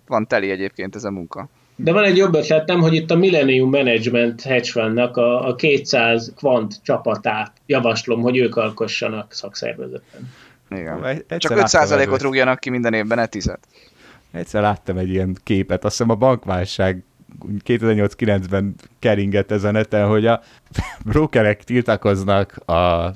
van 0.07 0.27
teli 0.27 0.49
egyébként 0.49 0.95
ez 0.95 1.03
a 1.03 1.11
munka. 1.11 1.49
De 1.75 1.91
van 1.91 2.03
egy 2.03 2.17
jobb 2.17 2.33
ötletem, 2.33 2.79
hogy 2.79 2.93
itt 2.93 3.11
a 3.11 3.15
Millennium 3.15 3.69
Management 3.69 4.41
hedge 4.41 4.71
fundnak 4.71 5.17
a, 5.17 5.47
a 5.47 5.55
200 5.55 6.33
kvant 6.35 6.75
csapatát 6.83 7.51
javaslom, 7.65 8.21
hogy 8.21 8.37
ők 8.37 8.55
alkossanak 8.55 9.33
szakszervezeten. 9.33 10.31
Igen. 10.69 11.05
Egyszer 11.05 11.37
Csak 11.37 11.51
5%-ot 11.55 12.21
rúgjanak 12.21 12.59
ki 12.59 12.69
minden 12.69 12.93
évben, 12.93 13.17
ne 13.17 13.25
tizet. 13.25 13.59
Egyszer 14.31 14.61
láttam 14.61 14.97
egy 14.97 15.09
ilyen 15.09 15.37
képet, 15.43 15.83
azt 15.83 15.97
hiszem 15.97 16.11
a 16.11 16.15
bankválság 16.15 17.03
2008-9-ben 17.65 18.75
keringett 18.99 19.51
ez 19.51 19.63
a 19.63 19.71
neten, 19.71 20.07
hogy 20.07 20.25
a 20.25 20.41
brokerek 21.11 21.63
tiltakoznak 21.63 22.55
a 22.69 23.11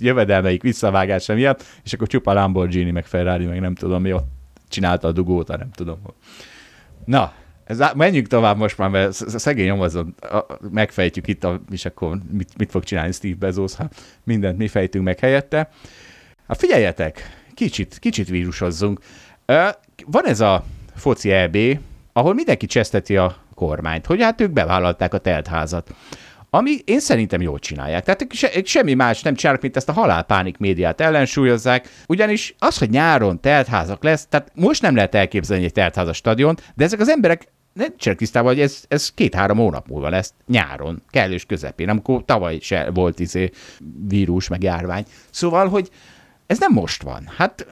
jövedelmeik 0.00 0.62
visszavágása 0.62 1.34
miatt, 1.34 1.64
és 1.84 1.92
akkor 1.92 2.06
csupa 2.06 2.32
Lamborghini, 2.32 2.90
meg 2.90 3.06
Ferrari, 3.06 3.44
meg 3.44 3.60
nem 3.60 3.74
tudom 3.74 4.02
mi 4.02 4.12
ott 4.12 4.33
csinálta 4.74 5.08
a 5.08 5.12
dugót, 5.12 5.48
nem 5.48 5.70
tudom. 5.70 5.98
Na, 7.04 7.32
ez, 7.64 7.82
menjünk 7.94 8.26
tovább 8.26 8.56
most 8.56 8.78
már, 8.78 8.88
mert 8.88 9.12
szegény 9.12 9.70
Amazon, 9.70 10.14
megfejtjük 10.70 11.28
itt, 11.28 11.44
a, 11.44 11.60
és 11.70 11.84
akkor 11.84 12.18
mit, 12.30 12.48
mit 12.56 12.70
fog 12.70 12.84
csinálni 12.84 13.12
Steve 13.12 13.36
Bezos, 13.38 13.74
ha 13.74 13.88
mindent 14.24 14.58
mi 14.58 14.68
fejtünk 14.68 15.04
meg 15.04 15.18
helyette. 15.18 15.70
Hát 16.48 16.58
figyeljetek, 16.58 17.42
kicsit, 17.54 17.98
kicsit 17.98 18.28
vírusozzunk. 18.28 19.00
Van 20.06 20.26
ez 20.26 20.40
a 20.40 20.64
foci 20.94 21.30
EB, 21.30 21.58
ahol 22.12 22.34
mindenki 22.34 22.66
cseszteti 22.66 23.16
a 23.16 23.36
kormányt, 23.54 24.06
hogy 24.06 24.22
hát 24.22 24.40
ők 24.40 24.50
bevállalták 24.50 25.14
a 25.14 25.18
teltházat. 25.18 25.94
Ami 26.54 26.78
én 26.84 27.00
szerintem 27.00 27.40
jól 27.40 27.58
csinálják. 27.58 28.04
Tehát 28.04 28.26
se, 28.30 28.50
semmi 28.64 28.94
más 28.94 29.22
nem 29.22 29.34
csinálnak, 29.34 29.62
mint 29.62 29.76
ezt 29.76 29.88
a 29.88 29.92
halálpánik 29.92 30.58
médiát 30.58 31.00
ellensúlyozzák, 31.00 31.88
ugyanis 32.06 32.54
az, 32.58 32.78
hogy 32.78 32.90
nyáron 32.90 33.40
teltházak 33.40 34.02
lesz, 34.02 34.26
tehát 34.26 34.52
most 34.54 34.82
nem 34.82 34.94
lehet 34.94 35.14
elképzelni 35.14 35.64
egy 35.64 35.72
teltházas 35.72 36.16
stadion, 36.16 36.56
de 36.74 36.84
ezek 36.84 37.00
az 37.00 37.08
emberek 37.08 37.48
nincsenek 37.72 38.18
tisztában, 38.18 38.52
hogy 38.52 38.60
ez, 38.60 38.84
ez 38.88 39.10
két-három 39.10 39.56
hónap 39.56 39.88
múlva 39.88 40.08
lesz 40.08 40.32
nyáron, 40.46 41.02
kellős 41.10 41.44
közepén, 41.44 41.88
amikor 41.88 42.24
tavaly 42.24 42.58
se 42.60 42.90
volt 42.90 43.20
izé 43.20 43.50
vírus, 44.08 44.48
meg 44.48 44.62
járvány. 44.62 45.04
Szóval, 45.30 45.68
hogy 45.68 45.90
ez 46.46 46.58
nem 46.58 46.72
most 46.72 47.02
van. 47.02 47.30
Hát 47.36 47.66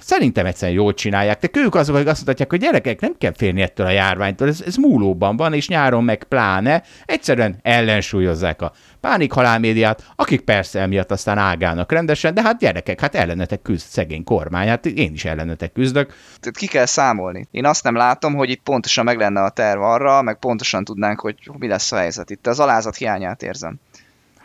Szerintem 0.00 0.46
egyszerűen 0.46 0.78
jól 0.78 0.94
csinálják, 0.94 1.40
de 1.40 1.60
ők 1.60 1.74
azok, 1.74 1.94
akik 1.94 2.08
azt 2.08 2.26
mondják, 2.26 2.50
hogy 2.50 2.60
gyerekek, 2.60 3.00
nem 3.00 3.14
kell 3.18 3.32
félni 3.36 3.62
ettől 3.62 3.86
a 3.86 3.90
járványtól, 3.90 4.48
ez, 4.48 4.62
ez 4.66 4.76
múlóban 4.76 5.36
van, 5.36 5.52
és 5.52 5.68
nyáron 5.68 6.04
meg 6.04 6.24
pláne, 6.24 6.82
egyszerűen 7.04 7.58
ellensúlyozzák 7.62 8.62
a 8.62 8.72
pánikhalálmédiát, 9.00 10.12
akik 10.16 10.40
persze 10.40 10.80
emiatt 10.80 11.10
aztán 11.10 11.38
ágálnak 11.38 11.92
rendesen, 11.92 12.34
de 12.34 12.42
hát 12.42 12.58
gyerekek, 12.58 13.00
hát 13.00 13.14
ellenetek 13.14 13.62
küzd 13.62 13.86
szegény 13.86 14.24
kormány, 14.24 14.68
hát 14.68 14.86
én 14.86 15.12
is 15.12 15.24
ellenetek 15.24 15.72
küzdök. 15.72 16.14
Tehát 16.40 16.56
ki 16.56 16.66
kell 16.66 16.86
számolni. 16.86 17.48
Én 17.50 17.66
azt 17.66 17.84
nem 17.84 17.96
látom, 17.96 18.34
hogy 18.34 18.50
itt 18.50 18.62
pontosan 18.62 19.04
meg 19.04 19.18
lenne 19.18 19.42
a 19.42 19.50
terv 19.50 19.82
arra, 19.82 20.22
meg 20.22 20.38
pontosan 20.38 20.84
tudnánk, 20.84 21.20
hogy 21.20 21.50
mi 21.58 21.66
lesz 21.66 21.92
a 21.92 21.96
helyzet. 21.96 22.30
Itt 22.30 22.46
az 22.46 22.60
alázat 22.60 22.96
hiányát 22.96 23.42
érzem. 23.42 23.80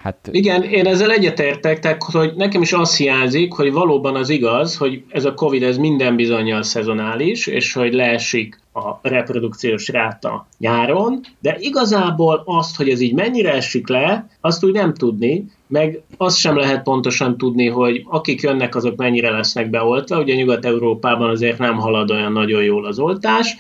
Hát... 0.06 0.30
Igen, 0.32 0.64
én 0.64 0.86
ezzel 0.86 1.12
egyetértek, 1.12 1.80
tehát 1.80 2.04
hogy 2.04 2.34
nekem 2.36 2.62
is 2.62 2.74
azt 2.74 2.98
hiányzik, 2.98 3.54
hogy 3.54 3.72
valóban 3.72 4.16
az 4.16 4.30
igaz, 4.30 4.78
hogy 4.78 5.04
ez 5.10 5.26
a 5.26 5.34
Covid 5.34 5.64
ez 5.64 5.78
minden 5.78 6.16
bizonyal 6.16 6.64
szezonális, 6.64 7.48
és 7.48 7.74
hogy 7.74 7.94
leesik 7.94 8.62
a 8.74 9.00
reprodukciós 9.02 9.88
ráta 9.88 10.48
nyáron, 10.58 11.20
de 11.40 11.58
igazából 11.60 12.44
azt, 12.46 12.76
hogy 12.76 12.90
ez 12.90 13.00
így 13.00 13.14
mennyire 13.14 13.54
esik 13.54 13.88
le, 13.88 14.30
azt 14.42 14.64
úgy 14.64 14.74
nem 14.74 14.94
tudni, 14.94 15.46
meg 15.68 16.02
azt 16.18 16.38
sem 16.38 16.58
lehet 16.58 16.84
pontosan 16.84 17.38
tudni, 17.38 17.68
hogy 17.68 18.04
akik 18.10 18.42
jönnek, 18.42 18.76
azok 18.76 18.96
mennyire 18.96 19.30
lesznek 19.30 19.70
beoltva. 19.70 20.20
Ugye 20.20 20.36
Nyugat-Európában 20.36 21.30
azért 21.30 21.58
nem 21.58 21.76
halad 21.76 22.12
olyan 22.12 22.32
nagyon 22.32 22.64
jól 22.64 22.86
az 22.86 23.00
oltás, 23.00 23.58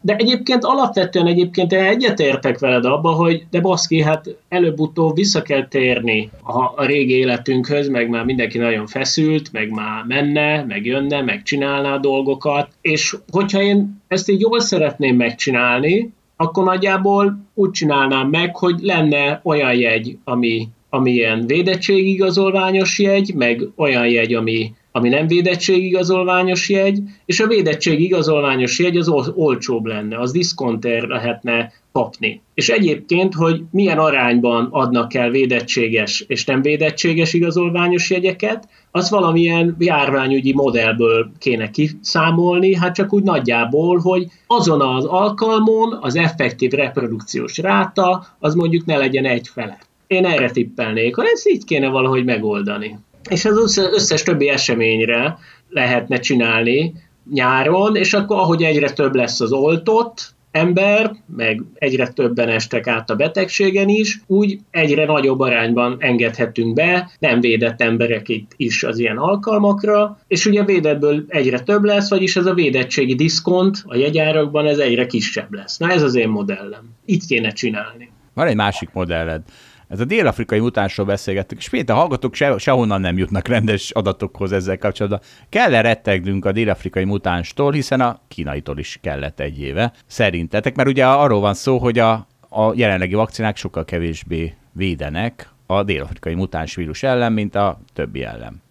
de 0.00 0.16
egyébként 0.16 0.64
alapvetően 0.64 1.26
egyébként 1.26 1.72
én 1.72 1.78
egyetértek 1.78 2.58
veled 2.58 2.84
abba, 2.84 3.10
hogy 3.10 3.46
de 3.50 3.60
baszki, 3.60 4.02
hát 4.02 4.36
előbb-utóbb 4.48 5.14
vissza 5.14 5.42
kell 5.42 5.68
térni 5.68 6.30
a, 6.42 6.58
a 6.58 6.84
régi 6.84 7.14
életünkhöz, 7.14 7.88
meg 7.88 8.08
már 8.08 8.24
mindenki 8.24 8.58
nagyon 8.58 8.86
feszült, 8.86 9.52
meg 9.52 9.70
már 9.70 10.04
menne, 10.04 10.64
meg 10.64 10.86
jönne, 10.86 11.22
meg 11.22 11.42
csinálná 11.42 11.96
dolgokat, 11.96 12.68
és 12.80 13.16
hogyha 13.30 13.62
én 13.62 14.02
ezt 14.08 14.30
így 14.30 14.40
jól 14.40 14.60
szeretném 14.60 15.16
megcsinálni, 15.16 16.12
akkor 16.36 16.64
nagyjából 16.64 17.38
úgy 17.54 17.70
csinálnám 17.70 18.28
meg, 18.28 18.56
hogy 18.56 18.74
lenne 18.80 19.40
olyan 19.44 19.74
jegy, 19.74 20.18
ami 20.24 20.68
ami 20.90 21.10
ilyen 21.12 21.46
védettségigazolványos 21.46 22.98
jegy, 22.98 23.34
meg 23.34 23.68
olyan 23.76 24.08
jegy, 24.08 24.34
ami, 24.34 24.72
ami 24.92 25.08
nem 25.08 25.26
védettségigazolványos 25.26 26.68
jegy, 26.68 27.00
és 27.24 27.40
a 27.40 27.46
védettségigazolványos 27.46 28.78
jegy 28.78 28.96
az 28.96 29.08
olcsóbb 29.34 29.84
lenne, 29.84 30.18
az 30.18 30.32
diszkonter 30.32 31.02
lehetne 31.02 31.72
kapni. 31.92 32.42
És 32.54 32.68
egyébként, 32.68 33.34
hogy 33.34 33.62
milyen 33.70 33.98
arányban 33.98 34.68
adnak 34.70 35.14
el 35.14 35.30
védettséges 35.30 36.24
és 36.28 36.44
nem 36.44 36.62
védettséges 36.62 37.32
igazolványos 37.32 38.10
jegyeket, 38.10 38.68
az 38.90 39.10
valamilyen 39.10 39.76
járványügyi 39.78 40.52
modellből 40.52 41.30
kéne 41.38 41.70
kiszámolni, 41.70 42.74
hát 42.74 42.94
csak 42.94 43.12
úgy 43.12 43.22
nagyjából, 43.22 43.98
hogy 43.98 44.26
azon 44.46 44.80
az 44.80 45.04
alkalmon 45.04 45.98
az 46.00 46.16
effektív 46.16 46.70
reprodukciós 46.70 47.58
ráta 47.58 48.26
az 48.38 48.54
mondjuk 48.54 48.84
ne 48.84 48.96
legyen 48.96 49.24
egy 49.24 49.48
fele. 49.48 49.78
Én 50.08 50.24
erre 50.24 50.50
tippelnék, 50.50 51.14
hogy 51.14 51.26
ezt 51.32 51.48
így 51.48 51.64
kéne 51.64 51.88
valahogy 51.88 52.24
megoldani. 52.24 52.98
És 53.30 53.44
az 53.44 53.76
összes 53.76 54.22
többi 54.22 54.48
eseményre 54.48 55.38
lehetne 55.68 56.18
csinálni 56.18 56.94
nyáron, 57.32 57.96
és 57.96 58.12
akkor 58.12 58.36
ahogy 58.36 58.62
egyre 58.62 58.90
több 58.90 59.14
lesz 59.14 59.40
az 59.40 59.52
oltott, 59.52 60.36
ember, 60.50 61.14
meg 61.36 61.62
egyre 61.74 62.08
többen 62.08 62.48
estek 62.48 62.86
át 62.86 63.10
a 63.10 63.14
betegségen 63.14 63.88
is, 63.88 64.20
úgy 64.26 64.58
egyre 64.70 65.04
nagyobb 65.04 65.40
arányban 65.40 65.96
engedhetünk 65.98 66.74
be 66.74 67.10
nem 67.18 67.40
védett 67.40 67.80
emberek 67.80 68.28
itt 68.28 68.52
is 68.56 68.82
az 68.82 68.98
ilyen 68.98 69.16
alkalmakra, 69.16 70.18
és 70.26 70.46
ugye 70.46 70.64
védettből 70.64 71.24
egyre 71.28 71.60
több 71.60 71.84
lesz, 71.84 72.10
vagyis 72.10 72.36
ez 72.36 72.46
a 72.46 72.54
védettségi 72.54 73.14
diszkont 73.14 73.82
a 73.86 73.96
jegyárakban 73.96 74.66
ez 74.66 74.78
egyre 74.78 75.06
kisebb 75.06 75.52
lesz. 75.52 75.78
Na 75.78 75.90
ez 75.90 76.02
az 76.02 76.14
én 76.14 76.28
modellem. 76.28 76.90
Itt 77.04 77.24
kéne 77.24 77.50
csinálni. 77.50 78.10
Van 78.34 78.46
egy 78.46 78.56
másik 78.56 78.88
modelled. 78.92 79.42
Ez 79.88 80.00
a 80.00 80.04
dél-afrikai 80.04 80.58
mutánsról 80.58 81.06
beszélgettük, 81.06 81.58
és 81.58 81.70
miért 81.70 81.88
a 81.88 81.94
hallgatók 81.94 82.34
se, 82.34 82.58
sehonnan 82.58 83.00
nem 83.00 83.18
jutnak 83.18 83.48
rendes 83.48 83.90
adatokhoz 83.90 84.52
ezzel 84.52 84.78
kapcsolatban. 84.78 85.20
Kell-e 85.48 85.80
rettegnünk 85.80 86.44
a 86.44 86.52
dél-afrikai 86.52 87.04
mutánstól, 87.04 87.72
hiszen 87.72 88.00
a 88.00 88.20
kínaitól 88.28 88.78
is 88.78 88.98
kellett 89.02 89.40
egy 89.40 89.60
éve, 89.60 89.92
szerintetek, 90.06 90.76
mert 90.76 90.88
ugye 90.88 91.06
arról 91.06 91.40
van 91.40 91.54
szó, 91.54 91.78
hogy 91.78 91.98
a, 91.98 92.12
a 92.48 92.72
jelenlegi 92.74 93.14
vakcinák 93.14 93.56
sokkal 93.56 93.84
kevésbé 93.84 94.54
védenek 94.72 95.50
a 95.66 95.82
dél-afrikai 95.82 96.34
mutáns 96.34 96.74
vírus 96.74 97.02
ellen, 97.02 97.32
mint 97.32 97.54
a 97.54 97.80
többi 97.92 98.22
ellen. 98.22 98.62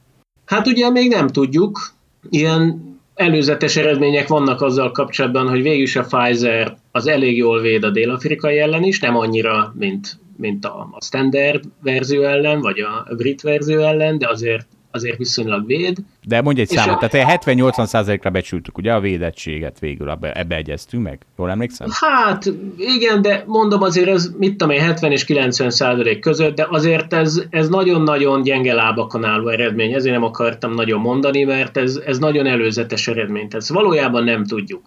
Hát 0.45 0.68
ugye 0.68 0.89
még 0.89 1.10
nem 1.10 1.27
tudjuk, 1.27 1.94
ilyen 2.30 2.97
előzetes 3.18 3.76
eredmények 3.76 4.27
vannak 4.27 4.61
azzal 4.61 4.91
kapcsolatban, 4.91 5.49
hogy 5.49 5.61
végül 5.61 5.81
is 5.81 5.95
a 5.95 6.06
Pfizer 6.10 6.77
az 6.91 7.07
elég 7.07 7.38
jól 7.38 7.61
véd 7.61 7.84
a 7.84 7.89
dél-afrikai 7.89 8.60
ellen 8.60 8.84
is, 8.84 8.99
nem 8.99 9.18
annyira, 9.18 9.73
mint 9.77 10.19
mint 10.38 10.65
a, 10.65 10.89
a 10.91 11.03
standard 11.03 11.64
verzió 11.81 12.23
ellen, 12.23 12.61
vagy 12.61 12.80
a 12.80 13.07
brit 13.15 13.41
verzió 13.41 13.80
ellen, 13.80 14.18
de 14.18 14.30
azért 14.30 14.68
azért 14.98 15.18
viszonylag 15.18 15.65
véd. 15.65 15.98
De 16.24 16.41
mondj 16.41 16.61
egy 16.61 16.68
számot, 16.68 17.03
a... 17.03 17.07
tehát 17.07 17.44
70-80%-ra 17.45 18.30
becsültük, 18.30 18.78
ugye 18.78 18.94
a 18.94 18.99
védettséget 18.99 19.80
végül, 19.80 20.10
ebbe, 20.10 20.32
ebbe 20.32 20.56
egyeztünk 20.56 21.03
meg, 21.03 21.26
jól 21.38 21.49
emlékszem? 21.49 21.88
Hát 21.91 22.53
igen, 22.78 23.22
de 23.22 23.44
mondom 23.48 23.82
azért 23.82 24.07
ez, 24.10 24.32
mit 24.38 24.56
tudom 24.56 24.74
én, 24.74 24.82
70 24.82 25.11
és 25.11 25.26
90 25.26 25.69
százalék 25.69 26.19
között, 26.19 26.56
de 26.56 26.68
azért 26.69 27.14
ez, 27.14 27.41
ez 27.49 27.69
nagyon-nagyon 27.69 28.44
gyenge 28.44 28.74
lábakon 28.74 29.24
álló 29.24 29.48
eredmény, 29.48 29.94
ezért 29.94 30.14
nem 30.14 30.24
akartam 30.24 30.74
nagyon 30.74 30.99
mondani, 30.99 31.44
mert 31.44 31.78
ez, 31.78 31.99
ez 32.06 32.18
nagyon 32.18 32.45
előzetes 32.45 33.07
eredmény, 33.07 33.48
tehát 33.49 33.68
valójában 33.68 34.24
nem 34.24 34.45
tudjuk. 34.45 34.82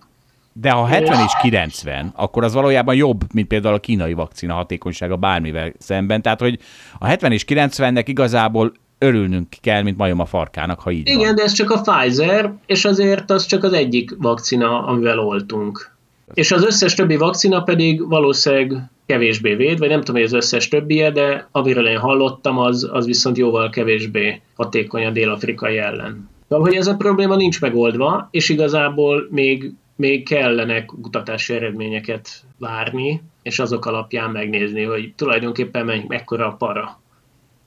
De 0.52 0.70
ha 0.70 0.86
70 0.86 1.24
és 1.24 1.32
90, 1.40 2.12
akkor 2.16 2.44
az 2.44 2.54
valójában 2.54 2.94
jobb, 2.94 3.20
mint 3.32 3.48
például 3.48 3.74
a 3.74 3.80
kínai 3.80 4.12
vakcina 4.12 4.54
hatékonysága 4.54 5.16
bármivel 5.16 5.72
szemben. 5.78 6.22
Tehát, 6.22 6.40
hogy 6.40 6.58
a 6.98 7.06
70 7.06 7.32
és 7.32 7.44
90-nek 7.46 8.02
igazából 8.06 8.72
örülnünk 9.00 9.48
kell, 9.60 9.82
mint 9.82 9.96
majom 9.96 10.20
a 10.20 10.24
farkának, 10.24 10.80
ha 10.80 10.90
így 10.90 11.08
Igen, 11.08 11.18
van. 11.18 11.34
de 11.34 11.42
ez 11.42 11.52
csak 11.52 11.70
a 11.70 11.80
Pfizer, 11.80 12.52
és 12.66 12.84
azért 12.84 13.30
az 13.30 13.46
csak 13.46 13.64
az 13.64 13.72
egyik 13.72 14.10
vakcina, 14.18 14.86
amivel 14.86 15.18
oltunk. 15.18 15.90
És 16.34 16.52
az 16.52 16.64
összes 16.64 16.94
többi 16.94 17.16
vakcina 17.16 17.62
pedig 17.62 18.08
valószínűleg 18.08 18.90
kevésbé 19.06 19.54
véd, 19.54 19.78
vagy 19.78 19.88
nem 19.88 19.98
tudom, 19.98 20.14
hogy 20.14 20.24
az 20.24 20.32
összes 20.32 20.68
többie, 20.68 21.10
de 21.10 21.48
amiről 21.52 21.86
én 21.86 21.98
hallottam, 21.98 22.58
az, 22.58 22.88
az 22.92 23.06
viszont 23.06 23.38
jóval 23.38 23.70
kevésbé 23.70 24.40
hatékony 24.54 25.04
a 25.04 25.10
dél-afrikai 25.10 25.78
ellen. 25.78 26.28
De 26.48 26.56
hogy 26.56 26.74
ez 26.74 26.86
a 26.86 26.96
probléma 26.96 27.36
nincs 27.36 27.60
megoldva, 27.60 28.28
és 28.30 28.48
igazából 28.48 29.26
még 29.30 29.72
még 29.96 30.28
kellenek 30.28 30.84
kutatási 31.02 31.54
eredményeket 31.54 32.28
várni, 32.58 33.22
és 33.42 33.58
azok 33.58 33.86
alapján 33.86 34.30
megnézni, 34.30 34.82
hogy 34.82 35.12
tulajdonképpen 35.16 35.84
me- 35.84 36.08
mekkora 36.08 36.46
a 36.46 36.52
para. 36.52 36.99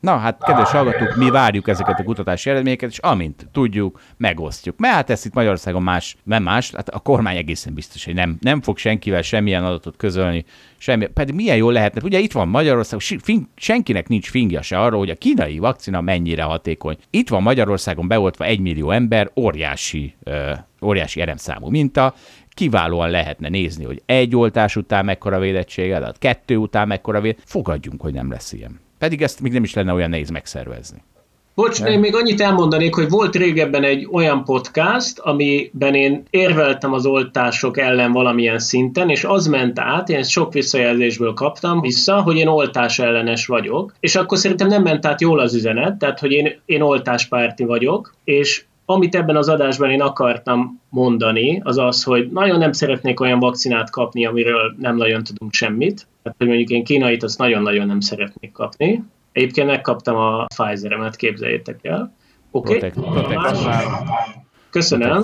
Na 0.04 0.18
hát, 0.18 0.44
kedves 0.44 0.72
hallgatók, 0.72 1.16
mi 1.16 1.30
várjuk 1.30 1.68
ezeket 1.68 2.00
a 2.00 2.04
kutatási 2.04 2.50
eredményeket, 2.50 2.90
és 2.90 2.98
amint 2.98 3.48
tudjuk, 3.52 4.02
megosztjuk. 4.18 4.80
Mert 4.80 4.94
hát 4.94 5.10
ezt 5.10 5.26
itt 5.26 5.34
Magyarországon 5.34 5.84
más, 5.84 6.16
nem 6.24 6.44
más, 6.44 6.72
hát 6.72 6.90
a 6.90 7.00
kormány 7.00 7.38
egészen 7.38 7.74
biztos, 7.74 8.06
hogy 8.06 8.14
nem, 8.14 8.38
nem 8.40 8.62
fog 8.62 8.78
senkivel 8.78 9.22
semmilyen 9.22 9.66
adatot 9.66 9.98
közölni, 9.98 10.46
semmi, 10.78 11.06
pedig 11.06 11.36
milyen 11.36 11.58
jól 11.58 11.74
lehetne. 11.74 12.02
Ugye 12.04 12.20
itt 12.20 12.32
van 12.32 12.48
Magyarország, 12.48 13.00
senkinek 13.56 14.08
nincs 14.08 14.30
fingja 14.30 14.62
se 14.62 14.80
arról, 14.80 15.00
hogy 15.00 15.10
a 15.10 15.16
kínai 15.16 15.58
vakcina 15.58 16.02
mennyire 16.02 16.44
hatékony. 16.44 16.98
Itt 17.10 17.30
van 17.30 17.42
Magyarországon 17.42 18.08
beoltva 18.08 18.46
egy 18.46 18.60
millió 18.60 18.92
ember, 18.92 19.32
óriási, 19.36 20.14
ö, 20.24 20.52
óriási 20.82 21.22
eremszámú 21.22 21.70
minta, 21.70 22.14
kiválóan 22.50 23.10
lehetne 23.10 23.50
nézni, 23.50 23.84
hogy 23.84 24.02
egy 24.06 24.36
oltás 24.36 24.76
után 24.76 25.06
mekkora 25.06 25.40
védettsége, 25.40 26.00
de 26.00 26.12
kettő 26.18 26.56
után 26.58 26.88
mekkora 26.88 27.22
véd. 27.22 27.38
Fogadjunk, 27.46 28.02
hogy 28.02 28.14
nem 28.14 28.32
lesz 28.32 28.54
ilyen. 28.54 28.83
Pedig 29.04 29.22
ezt 29.22 29.42
még 29.42 29.52
nem 29.52 29.64
is 29.64 29.74
lenne 29.74 29.94
olyan 29.94 30.10
nehéz 30.10 30.30
megszervezni. 30.30 31.04
Bocs, 31.56 31.82
én 31.82 32.00
még 32.00 32.16
annyit 32.16 32.42
elmondanék, 32.42 32.96
hogy 32.96 33.10
volt 33.10 33.36
régebben 33.36 33.84
egy 33.84 34.08
olyan 34.12 34.44
podcast, 34.44 35.20
amiben 35.20 35.94
én 35.94 36.24
érveltem 36.30 36.94
az 36.94 37.06
oltások 37.06 37.78
ellen 37.78 38.12
valamilyen 38.12 38.60
szinten, 38.60 39.10
és 39.10 39.24
az 39.24 39.48
ment 39.48 39.80
át, 39.80 40.10
én 40.10 40.18
ezt 40.18 40.30
sok 40.30 40.54
visszajelzésből 40.54 41.34
kaptam 41.34 41.82
vissza, 41.82 42.22
hogy 42.22 42.38
én 42.38 42.48
oltás 42.48 43.00
ellenes 43.00 43.46
vagyok, 43.46 43.94
és 44.00 44.16
akkor 44.16 44.38
szerintem 44.38 44.68
nem 44.68 44.82
ment 44.82 45.06
át 45.06 45.22
jól 45.22 45.40
az 45.40 45.54
üzenet, 45.54 45.98
tehát 45.98 46.20
hogy 46.20 46.32
én, 46.32 46.62
én 46.66 46.82
oltáspárti 46.82 47.64
vagyok, 47.64 48.14
és 48.24 48.64
amit 48.86 49.16
ebben 49.16 49.36
az 49.36 49.50
adásban 49.50 49.90
én 49.90 50.02
akartam 50.02 50.82
mondani, 50.90 51.62
az 51.64 51.78
az, 51.78 52.04
hogy 52.04 52.32
nagyon 52.32 52.58
nem 52.58 52.72
szeretnék 52.72 53.20
olyan 53.20 53.40
vakcinát 53.40 53.90
kapni, 53.90 54.26
amiről 54.26 54.76
nem 54.80 54.96
nagyon 54.96 55.24
tudunk 55.24 55.54
semmit. 55.54 56.08
Tehát, 56.24 56.38
hogy 56.38 56.48
mondjuk 56.48 56.70
én 56.70 56.84
kínait 56.84 57.24
azt 57.24 57.38
nagyon-nagyon 57.38 57.88
nem 57.88 58.00
szeretnék 58.00 58.52
kapni. 58.52 59.04
Egyébként 59.32 59.68
megkaptam 59.68 60.16
a 60.16 60.46
Pfizer-emet, 60.46 61.16
képzeljétek 61.16 61.80
el. 61.82 62.14
Oké? 62.52 62.76
Okay? 62.76 62.90
Protek- 62.90 63.36
Köszönöm. 64.70 65.24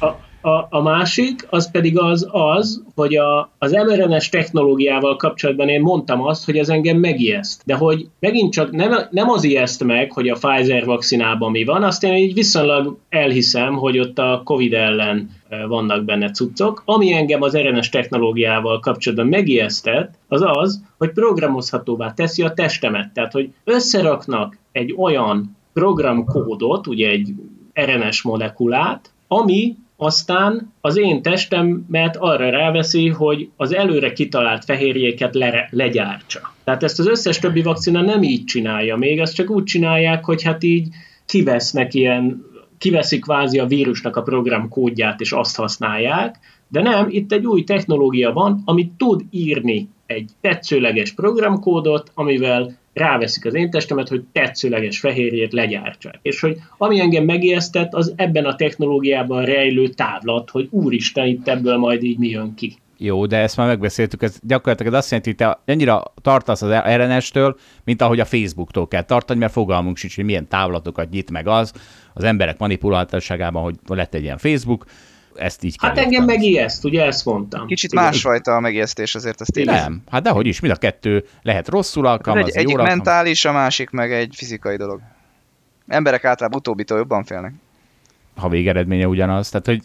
A, 0.00 0.06
a, 0.40 0.66
a 0.70 0.82
másik, 0.82 1.46
az 1.50 1.70
pedig 1.70 1.98
az, 1.98 2.28
az 2.30 2.82
hogy 2.94 3.16
a, 3.16 3.50
az 3.58 3.72
mRNS 3.72 4.28
technológiával 4.28 5.16
kapcsolatban 5.16 5.68
én 5.68 5.80
mondtam 5.80 6.22
azt, 6.22 6.44
hogy 6.44 6.56
ez 6.56 6.68
engem 6.68 6.96
megijeszt. 6.96 7.62
De 7.66 7.74
hogy 7.74 8.08
megint 8.18 8.52
csak 8.52 8.70
nem, 8.70 8.94
nem 9.10 9.30
az 9.30 9.44
ijeszt 9.44 9.84
meg, 9.84 10.12
hogy 10.12 10.28
a 10.28 10.38
Pfizer 10.40 10.84
vakcinában 10.84 11.50
mi 11.50 11.64
van, 11.64 11.82
azt 11.82 12.04
én 12.04 12.14
így 12.14 12.34
viszonylag 12.34 12.96
elhiszem, 13.08 13.74
hogy 13.74 13.98
ott 13.98 14.18
a 14.18 14.40
Covid 14.44 14.72
ellen 14.72 15.30
vannak 15.68 16.04
benne 16.04 16.30
cuccok. 16.30 16.82
Ami 16.84 17.12
engem 17.12 17.42
az 17.42 17.56
RNS 17.56 17.88
technológiával 17.88 18.80
kapcsolatban 18.80 19.28
megijesztett, 19.28 20.14
az 20.28 20.42
az, 20.44 20.82
hogy 20.98 21.12
programozhatóvá 21.12 22.12
teszi 22.12 22.42
a 22.42 22.54
testemet. 22.54 23.12
Tehát, 23.12 23.32
hogy 23.32 23.52
összeraknak 23.64 24.58
egy 24.72 24.94
olyan 24.96 25.56
programkódot, 25.72 26.86
ugye 26.86 27.08
egy 27.08 27.34
RNS 27.74 28.22
molekulát, 28.22 29.12
ami 29.28 29.76
aztán 30.02 30.72
az 30.80 30.96
én 30.96 31.22
testemet 31.22 32.16
arra 32.18 32.50
ráveszi, 32.50 33.08
hogy 33.08 33.48
az 33.56 33.74
előre 33.74 34.12
kitalált 34.12 34.64
fehérjéket 34.64 35.34
le, 35.34 35.68
legyártsa. 35.70 36.52
Tehát 36.64 36.82
ezt 36.82 36.98
az 36.98 37.06
összes 37.06 37.38
többi 37.38 37.62
vakcina 37.62 38.00
nem 38.00 38.22
így 38.22 38.44
csinálja 38.44 38.96
még, 38.96 39.18
ezt 39.18 39.34
csak 39.34 39.50
úgy 39.50 39.64
csinálják, 39.64 40.24
hogy 40.24 40.42
hát 40.42 40.62
így 40.62 40.88
kivesznek 41.26 41.94
ilyen, 41.94 42.44
kiveszik 42.78 43.20
kvázi 43.20 43.58
a 43.58 43.66
vírusnak 43.66 44.16
a 44.16 44.22
program 44.22 44.68
kódját, 44.68 45.20
és 45.20 45.32
azt 45.32 45.56
használják, 45.56 46.38
de 46.68 46.82
nem, 46.82 47.06
itt 47.10 47.32
egy 47.32 47.46
új 47.46 47.64
technológia 47.64 48.32
van, 48.32 48.62
ami 48.64 48.90
tud 48.96 49.22
írni 49.30 49.88
egy 50.06 50.30
tetszőleges 50.40 51.12
programkódot, 51.12 52.10
amivel 52.14 52.78
ráveszik 52.92 53.44
az 53.44 53.54
én 53.54 53.70
testemet, 53.70 54.08
hogy 54.08 54.22
tetszőleges 54.32 54.98
fehérjét 54.98 55.52
legyártsák. 55.52 56.18
És 56.22 56.40
hogy 56.40 56.56
ami 56.78 57.00
engem 57.00 57.24
megijesztett, 57.24 57.94
az 57.94 58.12
ebben 58.16 58.44
a 58.44 58.56
technológiában 58.56 59.44
rejlő 59.44 59.88
távlat, 59.88 60.50
hogy 60.50 60.68
úristen, 60.70 61.26
itt 61.26 61.48
ebből 61.48 61.76
majd 61.76 62.02
így 62.02 62.18
mi 62.18 62.28
jön 62.28 62.54
ki. 62.54 62.76
Jó, 63.02 63.26
de 63.26 63.36
ezt 63.36 63.56
már 63.56 63.66
megbeszéltük, 63.66 64.22
ez 64.22 64.38
gyakorlatilag 64.42 64.94
azt 64.94 65.10
jelenti, 65.10 65.28
hogy 65.28 65.38
te 65.38 65.72
annyira 65.72 66.02
tartasz 66.22 66.62
az 66.62 66.72
RNS-től, 66.96 67.56
mint 67.84 68.02
ahogy 68.02 68.20
a 68.20 68.24
Facebooktól 68.24 68.88
kell 68.88 69.02
tartani, 69.02 69.38
mert 69.38 69.52
fogalmunk 69.52 69.96
sincs, 69.96 70.16
hogy 70.16 70.24
milyen 70.24 70.48
távlatokat 70.48 71.10
nyit 71.10 71.30
meg 71.30 71.46
az, 71.46 71.72
az 72.14 72.24
emberek 72.24 72.58
manipuláltasságában, 72.58 73.62
hogy 73.62 73.74
lett 73.86 74.14
egy 74.14 74.22
ilyen 74.22 74.38
Facebook, 74.38 74.84
ezt 75.34 75.64
így 75.64 75.76
Hát 75.80 75.98
engem 75.98 76.24
megijeszt, 76.24 76.84
ugye 76.84 77.04
ezt 77.04 77.24
mondtam. 77.24 77.66
Kicsit 77.66 77.92
Igen. 77.92 78.04
másfajta 78.04 78.54
a 78.54 78.60
megijesztés 78.60 79.14
azért, 79.14 79.40
ezt 79.40 79.52
tényleg. 79.52 79.80
Nem, 79.80 80.02
hát 80.10 80.22
dehogy 80.22 80.46
is, 80.46 80.60
mind 80.60 80.74
a 80.74 80.76
kettő 80.76 81.24
lehet 81.42 81.68
rosszul 81.68 82.06
alkalmazni. 82.06 82.50
Egy, 82.50 82.56
egyik 82.56 82.68
alkalmaz... 82.68 82.94
mentális, 82.94 83.44
a 83.44 83.52
másik 83.52 83.90
meg 83.90 84.12
egy 84.12 84.34
fizikai 84.36 84.76
dolog. 84.76 85.00
Emberek 85.88 86.24
általában 86.24 86.58
utóbbitól 86.58 86.98
jobban 86.98 87.24
félnek. 87.24 87.52
Ha 88.36 88.48
végeredménye 88.48 89.06
ugyanaz, 89.06 89.48
tehát 89.48 89.66
hogy... 89.66 89.82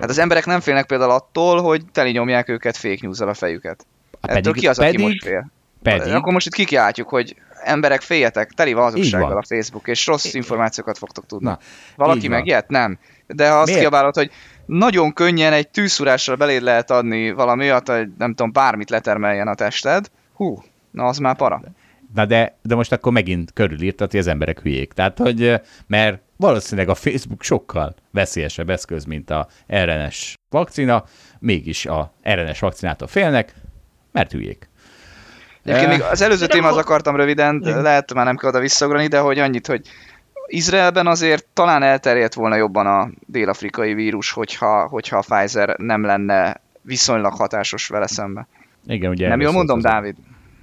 Hát 0.00 0.08
az 0.08 0.18
emberek 0.18 0.46
nem 0.46 0.60
félnek 0.60 0.86
például 0.86 1.10
attól, 1.10 1.62
hogy 1.62 1.82
teli 1.92 2.10
nyomják 2.10 2.48
őket 2.48 2.76
fake 2.76 2.98
news 3.00 3.20
a 3.20 3.34
fejüket. 3.34 3.86
Hát 4.20 4.30
Ettől 4.30 4.42
pedig, 4.42 4.60
ki 4.60 4.68
az, 4.68 4.76
pedig, 4.76 4.94
aki 4.94 5.02
most 5.02 5.24
fél? 5.24 5.50
Pedig. 5.82 6.12
Akkor 6.12 6.32
most 6.32 6.46
itt 6.46 6.54
kikiáltjuk, 6.54 7.08
hogy 7.08 7.36
emberek 7.64 8.00
féljetek, 8.00 8.50
teli 8.50 8.72
van 8.72 8.82
hazugsággal 8.82 9.36
a 9.36 9.42
Facebook, 9.42 9.88
és 9.88 10.06
rossz 10.06 10.34
információkat 10.34 10.98
fogtok 10.98 11.26
tudni. 11.26 11.48
Na, 11.48 11.58
Valaki 11.96 12.28
meg 12.28 12.46
ilyet? 12.46 12.68
Nem. 12.68 12.98
De 13.26 13.50
ha 13.50 13.56
azt 13.56 13.66
Miért? 13.66 13.80
kiabálod, 13.80 14.14
hogy 14.14 14.30
nagyon 14.66 15.12
könnyen 15.12 15.52
egy 15.52 15.68
tűzszúrással 15.68 16.36
beléd 16.36 16.62
lehet 16.62 16.90
adni 16.90 17.32
valami 17.32 17.64
olyat, 17.64 17.88
hogy 17.88 18.08
nem 18.18 18.34
tudom, 18.34 18.52
bármit 18.52 18.90
letermeljen 18.90 19.48
a 19.48 19.54
tested, 19.54 20.10
hú, 20.34 20.62
na 20.90 21.04
az 21.04 21.18
már 21.18 21.36
para. 21.36 21.62
Na 22.14 22.24
de, 22.24 22.58
de 22.62 22.74
most 22.74 22.92
akkor 22.92 23.12
megint 23.12 23.52
körülírtad, 23.52 24.10
hogy 24.10 24.20
az 24.20 24.26
emberek 24.26 24.60
hülyék. 24.60 24.92
Tehát, 24.92 25.18
hogy 25.18 25.60
mert 25.86 26.22
valószínűleg 26.36 26.88
a 26.88 26.94
Facebook 26.94 27.42
sokkal 27.42 27.94
veszélyesebb 28.10 28.70
eszköz, 28.70 29.04
mint 29.04 29.30
a 29.30 29.48
RNS 29.68 30.34
vakcina, 30.50 31.04
mégis 31.38 31.86
a 31.86 32.12
RNS 32.22 32.58
vakcinától 32.58 33.08
félnek, 33.08 33.54
mert 34.12 34.32
hülyék. 34.32 34.68
Egyébként 35.64 35.90
még 35.90 36.02
az 36.02 36.20
előző 36.20 36.46
témához 36.46 36.76
akartam 36.76 37.16
röviden, 37.16 37.58
lehet 37.64 38.14
már 38.14 38.24
nem 38.24 38.36
kell 38.36 38.48
oda 38.48 38.58
visszaugrani, 38.58 39.06
de 39.06 39.18
hogy 39.18 39.38
annyit, 39.38 39.66
hogy 39.66 39.88
Izraelben 40.54 41.06
azért 41.06 41.46
talán 41.52 41.82
elterjedt 41.82 42.34
volna 42.34 42.56
jobban 42.56 42.86
a 42.86 43.10
dél-afrikai 43.26 43.94
vírus, 43.94 44.30
hogyha, 44.30 44.86
hogyha 44.88 45.16
a 45.16 45.24
Pfizer 45.28 45.76
nem 45.78 46.04
lenne 46.04 46.60
viszonylag 46.82 47.32
hatásos 47.32 47.88
vele 47.88 48.06
szembe. 48.06 48.46
Igen, 48.86 49.10
ugye. 49.10 49.28
Nem 49.28 49.40
jól 49.40 49.52
mondom, 49.52 49.76
az 49.76 49.82
Dávid? 49.82 50.16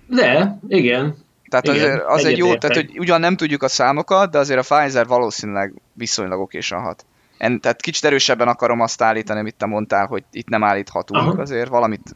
De, 0.08 0.60
igen. 0.68 1.16
Tehát 1.50 1.66
igen, 1.66 1.78
azért, 1.78 2.04
az 2.04 2.26
egy 2.26 2.38
jó, 2.38 2.56
tehát 2.56 2.76
hogy 2.76 3.00
ugyan 3.00 3.20
nem 3.20 3.36
tudjuk 3.36 3.64
a 3.64 3.68
számokat, 3.68 4.32
de 4.32 4.38
azért 4.38 4.60
a 4.60 4.76
Pfizer 4.76 5.08
valószínűleg 5.08 5.74
viszonylag 5.94 6.40
okésan 6.40 6.82
hat. 6.82 7.06
En, 7.38 7.60
tehát 7.60 7.82
kicsit 7.82 8.06
erősebben 8.06 8.48
akarom 8.48 8.80
azt 8.80 9.02
állítani, 9.02 9.40
amit 9.40 9.56
te 9.56 9.66
mondtál, 9.66 10.06
hogy 10.06 10.24
itt 10.32 10.50
nem 10.50 10.64
állíthatunk, 10.64 11.22
Aha. 11.22 11.42
azért 11.42 11.70
valamit 11.70 12.16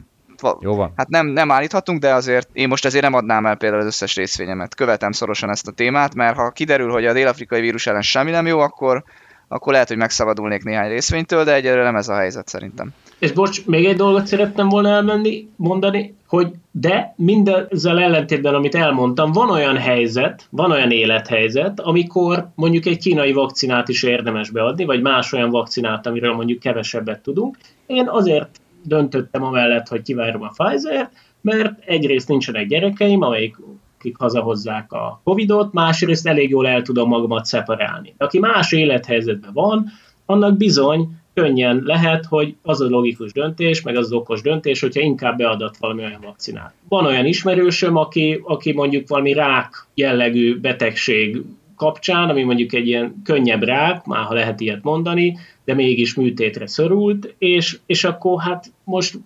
jó 0.60 0.74
van. 0.74 0.92
Hát 0.96 1.08
nem, 1.08 1.26
nem 1.26 1.50
állíthatunk, 1.50 2.00
de 2.00 2.14
azért 2.14 2.48
én 2.52 2.68
most 2.68 2.84
ezért 2.84 3.04
nem 3.04 3.14
adnám 3.14 3.46
el 3.46 3.56
például 3.56 3.80
az 3.80 3.86
összes 3.86 4.16
részvényemet. 4.16 4.74
Követem 4.74 5.12
szorosan 5.12 5.50
ezt 5.50 5.68
a 5.68 5.72
témát, 5.72 6.14
mert 6.14 6.36
ha 6.36 6.50
kiderül, 6.50 6.90
hogy 6.90 7.06
a 7.06 7.12
dél-afrikai 7.12 7.60
vírus 7.60 7.86
ellen 7.86 8.02
semmi 8.02 8.30
nem 8.30 8.46
jó, 8.46 8.58
akkor, 8.58 9.04
akkor 9.48 9.72
lehet, 9.72 9.88
hogy 9.88 9.96
megszabadulnék 9.96 10.64
néhány 10.64 10.88
részvénytől, 10.88 11.44
de 11.44 11.54
egyelőre 11.54 11.82
nem 11.82 11.96
ez 11.96 12.08
a 12.08 12.16
helyzet 12.16 12.48
szerintem. 12.48 12.94
És 13.18 13.32
bocs, 13.32 13.66
még 13.66 13.84
egy 13.84 13.96
dolgot 13.96 14.26
szerettem 14.26 14.68
volna 14.68 14.88
elmenni, 14.88 15.48
mondani, 15.56 16.14
hogy 16.26 16.52
de 16.70 17.14
mindezzel 17.16 18.00
ellentétben, 18.00 18.54
amit 18.54 18.74
elmondtam, 18.74 19.32
van 19.32 19.50
olyan 19.50 19.76
helyzet, 19.76 20.46
van 20.50 20.70
olyan 20.70 20.90
élethelyzet, 20.90 21.80
amikor 21.80 22.48
mondjuk 22.54 22.86
egy 22.86 22.98
kínai 22.98 23.32
vakcinát 23.32 23.88
is 23.88 24.02
érdemes 24.02 24.50
beadni, 24.50 24.84
vagy 24.84 25.02
más 25.02 25.32
olyan 25.32 25.50
vakcinát, 25.50 26.06
amiről 26.06 26.34
mondjuk 26.34 26.58
kevesebbet 26.58 27.22
tudunk. 27.22 27.56
Én 27.86 28.08
azért 28.08 28.48
döntöttem 28.86 29.42
amellett, 29.42 29.88
hogy 29.88 30.02
kivárom 30.02 30.42
a 30.42 30.52
Pfizer, 30.56 31.10
mert 31.40 31.84
egyrészt 31.84 32.28
nincsenek 32.28 32.66
gyerekeim, 32.66 33.22
amelyik 33.22 33.56
akik 33.98 34.16
hazahozzák 34.18 34.92
a 34.92 35.20
Covidot, 35.24 35.72
másrészt 35.72 36.26
elég 36.26 36.50
jól 36.50 36.66
el 36.66 36.82
tudom 36.82 37.08
magamat 37.08 37.44
szeparálni. 37.44 38.14
Aki 38.18 38.38
más 38.38 38.72
élethelyzetben 38.72 39.52
van, 39.52 39.86
annak 40.26 40.56
bizony 40.56 41.08
könnyen 41.34 41.82
lehet, 41.84 42.24
hogy 42.24 42.56
az 42.62 42.80
a 42.80 42.88
logikus 42.88 43.32
döntés, 43.32 43.82
meg 43.82 43.96
az, 43.96 44.04
az 44.04 44.12
okos 44.12 44.42
döntés, 44.42 44.80
hogyha 44.80 45.00
inkább 45.00 45.36
beadat 45.36 45.76
valami 45.76 46.02
olyan 46.02 46.20
vakcinát. 46.22 46.74
Van 46.88 47.06
olyan 47.06 47.24
ismerősöm, 47.24 47.96
aki, 47.96 48.40
aki 48.44 48.72
mondjuk 48.72 49.08
valami 49.08 49.32
rák 49.32 49.86
jellegű 49.94 50.60
betegség 50.60 51.42
kapcsán, 51.76 52.28
ami 52.28 52.42
mondjuk 52.42 52.72
egy 52.72 52.86
ilyen 52.86 53.22
könnyebb 53.24 53.62
rák, 53.62 54.04
már 54.04 54.24
ha 54.24 54.34
lehet 54.34 54.60
ilyet 54.60 54.82
mondani, 54.82 55.38
de 55.64 55.74
mégis 55.74 56.14
műtétre 56.14 56.66
szorult, 56.66 57.34
és, 57.38 57.78
és 57.86 58.04
akkor 58.04 58.40
hát 58.42 58.72
most 58.84 59.18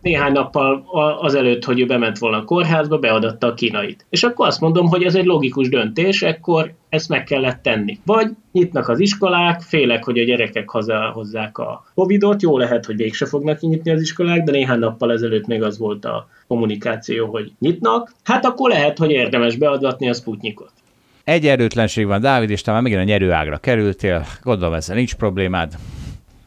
néhány 0.00 0.32
nappal 0.32 0.84
azelőtt, 1.20 1.64
hogy 1.64 1.80
ő 1.80 1.86
bement 1.86 2.18
volna 2.18 2.36
a 2.36 2.44
kórházba, 2.44 2.98
beadatta 2.98 3.46
a 3.46 3.54
kínait. 3.54 4.06
És 4.08 4.22
akkor 4.22 4.46
azt 4.46 4.60
mondom, 4.60 4.88
hogy 4.88 5.02
ez 5.02 5.14
egy 5.14 5.24
logikus 5.24 5.68
döntés, 5.68 6.22
ekkor 6.22 6.74
ezt 6.88 7.08
meg 7.08 7.24
kellett 7.24 7.62
tenni. 7.62 7.98
Vagy 8.04 8.30
nyitnak 8.52 8.88
az 8.88 9.00
iskolák, 9.00 9.60
félek, 9.60 10.04
hogy 10.04 10.18
a 10.18 10.24
gyerekek 10.24 10.70
hazahozzák 10.70 11.58
a 11.58 11.84
Covidot, 11.94 12.42
jó 12.42 12.58
lehet, 12.58 12.84
hogy 12.84 12.96
végse 12.96 13.26
fognak 13.26 13.60
nyitni 13.60 13.90
az 13.90 14.00
iskolák, 14.00 14.42
de 14.42 14.52
néhány 14.52 14.78
nappal 14.78 15.12
ezelőtt 15.12 15.46
még 15.46 15.62
az 15.62 15.78
volt 15.78 16.04
a 16.04 16.28
kommunikáció, 16.46 17.26
hogy 17.26 17.52
nyitnak, 17.58 18.12
hát 18.22 18.44
akkor 18.44 18.70
lehet, 18.70 18.98
hogy 18.98 19.10
érdemes 19.10 19.56
beadatni 19.56 20.08
a 20.08 20.14
Sputnikot. 20.14 20.72
Egy 21.24 21.46
erőtlenség 21.46 22.06
van, 22.06 22.20
Dávid, 22.20 22.50
és 22.50 22.62
te 22.62 22.72
már 22.72 22.82
megint 22.82 23.00
a 23.00 23.04
nyerőágra 23.04 23.58
kerültél. 23.58 24.26
Gondolom 24.42 24.74
ezzel 24.74 24.96
nincs 24.96 25.14
problémád. 25.14 25.72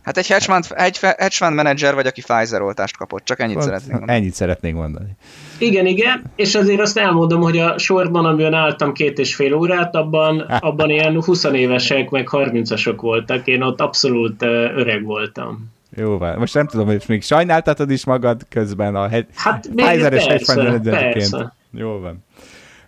Hát 0.01 0.17
egy 0.17 0.27
hedge 0.27 0.45
fund, 0.45 0.65
egy 0.69 0.97
hedge 0.97 1.29
fund 1.29 1.55
menedzser 1.55 1.95
vagy, 1.95 2.07
aki 2.07 2.21
Pfizer 2.21 2.61
oltást 2.61 2.97
kapott. 2.97 3.25
Csak 3.25 3.39
ennyit 3.39 3.61
szeretnék 3.61 3.91
mondani. 3.91 4.17
Ennyit 4.17 4.33
szeretnék 4.33 4.73
mondani. 4.73 5.09
Igen, 5.57 5.85
igen, 5.85 6.23
és 6.35 6.55
azért 6.55 6.79
azt 6.79 6.97
elmondom, 6.97 7.41
hogy 7.41 7.57
a 7.57 7.77
sorban, 7.77 8.25
amiben 8.25 8.53
álltam 8.53 8.93
két 8.93 9.19
és 9.19 9.35
fél 9.35 9.53
órát, 9.53 9.95
abban, 9.95 10.39
abban 10.69 10.89
ilyen 10.89 11.23
20 11.23 11.43
évesek, 11.43 12.09
meg 12.09 12.27
30-asok 12.31 12.97
voltak. 13.01 13.47
Én 13.47 13.61
ott 13.61 13.81
abszolút 13.81 14.41
öreg 14.75 15.03
voltam. 15.03 15.71
Jó 15.95 16.17
van. 16.17 16.37
Most 16.37 16.53
nem 16.53 16.67
tudom, 16.67 16.85
hogy 16.85 17.03
még 17.07 17.23
sajnáltatod 17.23 17.91
is 17.91 18.05
magad 18.05 18.41
közben 18.49 18.95
a 18.95 19.07
hegy... 19.07 19.25
hát, 19.35 19.69
Pfizer-es 19.75 20.25
hedge 20.25 20.43
fund 20.45 20.63
menedzserként. 20.63 21.53
Jó 21.71 21.99
van. 21.99 22.25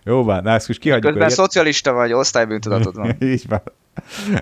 Jó 0.04 0.24
van, 0.24 0.42
na 0.42 0.50
ezt 0.50 0.68
most 0.68 0.80
kihagyjuk. 0.80 1.12
Közben 1.12 1.30
szocialista 1.30 1.92
vagy, 1.92 2.12
osztálybűntudatod 2.12 2.96
van. 2.96 3.16
Így 3.32 3.44
van. 3.48 3.62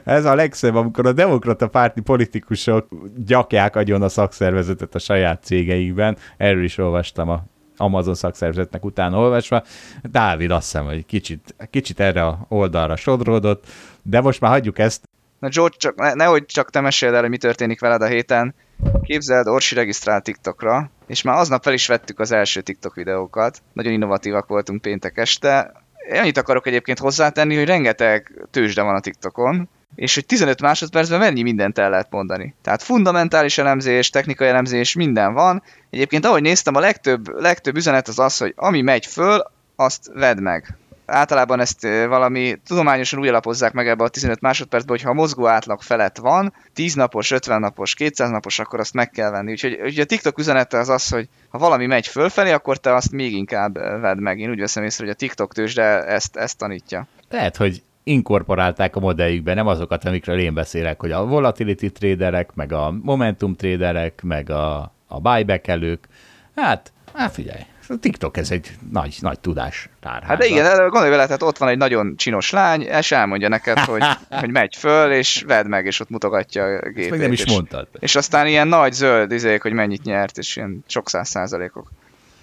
Ez 0.05 0.25
a 0.25 0.35
legszebb, 0.35 0.75
amikor 0.75 1.07
a 1.07 1.13
demokrata 1.13 1.69
párti 1.69 2.01
politikusok 2.01 2.89
gyakják 3.27 3.77
agyon 3.77 4.03
a 4.03 4.09
szakszervezetet 4.09 4.95
a 4.95 4.99
saját 4.99 5.43
cégeikben. 5.45 6.17
Erről 6.37 6.65
is 6.65 6.79
olvastam 6.79 7.29
a 7.29 7.45
Amazon 7.77 8.15
szakszervezetnek 8.15 8.85
utána 8.85 9.19
olvasva. 9.19 9.63
Dávid 10.03 10.51
azt 10.51 10.65
hiszem, 10.65 10.85
hogy 10.85 11.07
kicsit, 11.07 11.55
kicsit 11.71 12.01
erre 12.01 12.27
a 12.27 12.47
oldalra 12.49 12.97
sodródott, 12.97 13.67
de 14.03 14.21
most 14.21 14.41
már 14.41 14.51
hagyjuk 14.51 14.79
ezt. 14.79 15.03
Na 15.39 15.49
George, 15.49 15.77
csak, 15.79 15.95
ne, 15.95 16.15
nehogy 16.15 16.47
csak 16.47 16.71
te 16.71 16.81
meséld 16.81 17.15
el, 17.15 17.21
hogy 17.21 17.31
mi 17.31 17.37
történik 17.37 17.81
veled 17.81 18.03
a 18.03 18.07
héten. 18.07 18.55
Képzeld, 19.03 19.47
Orsi 19.47 19.75
regisztrált 19.75 20.25
TikTokra, 20.25 20.91
és 21.07 21.23
már 21.23 21.39
aznap 21.39 21.63
fel 21.63 21.73
is 21.73 21.87
vettük 21.87 22.21
az 22.21 22.33
első 22.33 22.61
TikTok 22.61 22.95
videókat. 22.95 23.63
Nagyon 23.73 23.93
innovatívak 23.93 24.47
voltunk 24.47 24.83
péntek 24.83 25.19
este. 25.19 25.73
Én 26.13 26.21
annyit 26.21 26.37
akarok 26.37 26.67
egyébként 26.67 26.99
hozzátenni, 26.99 27.57
hogy 27.57 27.65
rengeteg 27.65 28.47
tőzsde 28.51 28.83
van 28.83 28.95
a 28.95 29.01
TikTokon, 29.01 29.69
és 29.95 30.15
hogy 30.15 30.27
15 30.27 30.61
másodpercben 30.61 31.19
mennyi 31.19 31.43
mindent 31.43 31.79
el 31.79 31.91
lehet 31.91 32.11
mondani. 32.11 32.55
Tehát 32.63 32.83
fundamentális 32.83 33.59
elemzés, 33.59 34.11
technikai 34.11 34.49
elemzés, 34.49 34.95
minden 34.95 35.33
van. 35.33 35.63
Egyébként 35.91 36.25
ahogy 36.25 36.43
néztem, 36.43 36.75
a 36.75 36.81
legtöbb, 36.81 37.41
legtöbb 37.41 37.77
üzenet 37.77 38.09
az 38.09 38.19
az, 38.19 38.39
hogy 38.39 38.53
ami 38.57 38.81
megy 38.81 39.07
föl, 39.07 39.43
azt 39.77 40.11
vedd 40.15 40.41
meg 40.41 40.77
általában 41.09 41.61
ezt 41.61 41.83
valami 42.09 42.61
tudományosan 42.67 43.21
úgy 43.21 43.29
alapozzák 43.29 43.73
meg 43.73 43.89
ebbe 43.89 44.05
a 44.05 44.09
15 44.09 44.41
másodpercben, 44.41 44.97
hogy 44.97 45.05
ha 45.05 45.11
a 45.11 45.15
mozgó 45.15 45.47
átlag 45.47 45.83
felett 45.83 46.19
van, 46.19 46.55
10 46.73 46.95
napos, 46.95 47.31
50 47.31 47.61
napos, 47.61 47.95
200 47.95 48.31
napos, 48.31 48.59
akkor 48.59 48.81
azt 48.81 48.95
meg 48.95 49.11
kell 49.11 49.31
venni. 49.31 49.51
Úgyhogy, 49.51 49.73
úgyhogy 49.73 50.01
a 50.01 50.05
TikTok 50.05 50.39
üzenete 50.39 50.79
az 50.79 50.89
az, 50.89 51.09
hogy 51.09 51.29
ha 51.49 51.59
valami 51.59 51.87
megy 51.87 52.07
fölfelé, 52.07 52.53
akkor 52.53 52.77
te 52.77 52.95
azt 52.95 53.13
még 53.13 53.33
inkább 53.33 53.75
vedd 54.01 54.19
meg. 54.19 54.39
Én 54.39 54.51
úgy 54.51 54.61
veszem 54.61 54.85
észre, 54.85 55.05
hogy 55.05 55.13
a 55.13 55.17
TikTok 55.17 55.53
tőzsde 55.53 56.05
ezt, 56.05 56.37
ezt 56.37 56.59
tanítja. 56.59 57.07
Lehet, 57.31 57.57
hogy 57.57 57.83
inkorporálták 58.03 58.97
a 58.97 59.01
modelljükbe, 59.01 59.55
nem 59.55 59.67
azokat, 59.67 60.05
amikről 60.05 60.39
én 60.39 60.55
beszélek, 60.55 61.01
hogy 61.01 61.13
a 61.13 61.27
volatility 61.27 61.87
traderek, 61.87 62.55
meg 62.55 62.73
a 62.73 62.95
momentum 63.03 63.57
traderek, 63.57 64.23
meg 64.23 64.51
a, 64.51 64.93
a 65.07 65.21
buyback 65.21 65.67
elők. 65.67 66.09
Hát, 66.55 66.93
hát 67.15 67.33
figyelj, 67.33 67.61
a 67.91 67.97
TikTok 67.97 68.37
ez 68.37 68.51
egy 68.51 68.71
nagy, 68.91 69.17
nagy 69.21 69.41
tudás 69.41 69.89
tárháza. 70.01 70.27
Hát 70.27 70.39
de 70.39 70.47
igen, 70.47 70.77
gondolj 70.79 71.11
vele, 71.11 71.25
tehát 71.25 71.43
ott 71.43 71.59
van 71.59 71.69
egy 71.69 71.79
nagyon 71.79 72.17
csinos 72.17 72.51
lány, 72.51 72.83
és 72.83 73.13
elmondja 73.13 73.49
neked, 73.49 73.79
hogy, 73.79 74.03
hogy 74.41 74.51
megy 74.51 74.77
föl, 74.77 75.13
és 75.13 75.45
vedd 75.47 75.67
meg, 75.67 75.87
és 75.87 76.01
ott 76.01 76.11
mutogatja 76.11 76.65
a 76.65 76.81
gépét. 76.81 77.01
Ezt 77.01 77.11
meg 77.11 77.21
nem 77.21 77.33
is 77.33 77.45
és, 77.45 77.53
mondtad. 77.53 77.89
És 77.99 78.17
aztán 78.17 78.47
ilyen 78.47 78.69
nagy 78.69 78.93
zöld 78.93 79.33
izék, 79.33 79.63
hogy 79.63 79.73
mennyit 79.73 80.03
nyert, 80.03 80.39
és 80.39 80.57
ilyen 80.57 80.85
sok 80.87 81.09
száz 81.09 81.29
százalékok. 81.29 81.91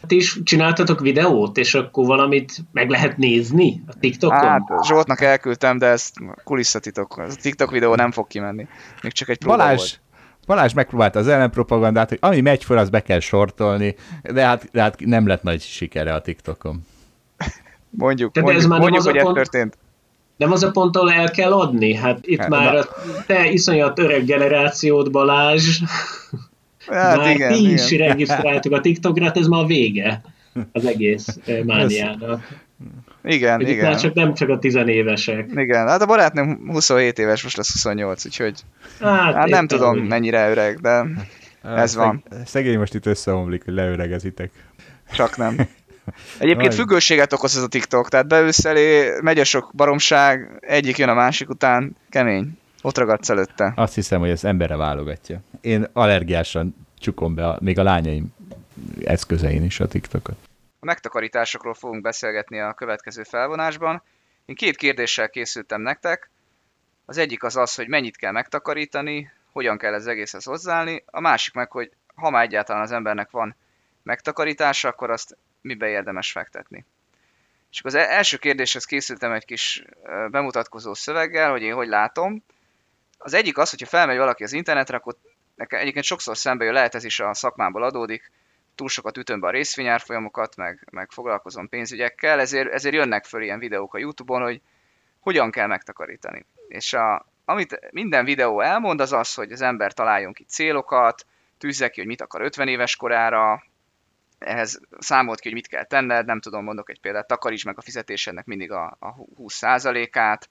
Ti 0.07 0.15
is 0.15 0.39
csináltatok 0.43 0.99
videót, 0.99 1.57
és 1.57 1.73
akkor 1.73 2.05
valamit 2.05 2.53
meg 2.71 2.89
lehet 2.89 3.17
nézni 3.17 3.83
a 3.87 3.93
TikTokon? 3.99 4.37
Hát, 4.37 4.61
Zsoltnak 4.85 5.21
elküldtem, 5.21 5.77
de 5.77 5.85
ez 5.85 6.11
kulisszatitok. 6.43 7.17
A 7.17 7.27
TikTok 7.41 7.71
videó 7.71 7.95
nem 7.95 8.11
fog 8.11 8.27
kimenni. 8.27 8.67
Még 9.01 9.11
csak 9.11 9.29
egy 9.29 9.37
próba 9.37 9.57
Balázs, 9.57 9.77
volt. 9.77 9.99
Balázs 10.45 10.73
megpróbálta 10.73 11.19
az 11.19 11.27
ellenpropagandát, 11.27 12.09
hogy 12.09 12.17
ami 12.21 12.41
megy 12.41 12.63
föl, 12.63 12.77
az 12.77 12.89
be 12.89 13.01
kell 13.01 13.19
sortolni, 13.19 13.95
de 14.23 14.45
hát, 14.45 14.69
de 14.71 14.81
hát 14.81 14.99
nem 14.99 15.27
lett 15.27 15.43
nagy 15.43 15.61
sikere 15.61 16.13
a 16.13 16.21
TikTokon. 16.21 16.81
Mondjuk, 17.89 18.33
De 18.33 18.39
ez 18.39 18.45
mondjuk, 18.45 18.69
már 18.69 18.79
nem 18.79 18.89
mondjuk 18.89 18.99
az 19.01 19.05
a 19.07 19.09
hogy 19.09 19.17
ez 19.17 19.23
pont- 19.23 19.35
történt. 19.35 19.77
Nem 20.37 20.51
az 20.51 20.63
a 20.63 20.71
pont, 20.71 20.95
ahol 20.95 21.11
el 21.11 21.31
kell 21.31 21.51
adni? 21.53 21.93
Hát 21.95 22.19
itt 22.21 22.39
Hát, 22.39 22.49
már 22.49 22.73
na. 22.73 22.79
a 22.79 22.87
te 23.27 23.49
iszonyat 23.49 23.99
öreg 23.99 24.25
generációd, 24.25 25.11
Balázs, 25.11 25.81
Hát 26.87 27.17
már 27.17 27.29
igen, 27.35 27.51
ti 27.53 27.71
is 27.71 27.91
igen. 27.91 28.07
regisztráltuk 28.07 28.71
a 28.73 28.81
TikTokra, 28.81 29.23
hát 29.25 29.37
ez 29.37 29.47
már 29.47 29.63
a 29.63 29.65
vége 29.65 30.21
az 30.71 30.85
egész 30.85 31.27
eh, 31.45 31.63
mániának. 31.63 32.47
Igen, 33.25 33.61
itt 33.61 33.67
igen. 33.67 33.85
már 33.85 33.99
csak 33.99 34.13
nem 34.13 34.33
csak 34.33 34.49
a 34.49 34.59
tizenévesek. 34.59 35.49
Igen, 35.55 35.87
hát 35.87 36.01
a 36.01 36.05
barátnőm 36.05 36.59
27 36.67 37.19
éves, 37.19 37.43
most 37.43 37.57
lesz 37.57 37.71
28, 37.73 38.25
úgyhogy 38.25 38.59
Hát, 39.01 39.33
hát 39.33 39.47
nem 39.47 39.67
tudom 39.67 39.97
úgy. 39.99 40.07
mennyire 40.07 40.49
öreg, 40.49 40.79
de 40.79 41.05
Ez 41.63 41.91
Szeg- 41.91 42.03
van. 42.05 42.23
Szegény 42.45 42.77
most 42.77 42.93
itt 42.93 43.05
összeomlik, 43.05 43.63
hogy 43.65 43.73
leöregezitek. 43.73 44.51
csak 45.13 45.37
nem. 45.37 45.55
Egyébként 46.37 46.71
Aj. 46.71 46.77
függőséget 46.77 47.33
okoz 47.33 47.57
ez 47.57 47.63
a 47.63 47.67
TikTok, 47.67 48.09
tehát 48.09 48.27
beülsz 48.27 48.65
elé, 48.65 49.09
megy 49.21 49.39
a 49.39 49.43
sok 49.43 49.71
baromság, 49.75 50.49
egyik 50.59 50.97
jön 50.97 51.09
a 51.09 51.13
másik 51.13 51.49
után, 51.49 51.95
kemény. 52.09 52.57
Ott 52.81 52.97
ragadsz 52.97 53.29
előtte. 53.29 53.73
Azt 53.75 53.95
hiszem, 53.95 54.19
hogy 54.19 54.29
ez 54.29 54.43
emberre 54.43 54.75
válogatja. 54.75 55.41
Én 55.61 55.87
allergiásan 55.93 56.75
csukom 56.99 57.35
be 57.35 57.47
a, 57.47 57.57
még 57.61 57.79
a 57.79 57.83
lányaim 57.83 58.33
eszközein 59.05 59.63
is 59.63 59.79
a 59.79 59.87
TikTokot. 59.87 60.35
A 60.85 60.87
megtakarításokról 60.87 61.73
fogunk 61.73 62.01
beszélgetni 62.01 62.59
a 62.59 62.73
következő 62.73 63.23
felvonásban. 63.23 64.03
Én 64.45 64.55
két 64.55 64.75
kérdéssel 64.75 65.29
készültem 65.29 65.81
nektek. 65.81 66.29
Az 67.05 67.17
egyik 67.17 67.43
az 67.43 67.55
az, 67.55 67.75
hogy 67.75 67.87
mennyit 67.87 68.17
kell 68.17 68.31
megtakarítani, 68.31 69.31
hogyan 69.51 69.77
kell 69.77 69.93
ez 69.93 70.05
egészhez 70.05 70.43
hozzáállni. 70.43 71.03
A 71.05 71.19
másik 71.19 71.53
meg, 71.53 71.71
hogy 71.71 71.91
ha 72.15 72.29
már 72.29 72.43
egyáltalán 72.43 72.81
az 72.81 72.91
embernek 72.91 73.31
van 73.31 73.55
megtakarítása, 74.03 74.87
akkor 74.87 75.09
azt 75.09 75.37
mibe 75.61 75.87
érdemes 75.87 76.31
fektetni. 76.31 76.85
És 77.71 77.79
akkor 77.79 77.95
az 77.95 78.05
e- 78.05 78.13
első 78.15 78.37
kérdéshez 78.37 78.85
készültem 78.85 79.31
egy 79.31 79.45
kis 79.45 79.83
bemutatkozó 80.31 80.93
szöveggel, 80.93 81.51
hogy 81.51 81.61
én 81.61 81.73
hogy 81.73 81.87
látom. 81.87 82.43
Az 83.17 83.33
egyik 83.33 83.57
az, 83.57 83.69
hogyha 83.69 83.85
felmegy 83.85 84.17
valaki 84.17 84.43
az 84.43 84.53
internetre, 84.53 84.97
akkor 84.97 85.15
nekem 85.55 85.79
egyébként 85.79 86.05
sokszor 86.05 86.37
szembe 86.37 86.63
jön, 86.63 86.73
lehet 86.73 86.95
ez 86.95 87.03
is 87.03 87.19
a 87.19 87.33
szakmából 87.33 87.83
adódik, 87.83 88.31
túl 88.75 88.87
sokat 88.87 89.17
ütöm 89.17 89.39
be 89.39 89.47
a 89.47 89.51
részvényárfolyamokat, 89.51 90.55
meg, 90.55 90.87
meg 90.91 91.11
foglalkozom 91.11 91.69
pénzügyekkel, 91.69 92.39
ezért, 92.39 92.73
ezért 92.73 92.95
jönnek 92.95 93.25
föl 93.25 93.43
ilyen 93.43 93.59
videók 93.59 93.93
a 93.93 93.97
Youtube-on, 93.97 94.41
hogy 94.41 94.61
hogyan 95.19 95.51
kell 95.51 95.67
megtakarítani. 95.67 96.45
És 96.67 96.93
a, 96.93 97.25
amit 97.45 97.91
minden 97.91 98.25
videó 98.25 98.61
elmond, 98.61 99.01
az 99.01 99.13
az, 99.13 99.33
hogy 99.33 99.51
az 99.51 99.61
ember 99.61 99.93
találjon 99.93 100.33
ki 100.33 100.43
célokat, 100.43 101.25
tűzze 101.57 101.89
ki, 101.89 101.99
hogy 101.99 102.09
mit 102.09 102.21
akar 102.21 102.41
50 102.41 102.67
éves 102.67 102.95
korára, 102.95 103.63
ehhez 104.39 104.81
számolt 104.97 105.39
ki, 105.39 105.47
hogy 105.47 105.57
mit 105.57 105.67
kell 105.67 105.83
tenned, 105.83 106.25
nem 106.25 106.39
tudom, 106.39 106.63
mondok 106.63 106.89
egy 106.89 106.99
példát, 106.99 107.27
takaríts 107.27 107.65
meg 107.65 107.77
a 107.77 107.81
fizetésednek 107.81 108.45
mindig 108.45 108.71
a, 108.71 108.97
a 108.99 109.15
20%-át, 109.41 110.49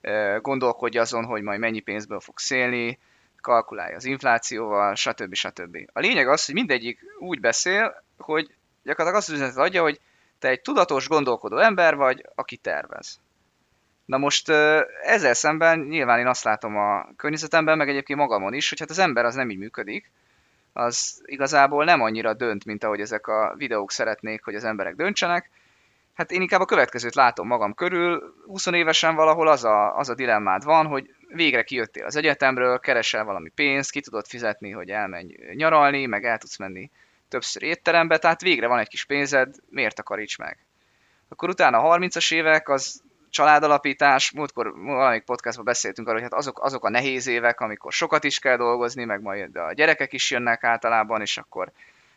ö, 0.00 0.38
gondolkodj 0.40 0.98
azon, 0.98 1.24
hogy 1.24 1.42
majd 1.42 1.60
mennyi 1.60 1.80
pénzből 1.80 2.20
fogsz 2.20 2.50
élni, 2.50 2.98
kalkulálja 3.46 3.96
az 3.96 4.04
inflációval, 4.04 4.94
stb. 4.94 5.34
stb. 5.34 5.76
A 5.92 6.00
lényeg 6.00 6.28
az, 6.28 6.44
hogy 6.44 6.54
mindegyik 6.54 7.00
úgy 7.18 7.40
beszél, 7.40 8.02
hogy 8.18 8.54
gyakorlatilag 8.82 9.14
azt 9.14 9.28
az 9.28 9.34
üzenetet 9.34 9.58
adja, 9.58 9.82
hogy 9.82 10.00
te 10.38 10.48
egy 10.48 10.60
tudatos, 10.60 11.08
gondolkodó 11.08 11.58
ember 11.58 11.94
vagy, 11.96 12.24
aki 12.34 12.56
tervez. 12.56 13.20
Na 14.04 14.16
most 14.16 14.48
ezzel 15.02 15.34
szemben 15.34 15.78
nyilván 15.78 16.18
én 16.18 16.26
azt 16.26 16.44
látom 16.44 16.76
a 16.76 17.06
környezetemben, 17.16 17.76
meg 17.76 17.88
egyébként 17.88 18.18
magamon 18.18 18.54
is, 18.54 18.68
hogy 18.68 18.78
hát 18.78 18.90
az 18.90 18.98
ember 18.98 19.24
az 19.24 19.34
nem 19.34 19.50
így 19.50 19.58
működik, 19.58 20.10
az 20.72 21.22
igazából 21.24 21.84
nem 21.84 22.00
annyira 22.00 22.34
dönt, 22.34 22.64
mint 22.64 22.84
ahogy 22.84 23.00
ezek 23.00 23.26
a 23.26 23.54
videók 23.56 23.90
szeretnék, 23.90 24.44
hogy 24.44 24.54
az 24.54 24.64
emberek 24.64 24.94
döntsenek. 24.94 25.50
Hát 26.14 26.30
én 26.30 26.40
inkább 26.40 26.60
a 26.60 26.64
következőt 26.64 27.14
látom 27.14 27.46
magam 27.46 27.74
körül. 27.74 28.34
20 28.46 28.66
évesen 28.66 29.14
valahol 29.14 29.48
az 29.48 29.64
a, 29.64 29.96
az 29.96 30.08
a 30.08 30.14
dilemmád 30.14 30.64
van, 30.64 30.86
hogy 30.86 31.14
végre 31.28 31.62
kijöttél 31.62 32.04
az 32.04 32.16
egyetemről, 32.16 32.78
keresel 32.78 33.24
valami 33.24 33.48
pénzt, 33.48 33.90
ki 33.90 34.00
tudod 34.00 34.26
fizetni, 34.26 34.70
hogy 34.70 34.90
elmenj 34.90 35.34
nyaralni, 35.54 36.06
meg 36.06 36.24
el 36.24 36.38
tudsz 36.38 36.56
menni 36.56 36.90
többször 37.28 37.62
étterembe, 37.62 38.18
tehát 38.18 38.40
végre 38.40 38.66
van 38.66 38.78
egy 38.78 38.88
kis 38.88 39.04
pénzed, 39.04 39.54
miért 39.68 39.94
takaríts 39.94 40.38
meg? 40.38 40.58
Akkor 41.28 41.48
utána 41.48 41.78
a 41.78 41.98
30-as 41.98 42.34
évek, 42.34 42.68
az 42.68 43.02
családalapítás, 43.30 44.30
múltkor 44.30 44.72
valamelyik 44.76 45.24
podcastban 45.24 45.64
beszéltünk 45.64 46.08
arról, 46.08 46.20
hogy 46.20 46.30
hát 46.30 46.40
azok, 46.40 46.62
azok 46.62 46.84
a 46.84 46.90
nehéz 46.90 47.26
évek, 47.26 47.60
amikor 47.60 47.92
sokat 47.92 48.24
is 48.24 48.38
kell 48.38 48.56
dolgozni, 48.56 49.04
meg 49.04 49.22
majd 49.22 49.56
a 49.56 49.72
gyerekek 49.72 50.12
is 50.12 50.30
jönnek 50.30 50.64
általában, 50.64 51.20
és 51.20 51.38
akkor, 51.38 51.70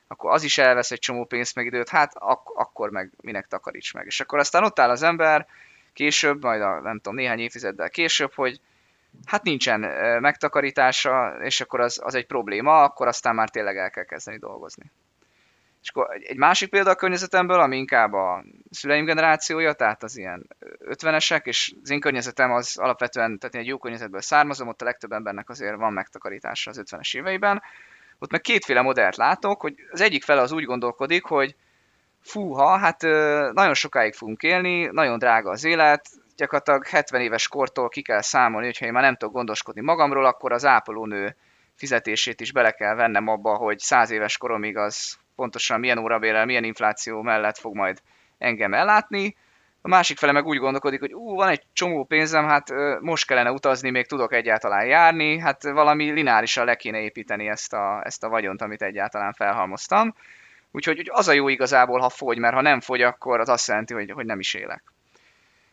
akkor 0.07 0.31
az 0.31 0.43
is 0.43 0.57
elvesz 0.57 0.91
egy 0.91 0.99
csomó 0.99 1.25
pénzt 1.25 1.55
meg 1.55 1.65
időt, 1.65 1.89
hát 1.89 2.13
ak- 2.15 2.55
akkor 2.55 2.89
meg 2.89 3.11
minek 3.21 3.47
takaríts 3.47 3.93
meg. 3.93 4.05
És 4.05 4.19
akkor 4.19 4.39
aztán 4.39 4.63
ott 4.63 4.79
áll 4.79 4.89
az 4.89 5.03
ember, 5.03 5.47
később, 5.93 6.43
majd 6.43 6.61
a, 6.61 6.79
nem 6.79 6.95
tudom, 6.95 7.15
néhány 7.15 7.39
évtizeddel 7.39 7.89
később, 7.89 8.33
hogy 8.33 8.59
hát 9.25 9.43
nincsen 9.43 9.79
megtakarítása, 10.21 11.35
és 11.41 11.61
akkor 11.61 11.79
az, 11.79 11.99
az 12.03 12.15
egy 12.15 12.25
probléma, 12.25 12.83
akkor 12.83 13.07
aztán 13.07 13.35
már 13.35 13.49
tényleg 13.49 13.77
el 13.77 13.89
kell 13.89 14.03
kezdeni 14.03 14.37
dolgozni. 14.37 14.91
És 15.81 15.89
akkor 15.89 16.07
egy- 16.19 16.37
másik 16.37 16.69
példa 16.69 16.89
a 16.89 16.95
környezetemből, 16.95 17.59
ami 17.59 17.77
inkább 17.77 18.13
a 18.13 18.43
szüleim 18.71 19.05
generációja, 19.05 19.73
tehát 19.73 20.03
az 20.03 20.17
ilyen 20.17 20.47
50-esek, 20.85 21.45
és 21.45 21.73
az 21.83 21.89
én 21.89 21.99
környezetem 21.99 22.51
az 22.51 22.77
alapvetően, 22.77 23.39
tehát 23.39 23.55
én 23.55 23.61
egy 23.61 23.67
jó 23.67 23.77
környezetből 23.77 24.21
származom, 24.21 24.67
ott 24.67 24.81
a 24.81 24.85
legtöbb 24.85 25.11
embernek 25.11 25.49
azért 25.49 25.75
van 25.75 25.93
megtakarítása 25.93 26.69
az 26.69 26.81
50-es 26.85 27.17
éveiben. 27.17 27.61
Ott 28.19 28.31
meg 28.31 28.41
kétféle 28.41 28.81
modellt 28.81 29.15
látok, 29.15 29.61
hogy 29.61 29.75
az 29.91 30.01
egyik 30.01 30.23
fele 30.23 30.41
az 30.41 30.51
úgy 30.51 30.63
gondolkodik, 30.63 31.23
hogy 31.23 31.55
fúha, 32.21 32.77
hát 32.77 33.01
nagyon 33.53 33.73
sokáig 33.73 34.13
fogunk 34.13 34.43
élni, 34.43 34.85
nagyon 34.85 35.17
drága 35.17 35.49
az 35.49 35.63
élet, 35.63 36.09
gyakorlatilag 36.39 36.87
70 36.87 37.21
éves 37.21 37.47
kortól 37.47 37.89
ki 37.89 38.01
kell 38.01 38.21
számolni, 38.21 38.65
hogyha 38.65 38.85
én 38.85 38.91
már 38.91 39.03
nem 39.03 39.15
tudok 39.15 39.33
gondoskodni 39.33 39.81
magamról, 39.81 40.25
akkor 40.25 40.51
az 40.51 40.65
ápolónő 40.65 41.35
fizetését 41.75 42.41
is 42.41 42.51
bele 42.51 42.71
kell 42.71 42.95
vennem 42.95 43.27
abba, 43.27 43.55
hogy 43.55 43.79
100 43.79 44.09
éves 44.09 44.37
koromig 44.37 44.77
az 44.77 45.17
pontosan 45.35 45.79
milyen 45.79 45.97
órabérrel, 45.97 46.45
milyen 46.45 46.63
infláció 46.63 47.21
mellett 47.21 47.57
fog 47.57 47.75
majd 47.75 48.01
engem 48.37 48.73
ellátni. 48.73 49.35
A 49.81 49.87
másik 49.87 50.17
fele 50.17 50.31
meg 50.31 50.45
úgy 50.45 50.57
gondolkodik, 50.57 50.99
hogy 50.99 51.13
ú, 51.13 51.35
van 51.35 51.49
egy 51.49 51.63
csomó 51.73 52.03
pénzem, 52.03 52.45
hát 52.45 52.73
most 52.99 53.27
kellene 53.27 53.51
utazni, 53.51 53.89
még 53.89 54.07
tudok 54.07 54.33
egyáltalán 54.33 54.85
járni, 54.85 55.39
hát 55.39 55.63
valami 55.63 56.11
lineárisan 56.11 56.65
le 56.65 56.75
kéne 56.75 56.99
építeni 56.99 57.47
ezt 57.47 57.73
a, 57.73 58.01
ezt 58.03 58.23
a 58.23 58.29
vagyont, 58.29 58.61
amit 58.61 58.81
egyáltalán 58.81 59.33
felhalmoztam. 59.33 60.15
Úgyhogy 60.71 60.97
hogy 60.97 61.09
az 61.13 61.27
a 61.27 61.31
jó 61.31 61.47
igazából, 61.47 61.99
ha 61.99 62.09
fogy, 62.09 62.37
mert 62.37 62.53
ha 62.53 62.61
nem 62.61 62.79
fogy, 62.79 63.01
akkor 63.01 63.39
az 63.39 63.49
azt 63.49 63.67
jelenti, 63.67 63.93
hogy, 63.93 64.11
hogy 64.11 64.25
nem 64.25 64.39
is 64.39 64.53
élek. 64.53 64.83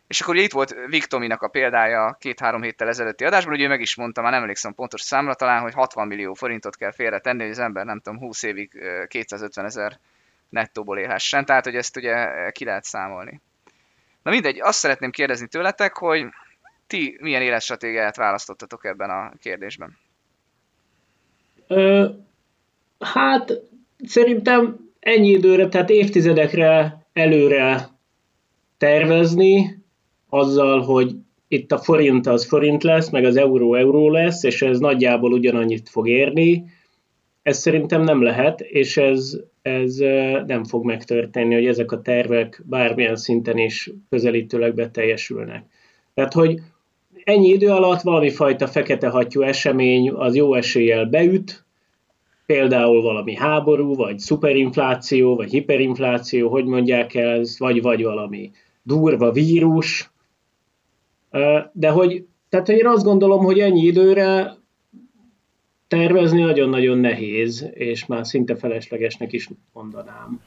És 0.07 0.21
akkor 0.21 0.35
ugye 0.35 0.45
itt 0.45 0.53
volt 0.53 0.75
Viktominak 0.87 1.43
a 1.43 1.49
példája 1.49 2.17
két-három 2.21 2.63
héttel 2.63 2.89
ezelőtti 2.89 3.25
adásban, 3.25 3.55
ugye 3.55 3.65
ő 3.65 3.69
meg 3.69 3.81
is 3.81 3.97
mondta, 3.97 4.23
már 4.23 4.33
nem 4.33 4.41
emlékszem 4.41 4.75
pontos 4.75 5.01
számra 5.01 5.35
talán, 5.35 5.61
hogy 5.61 5.75
60 5.75 6.07
millió 6.07 6.35
forintot 6.35 6.77
kell 6.77 6.93
félretenni, 6.93 7.43
hogy 7.43 7.51
az 7.51 7.59
ember 7.59 7.85
nem 7.85 8.01
tudom, 8.01 8.19
20 8.19 8.43
évig 8.43 8.75
ö, 8.75 9.05
250 9.07 9.65
ezer 9.65 9.99
nettóból 10.49 10.99
élhessen, 10.99 11.45
tehát 11.45 11.65
hogy 11.65 11.77
ezt 11.77 11.97
ugye 11.97 12.51
ki 12.51 12.65
lehet 12.65 12.85
számolni. 12.85 13.41
Na 14.23 14.31
mindegy, 14.31 14.61
azt 14.61 14.79
szeretném 14.79 15.11
kérdezni 15.11 15.47
tőletek, 15.47 15.97
hogy 15.97 16.27
ti 16.87 17.19
milyen 17.21 17.43
életstratégiát 17.43 18.17
választottatok 18.17 18.85
ebben 18.85 19.11
a 19.11 19.33
kérdésben? 19.41 19.99
Ö, 21.67 22.09
hát 22.99 23.53
szerintem 24.07 24.77
ennyi 25.01 25.29
időre, 25.29 25.69
tehát 25.69 25.91
évtizedekre 25.91 26.99
előre 27.13 27.89
tervezni, 28.79 29.76
azzal, 30.29 30.81
hogy 30.81 31.15
itt 31.49 31.73
a 31.73 31.79
forint 31.79 32.27
az 32.27 32.47
forint 32.47 32.83
lesz, 32.83 33.11
meg 33.11 33.25
az 33.25 33.37
euró 33.37 33.75
euró 33.75 34.11
lesz, 34.11 34.43
és 34.43 34.63
ez 34.63 34.79
nagyjából 34.79 35.33
ugyanannyit 35.33 35.89
fog 35.89 36.09
érni, 36.09 36.65
ez 37.47 37.59
szerintem 37.59 38.03
nem 38.03 38.23
lehet, 38.23 38.61
és 38.61 38.97
ez, 38.97 39.39
ez 39.63 39.97
nem 40.47 40.65
fog 40.65 40.85
megtörténni, 40.85 41.55
hogy 41.55 41.67
ezek 41.67 41.93
a 41.93 42.03
tervek 42.03 42.63
bármilyen 42.65 43.17
szinten 43.17 43.59
is 43.59 43.91
közelítőleg 44.09 44.75
beteljesülnek. 44.75 45.65
Tehát, 46.15 46.33
hogy 46.33 46.61
ennyi 47.25 47.49
idő 47.49 47.71
alatt 47.71 48.01
valami 48.01 48.31
fajta 48.31 48.67
fekete 48.67 49.09
hattyú 49.09 49.43
esemény 49.43 50.11
az 50.11 50.35
jó 50.35 50.55
eséllyel 50.55 51.05
beüt, 51.05 51.65
például 52.47 53.03
valami 53.03 53.35
háború, 53.35 53.95
vagy 53.95 54.19
szuperinfláció, 54.19 55.37
vagy 55.37 55.51
hiperinfláció, 55.51 56.49
hogy 56.49 56.65
mondják 56.65 57.15
el 57.15 57.29
ez, 57.29 57.59
vagy, 57.59 57.83
vagy 57.83 58.03
valami 58.03 58.51
durva 58.83 59.33
vírus. 59.33 60.11
De 61.73 61.89
hogy, 61.91 62.27
tehát 62.49 62.67
hogy 62.67 62.77
én 62.77 62.87
azt 62.87 63.05
gondolom, 63.05 63.45
hogy 63.45 63.59
ennyi 63.59 63.85
időre 63.85 64.57
tervezni 65.89 66.41
nagyon-nagyon 66.41 66.99
nehéz, 66.99 67.67
és 67.73 68.07
már 68.07 68.27
szinte 68.27 68.57
feleslegesnek 68.57 69.33
is 69.33 69.49
mondanám. 69.73 70.41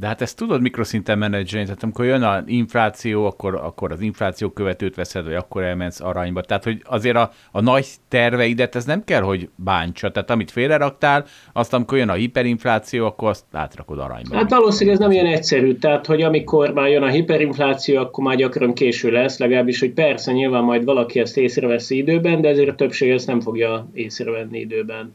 De 0.00 0.06
hát 0.06 0.20
ezt 0.20 0.36
tudod 0.36 0.60
mikroszinten 0.60 1.18
menedzselni, 1.18 1.66
tehát 1.66 1.82
amikor 1.82 2.04
jön 2.04 2.22
az 2.22 2.42
infláció, 2.46 3.26
akkor, 3.26 3.54
akkor 3.54 3.92
az 3.92 4.00
infláció 4.00 4.50
követőt 4.50 4.94
veszed, 4.94 5.24
vagy 5.24 5.34
akkor 5.34 5.62
elmensz 5.62 6.00
aranyba. 6.00 6.40
Tehát, 6.40 6.64
hogy 6.64 6.82
azért 6.84 7.16
a, 7.16 7.30
a 7.52 7.60
nagy 7.60 7.86
terveidet 8.08 8.74
ez 8.74 8.84
nem 8.84 9.04
kell, 9.04 9.20
hogy 9.20 9.48
bántsa. 9.54 10.10
Tehát 10.10 10.30
amit 10.30 10.50
félreraktál, 10.50 11.24
azt 11.52 11.74
amikor 11.74 11.98
jön 11.98 12.08
a 12.08 12.12
hiperinfláció, 12.12 13.06
akkor 13.06 13.28
azt 13.28 13.44
átrakod 13.52 13.98
aranyba. 13.98 14.36
Hát 14.36 14.50
valószínűleg 14.50 15.00
ez 15.00 15.06
nem 15.06 15.12
ilyen 15.12 15.26
egyszerű. 15.26 15.74
Tehát, 15.74 16.06
hogy 16.06 16.22
amikor 16.22 16.72
már 16.72 16.88
jön 16.88 17.02
a 17.02 17.08
hiperinfláció, 17.08 18.00
akkor 18.00 18.24
már 18.24 18.36
gyakran 18.36 18.72
késő 18.72 19.10
lesz, 19.10 19.38
legalábbis, 19.38 19.80
hogy 19.80 19.92
persze 19.92 20.32
nyilván 20.32 20.64
majd 20.64 20.84
valaki 20.84 21.20
ezt 21.20 21.36
észreveszi 21.36 21.96
időben, 21.96 22.40
de 22.40 22.48
ezért 22.48 22.68
a 22.68 22.74
többség 22.74 23.10
ezt 23.10 23.26
nem 23.26 23.40
fogja 23.40 23.88
észrevenni 23.92 24.58
időben. 24.58 25.14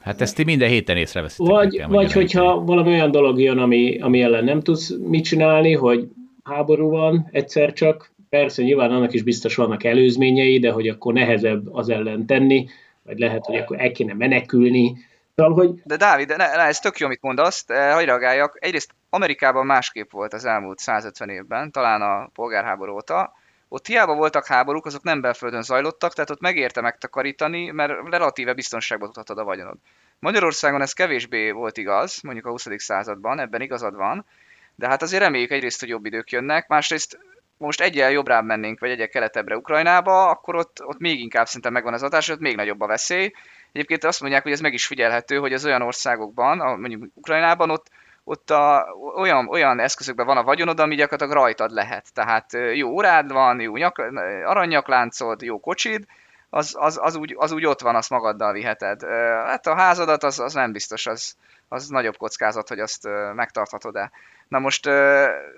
Hát 0.00 0.20
ezt 0.20 0.36
ti 0.36 0.44
minden 0.44 0.68
héten 0.68 0.96
észreveszitek. 0.96 1.52
Vagy, 1.52 1.72
nekem, 1.72 1.90
vagy 1.90 2.12
hogyha 2.12 2.64
valami 2.64 2.90
olyan 2.90 3.10
dolog 3.10 3.40
jön, 3.40 3.58
ami, 3.58 3.98
ami 3.98 4.22
ellen 4.22 4.44
nem 4.44 4.60
tudsz 4.60 4.92
mit 4.98 5.24
csinálni, 5.24 5.74
hogy 5.74 6.08
háború 6.44 6.90
van 6.90 7.28
egyszer 7.32 7.72
csak, 7.72 8.12
persze 8.28 8.62
nyilván 8.62 8.90
annak 8.90 9.12
is 9.12 9.22
biztos 9.22 9.54
vannak 9.54 9.84
előzményei, 9.84 10.58
de 10.58 10.70
hogy 10.70 10.88
akkor 10.88 11.12
nehezebb 11.12 11.74
az 11.74 11.88
ellen 11.88 12.26
tenni, 12.26 12.66
vagy 13.02 13.18
lehet, 13.18 13.44
hogy 13.44 13.56
akkor 13.56 13.80
el 13.80 13.92
kéne 13.92 14.14
menekülni. 14.14 14.96
Szóval, 15.36 15.52
hogy... 15.52 15.80
De 15.84 15.96
Dávid, 15.96 16.28
ne, 16.28 16.36
ne, 16.36 16.62
ez 16.62 16.78
tök 16.78 16.98
jó, 16.98 17.06
amit 17.06 17.22
mondasz, 17.22 17.64
hogy 17.94 18.04
reagáljak. 18.04 18.56
Egyrészt 18.60 18.94
Amerikában 19.10 19.66
másképp 19.66 20.10
volt 20.10 20.32
az 20.32 20.44
elmúlt 20.44 20.78
150 20.78 21.28
évben, 21.28 21.70
talán 21.70 22.02
a 22.02 22.30
polgárháború 22.34 22.94
óta, 22.94 23.32
ott 23.72 23.86
hiába 23.86 24.14
voltak 24.14 24.46
háborúk, 24.46 24.86
azok 24.86 25.02
nem 25.02 25.20
belföldön 25.20 25.62
zajlottak, 25.62 26.12
tehát 26.12 26.30
ott 26.30 26.40
megérte 26.40 26.80
megtakarítani, 26.80 27.70
mert 27.70 27.92
relatíve 28.10 28.52
biztonságban 28.52 29.08
tudhatod 29.08 29.38
a 29.38 29.44
vagyonod. 29.44 29.76
Magyarországon 30.18 30.80
ez 30.80 30.92
kevésbé 30.92 31.50
volt 31.50 31.76
igaz, 31.76 32.20
mondjuk 32.22 32.46
a 32.46 32.50
20. 32.50 32.66
században, 32.76 33.40
ebben 33.40 33.60
igazad 33.60 33.94
van, 33.94 34.26
de 34.74 34.88
hát 34.88 35.02
azért 35.02 35.22
reméljük 35.22 35.50
egyrészt, 35.50 35.80
hogy 35.80 35.88
jobb 35.88 36.04
idők 36.04 36.30
jönnek, 36.30 36.68
másrészt 36.68 37.18
most 37.56 37.80
egyel 37.80 38.10
jobbra 38.10 38.42
mennénk, 38.42 38.80
vagy 38.80 38.90
egyel 38.90 39.08
keletebbre 39.08 39.56
Ukrajnába, 39.56 40.28
akkor 40.28 40.54
ott, 40.54 40.84
ott 40.84 40.98
még 40.98 41.20
inkább 41.20 41.46
szinte 41.46 41.70
megvan 41.70 41.92
az 41.92 42.00
hatás, 42.00 42.28
ott 42.28 42.40
még 42.40 42.56
nagyobb 42.56 42.80
a 42.80 42.86
veszély. 42.86 43.32
Egyébként 43.72 44.04
azt 44.04 44.20
mondják, 44.20 44.42
hogy 44.42 44.52
ez 44.52 44.60
meg 44.60 44.72
is 44.72 44.86
figyelhető, 44.86 45.36
hogy 45.36 45.52
az 45.52 45.64
olyan 45.64 45.82
országokban, 45.82 46.80
mondjuk 46.80 47.04
Ukrajnában 47.14 47.70
ott 47.70 47.90
ott 48.24 48.50
a, 48.50 48.86
olyan, 49.16 49.48
olyan 49.48 49.80
eszközökben 49.80 50.26
van 50.26 50.36
a 50.36 50.42
vagyonod, 50.42 50.80
ami 50.80 50.94
gyakorlatilag 50.94 51.42
rajtad 51.42 51.70
lehet. 51.70 52.12
Tehát 52.14 52.52
jó 52.74 52.88
órád 52.88 53.32
van, 53.32 53.60
jó 53.60 53.76
nyak, 53.76 53.98
aranyakláncod, 54.44 55.42
jó 55.42 55.60
kocsid, 55.60 56.06
az, 56.50 56.76
az, 56.78 56.98
az, 57.02 57.16
úgy, 57.16 57.34
az 57.38 57.52
úgy 57.52 57.66
ott 57.66 57.80
van, 57.80 57.96
azt 57.96 58.10
magaddal 58.10 58.52
viheted. 58.52 59.02
Hát 59.46 59.66
a 59.66 59.76
házadat 59.76 60.22
az, 60.22 60.38
az 60.38 60.54
nem 60.54 60.72
biztos, 60.72 61.06
az, 61.06 61.36
az 61.72 61.88
nagyobb 61.88 62.16
kockázat, 62.16 62.68
hogy 62.68 62.80
azt 62.80 63.08
megtarthatod-e. 63.34 64.10
Na 64.48 64.58
most, 64.58 64.86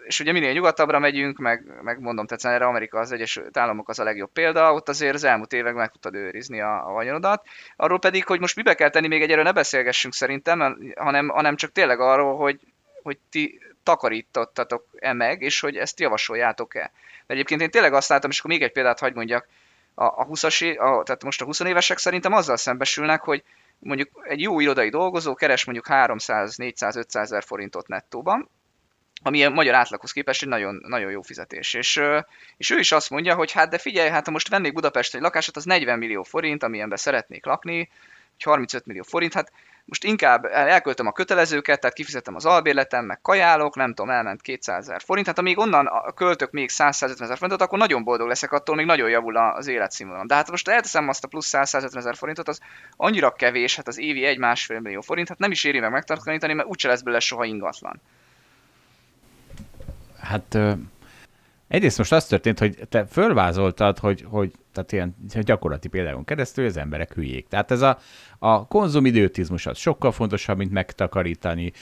és 0.05 0.21
ugye 0.21 0.33
minél 0.33 0.53
nyugatabbra 0.53 0.99
megyünk, 0.99 1.39
meg, 1.39 1.83
meg 1.83 2.01
mondom, 2.01 2.27
tehát 2.27 2.57
erre 2.57 2.67
Amerika 2.67 2.99
az 2.99 3.13
Egyesült 3.13 3.57
Államok 3.57 3.89
az 3.89 3.99
a 3.99 4.05
legjobb 4.05 4.33
példa, 4.33 4.73
ott 4.73 4.89
azért 4.89 5.15
az 5.15 5.25
elmúlt 5.25 5.53
években 5.53 5.81
meg 5.81 5.91
tudtad 5.91 6.15
őrizni 6.15 6.61
a, 6.61 6.89
a 6.89 6.93
vagyonodat. 6.93 7.47
Arról 7.77 7.99
pedig, 7.99 8.27
hogy 8.27 8.41
most 8.41 8.57
mibe 8.57 8.75
kell 8.75 8.89
tenni, 8.91 9.09
még 9.09 9.23
egyre 9.23 9.43
ne 9.43 9.53
beszélgessünk 9.53 10.15
szerintem, 10.15 10.79
hanem, 10.97 11.29
hanem 11.29 11.57
csak 11.57 11.73
tényleg 11.73 12.01
arról, 12.01 12.37
hogy, 12.37 12.61
hogy 13.03 13.19
ti 13.31 13.61
takarítottatok-e 13.83 15.13
meg, 15.13 15.43
és 15.43 15.61
hogy 15.61 15.77
ezt 15.77 16.01
javasoljátok-e. 16.01 16.81
Mert 16.81 16.93
egyébként 17.27 17.61
én 17.61 17.71
tényleg 17.71 17.93
azt 17.93 18.09
látom, 18.09 18.31
és 18.31 18.39
akkor 18.39 18.51
még 18.51 18.63
egy 18.63 18.73
példát 18.73 18.99
hagyd 18.99 19.15
mondjak, 19.15 19.49
a, 19.95 20.05
a 20.05 20.27
20-as, 20.27 20.79
a, 20.79 21.03
tehát 21.03 21.25
most 21.25 21.41
a 21.41 21.45
20 21.45 21.61
évesek 21.61 21.99
szerintem 21.99 22.33
azzal 22.33 22.57
szembesülnek, 22.57 23.21
hogy 23.21 23.43
mondjuk 23.83 24.09
egy 24.23 24.41
jó 24.41 24.61
irodai 24.61 24.89
dolgozó 24.89 25.35
keres 25.35 25.65
mondjuk 25.65 25.87
300, 25.87 26.57
400, 26.57 26.97
500 26.97 27.23
ezer 27.31 27.45
forintot 27.45 27.89
nettóban, 27.89 28.49
ami 29.23 29.45
a 29.45 29.51
magyar 29.51 29.75
átlaghoz 29.75 30.13
képest 30.13 30.43
egy 30.43 30.49
nagyon, 30.49 30.81
nagyon 30.87 31.11
jó 31.11 31.23
fizetés. 31.23 31.75
És, 31.75 32.01
és 32.57 32.71
ő 32.71 32.79
is 32.79 32.93
azt 32.93 33.11
mondja, 33.11 33.35
hogy 33.35 33.53
hát 33.53 33.71
de 33.71 33.79
figyelj, 33.79 34.11
hát 34.11 34.25
ha 34.25 34.31
most 34.31 34.49
vennék 34.49 34.73
Budapesten 34.73 35.21
egy 35.21 35.27
lakásot, 35.27 35.57
az 35.57 35.65
40 35.65 35.99
millió 35.99 36.23
forint, 36.23 36.63
amilyenben 36.63 36.99
szeretnék 36.99 37.47
lakni, 37.47 37.91
35 38.45 38.87
millió 38.87 39.03
forint, 39.03 39.33
hát 39.33 39.53
most 39.85 40.05
inkább 40.05 40.45
elköltöm 40.45 41.07
a 41.07 41.13
kötelezőket, 41.13 41.81
tehát 41.81 41.97
kifizetem 41.97 42.35
az 42.35 42.45
albérletem, 42.45 43.05
meg 43.05 43.21
kajálok, 43.21 43.77
nem 43.77 43.95
tudom, 43.95 44.11
elment 44.11 44.43
200 44.43 44.89
ezer 44.89 45.03
forint, 45.03 45.27
hát 45.27 45.39
amíg 45.39 45.59
onnan 45.59 45.91
költök 46.15 46.51
még 46.51 46.71
100-150 46.73 47.21
ezer 47.21 47.37
forintot, 47.37 47.61
akkor 47.61 47.79
nagyon 47.79 48.05
boldog 48.05 48.29
leszek, 48.29 48.53
attól 48.53 48.77
még 48.77 48.87
nagyon 48.87 49.11
javul 49.11 49.37
az 49.37 49.67
életszínvonalom. 49.67 50.27
De 50.27 50.35
hát 50.35 50.51
most 50.51 50.69
elteszem 50.69 51.09
azt 51.09 51.25
a 51.25 51.29
plusz 51.29 51.51
100-150 51.53 51.97
ezer 51.97 52.17
forintot, 52.17 52.49
az 52.49 52.61
annyira 52.97 53.33
kevés, 53.33 53.77
hát 53.77 53.89
az 53.89 53.99
évi 53.99 54.37
1-1,5 54.39 54.81
millió 54.81 55.01
forint, 55.01 55.29
hát 55.29 55.39
nem 55.39 55.51
is 55.51 55.65
éri 55.65 55.81
meg 55.81 55.91
megtartani, 55.91 56.53
mert 56.53 56.69
úgyse 56.69 56.89
lesz 56.89 57.01
belőle 57.01 57.21
soha 57.21 57.45
ingatlan. 57.45 58.01
Hát 60.21 60.59
egyrészt 61.73 61.99
most 61.99 62.13
az 62.13 62.27
történt, 62.27 62.59
hogy 62.59 62.79
te 62.89 63.07
fölvázoltad, 63.07 63.99
hogy, 63.99 64.25
hogy 64.29 64.53
tehát 64.73 64.93
ilyen 64.93 65.15
gyakorlati 65.41 65.89
például 65.89 66.25
keresztül 66.25 66.67
az 66.67 66.77
emberek 66.77 67.15
hülyék. 67.15 67.49
Tehát 67.49 67.71
ez 67.71 67.81
a, 67.81 67.99
a 68.39 68.67
konzumidőtizmus 68.67 69.67
az 69.67 69.79
sokkal 69.79 70.13
fontosabb, 70.13 70.57
mint 70.57 70.73
megtakarítani. 70.73 71.73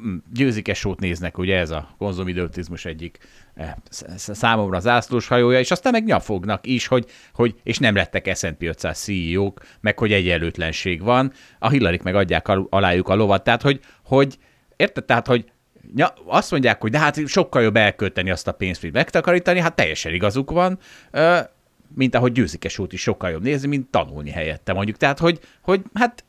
Mm, 0.00 0.16
győzike 0.32 0.74
sót 0.74 1.00
néznek, 1.00 1.38
ugye 1.38 1.58
ez 1.58 1.70
a 1.70 1.94
konzumidőtizmus 1.98 2.84
egyik 2.84 3.18
eh, 3.54 3.72
számomra 4.16 4.76
az 4.76 4.86
ászlós 4.86 5.26
hajója, 5.26 5.58
és 5.58 5.70
aztán 5.70 5.92
meg 5.92 6.04
nyafognak 6.04 6.66
is, 6.66 6.86
hogy, 6.86 7.06
hogy 7.34 7.54
és 7.62 7.78
nem 7.78 7.94
lettek 7.94 8.36
S&P 8.36 8.62
500 8.62 8.98
CEO-k, 8.98 9.60
meg 9.80 9.98
hogy 9.98 10.12
egyenlőtlenség 10.12 11.02
van, 11.02 11.32
a 11.58 11.68
Hillary 11.68 12.00
meg 12.02 12.14
adják 12.14 12.48
alájuk 12.48 13.08
a 13.08 13.14
lovat, 13.14 13.44
tehát 13.44 13.62
hogy, 13.62 13.80
hogy 14.04 14.38
érted, 14.76 15.04
tehát 15.04 15.26
hogy 15.26 15.44
Ja, 15.94 16.14
azt 16.26 16.50
mondják, 16.50 16.80
hogy 16.80 16.90
de 16.90 16.98
hát 16.98 17.26
sokkal 17.26 17.62
jobb 17.62 17.76
elkölteni 17.76 18.30
azt 18.30 18.48
a 18.48 18.52
pénzt, 18.52 18.82
mint 18.82 18.94
megtakarítani, 18.94 19.60
hát 19.60 19.76
teljesen 19.76 20.14
igazuk 20.14 20.50
van, 20.50 20.78
mint 21.94 22.14
ahogy 22.14 22.32
győzikes 22.32 22.78
út 22.78 22.92
is 22.92 23.00
sokkal 23.00 23.30
jobb 23.30 23.42
nézni, 23.42 23.68
mint 23.68 23.90
tanulni 23.90 24.30
helyette 24.30 24.72
mondjuk. 24.72 24.96
Tehát, 24.96 25.18
hogy, 25.18 25.40
hogy 25.62 25.82
hát 25.94 26.24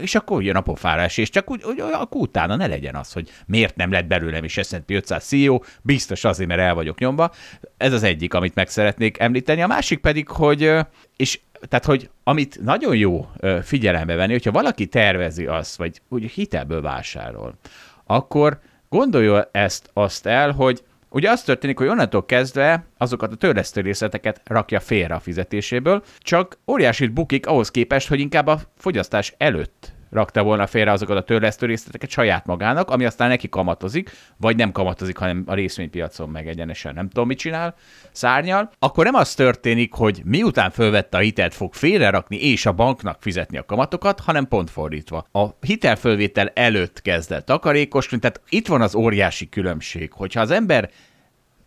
és 0.00 0.14
akkor 0.14 0.42
jön 0.42 0.56
a 0.56 0.60
pofárás, 0.60 1.16
és 1.16 1.30
csak 1.30 1.50
úgy, 1.50 1.62
úgy, 1.64 1.80
akkor 1.80 2.20
utána 2.20 2.56
ne 2.56 2.66
legyen 2.66 2.94
az, 2.94 3.12
hogy 3.12 3.30
miért 3.46 3.76
nem 3.76 3.90
lett 3.90 4.06
belőlem 4.06 4.44
is 4.44 4.52
S&P 4.62 4.90
500 4.90 5.24
CEO, 5.24 5.60
biztos 5.82 6.24
azért, 6.24 6.48
mert 6.48 6.60
el 6.60 6.74
vagyok 6.74 6.98
nyomva. 6.98 7.30
Ez 7.76 7.92
az 7.92 8.02
egyik, 8.02 8.34
amit 8.34 8.54
meg 8.54 8.68
szeretnék 8.68 9.18
említeni. 9.18 9.62
A 9.62 9.66
másik 9.66 9.98
pedig, 9.98 10.28
hogy, 10.28 10.72
és 11.16 11.40
tehát, 11.68 11.84
hogy 11.84 12.10
amit 12.24 12.60
nagyon 12.62 12.96
jó 12.96 13.28
figyelembe 13.62 14.14
venni, 14.14 14.32
hogyha 14.32 14.50
valaki 14.50 14.86
tervezi 14.86 15.46
azt, 15.46 15.76
vagy 15.76 16.00
úgy 16.08 16.30
hitelből 16.30 16.80
vásárol, 16.82 17.58
akkor 18.06 18.60
Gondolja 18.92 19.48
ezt 19.52 19.90
azt 19.92 20.26
el, 20.26 20.50
hogy 20.50 20.82
Ugye 21.14 21.30
az 21.30 21.42
történik, 21.42 21.78
hogy 21.78 21.86
onnantól 21.86 22.26
kezdve 22.26 22.84
azokat 22.98 23.32
a 23.32 23.36
törlesztő 23.36 23.80
részleteket 23.80 24.40
rakja 24.44 24.80
félre 24.80 25.14
a 25.14 25.20
fizetéséből, 25.20 26.02
csak 26.18 26.58
óriási 26.66 27.06
bukik 27.06 27.46
ahhoz 27.46 27.70
képest, 27.70 28.08
hogy 28.08 28.20
inkább 28.20 28.46
a 28.46 28.60
fogyasztás 28.76 29.34
előtt 29.38 29.92
rakta 30.12 30.42
volna 30.42 30.66
félre 30.66 30.90
azokat 30.92 31.16
a 31.16 31.22
törlesztő 31.22 31.66
részleteket 31.66 32.10
saját 32.10 32.46
magának, 32.46 32.90
ami 32.90 33.04
aztán 33.04 33.28
neki 33.28 33.48
kamatozik, 33.48 34.10
vagy 34.36 34.56
nem 34.56 34.72
kamatozik, 34.72 35.16
hanem 35.16 35.42
a 35.46 35.54
részvénypiacon 35.54 36.28
meg 36.28 36.48
egyenesen 36.48 36.94
nem 36.94 37.08
tudom, 37.08 37.26
mit 37.26 37.38
csinál, 37.38 37.74
szárnyal, 38.12 38.70
akkor 38.78 39.04
nem 39.04 39.14
az 39.14 39.34
történik, 39.34 39.92
hogy 39.92 40.22
miután 40.24 40.70
fölvette 40.70 41.16
a 41.16 41.20
hitelt, 41.20 41.54
fog 41.54 41.74
félrerakni 41.74 42.36
és 42.36 42.66
a 42.66 42.72
banknak 42.72 43.16
fizetni 43.20 43.58
a 43.58 43.64
kamatokat, 43.64 44.20
hanem 44.20 44.48
pont 44.48 44.70
fordítva. 44.70 45.26
A 45.32 45.46
hitelfölvétel 45.60 46.50
előtt 46.54 47.02
kezd 47.02 47.32
el 47.32 47.44
takarékoskodni, 47.44 48.18
tehát 48.18 48.40
itt 48.48 48.66
van 48.66 48.82
az 48.82 48.94
óriási 48.94 49.48
különbség, 49.48 50.12
hogyha 50.12 50.40
az 50.40 50.50
ember 50.50 50.90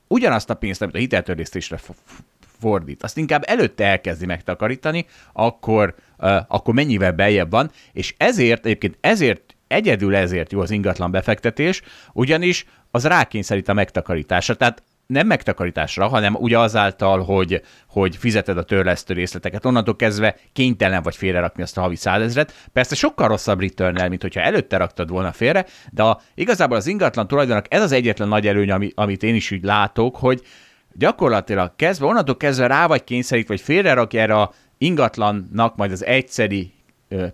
ugyanazt 0.07 0.49
a 0.49 0.53
pénzt, 0.53 0.81
amit 0.81 0.95
a 0.95 0.99
hiteltörlesztésre 0.99 1.79
fordít, 2.59 3.03
azt 3.03 3.17
inkább 3.17 3.43
előtte 3.45 3.85
elkezdi 3.85 4.25
megtakarítani, 4.25 5.05
akkor, 5.33 5.95
akkor 6.47 6.73
mennyivel 6.73 7.11
beljebb 7.11 7.51
van, 7.51 7.71
és 7.93 8.13
ezért, 8.17 8.65
egyébként 8.65 8.97
ezért, 9.01 9.55
egyedül 9.67 10.15
ezért 10.15 10.51
jó 10.51 10.59
az 10.59 10.71
ingatlan 10.71 11.11
befektetés, 11.11 11.81
ugyanis 12.13 12.65
az 12.91 13.05
rákényszerít 13.05 13.67
a 13.67 13.73
megtakarításra. 13.73 14.55
Tehát 14.55 14.83
nem 15.07 15.27
megtakarításra, 15.27 16.07
hanem 16.07 16.35
ugye 16.35 16.59
azáltal, 16.59 17.23
hogy, 17.23 17.61
hogy 17.87 18.15
fizeted 18.15 18.57
a 18.57 18.63
törlesztő 18.63 19.13
részleteket, 19.13 19.65
onnantól 19.65 19.95
kezdve 19.95 20.35
kénytelen 20.53 21.03
vagy 21.03 21.15
félrerakni 21.15 21.63
azt 21.63 21.77
a 21.77 21.81
havi 21.81 21.95
százezret. 21.95 22.53
Persze 22.73 22.95
sokkal 22.95 23.27
rosszabb 23.27 23.61
return 23.61 24.09
mint 24.09 24.21
hogyha 24.21 24.41
előtte 24.41 24.77
raktad 24.77 25.09
volna 25.09 25.31
félre, 25.31 25.65
de 25.91 26.03
a, 26.03 26.21
igazából 26.33 26.77
az 26.77 26.87
ingatlan 26.87 27.27
tulajdonnak 27.27 27.73
ez 27.73 27.81
az 27.81 27.91
egyetlen 27.91 28.27
nagy 28.27 28.47
előny, 28.47 28.71
ami, 28.71 28.91
amit 28.95 29.23
én 29.23 29.35
is 29.35 29.51
úgy 29.51 29.63
látok, 29.63 30.15
hogy 30.15 30.41
gyakorlatilag 30.97 31.75
kezdve, 31.75 32.05
onnantól 32.05 32.37
kezdve 32.37 32.67
rá 32.67 32.87
vagy 32.87 33.03
kényszerít, 33.03 33.47
vagy 33.47 33.61
félrerakja 33.61 34.21
erre 34.21 34.35
a 34.35 34.51
ingatlannak 34.77 35.75
majd 35.75 35.91
az 35.91 36.05
egyszeri 36.05 36.73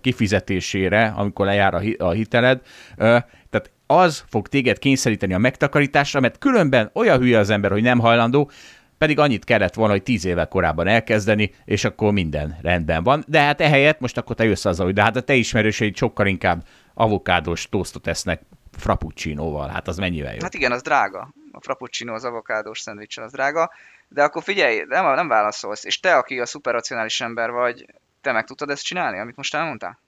kifizetésére, 0.00 1.12
amikor 1.16 1.46
lejár 1.46 1.74
a 1.98 2.10
hiteled, 2.10 2.60
tehát 2.96 3.70
az 3.86 4.24
fog 4.28 4.48
téged 4.48 4.78
kényszeríteni 4.78 5.34
a 5.34 5.38
megtakarításra, 5.38 6.20
mert 6.20 6.38
különben 6.38 6.90
olyan 6.94 7.18
hülye 7.18 7.38
az 7.38 7.50
ember, 7.50 7.70
hogy 7.70 7.82
nem 7.82 7.98
hajlandó, 7.98 8.50
pedig 8.98 9.18
annyit 9.18 9.44
kellett 9.44 9.74
volna, 9.74 9.92
hogy 9.92 10.02
tíz 10.02 10.24
évvel 10.24 10.48
korábban 10.48 10.86
elkezdeni, 10.86 11.54
és 11.64 11.84
akkor 11.84 12.12
minden 12.12 12.58
rendben 12.62 13.02
van. 13.02 13.24
De 13.26 13.40
hát 13.40 13.60
ehelyett 13.60 14.00
most 14.00 14.18
akkor 14.18 14.36
te 14.36 14.44
jössz 14.44 14.64
azzal, 14.64 14.84
hogy 14.84 14.94
de 14.94 15.02
hát 15.02 15.16
a 15.16 15.20
te 15.20 15.34
ismerőseid 15.34 15.96
sokkal 15.96 16.26
inkább 16.26 16.64
avokádós 16.94 17.68
tosztot 17.68 18.06
esznek 18.06 18.42
frappuccinoval. 18.76 19.68
Hát 19.68 19.88
az 19.88 19.96
mennyivel 19.96 20.32
jó? 20.32 20.38
Hát 20.42 20.54
igen, 20.54 20.72
az 20.72 20.82
drága. 20.82 21.32
A 21.52 21.60
frappuccino 21.60 22.14
az 22.14 22.24
avokádós 22.24 22.80
szendvicsen 22.80 23.24
az 23.24 23.32
drága. 23.32 23.70
De 24.08 24.22
akkor 24.22 24.42
figyelj, 24.42 24.84
nem, 24.88 25.14
nem 25.14 25.28
válaszolsz. 25.28 25.84
És 25.84 26.00
te, 26.00 26.16
aki 26.16 26.40
a 26.40 26.46
szuperracionális 26.46 27.20
ember 27.20 27.50
vagy, 27.50 27.86
te 28.20 28.32
meg 28.32 28.44
tudtad 28.44 28.70
ezt 28.70 28.84
csinálni, 28.84 29.18
amit 29.18 29.36
most 29.36 29.54
elmondtál? 29.54 29.98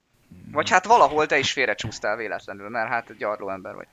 Vagy 0.51 0.69
hát 0.69 0.85
valahol 0.85 1.25
te 1.25 1.37
is 1.37 1.51
félrecsúsztál 1.51 2.15
véletlenül, 2.15 2.69
mert 2.69 2.89
hát 2.89 3.17
gyarló 3.17 3.49
ember 3.49 3.75
vagy. 3.75 3.87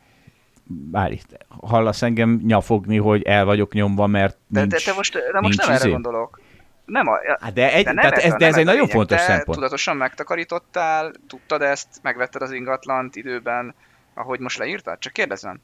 Várj, 0.91 1.21
hallasz 1.49 2.03
engem 2.03 2.41
nyafogni, 2.45 2.97
hogy 2.97 3.23
el 3.23 3.45
vagyok 3.45 3.73
nyomva, 3.73 4.07
mert 4.07 4.37
nincs, 4.47 4.69
De, 4.69 4.77
de 4.77 4.83
te 4.85 4.93
most, 4.93 5.13
de 5.33 5.41
most 5.41 5.59
nem 5.59 5.71
izé? 5.71 5.81
erre 5.81 5.91
gondolok. 5.91 6.41
Nem 6.85 7.09
a, 7.09 7.19
hát 7.41 7.53
de, 7.53 7.73
egy, 7.73 7.85
de, 7.85 7.93
nem 7.93 8.03
tehát 8.03 8.19
ez, 8.19 8.33
ez, 8.33 8.39
de 8.39 8.47
ez 8.47 8.57
egy 8.57 8.65
nagyon 8.65 8.89
fontos 8.89 9.19
te 9.19 9.23
szempont. 9.23 9.59
tudatosan 9.59 9.97
megtakarítottál, 9.97 11.13
tudtad 11.29 11.63
ezt, 11.63 11.89
megvetted 12.03 12.43
az 12.43 12.53
ingatlant 12.53 13.17
időben, 13.17 13.75
ahogy 14.15 14.41
most 14.41 14.59
leírtad? 14.59 14.99
Csak 14.99 15.13
kérdezem. 15.13 15.61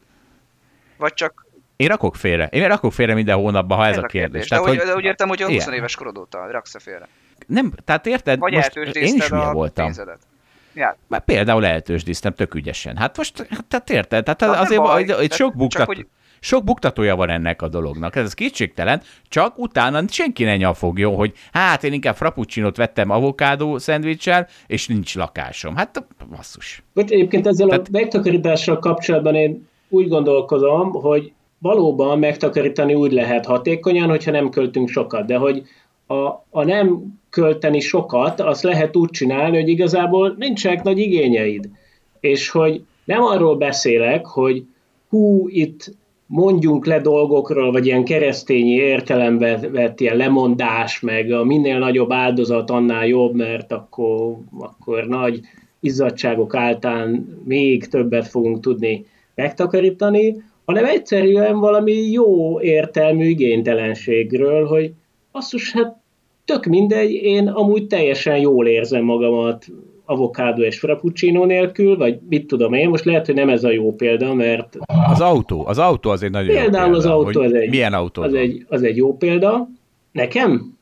Vagy 0.96 1.14
csak... 1.14 1.46
Én 1.78 1.88
rakok 1.88 2.16
félre. 2.16 2.46
Én 2.46 2.68
rakok 2.68 2.92
félre 2.92 3.14
minden 3.14 3.36
hónapban, 3.36 3.78
ha 3.78 3.86
ez, 3.86 3.96
ez 3.96 4.02
a 4.02 4.06
kérdés. 4.06 4.30
kérdés. 4.30 4.48
Tehát, 4.48 4.64
de, 4.64 4.70
hogy, 4.70 4.78
de 4.78 4.94
úgy 4.94 5.04
értem, 5.04 5.28
hogy 5.28 5.42
a 5.42 5.48
20 5.48 5.66
éves 5.66 5.96
korod 5.96 6.18
óta 6.18 6.50
raksz 6.50 6.82
félre. 6.82 7.08
Nem, 7.46 7.72
tehát 7.84 8.06
érted? 8.06 8.38
Vagy 8.38 8.52
most 8.52 8.76
én 8.76 9.14
is 9.14 9.28
milyen 9.28 9.52
voltam. 9.52 9.84
Pénzedet. 9.84 10.18
Ja. 10.74 10.96
Már 11.06 11.24
például 11.24 11.66
eltősdíztem 11.66 12.34
tök 12.34 12.54
ügyesen. 12.54 12.96
Hát 12.96 13.16
most, 13.16 13.46
hát, 13.50 13.64
tehát 13.64 13.90
érted? 13.90 14.24
Tehát 14.24 14.42
az 14.42 14.64
azért 14.64 14.80
baj, 14.80 15.04
itt 15.20 15.32
sok 15.32 15.56
buktat, 15.56 15.86
hogy... 15.86 16.06
sok 16.40 16.64
buktatója 16.64 17.16
van 17.16 17.30
ennek 17.30 17.62
a 17.62 17.68
dolognak. 17.68 18.16
Ez 18.16 18.34
kétségtelen, 18.34 19.02
csak 19.28 19.58
utána 19.58 20.02
senki 20.08 20.44
ne 20.44 20.56
nyafogjon, 20.56 21.14
hogy 21.14 21.32
hát 21.52 21.84
én 21.84 21.92
inkább 21.92 22.16
frappuccinot 22.16 22.76
vettem 22.76 23.10
avokádó 23.10 23.78
szendvicsel, 23.78 24.48
és 24.66 24.86
nincs 24.86 25.14
lakásom. 25.14 25.76
Hát 25.76 26.06
basszus. 26.30 26.82
Most 26.92 27.10
egyébként 27.10 27.46
ezzel 27.46 27.68
Tehát... 27.68 27.86
a 27.86 27.90
megtakarítással 27.92 28.78
kapcsolatban 28.78 29.34
én 29.34 29.68
úgy 29.88 30.08
gondolkozom, 30.08 30.90
hogy 30.90 31.32
valóban 31.58 32.18
megtakarítani 32.18 32.94
úgy 32.94 33.12
lehet 33.12 33.46
hatékonyan, 33.46 34.08
hogyha 34.08 34.30
nem 34.30 34.50
költünk 34.50 34.88
sokat, 34.88 35.26
de 35.26 35.36
hogy 35.36 35.62
a, 36.06 36.24
a 36.50 36.64
nem 36.64 37.18
költeni 37.30 37.80
sokat, 37.80 38.40
azt 38.40 38.62
lehet 38.62 38.96
úgy 38.96 39.10
csinálni, 39.10 39.56
hogy 39.56 39.68
igazából 39.68 40.34
nincsenek 40.38 40.82
nagy 40.82 40.98
igényeid. 40.98 41.68
És 42.20 42.50
hogy 42.50 42.84
nem 43.04 43.22
arról 43.22 43.56
beszélek, 43.56 44.26
hogy 44.26 44.64
hú, 45.08 45.48
itt 45.48 45.94
mondjunk 46.26 46.86
le 46.86 47.00
dolgokról, 47.00 47.72
vagy 47.72 47.86
ilyen 47.86 48.04
keresztényi 48.04 48.70
értelemben 48.70 49.72
vett 49.72 50.00
ilyen 50.00 50.16
lemondás, 50.16 51.00
meg 51.00 51.32
a 51.32 51.44
minél 51.44 51.78
nagyobb 51.78 52.12
áldozat 52.12 52.70
annál 52.70 53.06
jobb, 53.06 53.34
mert 53.34 53.72
akkor, 53.72 54.36
akkor 54.58 55.06
nagy 55.06 55.40
izzadságok 55.80 56.54
által 56.54 57.24
még 57.44 57.86
többet 57.86 58.28
fogunk 58.28 58.60
tudni 58.60 59.06
megtakarítani, 59.34 60.42
hanem 60.68 60.84
egyszerűen 60.84 61.58
valami 61.58 61.92
jó 61.92 62.60
értelmű 62.60 63.24
igénytelenségről, 63.24 64.66
hogy 64.66 64.92
asszus, 65.30 65.72
hát 65.72 65.96
tök 66.44 66.64
mindegy, 66.64 67.12
én 67.12 67.48
amúgy 67.48 67.86
teljesen 67.86 68.38
jól 68.38 68.66
érzem 68.66 69.04
magamat 69.04 69.66
avokádó 70.04 70.62
és 70.62 70.78
frappuccino 70.78 71.44
nélkül, 71.44 71.96
vagy 71.96 72.18
mit 72.28 72.46
tudom 72.46 72.72
én, 72.72 72.88
most 72.88 73.04
lehet, 73.04 73.26
hogy 73.26 73.34
nem 73.34 73.48
ez 73.48 73.64
a 73.64 73.70
jó 73.70 73.94
példa, 73.94 74.34
mert... 74.34 74.76
Az 75.10 75.20
autó, 75.20 75.66
az 75.66 75.78
autó 75.78 76.10
az 76.10 76.22
egy 76.22 76.30
nagyon 76.30 76.54
Például 76.54 76.86
jó 76.86 76.92
példa, 76.92 76.96
az 76.96 77.06
autó 77.06 77.40
az 77.40 77.52
egy, 77.52 77.70
milyen 77.70 77.92
autó 77.92 78.22
az, 78.22 78.34
egy, 78.34 78.64
az 78.68 78.82
egy 78.82 78.96
jó 78.96 79.16
példa. 79.16 79.68
Nekem? 80.12 80.78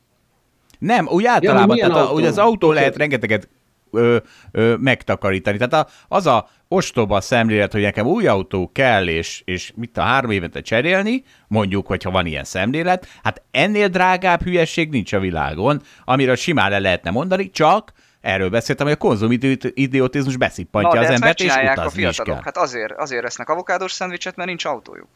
Nem, 0.78 1.08
úgy 1.10 1.24
általában, 1.24 1.76
ja, 1.76 1.86
tehát 1.86 2.08
a, 2.08 2.12
ugye 2.12 2.28
az 2.28 2.38
autó 2.38 2.72
lehet 2.72 2.96
rengeteget 2.96 3.48
ö, 3.92 4.16
ö, 4.52 4.74
megtakarítani. 4.80 5.56
Tehát 5.58 5.86
a, 5.86 6.14
az 6.16 6.26
a 6.26 6.48
ostoba 6.68 7.20
szemlélet, 7.20 7.72
hogy 7.72 7.82
nekem 7.82 8.06
új 8.06 8.26
autó 8.26 8.70
kell, 8.72 9.08
és, 9.08 9.42
és 9.44 9.72
mit 9.74 9.98
a 9.98 10.02
három 10.02 10.30
évente 10.30 10.60
cserélni, 10.60 11.24
mondjuk, 11.48 11.86
hogyha 11.86 12.10
van 12.10 12.26
ilyen 12.26 12.44
szemlélet, 12.44 13.08
hát 13.22 13.42
ennél 13.50 13.88
drágább 13.88 14.42
hülyeség 14.42 14.90
nincs 14.90 15.12
a 15.12 15.18
világon, 15.18 15.82
amiről 16.04 16.36
simán 16.36 16.70
le 16.70 16.78
lehetne 16.78 17.10
mondani, 17.10 17.50
csak 17.50 17.92
erről 18.20 18.48
beszéltem, 18.48 18.86
hogy 18.86 18.94
a 18.94 18.98
konzumidiotizmus 18.98 20.36
beszippantja 20.36 21.00
Na, 21.00 21.06
az 21.06 21.12
embert, 21.12 21.40
és 21.40 21.54
utazni 21.72 22.04
a 22.04 22.08
is 22.08 22.16
kell. 22.16 22.40
Hát 22.42 22.56
azért, 22.56 22.92
azért 22.92 23.24
esznek 23.24 23.48
avokádós 23.48 23.92
szendvicset, 23.92 24.36
mert 24.36 24.48
nincs 24.48 24.64
autójuk. 24.64 25.08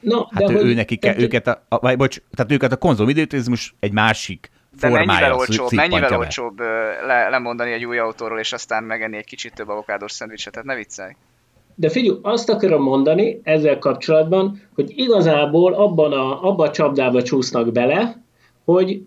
No, 0.00 0.24
hát 0.30 0.44
de 0.44 0.52
ő, 0.52 0.60
hogy, 0.60 0.74
nekik, 0.74 1.00
te, 1.00 1.18
őket, 1.18 1.46
a, 1.46 1.66
a, 1.68 1.78
vagy, 1.78 1.96
bocs, 1.96 2.18
tehát 2.34 2.52
őket 2.52 2.72
a 2.72 2.76
konzumidiotizmus 2.76 3.74
egy 3.80 3.92
másik 3.92 4.50
de 4.80 4.88
mennyivel 4.88 5.34
olcsóbb, 5.34 5.72
mennyivel 5.72 6.18
olcsóbb 6.18 6.58
le, 7.06 7.28
lemondani 7.28 7.72
egy 7.72 7.84
új 7.84 7.98
autóról, 7.98 8.38
és 8.38 8.52
aztán 8.52 8.84
megenni 8.84 9.16
egy 9.16 9.24
kicsit 9.24 9.54
több 9.54 9.68
avokádós 9.68 10.12
szendvicset, 10.12 10.52
tehát 10.52 10.68
ne 10.68 10.74
viccelj. 10.74 11.12
De 11.74 11.88
figyelj, 11.88 12.18
azt 12.22 12.48
akarom 12.48 12.82
mondani 12.82 13.40
ezzel 13.42 13.78
kapcsolatban, 13.78 14.60
hogy 14.74 14.92
igazából 14.94 15.74
abban 15.74 16.12
a, 16.12 16.42
abban 16.42 16.68
a 16.68 16.70
csapdába 16.70 17.22
csúsznak 17.22 17.72
bele, 17.72 18.22
hogy 18.64 19.02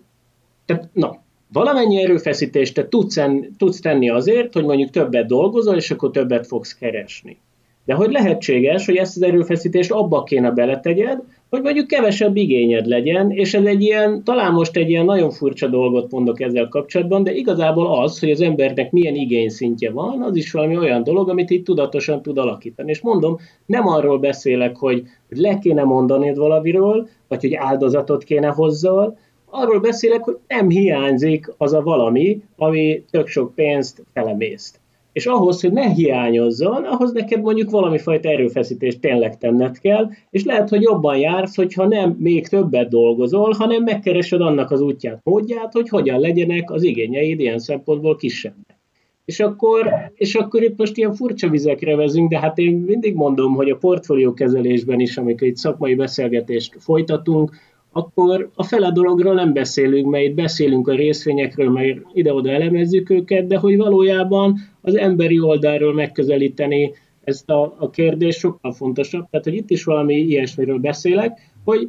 tehát, 0.66 0.88
na, 0.92 1.22
valamennyi 1.52 2.02
erőfeszítést 2.02 2.74
te 2.74 2.88
tudsz, 2.88 3.16
en, 3.16 3.54
tudsz 3.58 3.80
tenni 3.80 4.10
azért, 4.10 4.52
hogy 4.52 4.64
mondjuk 4.64 4.90
többet 4.90 5.26
dolgozol, 5.26 5.76
és 5.76 5.90
akkor 5.90 6.10
többet 6.10 6.46
fogsz 6.46 6.74
keresni. 6.74 7.38
De 7.84 7.94
hogy 7.94 8.10
lehetséges, 8.10 8.86
hogy 8.86 8.96
ezt 8.96 9.16
az 9.16 9.22
erőfeszítést 9.22 9.90
abba 9.90 10.22
kéne 10.22 10.50
beletegyed, 10.50 11.22
hogy 11.54 11.62
mondjuk 11.62 11.86
kevesebb 11.86 12.36
igényed 12.36 12.86
legyen, 12.86 13.30
és 13.30 13.54
ez 13.54 13.64
egy 13.64 13.82
ilyen, 13.82 14.24
talán 14.24 14.52
most 14.52 14.76
egy 14.76 14.90
ilyen 14.90 15.04
nagyon 15.04 15.30
furcsa 15.30 15.66
dolgot 15.66 16.10
mondok 16.10 16.40
ezzel 16.40 16.68
kapcsolatban, 16.68 17.22
de 17.22 17.34
igazából 17.34 18.02
az, 18.02 18.18
hogy 18.18 18.30
az 18.30 18.40
embernek 18.40 18.90
milyen 18.90 19.14
igényszintje 19.14 19.90
van, 19.90 20.22
az 20.22 20.36
is 20.36 20.52
valami 20.52 20.76
olyan 20.76 21.02
dolog, 21.02 21.28
amit 21.28 21.50
itt 21.50 21.64
tudatosan 21.64 22.22
tud 22.22 22.38
alakítani. 22.38 22.90
És 22.90 23.00
mondom, 23.00 23.38
nem 23.66 23.86
arról 23.86 24.18
beszélek, 24.18 24.76
hogy 24.76 25.02
le 25.28 25.58
kéne 25.58 25.82
mondanod 25.82 26.36
valamiről, 26.36 27.08
vagy 27.28 27.40
hogy 27.40 27.54
áldozatot 27.54 28.24
kéne 28.24 28.48
hozzal, 28.48 29.18
arról 29.50 29.80
beszélek, 29.80 30.22
hogy 30.24 30.36
nem 30.48 30.68
hiányzik 30.68 31.52
az 31.56 31.72
a 31.72 31.82
valami, 31.82 32.42
ami 32.56 33.04
tök 33.10 33.26
sok 33.26 33.54
pénzt 33.54 34.02
felemészt. 34.12 34.82
És 35.14 35.26
ahhoz, 35.26 35.60
hogy 35.60 35.72
ne 35.72 35.88
hiányozzon, 35.88 36.84
ahhoz 36.84 37.12
neked 37.12 37.40
mondjuk 37.40 37.70
valami 37.70 37.98
fajta 37.98 38.28
erőfeszítést 38.28 39.00
tényleg 39.00 39.38
tenned 39.38 39.78
kell, 39.78 40.10
és 40.30 40.44
lehet, 40.44 40.68
hogy 40.68 40.82
jobban 40.82 41.16
jársz, 41.16 41.56
hogyha 41.56 41.86
nem 41.86 42.16
még 42.18 42.48
többet 42.48 42.88
dolgozol, 42.88 43.52
hanem 43.58 43.82
megkeresed 43.82 44.40
annak 44.40 44.70
az 44.70 44.80
útját, 44.80 45.20
módját, 45.24 45.72
hogy 45.72 45.88
hogyan 45.88 46.20
legyenek 46.20 46.70
az 46.70 46.82
igényeid 46.82 47.40
ilyen 47.40 47.58
szempontból 47.58 48.16
kisebbek. 48.16 48.78
És 49.24 49.40
akkor, 49.40 49.88
és 50.14 50.34
akkor 50.34 50.62
itt 50.62 50.78
most 50.78 50.96
ilyen 50.96 51.14
furcsa 51.14 51.48
vizekre 51.48 51.96
vezünk, 51.96 52.30
de 52.30 52.38
hát 52.38 52.58
én 52.58 52.76
mindig 52.76 53.14
mondom, 53.14 53.54
hogy 53.54 53.70
a 53.70 53.76
portfóliókezelésben 53.76 55.00
is, 55.00 55.16
amikor 55.16 55.46
itt 55.46 55.56
szakmai 55.56 55.94
beszélgetést 55.94 56.76
folytatunk, 56.78 57.50
akkor 57.96 58.50
a 58.54 58.62
fele 58.62 58.90
dologról 58.90 59.34
nem 59.34 59.52
beszélünk, 59.52 60.10
mert 60.10 60.24
itt 60.24 60.34
beszélünk 60.34 60.88
a 60.88 60.94
részvényekről, 60.94 61.70
mert 61.70 61.98
ide-oda 62.12 62.50
elemezzük 62.50 63.10
őket, 63.10 63.46
de 63.46 63.56
hogy 63.56 63.76
valójában 63.76 64.56
az 64.80 64.96
emberi 64.96 65.40
oldalról 65.40 65.94
megközelíteni 65.94 66.92
ezt 67.24 67.50
a, 67.50 67.74
a 67.78 67.90
kérdést 67.90 68.38
sokkal 68.38 68.72
fontosabb. 68.72 69.26
Tehát, 69.30 69.46
hogy 69.46 69.54
itt 69.54 69.70
is 69.70 69.84
valami 69.84 70.14
ilyesmiről 70.14 70.78
beszélek, 70.78 71.38
hogy 71.64 71.88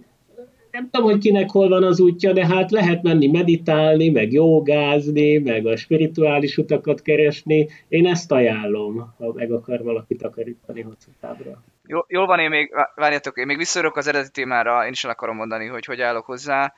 nem 0.72 0.90
tudom, 0.92 1.10
hogy 1.10 1.20
kinek 1.20 1.50
hol 1.50 1.70
van 1.70 1.84
az 1.84 2.00
útja, 2.00 2.34
de 2.34 2.46
hát 2.46 2.72
lehet 2.72 3.04
menni 3.04 3.28
meditálni, 3.28 4.10
meg 4.10 4.32
jogázni, 4.32 5.38
meg 5.38 5.66
a 5.66 5.76
spirituális 5.76 6.58
utakat 6.58 7.02
keresni. 7.02 7.68
Én 7.88 8.08
ezt 8.08 8.32
ajánlom, 8.32 9.14
ha 9.18 9.34
meg 9.34 9.52
akar 9.52 9.84
valaki 9.84 10.16
takarítani 10.16 10.82
hosszú 10.82 11.12
távra. 11.20 11.64
Jól 12.08 12.26
van, 12.26 12.40
én 12.40 12.50
még, 12.50 12.76
várjátok, 12.96 13.38
én 13.38 13.46
még 13.46 13.58
visszajövök 13.58 13.96
az 13.96 14.08
eredeti 14.08 14.32
témára, 14.32 14.86
én 14.86 14.92
is 14.92 15.04
el 15.04 15.10
akarom 15.10 15.36
mondani, 15.36 15.68
hogy 15.68 15.86
hogy 15.86 16.02
állok 16.02 16.26
hozzá. 16.26 16.74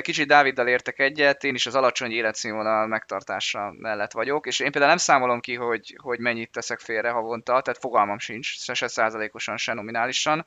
Kicsit 0.00 0.26
Dáviddal 0.26 0.68
értek 0.68 0.98
egyet, 0.98 1.44
én 1.44 1.54
is 1.54 1.66
az 1.66 1.74
alacsony 1.74 2.10
életszínvonal 2.10 2.86
megtartása 2.86 3.74
mellett 3.78 4.12
vagyok, 4.12 4.46
és 4.46 4.60
én 4.60 4.70
például 4.70 4.92
nem 4.92 4.96
számolom 4.96 5.40
ki, 5.40 5.54
hogy, 5.54 5.96
hogy 6.02 6.18
mennyit 6.18 6.52
teszek 6.52 6.78
félre 6.78 7.10
havonta, 7.10 7.60
tehát 7.60 7.80
fogalmam 7.80 8.18
sincs, 8.18 8.72
se 8.72 8.88
százalékosan, 8.88 9.56
se 9.56 9.72
nominálisan, 9.72 10.46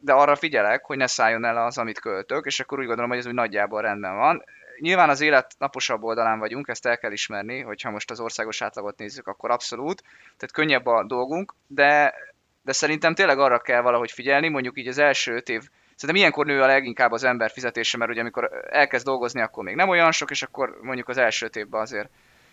de 0.00 0.12
arra 0.12 0.36
figyelek, 0.36 0.84
hogy 0.84 0.96
ne 0.96 1.06
szálljon 1.06 1.44
el 1.44 1.56
az, 1.56 1.78
amit 1.78 2.00
költök, 2.00 2.46
és 2.46 2.60
akkor 2.60 2.78
úgy 2.78 2.86
gondolom, 2.86 3.10
hogy 3.10 3.18
ez 3.18 3.26
úgy 3.26 3.34
nagyjából 3.34 3.82
rendben 3.82 4.16
van. 4.16 4.44
Nyilván 4.78 5.08
az 5.08 5.20
élet 5.20 5.54
naposabb 5.58 6.02
oldalán 6.02 6.38
vagyunk, 6.38 6.68
ezt 6.68 6.86
el 6.86 6.98
kell 6.98 7.12
ismerni, 7.12 7.60
hogyha 7.60 7.90
most 7.90 8.10
az 8.10 8.20
országos 8.20 8.62
átlagot 8.62 8.98
nézzük, 8.98 9.26
akkor 9.26 9.50
abszolút, 9.50 10.02
tehát 10.22 10.52
könnyebb 10.52 10.86
a 10.86 11.04
dolgunk, 11.04 11.54
de, 11.66 12.14
de 12.62 12.72
szerintem 12.72 13.14
tényleg 13.14 13.38
arra 13.38 13.58
kell 13.58 13.80
valahogy 13.80 14.10
figyelni, 14.10 14.48
mondjuk 14.48 14.78
így 14.78 14.88
az 14.88 14.98
első 14.98 15.34
öt 15.34 15.48
év 15.48 15.62
Szerintem 16.02 16.24
ilyenkor 16.24 16.46
nő 16.46 16.62
a 16.62 16.66
leginkább 16.66 17.12
az 17.12 17.24
ember 17.24 17.50
fizetése, 17.50 17.96
mert 17.96 18.10
ugye 18.10 18.20
amikor 18.20 18.50
elkezd 18.70 19.04
dolgozni, 19.04 19.40
akkor 19.40 19.64
még 19.64 19.74
nem 19.74 19.88
olyan 19.88 20.12
sok, 20.12 20.30
és 20.30 20.42
akkor 20.42 20.78
mondjuk 20.82 21.08
az 21.08 21.16
első 21.16 21.50
évben 21.52 21.80
azért 21.80 22.08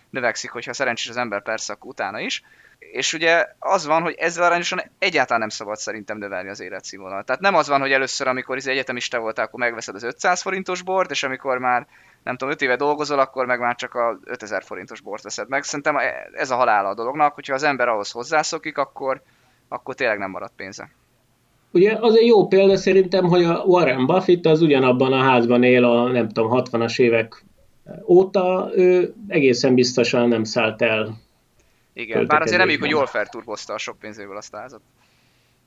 növekszik, 0.10 0.50
hogyha 0.50 0.74
szerencsés 0.74 1.10
az 1.10 1.18
ember 1.18 1.42
persze, 1.42 1.74
akkor 1.74 1.90
utána 1.90 2.20
is. 2.20 2.44
És 2.80 3.14
ugye 3.14 3.46
az 3.60 3.86
van, 3.86 4.02
hogy 4.02 4.16
ezzel 4.18 4.44
arányosan 4.44 4.82
egyáltalán 5.00 5.40
nem 5.40 5.50
szabad 5.50 5.78
szerintem 5.78 6.18
növelni 6.18 6.50
az 6.50 6.60
életszínvonalat. 6.60 7.26
Tehát 7.26 7.42
nem 7.42 7.56
az 7.56 7.68
van, 7.68 7.80
hogy 7.80 7.92
először, 7.92 8.28
amikor 8.28 8.56
ez 8.56 8.62
izé 8.62 8.72
egyetemista 8.72 9.20
voltál, 9.20 9.46
akkor 9.46 9.60
megveszed 9.60 9.96
az 9.96 10.04
500 10.04 10.42
forintos 10.42 10.82
bort, 10.82 11.12
és 11.12 11.24
amikor 11.24 11.58
már 11.58 11.88
nem 12.24 12.38
tudom, 12.38 12.54
5 12.54 12.62
éve 12.62 12.76
dolgozol, 12.76 13.20
akkor 13.20 13.46
meg 13.46 13.60
már 13.60 13.76
csak 13.76 13.94
a 13.94 14.20
5000 14.24 14.64
forintos 14.64 15.02
bort 15.02 15.24
veszed 15.24 15.50
meg. 15.50 15.64
Szerintem 15.64 15.98
ez 16.34 16.52
a 16.52 16.56
halála 16.56 16.90
a 16.90 16.94
dolognak, 16.94 17.34
hogyha 17.34 17.54
az 17.54 17.64
ember 17.64 17.88
ahhoz 17.88 18.12
hozzászokik, 18.12 18.78
akkor, 18.78 19.22
akkor 19.70 19.96
tényleg 19.96 20.18
nem 20.18 20.30
marad 20.30 20.52
pénze. 20.56 20.90
Ugye 21.72 21.98
az 22.00 22.18
egy 22.18 22.26
jó 22.26 22.48
példa 22.48 22.78
szerintem, 22.78 23.26
hogy 23.26 23.44
a 23.44 23.64
Warren 23.66 24.06
Buffett 24.06 24.46
az 24.46 24.62
ugyanabban 24.62 25.14
a 25.14 25.22
házban 25.22 25.64
él 25.64 25.84
a 25.84 26.08
nem 26.08 26.30
tudom, 26.30 26.52
60-as 26.54 27.00
évek 27.00 27.44
óta, 28.08 28.72
ő 28.76 29.14
egészen 29.28 29.74
biztosan 29.74 30.28
nem 30.28 30.44
szállt 30.44 30.82
el. 30.82 31.18
Igen, 31.94 32.28
bár 32.28 32.42
azért 32.42 32.58
reméljük, 32.58 32.82
hogy 32.82 32.92
jól 32.92 33.06
felturbozta 33.06 33.74
a 33.74 33.78
sok 33.78 34.00
pénzéből 34.00 34.38
azt 34.38 34.54
a 34.54 34.58
házat. 34.58 34.82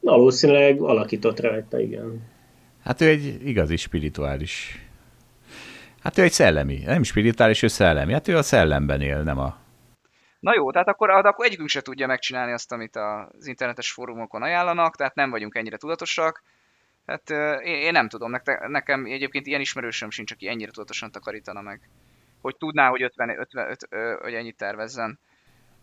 Valószínűleg 0.00 0.80
alakított 0.80 1.40
rajta, 1.40 1.80
igen. 1.80 2.22
Hát 2.84 3.00
ő 3.00 3.06
egy 3.08 3.48
igazi 3.48 3.76
spirituális. 3.76 4.86
Hát 6.02 6.18
ő 6.18 6.22
egy 6.22 6.32
szellemi, 6.32 6.82
nem 6.86 7.02
spirituális, 7.02 7.62
ő 7.62 7.66
szellemi. 7.66 8.12
Hát 8.12 8.28
ő 8.28 8.36
a 8.36 8.42
szellemben 8.42 9.00
él, 9.00 9.22
nem 9.22 9.38
a 9.38 9.56
Na 10.42 10.54
jó, 10.54 10.70
tehát 10.70 10.88
akkor, 10.88 11.10
akkor 11.10 11.46
egyikünk 11.46 11.68
se 11.68 11.80
tudja 11.80 12.06
megcsinálni 12.06 12.52
azt, 12.52 12.72
amit 12.72 12.96
az 12.96 13.46
internetes 13.46 13.92
fórumokon 13.92 14.42
ajánlanak, 14.42 14.96
tehát 14.96 15.14
nem 15.14 15.30
vagyunk 15.30 15.54
ennyire 15.54 15.76
tudatosak. 15.76 16.42
Hát 17.06 17.30
én, 17.64 17.74
én 17.74 17.92
nem 17.92 18.08
tudom, 18.08 18.30
nekem 18.66 19.04
egyébként 19.04 19.46
ilyen 19.46 19.60
ismerősöm 19.60 20.10
sincs, 20.10 20.32
aki 20.32 20.48
ennyire 20.48 20.70
tudatosan 20.70 21.10
takarítana 21.10 21.60
meg. 21.60 21.88
Hogy 22.40 22.56
tudná, 22.56 22.88
hogy 22.88 23.02
50, 23.02 23.38
50, 23.38 23.70
50 23.70 24.18
hogy 24.22 24.34
ennyit 24.34 24.56
tervezzen. 24.56 25.18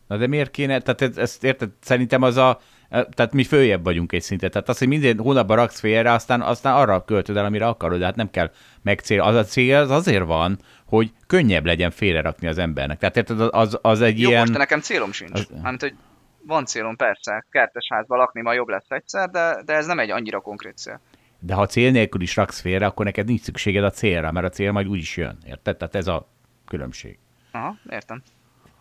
Na 0.08 0.18
de 0.18 0.28
miért 0.28 0.52
kéne, 0.52 0.80
tehát 0.80 1.18
ezt 1.18 1.44
érted, 1.44 1.70
szerintem 1.82 2.22
az 2.22 2.38
a, 2.38 2.60
tehát 2.90 3.34
mi 3.34 3.44
följebb 3.44 3.84
vagyunk 3.84 4.12
egy 4.12 4.22
szintet. 4.22 4.52
Tehát 4.52 4.70
az, 4.70 4.78
hogy 4.78 4.88
minden 4.88 5.20
hónapban 5.20 5.58
raksz 5.58 5.80
félre, 5.80 6.12
aztán, 6.12 6.42
aztán 6.42 6.76
arra 6.76 7.04
költöd 7.04 7.38
el, 7.38 7.46
amire 7.46 7.68
akarod, 7.68 8.02
hát 8.02 8.16
nem 8.16 8.30
kell 8.30 8.52
megcél. 8.82 9.22
Az 9.22 9.36
a 9.36 9.44
cél 9.44 9.78
az 9.78 9.90
azért 9.90 10.26
van, 10.26 10.60
hogy 10.90 11.12
könnyebb 11.28 11.66
legyen 11.66 11.92
félrerakni 11.92 12.48
az 12.48 12.58
embernek. 12.58 12.98
Tehát 12.98 13.18
érted, 13.18 13.40
az, 13.40 13.78
az 13.82 14.02
egy 14.02 14.20
Jó, 14.20 14.30
ilyen... 14.30 14.40
most 14.40 14.58
nekem 14.58 14.80
célom 14.80 15.12
sincs. 15.12 15.32
Az... 15.32 15.48
Hát, 15.64 15.82
hogy 15.82 15.94
van 16.42 16.66
célom 16.66 16.96
persze, 16.96 17.46
kertes 17.52 17.88
házba 17.90 18.16
lakni 18.16 18.42
ma 18.42 18.54
jobb 18.54 18.68
lesz 18.68 18.90
egyszer, 18.90 19.30
de, 19.30 19.62
de 19.66 19.74
ez 19.74 19.86
nem 19.86 20.00
egy 20.00 20.10
annyira 20.10 20.40
konkrét 20.40 20.78
cél. 20.78 21.02
De 21.40 21.54
ha 21.54 21.66
cél 21.66 21.92
nélkül 21.92 22.22
is 22.22 22.36
raksz 22.36 22.60
félre, 22.60 22.86
akkor 22.86 23.06
neked 23.06 23.26
nincs 23.26 23.42
szükséged 23.42 23.84
a 23.84 23.90
célra, 23.90 24.32
mert 24.32 24.46
a 24.46 24.50
cél 24.50 24.72
majd 24.72 24.88
úgy 24.88 24.98
is 24.98 25.18
jön. 25.18 25.38
Érted? 25.46 25.78
Tehát 25.78 25.96
ez 25.96 26.08
a 26.08 26.30
különbség. 26.66 27.20
Aha, 27.52 27.76
értem. 27.90 28.24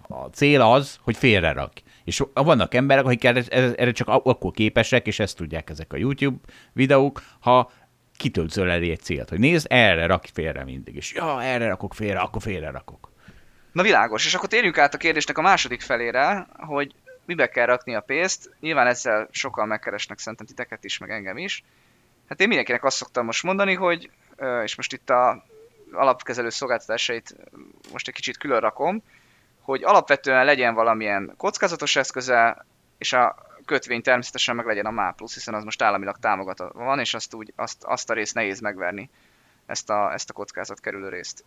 A 0.08 0.24
cél 0.24 0.60
az, 0.60 0.98
hogy 1.02 1.16
félre 1.16 1.52
rak. 1.52 1.72
És 2.04 2.22
vannak 2.34 2.74
emberek, 2.74 3.04
akik 3.04 3.24
erre, 3.24 3.42
erre 3.50 3.92
csak 3.92 4.08
akkor 4.08 4.50
képesek, 4.50 5.06
és 5.06 5.18
ezt 5.18 5.36
tudják 5.36 5.70
ezek 5.70 5.92
a 5.92 5.96
YouTube 5.96 6.38
videók, 6.72 7.22
ha 7.40 7.70
kitöltszöl 8.18 8.70
elé 8.70 8.90
egy 8.90 9.00
célt, 9.00 9.28
hogy 9.28 9.38
nézd, 9.38 9.66
erre 9.70 10.06
rak 10.06 10.24
félre 10.32 10.64
mindig, 10.64 10.96
és 10.96 11.12
ja, 11.12 11.42
erre 11.42 11.68
rakok 11.68 11.94
félre, 11.94 12.18
akkor 12.18 12.42
félre 12.42 12.70
rakok. 12.70 13.10
Na 13.72 13.82
világos, 13.82 14.26
és 14.26 14.34
akkor 14.34 14.48
térjünk 14.48 14.78
át 14.78 14.94
a 14.94 14.98
kérdésnek 14.98 15.38
a 15.38 15.42
második 15.42 15.80
felére, 15.80 16.46
hogy 16.56 16.94
mibe 17.24 17.48
kell 17.48 17.66
rakni 17.66 17.94
a 17.94 18.00
pénzt. 18.00 18.50
Nyilván 18.60 18.86
ezzel 18.86 19.28
sokan 19.30 19.68
megkeresnek 19.68 20.18
szerintem 20.18 20.46
titeket 20.46 20.84
is, 20.84 20.98
meg 20.98 21.10
engem 21.10 21.36
is. 21.36 21.64
Hát 22.28 22.40
én 22.40 22.48
mindenkinek 22.48 22.84
azt 22.84 22.96
szoktam 22.96 23.24
most 23.24 23.42
mondani, 23.42 23.74
hogy, 23.74 24.10
és 24.62 24.76
most 24.76 24.92
itt 24.92 25.10
a 25.10 25.44
alapkezelő 25.92 26.48
szolgáltatásait 26.48 27.34
most 27.92 28.08
egy 28.08 28.14
kicsit 28.14 28.36
külön 28.36 28.60
rakom, 28.60 29.02
hogy 29.60 29.82
alapvetően 29.82 30.44
legyen 30.44 30.74
valamilyen 30.74 31.34
kockázatos 31.36 31.96
eszköze, 31.96 32.66
és 32.98 33.12
a 33.12 33.47
kötvény 33.68 34.02
természetesen 34.02 34.56
meg 34.56 34.66
legyen 34.66 34.86
a 34.86 34.90
MÁ 34.90 35.10
plusz, 35.10 35.34
hiszen 35.34 35.54
az 35.54 35.64
most 35.64 35.82
államilag 35.82 36.16
támogatva 36.16 36.70
van, 36.74 36.98
és 36.98 37.14
azt, 37.14 37.34
úgy, 37.34 37.52
azt, 37.56 37.84
azt 37.84 38.10
a 38.10 38.14
részt 38.14 38.34
nehéz 38.34 38.60
megverni, 38.60 39.10
ezt 39.66 39.90
a, 39.90 40.12
ezt 40.12 40.30
a 40.30 40.32
kockázat 40.32 40.80
kerülő 40.80 41.08
részt. 41.08 41.44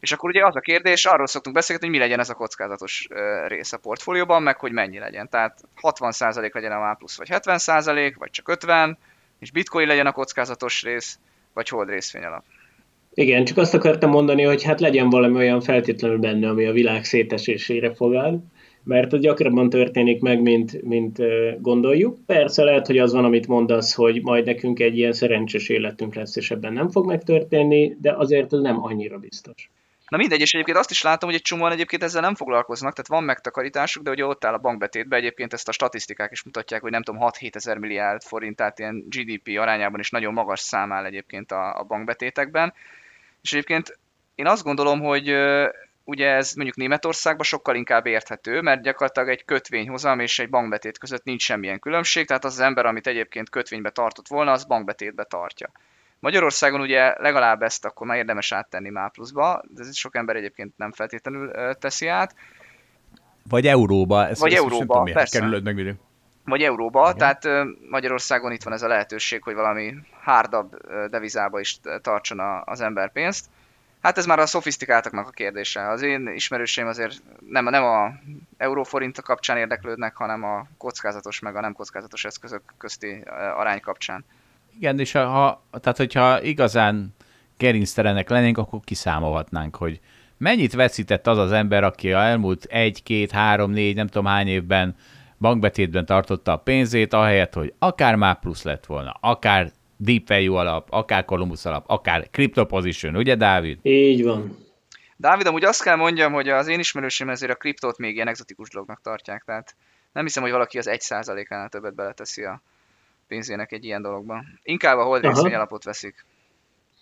És 0.00 0.12
akkor 0.12 0.30
ugye 0.30 0.46
az 0.46 0.56
a 0.56 0.60
kérdés, 0.60 1.04
arról 1.04 1.26
szoktunk 1.26 1.56
beszélgetni, 1.56 1.88
hogy 1.88 1.98
mi 1.98 2.02
legyen 2.02 2.20
ez 2.20 2.30
a 2.30 2.34
kockázatos 2.34 3.08
rész 3.46 3.72
a 3.72 3.78
portfólióban, 3.78 4.42
meg 4.42 4.58
hogy 4.58 4.72
mennyi 4.72 4.98
legyen. 4.98 5.28
Tehát 5.28 5.60
60% 5.82 6.52
legyen 6.52 6.72
a 6.72 6.78
MÁ 6.78 6.96
vagy 7.16 7.28
70%, 7.30 8.14
vagy 8.18 8.30
csak 8.30 8.48
50, 8.48 8.98
és 9.38 9.50
bitcoin 9.50 9.86
legyen 9.86 10.06
a 10.06 10.12
kockázatos 10.12 10.82
rész, 10.82 11.18
vagy 11.52 11.68
hold 11.68 11.88
részvény 11.88 12.24
alap. 12.24 12.44
Igen, 13.14 13.44
csak 13.44 13.56
azt 13.56 13.74
akartam 13.74 14.10
mondani, 14.10 14.42
hogy 14.42 14.62
hát 14.62 14.80
legyen 14.80 15.10
valami 15.10 15.34
olyan 15.34 15.60
feltétlenül 15.60 16.18
benne, 16.18 16.48
ami 16.48 16.66
a 16.66 16.72
világ 16.72 17.04
szétesésére 17.04 17.94
fogad, 17.94 18.40
mert 18.82 19.18
gyakrabban 19.18 19.70
történik 19.70 20.20
meg, 20.20 20.42
mint, 20.42 20.82
mint 20.82 21.18
gondoljuk. 21.60 22.18
Persze 22.26 22.64
lehet, 22.64 22.86
hogy 22.86 22.98
az 22.98 23.12
van, 23.12 23.24
amit 23.24 23.46
mondasz, 23.46 23.94
hogy 23.94 24.22
majd 24.22 24.44
nekünk 24.44 24.80
egy 24.80 24.98
ilyen 24.98 25.12
szerencsés 25.12 25.68
életünk 25.68 26.14
lesz, 26.14 26.36
és 26.36 26.50
ebben 26.50 26.72
nem 26.72 26.88
fog 26.88 27.06
megtörténni, 27.06 27.96
de 28.00 28.12
azért 28.12 28.52
ez 28.52 28.60
nem 28.60 28.82
annyira 28.84 29.18
biztos. 29.18 29.70
Na 30.10 30.16
mindegy, 30.16 30.40
és 30.40 30.54
egyébként 30.54 30.78
azt 30.78 30.90
is 30.90 31.02
látom, 31.02 31.28
hogy 31.28 31.38
egy 31.38 31.44
csomóan 31.44 31.72
egyébként 31.72 32.02
ezzel 32.02 32.20
nem 32.20 32.34
foglalkoznak, 32.34 32.92
tehát 32.92 33.08
van 33.08 33.24
megtakarításuk, 33.24 34.02
de 34.02 34.10
ugye 34.10 34.24
ott 34.24 34.44
áll 34.44 34.54
a 34.54 34.58
bankbetétbe, 34.58 35.16
egyébként 35.16 35.52
ezt 35.52 35.68
a 35.68 35.72
statisztikák 35.72 36.30
is 36.30 36.42
mutatják, 36.42 36.80
hogy 36.80 36.90
nem 36.90 37.02
tudom, 37.02 37.20
6-7 37.24 37.54
ezer 37.54 37.78
milliárd 37.78 38.22
forint, 38.22 38.56
tehát 38.56 38.78
ilyen 38.78 39.04
GDP 39.08 39.58
arányában 39.58 40.00
is 40.00 40.10
nagyon 40.10 40.32
magas 40.32 40.60
szám 40.60 40.92
áll 40.92 41.04
egyébként 41.04 41.52
a, 41.52 41.78
a 41.78 41.82
bankbetétekben. 41.82 42.72
És 43.42 43.52
egyébként 43.52 43.98
én 44.34 44.46
azt 44.46 44.64
gondolom, 44.64 45.00
hogy 45.00 45.34
ugye 46.04 46.28
ez 46.28 46.52
mondjuk 46.54 46.76
Németországban 46.76 47.44
sokkal 47.44 47.74
inkább 47.74 48.06
érthető, 48.06 48.60
mert 48.60 48.82
gyakorlatilag 48.82 49.28
egy 49.28 49.44
kötvényhozam 49.44 50.20
és 50.20 50.38
egy 50.38 50.50
bankbetét 50.50 50.98
között 50.98 51.24
nincs 51.24 51.42
semmilyen 51.42 51.78
különbség, 51.78 52.26
tehát 52.26 52.44
az, 52.44 52.52
az 52.52 52.60
ember, 52.60 52.86
amit 52.86 53.06
egyébként 53.06 53.50
kötvénybe 53.50 53.90
tartott 53.90 54.28
volna, 54.28 54.52
az 54.52 54.64
bankbetétbe 54.64 55.24
tartja. 55.24 55.70
Magyarországon 56.18 56.80
ugye 56.80 57.14
legalább 57.18 57.62
ezt 57.62 57.84
akkor 57.84 58.06
már 58.06 58.16
érdemes 58.16 58.52
áttenni 58.52 58.88
MÁ 58.88 59.08
pluszba, 59.08 59.62
de 59.68 59.82
ez 59.82 59.96
sok 59.96 60.16
ember 60.16 60.36
egyébként 60.36 60.72
nem 60.76 60.92
feltétlenül 60.92 61.74
teszi 61.74 62.06
át. 62.06 62.34
Vagy 63.48 63.66
euróba. 63.66 64.26
Ezt, 64.26 64.40
Vagy 64.40 64.52
ezt 64.52 64.62
euróba, 64.62 64.94
tudom, 64.94 65.12
persze. 65.12 65.38
Kerülöd 65.38 65.62
meg 65.62 65.96
Vagy 66.44 66.62
euróba, 66.62 67.12
Igen. 67.14 67.16
tehát 67.16 67.66
Magyarországon 67.90 68.52
itt 68.52 68.62
van 68.62 68.72
ez 68.72 68.82
a 68.82 68.88
lehetőség, 68.88 69.42
hogy 69.42 69.54
valami 69.54 69.94
hárdabb 70.20 70.76
devizába 71.10 71.60
is 71.60 71.80
tartson 72.02 72.40
az 72.64 72.80
ember 72.80 73.12
pénzt. 73.12 73.46
Hát 74.00 74.18
ez 74.18 74.26
már 74.26 74.38
a 74.38 74.46
szofisztikáltaknak 74.46 75.26
a 75.26 75.30
kérdése. 75.30 75.88
Az 75.88 76.02
én 76.02 76.28
ismerőseim 76.34 76.86
azért 76.86 77.22
nem, 77.48 77.64
nem 77.64 77.84
a 77.84 78.12
euróforint 78.56 79.20
kapcsán 79.20 79.56
érdeklődnek, 79.56 80.16
hanem 80.16 80.44
a 80.44 80.66
kockázatos 80.78 81.38
meg 81.38 81.56
a 81.56 81.60
nem 81.60 81.72
kockázatos 81.72 82.24
eszközök 82.24 82.62
közti 82.78 83.22
arány 83.56 83.80
kapcsán. 83.80 84.24
Igen, 84.76 84.98
és 84.98 85.12
ha, 85.12 85.62
tehát 85.80 85.96
hogyha 85.96 86.42
igazán 86.42 87.14
gerinctelenek 87.56 88.28
lennénk, 88.28 88.58
akkor 88.58 88.80
kiszámolhatnánk, 88.84 89.76
hogy 89.76 90.00
mennyit 90.36 90.72
veszített 90.72 91.26
az 91.26 91.38
az 91.38 91.52
ember, 91.52 91.84
aki 91.84 92.12
a 92.12 92.22
elmúlt 92.22 92.64
egy, 92.64 93.02
két, 93.02 93.30
három, 93.30 93.70
négy, 93.70 93.94
nem 93.94 94.06
tudom 94.06 94.26
hány 94.26 94.48
évben 94.48 94.96
bankbetétben 95.38 96.06
tartotta 96.06 96.52
a 96.52 96.56
pénzét, 96.56 97.12
ahelyett, 97.12 97.54
hogy 97.54 97.74
akár 97.78 98.14
már 98.14 98.38
plusz 98.38 98.62
lett 98.62 98.86
volna, 98.86 99.16
akár 99.20 99.70
Deep 100.02 100.28
Value 100.28 100.58
alap, 100.58 100.88
akár 100.90 101.24
Columbus 101.24 101.64
alap, 101.64 101.84
akár 101.86 102.28
Crypto 102.30 102.66
Position, 102.66 103.16
ugye 103.16 103.34
Dávid? 103.34 103.78
Így 103.82 104.24
van. 104.24 104.56
Dávid, 105.16 105.46
amúgy 105.46 105.64
azt 105.64 105.82
kell 105.82 105.96
mondjam, 105.96 106.32
hogy 106.32 106.48
az 106.48 106.68
én 106.68 106.78
ismerősém 106.78 107.28
ezért 107.28 107.52
a 107.52 107.54
kriptót 107.54 107.98
még 107.98 108.14
ilyen 108.14 108.28
exotikus 108.28 108.68
dolognak 108.70 109.00
tartják, 109.02 109.42
tehát 109.44 109.74
nem 110.12 110.24
hiszem, 110.24 110.42
hogy 110.42 110.52
valaki 110.52 110.78
az 110.78 110.86
egy 110.86 111.00
százalékánál 111.00 111.68
többet 111.68 111.94
beleteszi 111.94 112.44
a 112.44 112.62
pénzének 113.28 113.72
egy 113.72 113.84
ilyen 113.84 114.02
dologba. 114.02 114.44
Inkább 114.62 114.98
a 114.98 115.02
hold 115.02 115.24
részvény 115.24 115.54
alapot 115.54 115.84
veszik. 115.84 116.24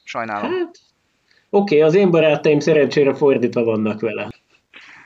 Sajnálom. 0.04 0.50
Hát, 0.50 0.78
oké, 1.50 1.76
okay, 1.76 1.80
az 1.80 1.94
én 1.94 2.10
barátaim 2.10 2.60
szerencsére 2.60 3.14
fordítva 3.14 3.64
vannak 3.64 4.00
vele. 4.00 4.22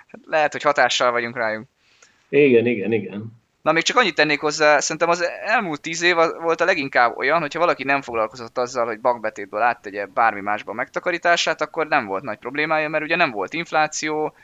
Hát 0.07 0.21
lehet, 0.25 0.53
hogy 0.53 0.63
hatással 0.63 1.11
vagyunk 1.11 1.37
rájuk. 1.37 1.65
Igen, 2.29 2.67
igen, 2.67 2.93
igen. 2.93 3.42
Na, 3.63 3.73
még 3.73 3.83
csak 3.83 3.97
annyit 3.97 4.15
tennék 4.15 4.41
hozzá, 4.41 4.81
szerintem 4.81 5.09
az 5.09 5.29
elmúlt 5.45 5.81
tíz 5.81 6.03
év 6.03 6.17
volt 6.41 6.61
a 6.61 6.65
leginkább 6.65 7.17
olyan, 7.17 7.41
hogyha 7.41 7.59
valaki 7.59 7.85
nem 7.85 8.03
foglalkozott 8.03 8.59
azzal, 8.59 8.87
hogy 8.87 9.01
bankbetétből 9.01 9.61
áttegye 9.61 10.07
bármi 10.07 10.41
másba 10.41 10.73
megtakarítását, 10.73 11.61
akkor 11.61 11.89
nem 11.89 12.07
volt 12.07 12.23
nagy 12.23 12.39
problémája, 12.39 12.89
mert 12.89 13.05
ugye 13.05 13.17
nem 13.17 13.31
volt 13.31 13.53
infláció, 13.53 14.35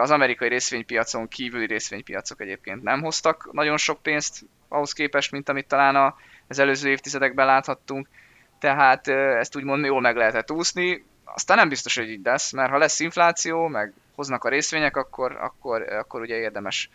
az 0.00 0.10
amerikai 0.10 0.48
részvénypiacon 0.48 1.28
kívüli 1.28 1.66
részvénypiacok 1.66 2.40
egyébként 2.40 2.82
nem 2.82 3.02
hoztak 3.02 3.52
nagyon 3.52 3.76
sok 3.76 4.02
pénzt 4.02 4.44
ahhoz 4.68 4.92
képest, 4.92 5.30
mint 5.30 5.48
amit 5.48 5.68
talán 5.68 6.14
az 6.48 6.58
előző 6.58 6.90
évtizedekben 6.90 7.46
láthattunk, 7.46 8.08
tehát 8.58 9.08
ezt 9.08 9.56
úgymond 9.56 9.84
jól 9.84 10.00
meg 10.00 10.16
lehetett 10.16 10.50
úszni, 10.50 11.04
aztán 11.24 11.56
nem 11.56 11.68
biztos, 11.68 11.96
hogy 11.96 12.10
így 12.10 12.24
lesz, 12.24 12.52
mert 12.52 12.70
ha 12.70 12.78
lesz 12.78 13.00
infláció, 13.00 13.66
meg 13.66 13.92
hoznak 14.14 14.44
a 14.44 14.48
részvények, 14.48 14.96
akkor, 14.96 15.36
akkor, 15.40 15.82
akkor 15.82 16.20
ugye 16.20 16.36
érdemes 16.36 16.90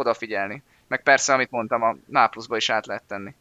odafigyelni. 0.00 0.62
Meg 0.88 1.02
persze, 1.02 1.32
amit 1.32 1.50
mondtam, 1.50 1.82
a 1.82 1.96
nápluszba 2.06 2.56
is 2.56 2.70
át 2.70 2.86
lehet 2.86 3.02
tenni. 3.06 3.34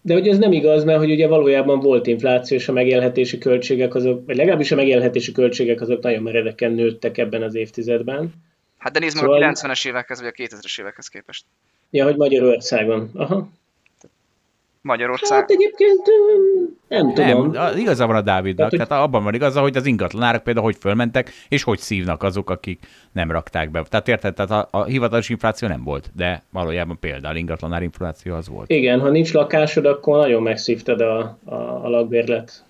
de 0.00 0.12
hogy 0.14 0.28
ez 0.28 0.38
nem 0.38 0.52
igaz, 0.52 0.84
mert 0.84 0.98
hogy 0.98 1.10
ugye 1.10 1.26
valójában 1.26 1.80
volt 1.80 2.06
infláció, 2.06 2.56
és 2.56 2.68
a 2.68 2.72
megélhetési 2.72 3.38
költségek 3.38 3.94
azok, 3.94 4.26
vagy 4.26 4.36
legalábbis 4.36 4.70
a 4.72 4.76
megélhetési 4.76 5.32
költségek 5.32 5.80
azok 5.80 6.02
nagyon 6.02 6.22
meredeken 6.22 6.72
nőttek 6.72 7.18
ebben 7.18 7.42
az 7.42 7.54
évtizedben. 7.54 8.32
Hát 8.78 8.92
de 8.92 8.98
nézd 8.98 9.14
meg 9.14 9.24
szóval... 9.24 9.42
a 9.42 9.52
90-es 9.52 9.86
évekhez, 9.86 10.20
vagy 10.20 10.32
a 10.36 10.42
2000-es 10.42 10.80
évekhez 10.80 11.08
képest. 11.08 11.44
Ja, 11.90 12.04
hogy 12.04 12.16
Magyarországon. 12.16 13.10
Aha. 13.14 13.50
Magyarország. 14.82 15.38
Hát 15.38 15.50
egyébként 15.50 16.00
nem 16.88 17.14
tudom. 17.14 17.50
Nem, 17.50 17.76
igaza 17.76 18.06
van 18.06 18.16
a 18.16 18.20
Dávidnak, 18.20 18.56
tehát, 18.56 18.70
hogy... 18.70 18.88
tehát 18.88 19.04
abban 19.04 19.24
van 19.24 19.34
igaza, 19.34 19.60
hogy 19.60 19.76
az 19.76 19.86
ingatlanárak 19.86 20.42
például 20.42 20.64
hogy 20.64 20.76
fölmentek, 20.80 21.30
és 21.48 21.62
hogy 21.62 21.78
szívnak 21.78 22.22
azok, 22.22 22.50
akik 22.50 22.86
nem 23.12 23.30
rakták 23.30 23.70
be. 23.70 23.82
Tehát 23.82 24.08
érted, 24.08 24.34
tehát 24.34 24.50
a, 24.50 24.78
a 24.78 24.84
hivatalos 24.84 25.28
infláció 25.28 25.68
nem 25.68 25.84
volt, 25.84 26.10
de 26.16 26.42
valójában 26.52 26.98
például 27.00 27.36
ingatlanár 27.36 27.82
infláció 27.82 28.34
az 28.34 28.48
volt. 28.48 28.70
Igen, 28.70 29.00
ha 29.00 29.08
nincs 29.08 29.32
lakásod, 29.32 29.86
akkor 29.86 30.16
nagyon 30.16 30.42
megszívtad 30.42 31.00
a, 31.00 31.38
a, 31.44 31.54
a 31.54 31.88
lakbérlet 31.88 32.64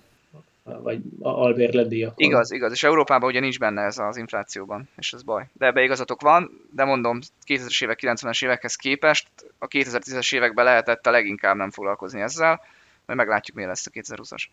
vagy 0.81 1.01
albérletdíjakon. 1.19 2.15
Igaz, 2.17 2.51
igaz, 2.51 2.71
és 2.71 2.83
Európában 2.83 3.29
ugye 3.29 3.39
nincs 3.39 3.59
benne 3.59 3.81
ez 3.81 3.97
az 3.97 4.17
inflációban, 4.17 4.89
és 4.97 5.13
ez 5.13 5.23
baj. 5.23 5.47
De 5.53 5.65
ebbe 5.65 5.83
igazatok 5.83 6.21
van, 6.21 6.51
de 6.71 6.83
mondom, 6.83 7.19
2000-es 7.47 7.83
évek, 7.83 7.99
90-es 8.01 8.43
évekhez 8.43 8.75
képest 8.75 9.27
a 9.59 9.67
2010-es 9.67 10.33
években 10.33 10.65
lehetett 10.65 11.07
a 11.07 11.11
leginkább 11.11 11.55
nem 11.55 11.71
foglalkozni 11.71 12.21
ezzel, 12.21 12.61
majd 13.05 13.19
meglátjuk, 13.19 13.57
mi 13.57 13.65
lesz 13.65 13.87
a 13.87 13.89
2020-as. 13.89 14.43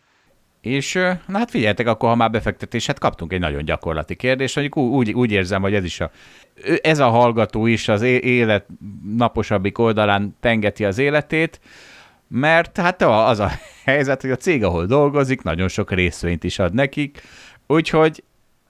És 0.61 0.93
na 1.27 1.37
hát 1.37 1.49
figyeljetek, 1.49 1.87
akkor 1.87 2.09
ha 2.09 2.15
már 2.15 2.31
befektetés, 2.31 2.85
hát 2.85 2.99
kaptunk 2.99 3.33
egy 3.33 3.39
nagyon 3.39 3.65
gyakorlati 3.65 4.15
kérdést, 4.15 4.55
mondjuk 4.55 4.77
úgy, 4.77 5.13
úgy 5.13 5.31
érzem, 5.31 5.61
hogy 5.61 5.73
ez 5.73 5.83
is 5.83 5.99
a, 5.99 6.11
ez 6.81 6.99
a 6.99 7.09
hallgató 7.09 7.65
is 7.65 7.87
az 7.87 8.01
élet 8.01 8.65
naposabbik 9.17 9.77
oldalán 9.77 10.35
tengeti 10.39 10.85
az 10.85 10.97
életét, 10.97 11.59
mert 12.29 12.77
hát 12.77 13.01
az 13.01 13.39
a 13.39 13.51
helyzet, 13.85 14.21
hogy 14.21 14.31
a 14.31 14.35
cég, 14.35 14.63
ahol 14.63 14.85
dolgozik, 14.85 15.41
nagyon 15.41 15.67
sok 15.67 15.91
részvényt 15.91 16.43
is 16.43 16.59
ad 16.59 16.73
nekik, 16.73 17.21
úgyhogy 17.67 18.23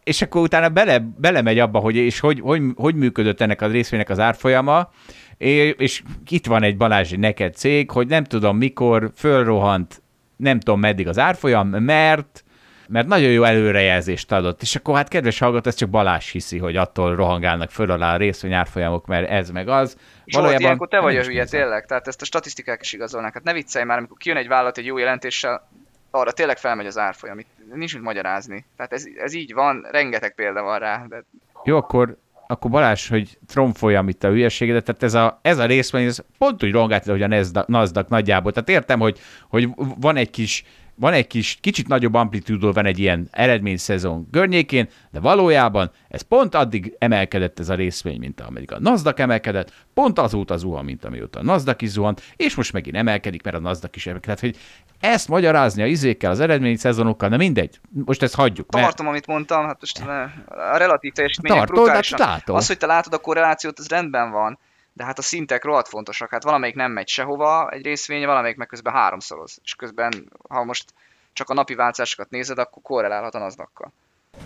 és 0.04 0.22
akkor 0.22 0.42
utána 0.42 0.70
bele, 0.70 1.00
belemegy 1.00 1.60
abba, 1.60 1.80
hogy 1.80 1.96
és 1.96 2.20
hogy, 2.20 2.40
hogy, 2.40 2.62
hogy 2.76 2.96
működött 2.96 3.42
ennek 3.42 3.62
a 3.62 3.68
részvénynek 3.68 4.10
az 4.10 4.20
árfolyama, 4.20 4.92
és, 5.38 6.04
itt 6.30 6.46
van 6.46 6.64
egy 6.64 6.78
Balázsi 6.78 7.16
neked 7.16 7.56
cég, 7.56 7.92
hogy 7.92 8.08
nem 8.08 8.24
tudom 8.24 8.58
mikor 8.58 9.12
fölrohant, 9.16 10.02
nem 10.36 10.60
tudom 10.60 10.80
meddig 10.80 11.08
az 11.08 11.20
árfolyam, 11.20 11.68
mert 11.68 12.44
mert 12.92 13.08
nagyon 13.08 13.32
jó 13.32 13.44
előrejelzést 13.44 14.32
adott, 14.32 14.62
és 14.62 14.76
akkor 14.76 14.96
hát 14.96 15.08
kedves 15.08 15.40
hallgató, 15.40 15.70
ez 15.70 15.76
csak 15.76 15.90
Balázs 15.90 16.32
hiszi, 16.32 16.58
hogy 16.58 16.76
attól 16.76 17.16
rohangálnak 17.16 17.70
föl 17.70 17.92
alá 17.92 18.14
a 18.14 18.18
részvényárfolyamok, 18.18 19.06
mert 19.06 19.30
ez 19.30 19.50
meg 19.50 19.68
az. 19.68 19.98
Valójában 20.26 20.62
ilyenkor 20.62 20.88
te 20.88 21.00
vagy 21.00 21.18
a 21.18 21.24
hülye, 21.24 21.46
tényleg, 21.46 21.86
tehát 21.86 22.08
ezt 22.08 22.22
a 22.22 22.26
statisztikák 22.26 22.82
is 22.82 22.94
igazolnak. 22.94 23.34
Hát 23.34 23.44
ne 23.44 23.54
viccelj 23.54 23.86
már, 23.86 23.98
amikor 23.98 24.18
kijön 24.18 24.38
egy 24.38 24.48
vállalat 24.48 24.78
egy 24.78 24.86
jó 24.86 24.98
jelentéssel, 24.98 25.68
arra 26.12 26.32
tényleg 26.32 26.58
felmegy 26.58 26.86
az 26.86 26.98
árfolyam, 26.98 27.40
itt 27.40 27.50
nincs 27.74 27.94
mit 27.94 28.04
magyarázni. 28.04 28.66
Tehát 28.76 28.94
ez, 28.94 29.04
ez 29.18 29.34
így 29.34 29.54
van, 29.54 29.88
rengeteg 29.92 30.36
példa 30.36 30.62
van 30.62 30.80
rá. 30.80 31.06
De... 31.10 31.24
Jó, 31.64 31.78
akkor 31.78 32.18
akkor 32.52 32.72
Balázs, 32.72 33.10
hogy 33.10 33.38
tromfoljam 33.48 34.08
itt 34.08 34.24
a 34.24 34.28
hülyeségedet, 34.28 34.84
tehát 34.84 35.04
ez 35.04 35.14
a, 35.14 35.40
ez 35.42 35.58
a 35.58 35.66
részvény, 35.66 36.06
ez 36.06 36.20
pont 36.38 36.64
úgy 36.64 36.72
rongált, 36.72 37.06
hogy 37.06 37.22
a 37.22 37.28
NASDAQ 37.68 38.10
nagyjából. 38.10 38.52
Tehát 38.52 38.70
értem, 38.70 39.00
hogy, 39.00 39.20
hogy 39.48 39.70
van 39.76 40.16
egy 40.16 40.30
kis 40.30 40.64
van 41.00 41.14
egy 41.14 41.28
kis, 41.28 41.58
kicsit 41.62 41.88
nagyobb 41.88 42.14
amplitúdó 42.14 42.72
van 42.72 42.86
egy 42.86 43.00
ilyen 43.00 43.28
eredményszezon 43.32 44.28
környékén, 44.32 44.90
de 45.12 45.20
valójában 45.20 45.92
ez 46.10 46.22
pont 46.22 46.56
addig 46.56 46.96
emelkedett 46.98 47.60
ez 47.60 47.70
a 47.70 47.76
részvény, 47.76 48.20
mint 48.20 48.42
amelyik 48.42 48.72
a 48.72 48.80
Nasdaq 48.80 49.22
emelkedett, 49.22 49.74
pont 49.94 50.20
azóta 50.20 50.58
zuhan, 50.58 50.86
mint 50.86 51.06
amióta 51.06 51.40
a 51.40 51.44
Nasdaq 51.44 51.86
is 51.86 51.90
zuhant, 51.90 52.22
és 52.36 52.56
most 52.56 52.74
megint 52.74 52.96
emelkedik, 52.96 53.44
mert 53.44 53.56
a 53.56 53.60
Nasdaq 53.60 53.96
is 53.96 54.08
emelkedett. 54.08 54.40
hogy 54.40 54.58
ezt 55.00 55.28
magyarázni 55.28 55.82
a 55.82 55.86
izékkel, 55.86 56.32
az 56.32 56.40
eredményszezonokkal, 56.40 57.30
de 57.30 57.38
mindegy, 57.38 57.80
most 58.06 58.24
ezt 58.24 58.36
hagyjuk. 58.36 58.72
Mert... 58.72 58.86
Tartom, 58.86 59.08
amit 59.08 59.28
mondtam, 59.28 59.66
hát 59.66 59.78
most 59.80 60.00
a 60.48 60.78
relatív 60.78 61.14
teljesítmény 61.14 61.62
brutálisan. 61.62 62.20
Hát 62.20 62.50
az, 62.50 62.68
hogy 62.68 62.78
te 62.78 62.86
látod 62.86 63.14
a 63.14 63.18
korrelációt, 63.18 63.80
az 63.80 63.88
rendben 63.88 64.32
van, 64.32 64.60
de 65.00 65.06
hát 65.06 65.18
a 65.18 65.22
szintek 65.22 65.64
rohadt 65.64 65.88
fontosak. 65.88 66.30
Hát 66.30 66.44
valamelyik 66.44 66.76
nem 66.76 66.92
megy 66.92 67.08
sehova 67.08 67.70
egy 67.70 67.84
részvény, 67.84 68.26
valamelyik 68.26 68.58
meg 68.58 68.68
közben 68.68 68.94
háromszoroz. 68.94 69.60
És 69.64 69.76
közben, 69.76 70.32
ha 70.50 70.64
most 70.64 70.94
csak 71.34 71.50
a 71.50 71.54
napi 71.54 71.76
változásokat 71.76 72.30
nézed, 72.30 72.58
akkor 72.58 72.82
korrelálhat 72.82 73.36
a 73.36 73.40
nasdaq 73.40 73.92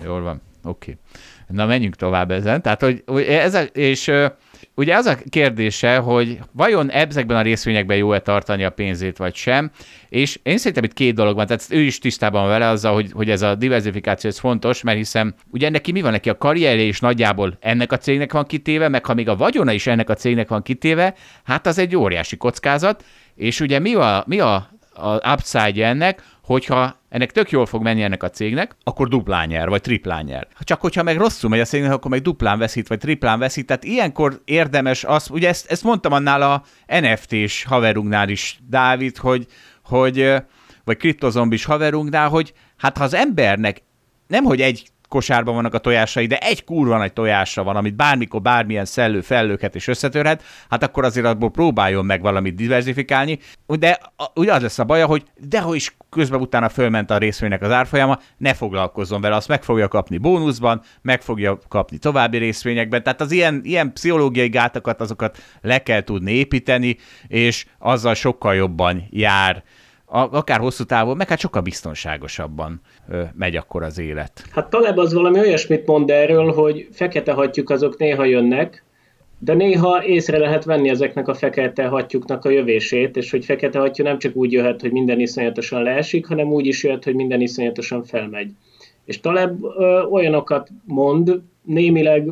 Jól 0.03 0.21
van, 0.21 0.41
oké. 0.63 0.91
Okay. 0.91 1.03
Na 1.47 1.65
menjünk 1.65 1.95
tovább 1.95 2.31
ezen. 2.31 2.61
Tehát, 2.61 2.81
hogy, 2.81 3.03
ez 3.27 3.53
a, 3.53 3.61
és 3.61 4.11
ugye 4.76 4.95
az 4.95 5.06
a 5.06 5.18
kérdése, 5.30 5.98
hogy 5.98 6.40
vajon 6.52 6.91
ezekben 6.91 7.38
a 7.38 7.41
részvényekben 7.41 7.98
jó-e 7.98 8.20
tartani 8.20 8.64
a 8.64 8.70
pénzét, 8.70 9.18
vagy 9.18 9.36
sem, 9.36 9.72
és 10.10 10.40
én 10.44 10.58
szerintem 10.58 10.84
itt 10.84 10.94
két 10.94 11.16
dolog 11.16 11.36
van, 11.36 11.45
tehát 11.45 11.66
ő 11.70 11.80
is 11.80 12.00
tisztában 12.00 12.48
vele 12.48 12.68
azzal, 12.68 12.94
hogy, 12.94 13.12
hogy 13.14 13.30
ez 13.30 13.41
a 13.41 13.56
diversifikáció 13.56 14.30
ez 14.30 14.40
fontos, 14.40 14.82
mert 14.82 14.98
hiszem, 14.98 15.34
ugye 15.52 15.70
neki 15.70 15.91
mi 15.91 16.02
van 16.02 16.12
neki, 16.12 16.30
a 16.30 16.38
karrierje 16.38 16.84
is 16.84 17.00
nagyjából 17.00 17.58
ennek 17.60 17.91
a 17.91 17.98
cégnek 17.98 18.34
van 18.34 18.45
kitéve, 18.45 18.88
meg 18.88 19.06
ha 19.06 19.14
még 19.14 19.30
a 19.30 19.36
vagyona 19.36 19.72
is 19.72 19.88
ennek 19.88 20.10
a 20.10 20.16
cégnek 20.16 20.50
van 20.50 20.62
kitéve, 20.62 21.14
hát 21.44 21.68
az 21.68 21.78
egy 21.78 21.95
óriási 21.95 22.38
kockázat, 22.38 23.04
és 23.36 23.60
ugye 23.60 23.80
mi 23.80 23.95
a, 23.95 24.24
mi 24.28 24.40
a, 24.40 24.70
a 24.94 25.32
upside 25.34 25.86
ennek, 25.86 26.24
hogyha 26.44 26.99
ennek 27.10 27.32
tök 27.32 27.52
jól 27.52 27.65
fog 27.65 27.82
menni 27.82 28.03
ennek 28.03 28.24
a 28.24 28.30
cégnek, 28.30 28.76
akkor 28.84 29.07
duplán 29.07 29.48
nyer, 29.48 29.70
vagy 29.70 29.82
triplán 29.82 30.24
nyer. 30.24 30.48
Csak 30.60 30.82
hogyha 30.82 31.03
meg 31.03 31.18
rosszul 31.18 31.49
megy 31.49 31.60
a 31.60 31.65
cégnek, 31.65 31.91
akkor 31.91 32.11
meg 32.11 32.22
duplán 32.22 32.60
veszít, 32.60 32.88
vagy 32.88 32.98
triplán 32.98 33.40
veszít. 33.40 33.65
Tehát 33.65 33.84
ilyenkor 33.84 34.41
érdemes 34.45 35.03
az, 35.03 35.30
ugye 35.30 35.48
ezt, 35.48 35.72
ezt 35.72 35.84
mondtam 35.84 36.11
annál 36.11 36.41
a 36.41 36.64
NFT-s 36.88 37.64
haverunknál 37.64 38.30
is, 38.30 38.60
Dávid, 38.70 39.18
hogy, 39.18 39.48
hogy 39.84 40.34
vagy 40.84 40.98
kriptozombis 40.98 41.65
haverunknál, 41.65 42.30
hogy 42.30 42.53
hát 42.78 42.98
ha 42.98 43.03
az 43.03 43.14
embernek 43.14 43.82
nem, 44.28 44.44
hogy 44.44 44.61
egy 44.61 44.88
kosárban 45.14 45.56
vannak 45.56 45.73
a 45.73 45.77
tojásai, 45.77 46.26
de 46.26 46.38
egy 46.38 46.64
kurva 46.64 46.98
nagy 46.98 47.14
tojásra 47.14 47.64
van, 47.64 47.76
amit 47.76 47.95
bármikor 47.95 48.41
bármilyen 48.41 48.85
szellő 48.85 49.22
fellőket 49.22 49.76
és 49.76 49.88
összetörhet, 49.88 50.44
hát 50.69 50.84
akkor 50.84 51.06
azért 51.06 51.26
abból 51.26 51.52
próbáljon 51.52 52.06
meg 52.06 52.22
valamit 52.22 52.56
diversifikálni, 52.56 53.40
de 53.68 53.99
ugye 54.35 54.53
az 54.53 54.61
lesz 54.61 54.80
a 54.80 54.84
baja, 54.84 55.06
hogy 55.06 55.23
dehogy 55.48 55.76
is 55.76 55.95
közben 56.10 56.41
utána 56.41 56.69
fölment 56.69 57.11
a 57.11 57.18
részvénynek 57.18 57.61
az 57.61 57.72
árfolyama, 57.72 58.19
ne 58.38 58.53
foglalkozzon 58.53 59.22
vele, 59.22 59.35
azt 59.35 59.48
meg 59.48 59.64
fogja 59.64 59.88
kapni 59.88 60.18
bónuszban, 60.18 60.81
meg 61.02 61.22
fogja 61.22 61.57
kapni 61.68 61.98
további 61.98 62.38
részvényekben, 62.38 63.03
tehát 63.03 63.22
az 63.22 63.31
ilyen, 63.31 63.61
ilyen 63.64 63.94
pszichológiai 63.94 64.49
gátakat, 64.49 65.02
azokat 65.02 65.38
le 65.61 65.84
kell 65.84 66.02
tudni 66.02 66.31
építeni, 66.31 66.98
és 67.27 67.65
azzal 67.80 68.14
sokkal 68.14 68.56
jobban 68.56 69.07
jár 69.10 69.64
akár 70.14 70.60
hosszú 70.60 70.84
távon, 70.84 71.18
meg 71.18 71.30
hát 71.30 71.40
sokkal 71.40 71.61
biztonságosabban 71.61 72.81
megy 73.34 73.56
akkor 73.56 73.84
az 73.84 73.99
élet. 73.99 74.44
Hát 74.52 74.69
Taleb 74.69 74.98
az 74.98 75.14
valami 75.14 75.40
olyasmit 75.40 75.85
mond 75.85 76.10
erről, 76.10 76.52
hogy 76.52 76.88
fekete 76.91 77.31
hattyúk 77.31 77.69
azok 77.69 77.98
néha 77.98 78.26
jönnek, 78.26 78.84
de 79.40 79.53
néha 79.53 80.06
észre 80.06 80.38
lehet 80.38 80.64
venni 80.64 80.90
ezeknek 80.90 81.27
a 81.27 81.34
fekete 81.34 81.85
hattyúknak 81.85 82.45
a 82.45 82.49
jövését, 82.49 83.18
és 83.18 83.31
hogy 83.31 83.45
fekete 83.45 83.80
hattyú 83.80 84.03
nem 84.03 84.19
csak 84.19 84.35
úgy 84.35 84.52
jöhet, 84.52 84.81
hogy 84.81 84.91
minden 84.91 85.19
iszonyatosan 85.19 85.84
leesik, 85.84 86.27
hanem 86.27 86.48
úgy 86.48 86.65
is 86.65 86.84
jöhet, 86.84 87.03
hogy 87.03 87.15
minden 87.15 87.41
iszonyatosan 87.41 88.03
felmegy. 88.03 88.52
És 89.06 89.19
Taleb 89.19 89.64
ö, 89.64 90.02
olyanokat 90.02 90.69
mond, 90.85 91.41
némileg 91.64 92.31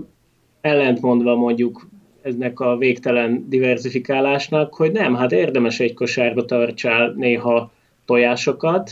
ellentmondva 0.61 1.35
mondjuk 1.35 1.87
eznek 2.21 2.59
a 2.59 2.77
végtelen 2.77 3.45
diversifikálásnak, 3.49 4.73
hogy 4.73 4.91
nem, 4.91 5.15
hát 5.15 5.31
érdemes 5.31 5.79
egy 5.79 5.93
kosárba 5.93 6.45
tartsál 6.45 7.13
néha 7.17 7.71
tojásokat, 8.05 8.91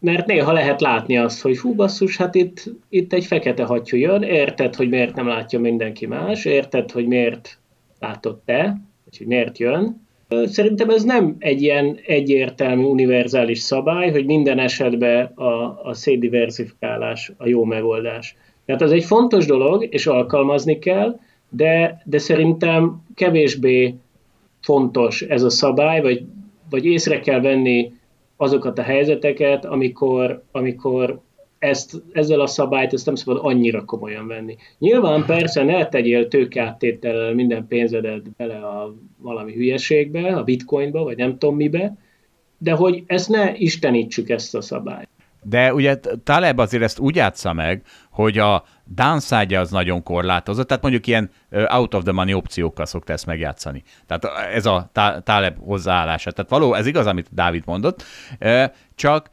mert 0.00 0.26
néha 0.26 0.52
lehet 0.52 0.80
látni 0.80 1.18
azt, 1.18 1.42
hogy 1.42 1.58
hú 1.58 1.74
basszus, 1.74 2.16
hát 2.16 2.34
itt, 2.34 2.64
itt 2.88 3.12
egy 3.12 3.24
fekete 3.24 3.64
hattyú 3.64 3.96
jön, 3.96 4.22
érted, 4.22 4.74
hogy 4.74 4.88
miért 4.88 5.14
nem 5.14 5.26
látja 5.26 5.60
mindenki 5.60 6.06
más, 6.06 6.44
érted, 6.44 6.90
hogy 6.90 7.06
miért 7.06 7.58
látod 7.98 8.38
te, 8.44 8.80
hogy 9.18 9.26
miért 9.26 9.58
jön. 9.58 10.06
Szerintem 10.44 10.90
ez 10.90 11.04
nem 11.04 11.36
egy 11.38 11.62
ilyen 11.62 11.98
egyértelmű, 12.06 12.82
univerzális 12.82 13.58
szabály, 13.58 14.10
hogy 14.10 14.24
minden 14.24 14.58
esetben 14.58 15.24
a, 15.24 15.80
a 15.82 15.94
szétdiversifikálás 15.94 17.32
a 17.36 17.48
jó 17.48 17.64
megoldás. 17.64 18.36
Tehát 18.66 18.82
ez 18.82 18.90
egy 18.90 19.04
fontos 19.04 19.46
dolog, 19.46 19.86
és 19.90 20.06
alkalmazni 20.06 20.78
kell, 20.78 21.20
de, 21.48 22.02
de 22.04 22.18
szerintem 22.18 23.02
kevésbé 23.14 23.94
fontos 24.60 25.22
ez 25.22 25.42
a 25.42 25.50
szabály, 25.50 26.00
vagy, 26.00 26.24
vagy 26.70 26.84
észre 26.84 27.20
kell 27.20 27.40
venni 27.40 27.92
azokat 28.36 28.78
a 28.78 28.82
helyzeteket, 28.82 29.64
amikor, 29.64 30.42
amikor 30.52 31.20
ezt, 31.58 32.02
ezzel 32.12 32.40
a 32.40 32.46
szabályt 32.46 32.92
ezt 32.92 33.06
nem 33.06 33.14
szabad 33.14 33.40
annyira 33.44 33.84
komolyan 33.84 34.26
venni. 34.26 34.56
Nyilván 34.78 35.24
persze 35.26 35.64
ne 35.64 35.88
tegyél 35.88 36.28
tőkeáttétellel 36.28 37.34
minden 37.34 37.66
pénzedet 37.66 38.30
bele 38.36 38.56
a 38.56 38.94
valami 39.16 39.52
hülyeségbe, 39.52 40.36
a 40.36 40.44
bitcoinba, 40.44 41.02
vagy 41.02 41.16
nem 41.16 41.38
tudom 41.38 41.56
mibe, 41.56 41.96
de 42.58 42.72
hogy 42.72 43.02
ezt 43.06 43.28
ne 43.28 43.56
istenítsük 43.56 44.28
ezt 44.28 44.54
a 44.54 44.60
szabályt. 44.60 45.08
De 45.48 45.74
ugye 45.74 46.00
Taleb 46.24 46.58
azért 46.58 46.82
ezt 46.82 46.98
úgy 46.98 47.16
játsza 47.16 47.52
meg, 47.52 47.82
hogy 48.10 48.38
a 48.38 48.64
downside 48.84 49.58
az 49.58 49.70
nagyon 49.70 50.02
korlátozott, 50.02 50.66
tehát 50.66 50.82
mondjuk 50.82 51.06
ilyen 51.06 51.30
out 51.68 51.94
of 51.94 52.02
the 52.02 52.12
money 52.12 52.34
opciókkal 52.34 52.86
szokta 52.86 53.12
ezt 53.12 53.26
megjátszani. 53.26 53.82
Tehát 54.06 54.52
ez 54.54 54.66
a 54.66 54.90
Taleb 55.24 55.56
hozzáállása. 55.58 56.30
Tehát 56.30 56.50
való, 56.50 56.74
ez 56.74 56.86
igaz, 56.86 57.06
amit 57.06 57.28
Dávid 57.30 57.62
mondott, 57.66 58.04
csak 58.94 59.30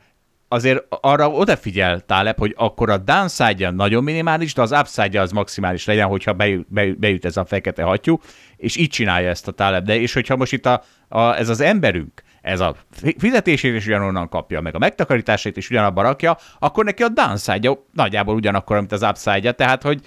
azért 0.47 0.83
arra 0.89 1.29
odafigyel 1.29 1.99
Taleb, 1.99 2.37
hogy 2.37 2.53
akkor 2.57 2.89
a 2.89 2.97
downside 2.97 3.71
nagyon 3.71 4.03
minimális, 4.03 4.53
de 4.53 4.61
az 4.61 4.71
upside 4.71 5.21
az 5.21 5.31
maximális 5.31 5.85
legyen, 5.85 6.07
hogyha 6.07 6.33
bejut, 6.33 6.67
bejut 6.99 7.25
ez 7.25 7.37
a 7.37 7.45
fekete 7.45 7.83
hattyú, 7.83 8.19
és 8.57 8.75
így 8.75 8.89
csinálja 8.89 9.29
ezt 9.29 9.47
a 9.47 9.51
Taleb. 9.51 9.85
De 9.85 9.95
és 9.95 10.13
hogyha 10.13 10.35
most 10.35 10.53
itt 10.53 10.65
a, 10.65 10.83
a, 11.07 11.19
ez 11.19 11.49
az 11.49 11.61
emberünk, 11.61 12.21
ez 12.45 12.59
a 12.59 12.75
fizetését 13.17 13.75
is 13.75 13.85
ugyanonnan 13.85 14.29
kapja, 14.29 14.61
meg 14.61 14.75
a 14.75 14.79
megtakarításait 14.79 15.57
is 15.57 15.69
ugyanabba 15.69 16.01
rakja, 16.01 16.37
akkor 16.59 16.85
neki 16.85 17.03
a 17.03 17.09
downside 17.09 17.77
nagyjából 17.93 18.35
ugyanakkor, 18.35 18.77
mint 18.77 18.91
az 18.91 19.03
upside 19.03 19.51
tehát 19.51 19.83
hogy 19.83 19.99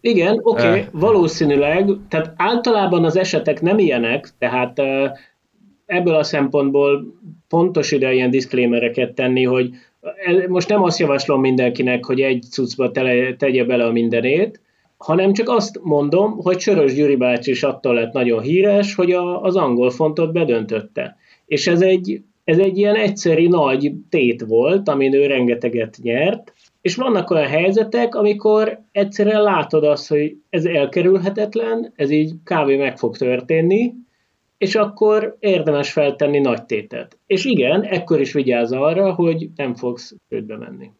igen, 0.00 0.38
oké, 0.42 0.66
okay, 0.66 0.80
uh, 0.80 0.86
valószínűleg, 0.92 1.90
tehát 2.08 2.32
általában 2.36 3.04
az 3.04 3.16
esetek 3.16 3.60
nem 3.60 3.78
ilyenek, 3.78 4.28
tehát 4.38 4.78
uh, 4.78 4.86
ebből 5.86 6.14
a 6.14 6.22
szempontból 6.22 7.14
pontos 7.48 7.92
ide 7.92 8.12
ilyen 8.12 8.30
diszklémereket 8.30 9.14
tenni, 9.14 9.44
hogy 9.44 9.70
most 10.48 10.68
nem 10.68 10.82
azt 10.82 10.98
javaslom 10.98 11.40
mindenkinek, 11.40 12.04
hogy 12.04 12.20
egy 12.20 12.44
cuccba 12.50 12.90
tele, 12.90 13.36
tegye 13.36 13.64
bele 13.64 13.84
a 13.84 13.92
mindenét, 13.92 14.60
hanem 14.96 15.32
csak 15.32 15.48
azt 15.48 15.80
mondom, 15.82 16.38
hogy 16.42 16.60
Sörös 16.60 16.94
Gyuri 16.94 17.16
bácsi 17.16 17.50
is 17.50 17.62
attól 17.62 17.94
lett 17.94 18.12
nagyon 18.12 18.40
híres, 18.40 18.94
hogy 18.94 19.12
a, 19.12 19.42
az 19.42 19.56
angol 19.56 19.90
fontot 19.90 20.32
bedöntötte. 20.32 21.16
És 21.48 21.66
ez 21.66 21.82
egy, 21.82 22.22
ez 22.44 22.58
egy 22.58 22.78
ilyen 22.78 22.96
egyszeri 22.96 23.48
nagy 23.48 23.92
tét 24.08 24.40
volt, 24.40 24.88
amin 24.88 25.14
ő 25.14 25.26
rengeteget 25.26 25.96
nyert, 26.02 26.52
és 26.80 26.96
vannak 26.96 27.30
olyan 27.30 27.46
helyzetek, 27.46 28.14
amikor 28.14 28.80
egyszerűen 28.92 29.42
látod 29.42 29.84
azt, 29.84 30.08
hogy 30.08 30.36
ez 30.50 30.64
elkerülhetetlen, 30.64 31.92
ez 31.96 32.10
így 32.10 32.32
kávé 32.44 32.76
meg 32.76 32.98
fog 32.98 33.16
történni, 33.16 33.92
és 34.58 34.74
akkor 34.74 35.36
érdemes 35.40 35.92
feltenni 35.92 36.38
nagy 36.38 36.64
tétet. 36.64 37.18
És 37.26 37.44
igen, 37.44 37.82
ekkor 37.82 38.20
is 38.20 38.32
vigyázz 38.32 38.72
arra, 38.72 39.12
hogy 39.14 39.48
nem 39.56 39.74
fogsz 39.74 40.14
csődbe 40.28 40.56
menni. 40.56 40.90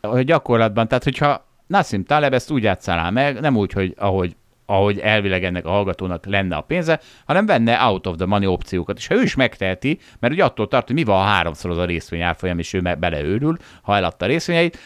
A 0.00 0.20
gyakorlatban, 0.20 0.88
tehát 0.88 1.04
hogyha 1.04 1.46
Nassim 1.66 2.04
Taleb 2.04 2.32
ezt 2.32 2.50
úgy 2.50 2.62
játszálá 2.62 3.10
meg, 3.10 3.40
nem 3.40 3.56
úgy, 3.56 3.72
hogy 3.72 3.94
ahogy 3.96 4.36
ahogy 4.72 4.98
elvileg 4.98 5.44
ennek 5.44 5.66
a 5.66 5.70
hallgatónak 5.70 6.26
lenne 6.26 6.56
a 6.56 6.60
pénze, 6.60 7.00
hanem 7.26 7.46
venne 7.46 7.84
out 7.84 8.06
of 8.06 8.16
the 8.16 8.26
money 8.26 8.46
opciókat. 8.46 8.98
És 8.98 9.06
ha 9.06 9.14
ő 9.14 9.22
is 9.22 9.34
megteheti, 9.34 9.98
mert 10.18 10.32
ugye 10.32 10.44
attól 10.44 10.68
tart, 10.68 10.86
hogy 10.86 10.96
mi 10.96 11.04
van, 11.04 11.16
ha 11.16 11.28
háromszor 11.28 11.70
az 11.70 11.78
a 11.78 11.84
részvény 11.84 12.20
árfolyam, 12.20 12.58
és 12.58 12.72
ő 12.72 12.80
beleőrül, 12.80 13.56
ha 13.82 13.96
eladta 13.96 14.24
a 14.24 14.28
részvényeit, 14.28 14.78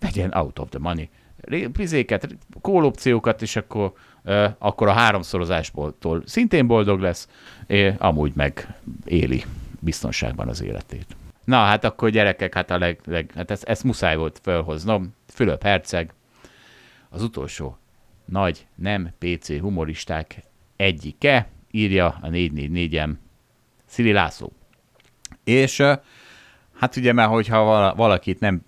vegyen 0.00 0.32
out 0.34 0.58
of 0.58 0.68
the 0.68 0.78
money 0.78 1.08
pizéket, 1.72 2.36
call 2.60 2.84
opciókat, 2.84 3.42
és 3.42 3.56
akkor, 3.56 3.92
uh, 4.24 4.44
akkor 4.58 4.88
a 4.88 4.92
háromszorozásból 4.92 5.94
szintén 6.24 6.66
boldog 6.66 7.00
lesz, 7.00 7.28
és 7.66 7.92
amúgy 7.98 8.32
meg 8.34 8.74
éli 9.04 9.44
biztonságban 9.80 10.48
az 10.48 10.62
életét. 10.62 11.06
Na, 11.44 11.56
hát 11.56 11.84
akkor 11.84 12.10
gyerekek, 12.10 12.54
hát, 12.54 12.70
a 12.70 12.78
leg, 12.78 13.00
leg, 13.04 13.32
hát 13.34 13.50
ezt, 13.50 13.64
ezt 13.64 13.84
muszáj 13.84 14.16
volt 14.16 14.40
felhoznom. 14.42 15.14
Fülöp 15.28 15.62
Herceg, 15.62 16.12
az 17.08 17.22
utolsó 17.22 17.78
nagy 18.24 18.66
nem 18.74 19.10
PC 19.18 19.58
humoristák 19.58 20.42
egyike, 20.76 21.48
írja 21.70 22.18
a 22.22 22.28
444-em 22.28 23.18
Szili 23.86 24.12
László. 24.12 24.52
És 25.44 25.82
hát 26.74 26.96
ugye 26.96 27.12
már, 27.12 27.28
hogyha 27.28 27.94
valakit 27.94 28.40
nem 28.40 28.62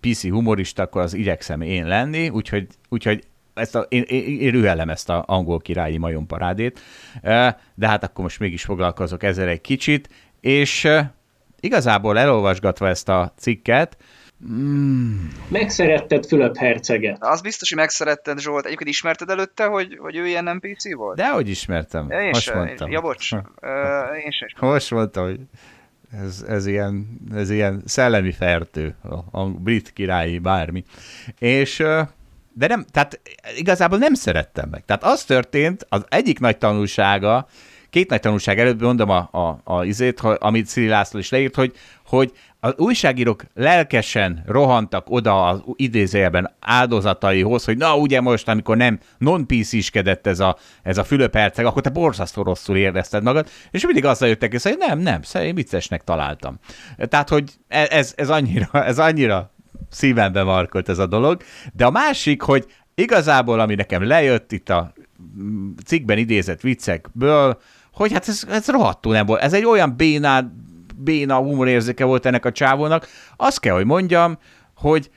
PC 0.00 0.28
humorista, 0.28 0.82
akkor 0.82 1.02
az 1.02 1.14
igyekszem 1.14 1.60
én 1.60 1.86
lenni, 1.86 2.28
úgyhogy, 2.28 2.66
úgyhogy 2.88 3.24
ezt 3.54 3.74
a, 3.74 3.80
én, 3.88 4.02
én, 4.02 4.40
én 4.40 4.50
rühellem 4.50 4.88
ezt 4.88 5.10
a 5.10 5.24
angol 5.26 5.58
királyi 5.58 5.96
majomparádét, 5.96 6.80
de 7.74 7.88
hát 7.88 8.04
akkor 8.04 8.24
most 8.24 8.38
mégis 8.38 8.62
foglalkozok 8.62 9.22
ezzel 9.22 9.48
egy 9.48 9.60
kicsit, 9.60 10.08
és 10.40 10.88
igazából 11.60 12.18
elolvasgatva 12.18 12.88
ezt 12.88 13.08
a 13.08 13.32
cikket, 13.36 13.96
Mm. 14.46 15.16
Megszeretted 15.48 16.26
Fülöp 16.26 16.56
herceget. 16.56 17.16
Az 17.20 17.40
biztos, 17.40 17.68
hogy 17.68 17.78
megszeretted 17.78 18.38
Zsolt. 18.38 18.64
Egyébként 18.64 18.90
ismerted 18.90 19.30
előtte, 19.30 19.64
hogy, 19.64 19.96
hogy 20.00 20.16
ő 20.16 20.26
ilyen 20.26 20.44
NPC 20.44 20.94
volt? 20.94 21.16
De 21.16 21.30
hogy 21.30 21.48
ismertem. 21.48 22.06
Ja, 22.10 22.20
én 22.20 22.28
Most 22.28 22.42
sem. 22.42 22.56
mondtam. 22.56 22.90
Ja, 22.90 23.00
bocs. 23.00 23.32
uh, 23.32 23.40
én 24.24 24.30
sem. 24.30 24.48
Most 24.68 24.90
mondtam, 24.90 25.24
hogy 25.24 25.40
ez, 26.24 26.44
ez, 26.48 26.66
ilyen, 26.66 27.20
ez 27.34 27.50
ilyen 27.50 27.82
szellemi 27.84 28.32
fertő, 28.32 28.96
a, 29.02 29.40
a 29.40 29.46
brit 29.46 29.92
királyi 29.92 30.38
bármi. 30.38 30.84
És 31.38 31.76
de 32.52 32.66
nem, 32.66 32.84
tehát 32.90 33.20
igazából 33.56 33.98
nem 33.98 34.14
szerettem 34.14 34.68
meg. 34.68 34.84
Tehát 34.84 35.04
az 35.04 35.24
történt, 35.24 35.86
az 35.88 36.04
egyik 36.08 36.38
nagy 36.38 36.58
tanulsága, 36.58 37.48
két 37.90 38.10
nagy 38.10 38.20
tanulság 38.20 38.58
előbb 38.58 38.82
mondom 38.82 39.10
a, 39.10 39.28
a, 39.32 39.60
a 39.64 39.84
izét, 39.84 40.20
amit 40.20 40.66
Szili 40.66 40.88
László 40.88 41.18
is 41.18 41.30
leírt, 41.30 41.54
hogy, 41.54 41.72
hogy 42.06 42.32
az 42.60 42.74
újságírók 42.76 43.42
lelkesen 43.54 44.42
rohantak 44.46 45.10
oda 45.10 45.46
az 45.46 45.62
idézőjelben 45.76 46.54
áldozataihoz, 46.60 47.64
hogy 47.64 47.76
na 47.76 47.96
ugye 47.96 48.20
most, 48.20 48.48
amikor 48.48 48.76
nem 48.76 48.98
non 49.18 49.46
iskedett 49.48 50.26
ez 50.26 50.40
a, 50.40 50.56
ez 50.82 50.98
a 50.98 51.04
Fülöp 51.04 51.34
Herceg, 51.34 51.66
akkor 51.66 51.82
te 51.82 51.90
borzasztó 51.90 52.42
rosszul 52.42 52.76
érezted 52.76 53.22
magad, 53.22 53.48
és 53.70 53.84
mindig 53.84 54.04
azzal 54.04 54.28
jöttek, 54.28 54.52
és 54.52 54.62
hogy 54.62 54.76
nem, 54.78 54.98
nem, 54.98 55.20
én 55.42 55.54
viccesnek 55.54 56.04
találtam. 56.04 56.58
Tehát, 56.96 57.28
hogy 57.28 57.52
e, 57.68 57.86
ez, 57.90 58.12
ez, 58.16 58.30
annyira, 58.30 58.84
ez 58.84 58.98
annyira 58.98 59.52
szívembe 59.90 60.42
markolt 60.42 60.88
ez 60.88 60.98
a 60.98 61.06
dolog, 61.06 61.42
de 61.72 61.84
a 61.84 61.90
másik, 61.90 62.42
hogy 62.42 62.66
igazából, 62.94 63.60
ami 63.60 63.74
nekem 63.74 64.02
lejött 64.02 64.52
itt 64.52 64.68
a 64.68 64.92
cikkben 65.84 66.18
idézett 66.18 66.60
viccekből, 66.60 67.60
hogy 67.92 68.12
hát 68.12 68.28
ez, 68.28 68.44
ez 68.48 68.68
rohadtul 68.68 69.12
nem 69.12 69.26
volt. 69.26 69.42
Ez 69.42 69.52
egy 69.52 69.64
olyan 69.64 69.96
bénád, 69.96 70.46
béna 70.98 71.36
humorérzéke 71.36 72.04
volt 72.04 72.26
ennek 72.26 72.44
a 72.44 72.52
csávónak. 72.52 73.06
Azt 73.36 73.60
kell, 73.60 73.74
hogy 73.74 73.86
mondjam, 73.86 74.38
hogy 74.74 75.10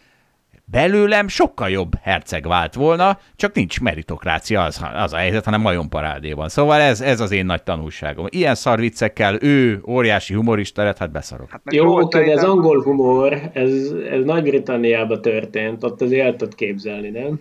belőlem 0.72 1.28
sokkal 1.28 1.70
jobb 1.70 1.92
herceg 2.02 2.48
vált 2.48 2.74
volna, 2.74 3.20
csak 3.36 3.56
nincs 3.56 3.82
meritokrácia, 3.82 4.64
az, 4.64 4.82
az 4.96 5.14
a 5.14 5.18
helyzet, 5.18 5.46
hanem 5.46 5.62
majom 5.62 5.90
parádéban. 5.90 6.50
Szóval 6.50 6.80
ez, 6.80 7.02
ez 7.02 7.20
az 7.20 7.32
én 7.32 7.46
nagy 7.46 7.64
tanulságom. 7.64 8.26
Ilyen 8.30 8.56
szarviccekkel 8.56 9.38
ő 9.42 9.82
óriási 9.88 10.34
humorista 10.34 10.84
lett, 10.84 10.98
hát 10.98 11.12
beszarok. 11.12 11.50
Hát 11.50 11.62
Jó, 11.72 12.00
oké, 12.00 12.24
de 12.24 12.32
ez 12.32 12.44
angol 12.44 12.84
humor, 12.84 13.50
ez, 13.54 13.72
ez 14.12 14.24
Nagy-Britanniában 14.24 15.22
történt, 15.22 15.84
ott 15.84 16.02
azért 16.02 16.26
el 16.26 16.36
tudod 16.36 16.56
képzelni, 16.56 17.10
nem? 17.10 17.40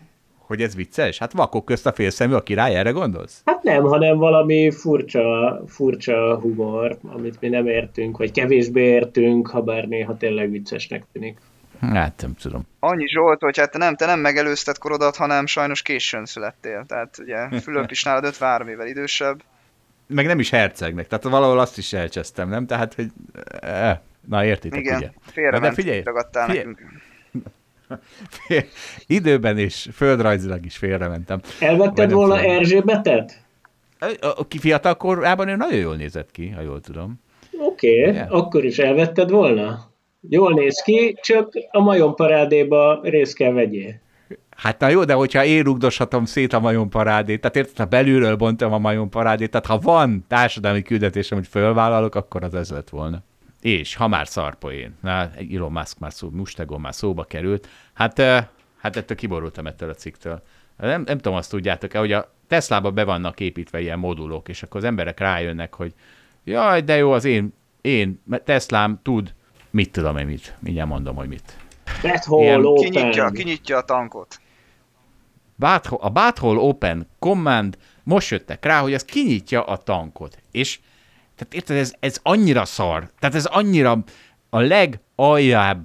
Hogy 0.51 0.63
ez 0.63 0.75
vicces? 0.75 1.19
Hát 1.19 1.33
vakok 1.33 1.65
közt 1.65 1.87
a 1.87 1.93
félszemű 1.93 2.35
a 2.35 2.43
király, 2.43 2.77
erre 2.77 2.91
gondolsz? 2.91 3.43
Hát 3.45 3.63
nem, 3.63 3.83
hanem 3.83 4.17
valami 4.17 4.71
furcsa, 4.71 5.61
furcsa 5.67 6.39
humor, 6.39 6.99
amit 7.03 7.41
mi 7.41 7.49
nem 7.49 7.67
értünk, 7.67 8.17
vagy 8.17 8.33
kevésbé 8.33 8.83
értünk, 8.83 9.49
ha 9.49 9.63
bár 9.63 9.85
néha 9.85 10.17
tényleg 10.17 10.51
viccesnek 10.51 11.05
tűnik. 11.13 11.39
Hát 11.81 12.23
nem 12.23 12.35
tudom. 12.35 12.67
Annyi 12.81 13.09
Zsolt, 13.09 13.41
hogy 13.41 13.59
hát 13.59 13.71
te 13.71 13.79
nem, 13.79 13.97
te 13.97 14.07
nem 14.07 14.21
megelőzted 14.21 14.79
korodat, 14.79 15.17
hanem 15.17 15.47
sajnos 15.47 15.83
későn 15.83 16.25
születtél. 16.25 16.85
Tehát 16.87 17.19
ugye 17.19 17.61
Fülöp 17.61 17.91
is 17.91 18.03
nálad 18.03 18.25
53 18.25 18.69
évvel 18.69 18.87
idősebb. 18.87 19.43
Meg 20.07 20.27
nem 20.27 20.39
is 20.39 20.51
hercegnek, 20.51 21.07
tehát 21.07 21.25
valahol 21.25 21.59
azt 21.59 21.79
is 21.79 21.93
elcsesztem, 21.93 22.49
nem? 22.49 22.67
Tehát, 22.67 22.95
hogy... 22.95 23.07
Eh, 23.61 23.99
na, 24.29 24.45
értitek, 24.45 24.81
Igen, 24.81 24.97
ugye? 24.97 25.11
félre 25.21 25.59
de 25.59 25.73
figyelj, 25.73 26.03
figyelj, 26.33 26.57
nekünk. 26.57 26.83
Időben 29.07 29.59
és 29.59 29.89
földrajzilag 29.93 30.65
is 30.65 30.77
félrementem. 30.77 31.41
Elvetted 31.61 32.13
volna 32.13 32.37
tudom. 32.37 32.51
Erzsébetet? 32.51 33.45
Ki 34.49 34.59
fiatal 34.59 34.97
korában 34.97 35.49
ő 35.49 35.57
nagyon 35.57 35.79
jól 35.79 35.97
nézett 35.97 36.31
ki, 36.31 36.49
ha 36.49 36.61
jól 36.61 36.81
tudom. 36.81 37.21
Oké, 37.59 38.01
okay, 38.01 38.15
yeah. 38.15 38.35
akkor 38.35 38.65
is 38.65 38.79
elvetted 38.79 39.31
volna? 39.31 39.89
Jól 40.29 40.53
néz 40.53 40.83
ki, 40.83 41.19
csak 41.23 41.53
a 41.71 41.81
majom 41.81 42.15
parádéba 42.15 43.01
részt 43.03 43.35
kell 43.35 43.53
vegyél. 43.53 44.01
Hát 44.57 44.79
na 44.79 44.89
jó, 44.89 45.05
de 45.05 45.13
hogyha 45.13 45.45
én 45.45 45.63
rugdoshatom 45.63 46.25
szét 46.25 46.53
a 46.53 46.61
majom 46.61 46.89
parádét, 46.89 47.41
tehát 47.41 47.57
érted, 47.57 47.77
ha 47.77 47.85
belülről 47.85 48.37
bontom 48.37 48.73
a 48.73 48.79
majom 48.79 49.09
parádét, 49.09 49.51
tehát 49.51 49.67
ha 49.67 49.79
van 49.79 50.25
társadalmi 50.29 50.83
küldetésem, 50.83 51.39
hogy 51.39 51.47
fölvállalok, 51.47 52.15
akkor 52.15 52.45
az 52.45 52.55
ez 52.55 52.71
lett 52.71 52.89
volna. 52.89 53.23
És 53.61 53.95
ha 53.95 54.09
már 54.09 54.29
szarpoén, 54.29 54.97
na, 55.01 55.31
Elon 55.53 55.73
Musk 55.73 55.99
már 55.99 56.13
szó, 56.13 56.31
Mustegon 56.31 56.81
már 56.81 56.95
szóba 56.95 57.25
került, 57.25 57.69
hát, 57.93 58.21
hát 58.77 58.97
ettől 58.97 59.17
kiborultam 59.17 59.67
ettől 59.67 59.91
a 59.91 59.95
cikktől. 59.95 60.43
Nem, 60.77 61.03
nem 61.03 61.19
tudom, 61.19 61.39
azt 61.39 61.51
tudjátok-e, 61.51 61.99
hogy 61.99 62.13
a 62.13 62.33
Teslába 62.47 62.91
be 62.91 63.05
vannak 63.05 63.41
építve 63.41 63.81
ilyen 63.81 63.99
modulok, 63.99 64.49
és 64.49 64.63
akkor 64.63 64.81
az 64.81 64.87
emberek 64.87 65.19
rájönnek, 65.19 65.75
hogy 65.75 65.95
jaj, 66.45 66.81
de 66.81 66.97
jó, 66.97 67.13
az 67.13 67.25
én, 67.25 67.53
én 67.81 68.23
Teslám 68.45 69.01
tud, 69.03 69.35
mit 69.71 69.93
tudom 69.93 70.17
én 70.17 70.27
mit, 70.27 70.55
mindjárt 70.59 70.89
mondom, 70.89 71.17
hogy 71.17 71.29
mit. 71.29 71.59
Ilyen, 72.31 72.63
kinyitja, 72.75 73.31
kinyitja 73.31 73.77
a 73.77 73.83
tankot. 73.83 74.41
a 75.89 76.11
Bathole 76.11 76.61
Open 76.61 77.09
Command 77.19 77.79
most 78.03 78.31
jöttek 78.31 78.65
rá, 78.65 78.81
hogy 78.81 78.93
ez 78.93 79.05
kinyitja 79.05 79.65
a 79.65 79.77
tankot. 79.77 80.43
És 80.51 80.79
tehát 81.41 81.55
érted, 81.55 81.77
ez, 81.77 81.95
ez 82.01 82.21
annyira 82.23 82.65
szar. 82.65 83.11
Tehát 83.19 83.35
ez 83.35 83.45
annyira 83.45 84.05
a 84.51 84.61
legaljább 84.61 85.85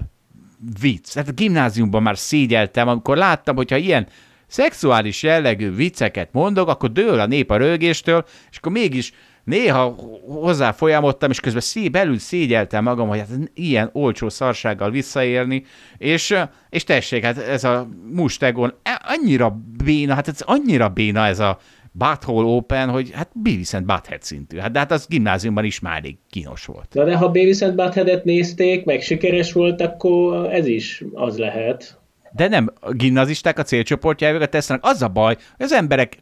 vicc. 0.79 1.13
Tehát 1.13 1.29
a 1.29 1.31
gimnáziumban 1.31 2.01
már 2.01 2.17
szégyeltem, 2.17 2.87
amikor 2.87 3.17
láttam, 3.17 3.55
hogyha 3.55 3.77
ilyen 3.77 4.07
szexuális 4.47 5.23
jellegű 5.23 5.75
vicceket 5.75 6.29
mondok, 6.31 6.67
akkor 6.67 6.91
dől 6.91 7.19
a 7.19 7.25
nép 7.25 7.51
a 7.51 7.57
rögéstől, 7.57 8.25
és 8.51 8.57
akkor 8.57 8.71
mégis 8.71 9.13
néha 9.43 9.95
hozzá 10.27 10.71
folyamodtam, 10.71 11.29
és 11.29 11.39
közben 11.39 11.61
szé, 11.61 11.89
belül 11.89 12.19
szégyeltem 12.19 12.83
magam, 12.83 13.07
hogy 13.07 13.19
hát 13.19 13.29
ilyen 13.53 13.89
olcsó 13.93 14.29
szarsággal 14.29 14.91
visszaélni, 14.91 15.65
és, 15.97 16.35
és 16.69 16.83
tessék, 16.83 17.23
hát 17.23 17.37
ez 17.37 17.63
a 17.63 17.87
mustegon 18.11 18.73
e, 18.83 19.01
annyira 19.05 19.57
béna, 19.83 20.13
hát 20.13 20.27
ez 20.27 20.41
annyira 20.41 20.89
béna 20.89 21.25
ez 21.25 21.39
a 21.39 21.59
Butthole 21.97 22.47
Open, 22.47 22.89
hogy 22.89 23.11
hát 23.11 23.29
Beavis 23.33 23.73
and 23.73 23.85
Butthead 23.85 24.21
szintű. 24.21 24.57
Hát, 24.57 24.71
de 24.71 24.79
hát 24.79 24.91
az 24.91 25.07
gimnáziumban 25.07 25.63
is 25.63 25.79
már 25.79 25.97
elég 25.97 26.17
kínos 26.29 26.65
volt. 26.65 26.93
Na 26.93 27.03
de 27.03 27.15
ha 27.15 27.29
Beavis 27.29 27.61
and 27.61 27.75
Buttheadet 27.75 28.23
nézték, 28.23 28.85
meg 28.85 29.01
sikeres 29.01 29.53
volt, 29.53 29.81
akkor 29.81 30.53
ez 30.53 30.67
is 30.67 31.03
az 31.13 31.37
lehet. 31.37 31.99
De 32.31 32.47
nem, 32.47 32.71
a 32.79 32.91
gimnazisták 32.91 33.59
a 33.59 33.63
célcsoportjára 33.63 34.45
tesznek. 34.45 34.79
Az 34.83 35.01
a 35.01 35.07
baj, 35.07 35.35
hogy 35.55 35.65
az 35.65 35.71
emberek 35.71 36.17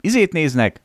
izét 0.00 0.32
néznek, 0.32 0.82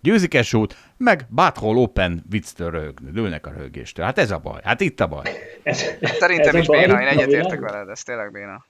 győzikes 0.00 0.54
út, 0.54 0.76
meg 0.96 1.26
Butthole 1.28 1.80
Open 1.80 2.24
vicctől 2.30 2.70
röhögni, 2.70 3.10
lőnek 3.12 3.46
a 3.46 3.50
röhögéstől. 3.50 4.04
Hát 4.04 4.18
ez 4.18 4.30
a 4.30 4.38
baj, 4.38 4.60
hát 4.64 4.80
itt 4.80 5.00
a 5.00 5.06
baj. 5.06 5.30
Ez, 5.62 5.84
Szerintem 6.02 6.54
ez 6.54 6.60
is 6.60 6.66
béna, 6.66 7.00
én 7.00 7.06
egyetértek 7.06 7.60
veled, 7.60 7.88
ez 7.88 8.02
tényleg 8.02 8.32
béna. 8.32 8.64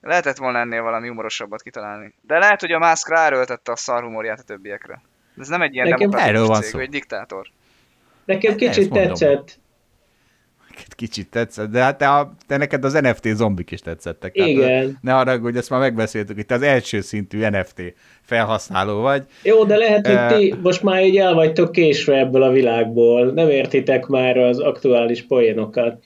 Lehetett 0.00 0.36
volna 0.36 0.58
ennél 0.58 0.82
valami 0.82 1.08
humorosabbat 1.08 1.62
kitalálni. 1.62 2.14
De 2.20 2.38
lehet, 2.38 2.60
hogy 2.60 2.72
a 2.72 2.78
Musk 2.78 3.08
ráerőltette 3.08 3.72
a 3.72 3.76
szar 3.76 4.02
humorját 4.02 4.38
a 4.38 4.42
többiekre. 4.42 5.02
Ez 5.38 5.48
nem 5.48 5.62
egy 5.62 5.74
ilyen 5.74 5.88
Nekem 5.88 6.10
demokratikus 6.10 6.58
cég, 6.58 6.70
szó. 6.70 6.78
egy 6.78 6.90
diktátor. 6.90 7.46
Nekem 8.24 8.50
hát 8.50 8.60
kicsit 8.60 8.90
tetszett. 8.92 9.58
Kicsit 10.96 11.30
tetszett, 11.30 11.70
de 11.70 11.82
hát 11.82 11.98
te, 11.98 12.08
a, 12.08 12.34
te 12.46 12.56
neked 12.56 12.84
az 12.84 12.92
NFT 12.92 13.26
zombik 13.26 13.70
is 13.70 13.80
tetszettek. 13.80 14.36
Igen. 14.36 14.86
Hát, 14.86 15.02
ne 15.02 15.16
arra, 15.16 15.38
hogy 15.38 15.56
ezt 15.56 15.70
már 15.70 15.80
megbeszéltük, 15.80 16.36
hogy 16.36 16.46
te 16.46 16.54
az 16.54 16.62
első 16.62 17.00
szintű 17.00 17.48
NFT 17.48 17.82
felhasználó 18.22 19.00
vagy. 19.00 19.24
Jó, 19.42 19.64
de 19.64 19.76
lehet, 19.76 20.06
hogy 20.06 20.38
ti 20.38 20.54
most 20.62 20.82
már 20.82 21.04
így 21.04 21.16
el 21.16 21.34
vagytok 21.34 21.72
késve 21.72 22.18
ebből 22.18 22.42
a 22.42 22.50
világból. 22.50 23.32
Nem 23.32 23.48
értitek 23.48 24.06
már 24.06 24.36
az 24.36 24.58
aktuális 24.58 25.26
poénokat 25.26 26.02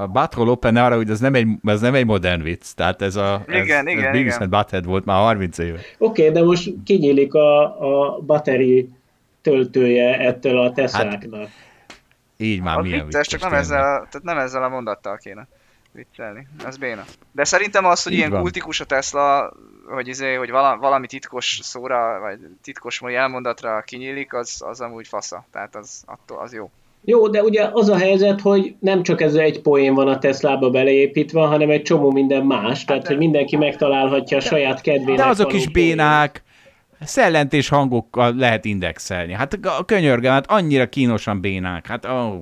a 0.00 0.06
Butthole 0.06 0.50
Open 0.50 0.76
arra, 0.76 0.96
hogy 0.96 1.10
ez 1.10 1.20
nem 1.20 1.34
egy, 1.34 1.48
ez 1.64 1.80
nem 1.80 1.94
egy 1.94 2.06
modern 2.06 2.42
vicc, 2.42 2.74
tehát 2.74 3.02
ez 3.02 3.16
a 3.16 3.44
igen, 3.48 3.86
ez, 3.86 3.92
igen, 3.92 4.14
ez 4.14 4.34
igen. 4.34 4.50
Butthead 4.50 4.84
volt 4.84 5.04
már 5.04 5.16
30 5.16 5.58
éve. 5.58 5.78
Oké, 5.98 6.22
okay, 6.28 6.34
de 6.34 6.46
most 6.46 6.74
kinyílik 6.84 7.34
a, 7.34 7.62
a 7.62 8.18
battery 8.20 8.88
töltője 9.42 10.18
ettől 10.18 10.58
a 10.58 10.72
Tesláknak. 10.72 11.40
Hát, 11.40 11.50
így 12.36 12.62
már 12.62 12.78
a 12.78 12.82
milyen 12.82 13.04
vicces, 13.04 13.26
csak 13.26 13.40
nem 13.40 13.54
ezzel, 13.54 13.78
tehát 13.82 14.22
nem 14.22 14.38
ezzel 14.38 14.62
a 14.62 14.68
mondattal 14.68 15.16
kéne 15.16 15.48
viccelni. 15.92 16.46
Ez 16.64 16.76
béna. 16.76 17.04
De 17.32 17.44
szerintem 17.44 17.84
az, 17.84 18.02
hogy 18.02 18.12
így 18.12 18.18
ilyen 18.18 18.30
van. 18.30 18.40
kultikus 18.40 18.80
a 18.80 18.84
Tesla, 18.84 19.52
hogy, 19.88 20.08
izé, 20.08 20.34
hogy 20.34 20.50
valami 20.50 21.06
titkos 21.06 21.58
szóra, 21.62 22.20
vagy 22.20 22.38
titkos 22.62 23.00
elmondatra 23.00 23.82
kinyílik, 23.82 24.32
az, 24.34 24.62
az 24.64 24.80
amúgy 24.80 25.08
fasza. 25.08 25.44
Tehát 25.50 25.76
az, 25.76 26.02
attól 26.06 26.38
az 26.38 26.52
jó. 26.52 26.70
Jó, 27.08 27.28
de 27.28 27.42
ugye 27.42 27.68
az 27.72 27.88
a 27.88 27.96
helyzet, 27.96 28.40
hogy 28.40 28.74
nem 28.80 29.02
csak 29.02 29.20
ez 29.20 29.34
egy 29.34 29.60
poén 29.60 29.94
van 29.94 30.08
a 30.08 30.18
Teslába 30.18 30.70
beleépítve, 30.70 31.40
hanem 31.40 31.70
egy 31.70 31.82
csomó 31.82 32.10
minden 32.10 32.46
más, 32.46 32.84
tehát 32.84 33.02
hát, 33.02 33.10
hogy 33.10 33.18
mindenki 33.18 33.56
megtalálhatja 33.56 34.36
a 34.36 34.40
saját 34.40 34.80
kedvének. 34.80 35.16
De 35.16 35.30
azok 35.30 35.52
is 35.52 35.68
bénák, 35.68 36.42
szellentés 37.00 37.68
hangokkal 37.68 38.34
lehet 38.36 38.64
indexelni. 38.64 39.32
Hát 39.32 39.58
a 39.78 39.84
könyörgem, 39.84 40.32
hát 40.32 40.50
annyira 40.50 40.88
kínosan 40.88 41.40
bénák. 41.40 41.86
Hát 41.86 42.04
oh. 42.04 42.34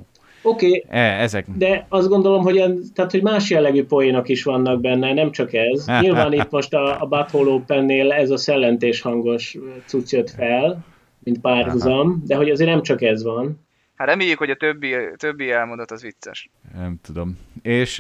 Oké, 0.42 0.66
okay, 0.66 0.84
e, 0.88 1.20
ezek. 1.22 1.46
de 1.56 1.86
azt 1.88 2.08
gondolom, 2.08 2.42
hogy, 2.42 2.56
en, 2.56 2.80
tehát, 2.94 3.10
hogy 3.10 3.22
más 3.22 3.50
jellegű 3.50 3.84
poénok 3.84 4.28
is 4.28 4.42
vannak 4.42 4.80
benne, 4.80 5.12
nem 5.12 5.30
csak 5.30 5.54
ez. 5.54 5.86
Nyilván 6.00 6.32
itt 6.32 6.50
most 6.50 6.74
a, 6.74 7.00
a 7.00 7.06
Butthole 7.06 7.50
Open-nél 7.50 8.12
ez 8.12 8.30
a 8.30 8.36
szellentés 8.36 9.00
hangos 9.00 9.56
cucc 9.86 10.12
jött 10.12 10.30
fel, 10.30 10.84
mint 11.18 11.40
párhuzam, 11.40 12.22
de 12.26 12.36
hogy 12.36 12.50
azért 12.50 12.70
nem 12.70 12.82
csak 12.82 13.02
ez 13.02 13.22
van. 13.22 13.62
Hát 13.96 14.08
reméljük, 14.08 14.38
hogy 14.38 14.50
a 14.50 14.56
többi, 14.56 14.96
többi 15.16 15.50
elmondat 15.50 15.90
az 15.90 16.02
vicces. 16.02 16.50
Nem 16.74 16.98
tudom. 17.02 17.38
És 17.62 17.96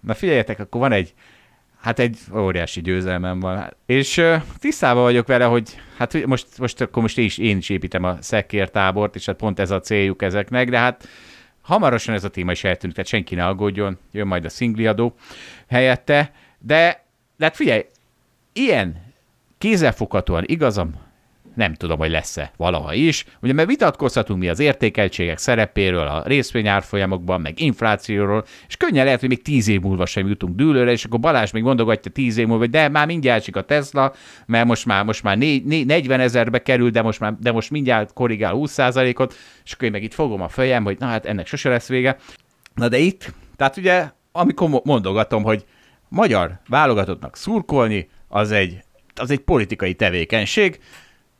na 0.00 0.14
figyeljetek, 0.14 0.58
akkor 0.58 0.80
van 0.80 0.92
egy, 0.92 1.14
hát 1.80 1.98
egy 1.98 2.18
óriási 2.34 2.80
győzelmem 2.80 3.40
van. 3.40 3.76
És 3.86 4.22
tisztában 4.58 5.02
vagyok 5.02 5.26
vele, 5.26 5.44
hogy 5.44 5.80
hát 5.96 6.26
most, 6.26 6.58
most 6.58 6.80
akkor 6.80 7.02
most 7.02 7.18
is, 7.18 7.38
én 7.38 7.56
is 7.56 7.68
építem 7.68 8.04
a 8.04 8.16
szekértábort, 8.20 9.14
és 9.14 9.26
hát 9.26 9.36
pont 9.36 9.58
ez 9.58 9.70
a 9.70 9.80
céljuk 9.80 10.22
ezeknek, 10.22 10.70
de 10.70 10.78
hát 10.78 11.08
hamarosan 11.60 12.14
ez 12.14 12.24
a 12.24 12.30
téma 12.30 12.52
is 12.52 12.64
eltűnik, 12.64 12.94
tehát 12.94 13.10
senki 13.10 13.34
ne 13.34 13.46
aggódjon, 13.46 13.98
jön 14.12 14.26
majd 14.26 14.44
a 14.44 14.48
szingliadó 14.48 15.14
helyette, 15.68 16.32
de, 16.58 17.04
de 17.36 17.44
hát 17.44 17.56
figyelj, 17.56 17.86
ilyen 18.52 19.14
kézzelfoghatóan 19.58 20.44
igazam 20.46 21.01
nem 21.54 21.74
tudom, 21.74 21.98
hogy 21.98 22.10
lesz-e 22.10 22.52
valaha 22.56 22.94
is. 22.94 23.24
Ugye 23.40 23.52
mert 23.52 23.68
vitatkozhatunk 23.68 24.40
mi 24.40 24.48
az 24.48 24.58
értékeltségek 24.58 25.38
szerepéről 25.38 26.06
a 26.06 26.22
részvényárfolyamokban, 26.26 27.40
meg 27.40 27.60
inflációról, 27.60 28.44
és 28.68 28.76
könnyen 28.76 29.04
lehet, 29.04 29.20
hogy 29.20 29.28
még 29.28 29.42
tíz 29.42 29.68
év 29.68 29.80
múlva 29.80 30.06
sem 30.06 30.28
jutunk 30.28 30.56
dűlőre, 30.56 30.90
és 30.90 31.04
akkor 31.04 31.20
Balázs 31.20 31.50
még 31.50 31.62
mondogatja 31.62 32.10
tíz 32.10 32.36
év 32.36 32.46
múlva, 32.46 32.60
hogy 32.60 32.70
de 32.70 32.88
már 32.88 33.06
mindjárt 33.06 33.44
csak 33.44 33.56
a 33.56 33.62
Tesla, 33.62 34.12
mert 34.46 34.66
most 34.66 34.86
már, 34.86 35.04
most 35.04 35.22
már 35.22 35.38
né, 35.38 35.62
né, 35.64 35.84
40 35.84 36.20
ezerbe 36.20 36.62
kerül, 36.62 36.90
de 36.90 37.02
most, 37.02 37.20
már, 37.20 37.34
de 37.40 37.52
most 37.52 37.70
mindjárt 37.70 38.12
korrigál 38.12 38.52
20%-ot, 38.56 39.34
és 39.64 39.72
akkor 39.72 39.84
én 39.84 39.90
meg 39.90 40.02
itt 40.02 40.14
fogom 40.14 40.42
a 40.42 40.48
fejem, 40.48 40.84
hogy 40.84 40.98
na 40.98 41.06
hát 41.06 41.26
ennek 41.26 41.46
sose 41.46 41.68
lesz 41.68 41.88
vége. 41.88 42.16
Na 42.74 42.88
de 42.88 42.98
itt, 42.98 43.32
tehát 43.56 43.76
ugye, 43.76 44.10
amikor 44.32 44.80
mondogatom, 44.84 45.42
hogy 45.42 45.64
magyar 46.08 46.60
válogatottnak 46.68 47.36
szurkolni, 47.36 48.08
az 48.28 48.50
egy, 48.50 48.84
az 49.14 49.30
egy 49.30 49.38
politikai 49.38 49.94
tevékenység, 49.94 50.78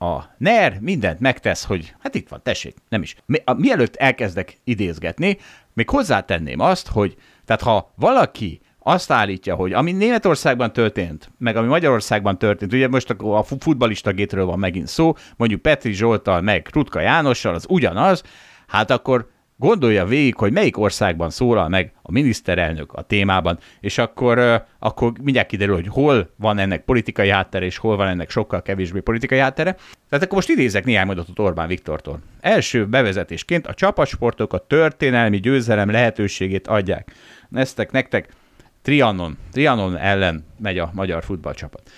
a 0.02 0.34
NER 0.38 0.78
mindent 0.80 1.20
megtesz, 1.20 1.64
hogy 1.64 1.94
hát 1.98 2.14
itt 2.14 2.28
van, 2.28 2.40
tessék, 2.42 2.74
nem 2.88 3.02
is. 3.02 3.16
Mi, 3.26 3.38
a, 3.44 3.52
mielőtt 3.52 3.96
elkezdek 3.96 4.58
idézgetni, 4.64 5.38
még 5.72 5.88
hozzátenném 5.88 6.60
azt, 6.60 6.88
hogy 6.88 7.16
tehát 7.44 7.62
ha 7.62 7.92
valaki 7.96 8.60
azt 8.78 9.10
állítja, 9.10 9.54
hogy 9.54 9.72
ami 9.72 9.92
Németországban 9.92 10.72
történt, 10.72 11.30
meg 11.38 11.56
ami 11.56 11.66
Magyarországban 11.66 12.38
történt, 12.38 12.72
ugye 12.72 12.88
most 12.88 13.10
a, 13.10 13.38
a 13.38 13.42
futbalista 13.42 14.12
gétről 14.12 14.44
van 14.44 14.58
megint 14.58 14.88
szó, 14.88 15.14
mondjuk 15.36 15.62
Petri 15.62 15.92
Zsoltal, 15.92 16.40
meg 16.40 16.68
Rutka 16.72 17.00
Jánossal, 17.00 17.54
az 17.54 17.66
ugyanaz, 17.68 18.22
hát 18.66 18.90
akkor 18.90 19.30
gondolja 19.62 20.04
végig, 20.04 20.36
hogy 20.36 20.52
melyik 20.52 20.78
országban 20.78 21.30
szólal 21.30 21.68
meg 21.68 21.92
a 22.02 22.12
miniszterelnök 22.12 22.92
a 22.92 23.02
témában, 23.02 23.58
és 23.80 23.98
akkor, 23.98 24.64
akkor 24.78 25.12
mindjárt 25.22 25.48
kiderül, 25.48 25.74
hogy 25.74 25.88
hol 25.88 26.30
van 26.36 26.58
ennek 26.58 26.84
politikai 26.84 27.28
háttere, 27.28 27.64
és 27.64 27.76
hol 27.76 27.96
van 27.96 28.08
ennek 28.08 28.30
sokkal 28.30 28.62
kevésbé 28.62 29.00
politikai 29.00 29.38
háttere. 29.38 29.72
Tehát 30.08 30.24
akkor 30.24 30.34
most 30.36 30.48
idézek 30.48 30.84
néhány 30.84 31.06
mondatot 31.06 31.38
Orbán 31.38 31.68
Viktortól. 31.68 32.20
Első 32.40 32.86
bevezetésként 32.86 33.66
a 33.66 33.74
csapatsportok 33.74 34.52
a 34.52 34.66
történelmi 34.66 35.40
győzelem 35.40 35.90
lehetőségét 35.90 36.66
adják. 36.66 37.12
Neztek 37.48 37.90
nektek 37.90 38.28
Trianon, 38.82 39.38
Trianon 39.52 39.96
ellen 39.96 40.44
megy 40.58 40.78
a 40.78 40.90
magyar 40.94 41.24
futballcsapat. 41.24 41.90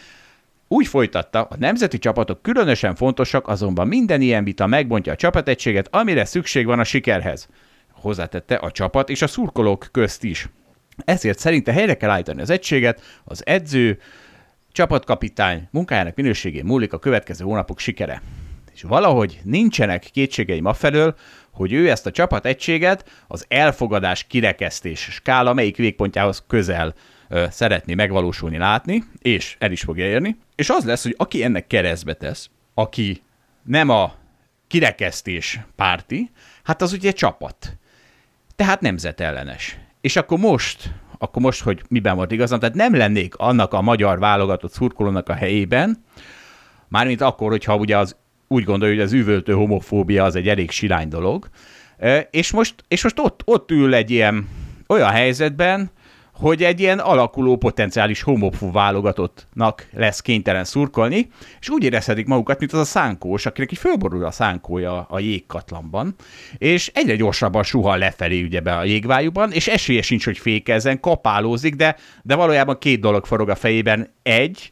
Úgy 0.74 0.86
folytatta, 0.86 1.42
a 1.42 1.56
nemzeti 1.58 1.98
csapatok 1.98 2.42
különösen 2.42 2.94
fontosak, 2.94 3.48
azonban 3.48 3.88
minden 3.88 4.20
ilyen 4.20 4.44
vita 4.44 4.66
megbontja 4.66 5.12
a 5.12 5.16
csapategységet, 5.16 5.88
amire 5.90 6.24
szükség 6.24 6.66
van 6.66 6.78
a 6.78 6.84
sikerhez. 6.84 7.48
Hozzátette 7.92 8.54
a 8.54 8.70
csapat 8.70 9.08
és 9.08 9.22
a 9.22 9.26
szurkolók 9.26 9.88
közt 9.92 10.24
is. 10.24 10.48
Ezért 11.04 11.38
szerinte 11.38 11.72
helyre 11.72 11.94
kell 11.94 12.10
állítani 12.10 12.40
az 12.40 12.50
egységet, 12.50 13.00
az 13.24 13.46
edző, 13.46 13.98
csapatkapitány 14.72 15.68
munkájának 15.70 16.14
minőségén 16.14 16.64
múlik 16.64 16.92
a 16.92 16.98
következő 16.98 17.44
hónapok 17.44 17.78
sikere. 17.78 18.22
És 18.74 18.82
valahogy 18.82 19.40
nincsenek 19.42 20.08
kétségeim 20.12 20.64
afelől, 20.64 21.14
hogy 21.50 21.72
ő 21.72 21.90
ezt 21.90 22.06
a 22.06 22.10
csapategységet 22.10 23.24
az 23.28 23.44
elfogadás 23.48 24.24
kirekesztés 24.24 25.00
skála 25.00 25.52
melyik 25.52 25.76
végpontjához 25.76 26.44
közel 26.46 26.94
szeretné 27.50 27.94
megvalósulni, 27.94 28.56
látni, 28.56 29.04
és 29.18 29.56
el 29.58 29.72
is 29.72 29.80
fogja 29.80 30.06
érni, 30.06 30.36
és 30.54 30.70
az 30.70 30.84
lesz, 30.84 31.02
hogy 31.02 31.14
aki 31.18 31.42
ennek 31.42 31.66
keresztbe 31.66 32.14
tesz, 32.14 32.50
aki 32.74 33.22
nem 33.62 33.88
a 33.88 34.14
kirekesztés 34.66 35.60
párti, 35.76 36.30
hát 36.62 36.82
az 36.82 36.92
ugye 36.92 37.12
csapat. 37.12 37.76
Tehát 38.56 38.80
nemzetellenes. 38.80 39.78
És 40.00 40.16
akkor 40.16 40.38
most, 40.38 40.92
akkor 41.18 41.42
most, 41.42 41.62
hogy 41.62 41.82
miben 41.88 42.16
volt 42.16 42.32
igazam, 42.32 42.58
tehát 42.58 42.74
nem 42.74 42.94
lennék 42.94 43.34
annak 43.36 43.72
a 43.72 43.82
magyar 43.82 44.18
válogatott 44.18 44.72
szurkolónak 44.72 45.28
a 45.28 45.34
helyében, 45.34 46.04
mármint 46.88 47.20
akkor, 47.20 47.50
hogyha 47.50 47.76
ugye 47.76 47.98
az 47.98 48.16
úgy 48.48 48.64
gondolja, 48.64 48.94
hogy 48.94 49.04
az 49.04 49.12
üvöltő 49.12 49.52
homofóbia 49.52 50.24
az 50.24 50.34
egy 50.36 50.48
elég 50.48 50.70
silány 50.70 51.08
dolog, 51.08 51.48
és 52.30 52.50
most, 52.50 52.74
és 52.88 53.02
most 53.02 53.18
ott, 53.18 53.42
ott 53.44 53.70
ül 53.70 53.94
egy 53.94 54.10
ilyen 54.10 54.48
olyan 54.86 55.10
helyzetben, 55.10 55.90
hogy 56.34 56.62
egy 56.62 56.80
ilyen 56.80 56.98
alakuló 56.98 57.56
potenciális 57.56 58.22
homofú 58.22 58.72
válogatottnak 58.72 59.86
lesz 59.92 60.20
kénytelen 60.20 60.64
szurkolni, 60.64 61.28
és 61.60 61.70
úgy 61.70 61.84
érezhetik 61.84 62.26
magukat, 62.26 62.58
mint 62.58 62.72
az 62.72 62.78
a 62.78 62.84
szánkós, 62.84 63.46
akinek 63.46 63.72
így 63.72 63.78
fölborul 63.78 64.24
a 64.24 64.30
szánkója 64.30 65.06
a 65.10 65.18
jégkatlanban, 65.18 66.14
és 66.58 66.90
egyre 66.94 67.16
gyorsabban 67.16 67.62
suhan 67.62 67.98
lefelé 67.98 68.42
ugye 68.42 68.60
be 68.60 68.76
a 68.76 68.84
jégvájúban, 68.84 69.52
és 69.52 69.68
esélye 69.68 70.02
sincs, 70.02 70.24
hogy 70.24 70.38
fékezzen, 70.38 71.00
kapálózik, 71.00 71.74
de, 71.74 71.96
de 72.22 72.34
valójában 72.34 72.78
két 72.78 73.00
dolog 73.00 73.26
forog 73.26 73.48
a 73.48 73.54
fejében. 73.54 74.12
Egy, 74.22 74.70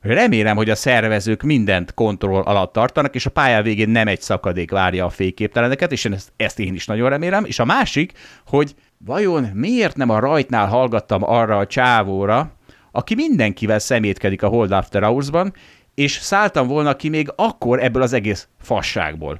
Remélem, 0.00 0.56
hogy 0.56 0.70
a 0.70 0.74
szervezők 0.74 1.42
mindent 1.42 1.94
kontroll 1.94 2.42
alatt 2.42 2.72
tartanak, 2.72 3.14
és 3.14 3.26
a 3.26 3.30
pályá 3.30 3.62
végén 3.62 3.88
nem 3.88 4.08
egy 4.08 4.20
szakadék 4.20 4.70
várja 4.70 5.04
a 5.04 5.10
fékképteleneket, 5.10 5.92
és 5.92 6.04
ezt, 6.04 6.32
ezt 6.36 6.58
én 6.58 6.74
is 6.74 6.86
nagyon 6.86 7.08
remélem. 7.08 7.44
És 7.44 7.58
a 7.58 7.64
másik, 7.64 8.12
hogy 8.46 8.74
vajon 8.98 9.42
miért 9.54 9.96
nem 9.96 10.10
a 10.10 10.18
rajtnál 10.18 10.66
hallgattam 10.66 11.22
arra 11.22 11.58
a 11.58 11.66
csávóra, 11.66 12.52
aki 12.90 13.14
mindenkivel 13.14 13.78
szemétkedik 13.78 14.42
a 14.42 14.48
Hold 14.48 14.70
After 14.70 15.02
Hours-ban, 15.02 15.54
és 15.94 16.12
szálltam 16.12 16.66
volna 16.66 16.96
ki 16.96 17.08
még 17.08 17.32
akkor 17.36 17.82
ebből 17.82 18.02
az 18.02 18.12
egész 18.12 18.48
fasságból. 18.60 19.38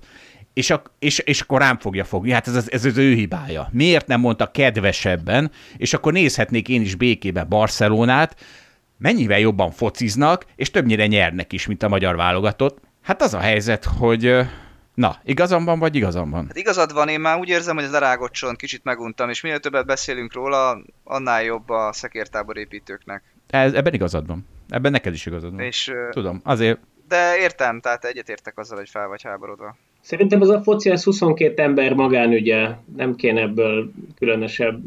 És, 0.52 0.70
a, 0.70 0.82
és, 0.98 1.18
és 1.18 1.40
akkor 1.40 1.60
rám 1.60 1.78
fogja 1.78 2.04
fogni. 2.04 2.30
Hát 2.30 2.46
ez, 2.46 2.56
ez, 2.56 2.66
ez 2.68 2.84
az 2.84 2.96
ő 2.96 3.14
hibája. 3.14 3.68
Miért 3.72 4.06
nem 4.06 4.20
mondta 4.20 4.50
kedvesebben, 4.50 5.50
és 5.76 5.94
akkor 5.94 6.12
nézhetnék 6.12 6.68
én 6.68 6.80
is 6.80 6.94
békében 6.94 7.48
Barcelonát, 7.48 8.36
mennyivel 8.98 9.38
jobban 9.38 9.70
fociznak, 9.70 10.46
és 10.56 10.70
többnyire 10.70 11.06
nyernek 11.06 11.52
is, 11.52 11.66
mint 11.66 11.82
a 11.82 11.88
magyar 11.88 12.16
válogatott. 12.16 12.80
Hát 13.02 13.22
az 13.22 13.34
a 13.34 13.38
helyzet, 13.38 13.84
hogy 13.84 14.38
Na, 14.96 15.16
igazam 15.24 15.64
van, 15.64 15.78
vagy 15.78 15.94
igazam 15.94 16.30
van? 16.30 16.46
Hát 16.46 16.56
igazad 16.56 16.92
van, 16.92 17.08
én 17.08 17.20
már 17.20 17.38
úgy 17.38 17.48
érzem, 17.48 17.74
hogy 17.74 17.84
az 17.84 17.94
erágocson 17.94 18.54
kicsit 18.56 18.84
meguntam, 18.84 19.28
és 19.30 19.40
minél 19.40 19.58
többet 19.58 19.86
beszélünk 19.86 20.32
róla, 20.34 20.82
annál 21.04 21.42
jobb 21.42 21.68
a 21.68 21.92
szekértábor 21.92 22.56
építőknek. 22.56 23.22
Ez, 23.50 23.72
ebben 23.72 23.94
igazad 23.94 24.26
van. 24.26 24.46
Ebben 24.68 24.92
neked 24.92 25.14
is 25.14 25.26
igazad 25.26 25.50
van. 25.50 25.60
És, 25.60 25.92
Tudom, 26.10 26.40
azért... 26.44 26.78
De 27.08 27.38
értem, 27.38 27.80
tehát 27.80 28.04
egyetértek 28.04 28.58
azzal, 28.58 28.76
hogy 28.76 28.88
fel 28.88 29.08
vagy 29.08 29.22
háborodva. 29.22 29.76
Szerintem 30.00 30.40
az 30.40 30.48
a 30.48 30.62
foci, 30.62 30.90
ez 30.90 31.04
22 31.04 31.62
ember 31.62 31.94
magánügye, 31.94 32.76
nem 32.96 33.14
kéne 33.14 33.40
ebből 33.40 33.92
különösebb 34.18 34.80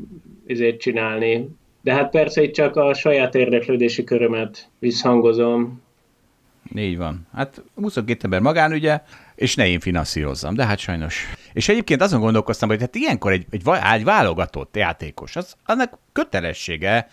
izét 0.48 0.80
csinálni. 0.80 1.50
De 1.82 1.94
hát 1.94 2.10
persze 2.10 2.42
itt 2.42 2.54
csak 2.54 2.76
a 2.76 2.94
saját 2.94 3.36
érdeklődési 3.36 4.04
körömet 4.04 4.70
visszhangozom. 4.80 5.82
Így 6.76 6.98
van. 6.98 7.28
Hát 7.34 7.62
22 7.76 8.20
ember 8.24 8.42
magánügye, 8.42 9.02
és 9.40 9.56
ne 9.56 9.68
én 9.68 9.80
finanszírozzam, 9.80 10.54
de 10.54 10.66
hát 10.66 10.78
sajnos. 10.78 11.26
És 11.54 11.70
egyébként 11.70 12.02
azon 12.02 12.20
gondolkoztam, 12.20 12.70
hogy 12.70 12.80
hát 12.80 12.96
ilyenkor 12.96 13.32
egy, 13.32 13.46
egy, 13.50 13.62
egy 13.94 14.04
válogatott 14.04 14.76
játékos, 14.76 15.36
az, 15.36 15.56
annak 15.66 16.00
kötelessége 16.12 17.08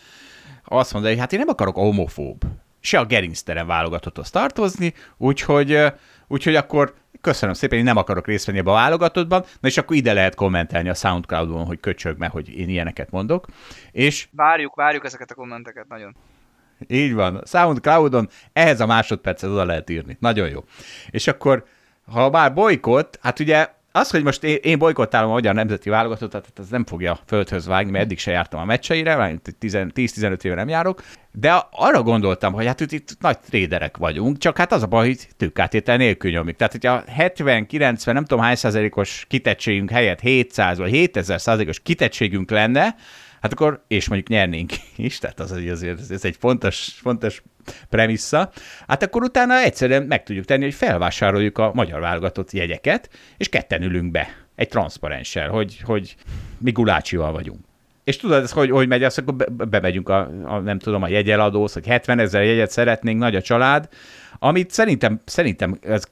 azt 0.64 0.92
mondani, 0.92 1.12
hogy 1.12 1.22
hát 1.22 1.32
én 1.32 1.38
nem 1.38 1.48
akarok 1.48 1.74
homofób, 1.74 2.44
se 2.80 2.98
a 2.98 3.04
gerincteren 3.04 3.66
válogatotthoz 3.66 4.30
tartozni, 4.30 4.94
úgyhogy, 5.16 5.84
úgyhogy 6.28 6.54
akkor 6.54 6.94
köszönöm 7.20 7.54
szépen, 7.54 7.78
én 7.78 7.84
nem 7.84 7.96
akarok 7.96 8.26
részt 8.26 8.46
venni 8.46 8.58
ebbe 8.58 8.70
a 8.70 8.74
válogatottban, 8.74 9.44
na 9.60 9.68
és 9.68 9.76
akkor 9.76 9.96
ide 9.96 10.12
lehet 10.12 10.34
kommentelni 10.34 10.88
a 10.88 10.94
Soundcloud-on, 10.94 11.64
hogy 11.64 11.80
köcsög 11.80 12.18
meg, 12.18 12.30
hogy 12.30 12.58
én 12.58 12.68
ilyeneket 12.68 13.10
mondok. 13.10 13.46
És... 13.92 14.28
Várjuk, 14.30 14.74
várjuk 14.74 15.04
ezeket 15.04 15.30
a 15.30 15.34
kommenteket, 15.34 15.88
nagyon. 15.88 16.16
Így 16.86 17.14
van. 17.14 17.42
Soundcloud-on 17.44 18.28
ehhez 18.52 18.80
a 18.80 18.86
másodpercet 18.86 19.50
oda 19.50 19.64
lehet 19.64 19.90
írni. 19.90 20.16
Nagyon 20.20 20.48
jó. 20.48 20.64
És 21.10 21.26
akkor, 21.26 21.66
ha 22.12 22.30
már 22.30 22.54
bolykott, 22.54 23.18
hát 23.22 23.40
ugye 23.40 23.68
az, 23.92 24.10
hogy 24.10 24.22
most 24.22 24.44
én, 24.44 24.58
én 24.62 24.78
bolykottálom 24.78 25.30
a 25.30 25.32
magyar 25.32 25.54
nemzeti 25.54 25.90
válogatottat, 25.90 26.40
tehát 26.40 26.58
ez 26.58 26.68
nem 26.68 26.84
fogja 26.84 27.18
földhöz 27.26 27.66
vágni, 27.66 27.90
mert 27.90 28.04
eddig 28.04 28.18
se 28.18 28.30
jártam 28.30 28.60
a 28.60 28.64
meccseire, 28.64 29.38
10-15 29.60 30.44
éve 30.44 30.54
nem 30.54 30.68
járok, 30.68 31.02
de 31.32 31.66
arra 31.70 32.02
gondoltam, 32.02 32.52
hogy 32.52 32.66
hát 32.66 32.80
itt 32.80 33.16
nagy 33.20 33.38
tréderek 33.38 33.96
vagyunk, 33.96 34.38
csak 34.38 34.56
hát 34.56 34.72
az 34.72 34.82
a 34.82 34.86
baj, 34.86 35.06
hogy 35.06 35.28
tőkátétel 35.36 35.96
nélkül 35.96 36.30
nyomjuk. 36.30 36.56
Tehát, 36.56 36.72
hogyha 36.72 37.04
70-90, 37.18 38.12
nem 38.12 38.24
tudom 38.24 38.44
hány 38.44 38.54
százalékos 38.54 39.24
kitettségünk 39.28 39.90
helyett 39.90 40.20
700 40.20 40.78
vagy 40.78 40.90
7000 40.90 41.40
százalékos 41.40 41.80
kitettségünk 41.80 42.50
lenne, 42.50 42.94
hát 43.40 43.52
akkor, 43.52 43.84
és 43.88 44.08
mondjuk 44.08 44.28
nyernénk 44.28 44.72
is, 44.96 45.18
tehát 45.18 45.40
az 45.40 45.50
azért 45.50 46.10
ez 46.10 46.24
egy 46.24 46.36
fontos, 46.38 46.98
fontos 47.02 47.42
premissza, 47.88 48.50
hát 48.86 49.02
akkor 49.02 49.22
utána 49.22 49.54
egyszerűen 49.54 50.02
meg 50.02 50.22
tudjuk 50.22 50.44
tenni, 50.44 50.62
hogy 50.62 50.74
felvásároljuk 50.74 51.58
a 51.58 51.70
magyar 51.74 52.00
válogatott 52.00 52.52
jegyeket, 52.52 53.10
és 53.36 53.48
ketten 53.48 53.82
ülünk 53.82 54.10
be 54.10 54.28
egy 54.54 54.68
transzparenssel, 54.68 55.48
hogy, 55.48 55.80
hogy 55.84 56.16
mi 56.58 56.70
gulácsival 56.70 57.32
vagyunk. 57.32 57.60
És 58.04 58.16
tudod, 58.16 58.42
ez 58.42 58.50
hogy, 58.50 58.70
hogy 58.70 58.88
megy, 58.88 59.02
azt 59.02 59.18
akkor 59.18 59.34
be, 59.34 59.64
bemegyünk 59.64 60.08
a, 60.08 60.30
a, 60.44 60.58
nem 60.58 60.78
tudom, 60.78 61.02
a 61.02 61.08
jegyeladóhoz, 61.08 61.72
hogy 61.72 61.86
70 61.86 62.18
ezer 62.18 62.44
jegyet 62.44 62.70
szeretnénk, 62.70 63.18
nagy 63.18 63.36
a 63.36 63.42
család, 63.42 63.88
amit 64.38 64.70
szerintem, 64.70 65.20
szerintem 65.24 65.78
ez 65.82 66.04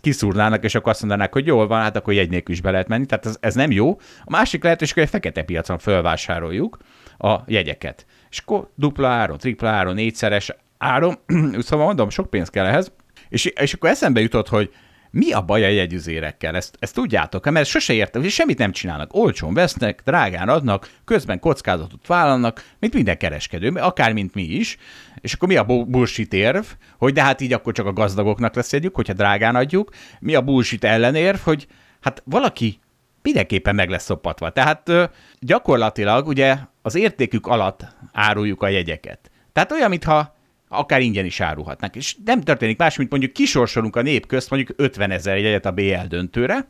kiszúrnának, 0.00 0.64
és 0.64 0.74
akkor 0.74 0.92
azt 0.92 1.00
mondanák, 1.00 1.32
hogy 1.32 1.46
jól 1.46 1.66
van, 1.66 1.80
hát 1.80 1.96
akkor 1.96 2.14
jegy 2.14 2.30
nélkül 2.30 2.54
is 2.54 2.60
be 2.60 2.70
lehet 2.70 2.88
menni, 2.88 3.06
tehát 3.06 3.26
ez, 3.26 3.36
ez 3.40 3.54
nem 3.54 3.70
jó. 3.70 3.90
A 4.24 4.30
másik 4.30 4.62
lehetőség, 4.62 4.94
hogy 4.94 5.02
a 5.02 5.06
fekete 5.06 5.42
piacon 5.42 5.78
felvásároljuk 5.78 6.78
a 7.18 7.38
jegyeket. 7.46 8.06
És 8.30 8.38
akkor 8.38 8.70
dupla 8.74 9.08
áron, 9.08 9.38
tripla 9.38 9.68
áron, 9.68 9.94
négyszeres 9.94 10.52
áron, 10.84 11.18
szóval 11.66 11.86
mondom, 11.86 12.10
sok 12.10 12.30
pénz 12.30 12.48
kell 12.48 12.66
ehhez, 12.66 12.92
és, 13.28 13.44
és 13.44 13.72
akkor 13.72 13.90
eszembe 13.90 14.20
jutott, 14.20 14.48
hogy 14.48 14.72
mi 15.10 15.32
a 15.32 15.40
baj 15.40 15.64
a 15.64 15.68
jegyüzérekkel? 15.68 16.56
Ezt, 16.56 16.76
ezt 16.78 16.94
tudjátok, 16.94 17.50
mert 17.50 17.68
sose 17.68 17.92
értem, 17.92 18.22
hogy 18.22 18.30
semmit 18.30 18.58
nem 18.58 18.72
csinálnak. 18.72 19.14
Olcsón 19.14 19.54
vesznek, 19.54 20.02
drágán 20.04 20.48
adnak, 20.48 20.90
közben 21.04 21.38
kockázatot 21.38 22.06
vállalnak, 22.06 22.64
mint 22.78 22.94
minden 22.94 23.18
kereskedő, 23.18 23.68
akár 23.68 24.12
mint 24.12 24.34
mi 24.34 24.42
is. 24.42 24.76
És 25.20 25.32
akkor 25.32 25.48
mi 25.48 25.56
a 25.56 25.64
bullshit 25.64 26.32
érv, 26.32 26.64
hogy 26.98 27.12
de 27.12 27.22
hát 27.22 27.40
így 27.40 27.52
akkor 27.52 27.72
csak 27.72 27.86
a 27.86 27.92
gazdagoknak 27.92 28.54
lesz 28.54 28.72
jegyük, 28.72 28.94
hogyha 28.94 29.12
drágán 29.12 29.56
adjuk. 29.56 29.90
Mi 30.20 30.34
a 30.34 30.40
bullshit 30.40 30.84
ellenérv, 30.84 31.38
hogy 31.38 31.66
hát 32.00 32.22
valaki 32.24 32.78
mindenképpen 33.22 33.74
meg 33.74 33.88
lesz 33.88 34.04
szopatva. 34.04 34.50
Tehát 34.50 34.90
gyakorlatilag 35.38 36.26
ugye 36.26 36.56
az 36.82 36.94
értékük 36.94 37.46
alatt 37.46 37.86
áruljuk 38.12 38.62
a 38.62 38.68
jegyeket. 38.68 39.30
Tehát 39.52 39.72
olyan, 39.72 39.88
mintha 39.88 40.34
akár 40.78 41.00
ingyen 41.00 41.24
is 41.24 41.40
árulhatnánk. 41.40 41.96
És 41.96 42.16
nem 42.24 42.40
történik 42.40 42.78
más, 42.78 42.96
mint 42.96 43.10
mondjuk 43.10 43.32
kisorsolunk 43.32 43.96
a 43.96 44.02
nép 44.02 44.26
közt 44.26 44.50
mondjuk 44.50 44.78
50 44.80 45.10
ezer 45.10 45.38
jegyet 45.38 45.66
a 45.66 45.70
BL 45.70 46.06
döntőre, 46.08 46.68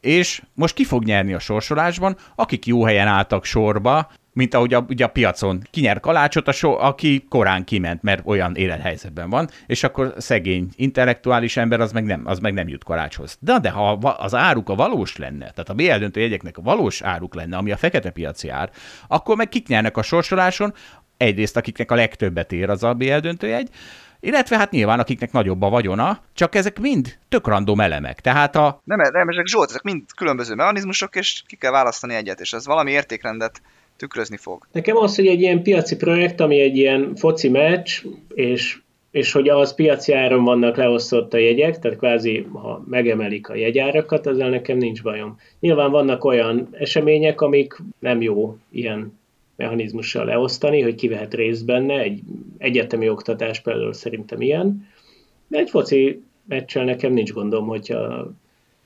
és 0.00 0.42
most 0.54 0.74
ki 0.74 0.84
fog 0.84 1.04
nyerni 1.04 1.34
a 1.34 1.38
sorsolásban, 1.38 2.16
akik 2.34 2.66
jó 2.66 2.84
helyen 2.84 3.06
álltak 3.06 3.44
sorba, 3.44 4.10
mint 4.34 4.54
ahogy 4.54 4.74
a, 4.74 4.84
ugye 4.88 5.04
a 5.04 5.08
piacon 5.08 5.62
kinyer 5.70 6.00
kalácsot, 6.00 6.48
a 6.48 6.52
so, 6.52 6.70
aki 6.70 7.26
korán 7.28 7.64
kiment, 7.64 8.02
mert 8.02 8.22
olyan 8.24 8.54
élethelyzetben 8.54 9.30
van, 9.30 9.48
és 9.66 9.82
akkor 9.82 10.14
szegény 10.16 10.68
intellektuális 10.76 11.56
ember 11.56 11.80
az 11.80 11.92
meg 11.92 12.04
nem, 12.04 12.22
az 12.24 12.38
meg 12.38 12.52
nem 12.52 12.68
jut 12.68 12.84
kalácshoz. 12.84 13.38
De, 13.40 13.58
de 13.58 13.70
ha 13.70 13.92
az 13.92 14.34
áruk 14.34 14.68
a 14.68 14.74
valós 14.74 15.16
lenne, 15.16 15.50
tehát 15.50 15.68
a 15.68 15.74
BL 15.74 15.98
döntő 15.98 16.20
jegyeknek 16.20 16.58
a 16.58 16.62
valós 16.62 17.02
áruk 17.02 17.34
lenne, 17.34 17.56
ami 17.56 17.72
a 17.72 17.76
fekete 17.76 18.10
piaci 18.10 18.48
ár, 18.48 18.70
akkor 19.08 19.36
meg 19.36 19.48
kik 19.48 19.68
nyernek 19.68 19.96
a 19.96 20.02
sorsoláson, 20.02 20.74
egyrészt 21.24 21.56
akiknek 21.56 21.90
a 21.90 21.94
legtöbbet 21.94 22.52
ér 22.52 22.70
az 22.70 22.82
a 22.82 22.94
BL 22.94 23.16
döntőjegy, 23.16 23.68
illetve 24.20 24.56
hát 24.56 24.70
nyilván 24.70 24.98
akiknek 24.98 25.32
nagyobb 25.32 25.62
a 25.62 25.68
vagyona, 25.68 26.20
csak 26.34 26.54
ezek 26.54 26.80
mind 26.80 27.18
tök 27.28 27.46
random 27.46 27.80
elemek. 27.80 28.20
Tehát 28.20 28.56
a... 28.56 28.80
Nem, 28.84 28.98
nem, 29.12 29.28
ezek 29.28 29.46
Zsolt, 29.46 29.68
ezek 29.68 29.82
mind 29.82 30.02
különböző 30.16 30.54
mechanizmusok, 30.54 31.16
és 31.16 31.42
ki 31.46 31.56
kell 31.56 31.70
választani 31.70 32.14
egyet, 32.14 32.40
és 32.40 32.52
ez 32.52 32.66
valami 32.66 32.90
értékrendet 32.90 33.62
tükrözni 33.96 34.36
fog. 34.36 34.66
Nekem 34.72 34.96
az, 34.96 35.16
hogy 35.16 35.26
egy 35.26 35.40
ilyen 35.40 35.62
piaci 35.62 35.96
projekt, 35.96 36.40
ami 36.40 36.60
egy 36.60 36.76
ilyen 36.76 37.14
foci 37.14 37.48
meccs, 37.48 38.02
és 38.34 38.78
és 39.10 39.32
hogy 39.32 39.48
az 39.48 39.74
piaci 39.74 40.12
áron 40.12 40.44
vannak 40.44 40.76
leosztott 40.76 41.34
a 41.34 41.38
jegyek, 41.38 41.78
tehát 41.78 41.98
kvázi, 41.98 42.46
ha 42.52 42.84
megemelik 42.86 43.48
a 43.48 43.54
jegyárakat, 43.54 44.26
ezzel 44.26 44.48
nekem 44.48 44.76
nincs 44.76 45.02
bajom. 45.02 45.38
Nyilván 45.60 45.90
vannak 45.90 46.24
olyan 46.24 46.68
események, 46.72 47.40
amik 47.40 47.76
nem 47.98 48.22
jó 48.22 48.56
ilyen 48.70 49.18
mechanizmussal 49.56 50.24
leosztani, 50.24 50.82
hogy 50.82 50.94
ki 50.94 51.08
vehet 51.08 51.34
részt 51.34 51.64
benne, 51.64 51.98
egy 51.98 52.20
egyetemi 52.58 53.08
oktatás 53.08 53.60
például 53.60 53.92
szerintem 53.92 54.40
ilyen, 54.40 54.88
de 55.46 55.58
egy 55.58 55.70
foci 55.70 56.22
meccsel 56.48 56.84
nekem 56.84 57.12
nincs 57.12 57.32
gondom, 57.32 57.66
hogyha 57.66 57.98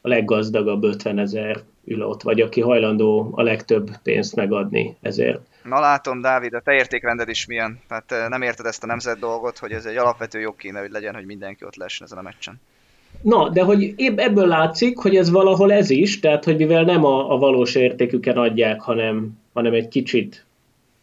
a 0.00 0.08
leggazdagabb 0.08 0.82
50 0.82 1.18
ezer 1.18 1.60
ül 1.84 2.02
ott, 2.02 2.22
vagy 2.22 2.40
aki 2.40 2.60
hajlandó 2.60 3.32
a 3.34 3.42
legtöbb 3.42 3.90
pénzt 4.02 4.34
megadni 4.34 4.96
ezért. 5.00 5.40
Na 5.62 5.80
látom, 5.80 6.20
Dávid, 6.20 6.54
a 6.54 6.60
te 6.60 6.72
értékrended 6.72 7.28
is 7.28 7.46
milyen. 7.46 7.80
Tehát 7.88 8.12
eh, 8.12 8.28
nem 8.28 8.42
érted 8.42 8.66
ezt 8.66 8.82
a 8.82 8.86
nemzet 8.86 9.18
dolgot, 9.18 9.58
hogy 9.58 9.72
ez 9.72 9.84
egy 9.84 9.96
alapvető 9.96 10.40
jog 10.40 10.56
kéne, 10.56 10.80
hogy 10.80 10.90
legyen, 10.90 11.14
hogy 11.14 11.26
mindenki 11.26 11.64
ott 11.64 11.76
lehessen 11.76 12.06
ezen 12.06 12.18
a 12.18 12.22
meccsen. 12.22 12.60
Na, 13.22 13.48
de 13.48 13.62
hogy 13.62 13.94
ebből 14.16 14.46
látszik, 14.46 14.98
hogy 14.98 15.16
ez 15.16 15.30
valahol 15.30 15.72
ez 15.72 15.90
is, 15.90 16.20
tehát 16.20 16.44
hogy 16.44 16.56
mivel 16.56 16.84
nem 16.84 17.04
a, 17.04 17.32
a 17.32 17.38
valós 17.38 17.74
értéküken 17.74 18.36
adják, 18.36 18.80
hanem, 18.80 19.38
hanem 19.52 19.72
egy 19.72 19.88
kicsit 19.88 20.46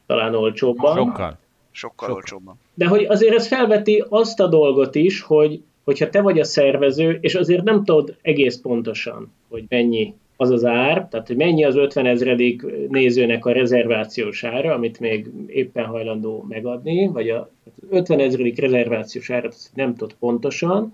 talán 0.06 0.36
olcsóbban. 0.36 0.95
Sokkal. 0.95 1.03
Sokkal, 1.11 1.38
Sokkal 1.72 2.11
olcsóbban. 2.11 2.60
De 2.73 2.88
hogy 2.88 3.06
azért 3.06 3.36
ez 3.36 3.48
felveti 3.48 4.03
azt 4.10 4.40
a 4.40 4.48
dolgot 4.48 4.95
is, 4.95 5.22
hogy 5.22 5.61
hogyha 5.84 6.10
te 6.10 6.22
vagy 6.22 6.40
a 6.40 6.44
szervező, 6.44 7.18
és 7.22 7.36
azért 7.36 7.64
nem 7.64 7.84
tudod 7.84 8.15
egész 8.22 8.57
pontosan, 8.57 9.34
hogy 9.49 9.64
mennyi 9.69 10.14
az 10.38 10.49
az 10.49 10.65
ár, 10.65 11.07
tehát 11.07 11.27
hogy 11.27 11.36
mennyi 11.36 11.65
az 11.65 11.76
50 11.76 12.06
ezredik 12.06 12.65
nézőnek 12.90 13.45
a 13.45 13.52
rezervációs 13.52 14.44
ára, 14.44 14.73
amit 14.73 14.99
még 14.99 15.32
éppen 15.48 15.86
hajlandó 15.86 16.45
megadni, 16.49 17.07
vagy 17.07 17.30
a 17.30 17.49
50 17.90 18.19
ezredik 18.19 18.60
rezervációs 18.60 19.30
árat 19.30 19.56
nem 19.73 19.95
tud 19.95 20.14
pontosan, 20.19 20.94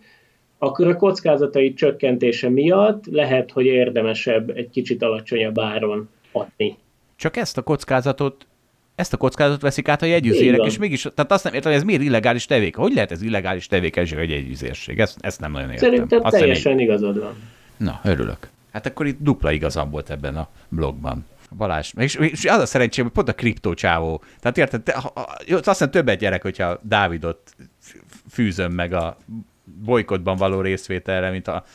akkor 0.57 0.87
a 0.87 0.95
kockázatai 0.95 1.73
csökkentése 1.73 2.49
miatt 2.49 3.05
lehet, 3.05 3.51
hogy 3.51 3.65
érdemesebb 3.65 4.49
egy 4.49 4.69
kicsit 4.69 5.03
alacsonyabb 5.03 5.59
áron 5.59 6.09
adni. 6.31 6.77
Csak 7.15 7.37
ezt 7.37 7.57
a 7.57 7.61
kockázatot 7.61 8.47
ezt 9.01 9.13
a 9.13 9.17
kockázatot 9.17 9.61
veszik 9.61 9.87
át 9.87 10.01
a 10.01 10.05
jegyüzérek, 10.05 10.65
és 10.65 10.77
mégis, 10.77 11.01
tehát 11.15 11.31
azt 11.31 11.43
nem 11.43 11.53
értem, 11.53 11.71
hogy 11.71 11.79
ez 11.79 11.85
miért 11.85 12.01
illegális 12.01 12.45
tevék. 12.45 12.75
Hogy 12.75 12.93
lehet 12.93 13.11
ez 13.11 13.21
illegális 13.21 13.67
tevékenység, 13.67 14.17
a 14.17 14.21
jegyüzérség? 14.21 14.99
Ezt, 14.99 15.17
ezt 15.19 15.39
nem 15.39 15.51
nagyon 15.51 15.71
értem. 15.71 15.89
Szerintem 15.89 16.19
azt 16.23 16.35
teljesen 16.35 16.75
még... 16.75 16.85
igazad 16.85 17.19
van. 17.19 17.33
Na, 17.77 17.99
örülök. 18.03 18.49
Hát 18.73 18.85
akkor 18.85 19.07
itt 19.07 19.17
dupla 19.19 19.51
igazam 19.51 19.89
volt 19.89 20.09
ebben 20.09 20.35
a 20.35 20.49
blogban. 20.69 21.25
Balázs. 21.57 21.91
És, 21.97 22.15
és 22.15 22.45
az 22.45 22.59
a 22.59 22.65
szerencsém, 22.65 23.03
hogy 23.03 23.13
pont 23.13 23.29
a 23.29 23.33
kriptócsávó. 23.33 24.23
Tehát 24.39 24.57
érted, 24.57 24.81
te, 24.81 24.93
ha, 24.93 25.13
azt 25.47 25.65
hiszem 25.65 25.91
többet 25.91 26.19
gyerek, 26.19 26.41
hogyha 26.41 26.79
Dávidot 26.83 27.55
fűzöm 28.29 28.71
meg 28.71 28.93
a 28.93 29.17
bolykotban 29.63 30.37
való 30.37 30.61
részvételre, 30.61 31.29
mint 31.29 31.47
a 31.47 31.65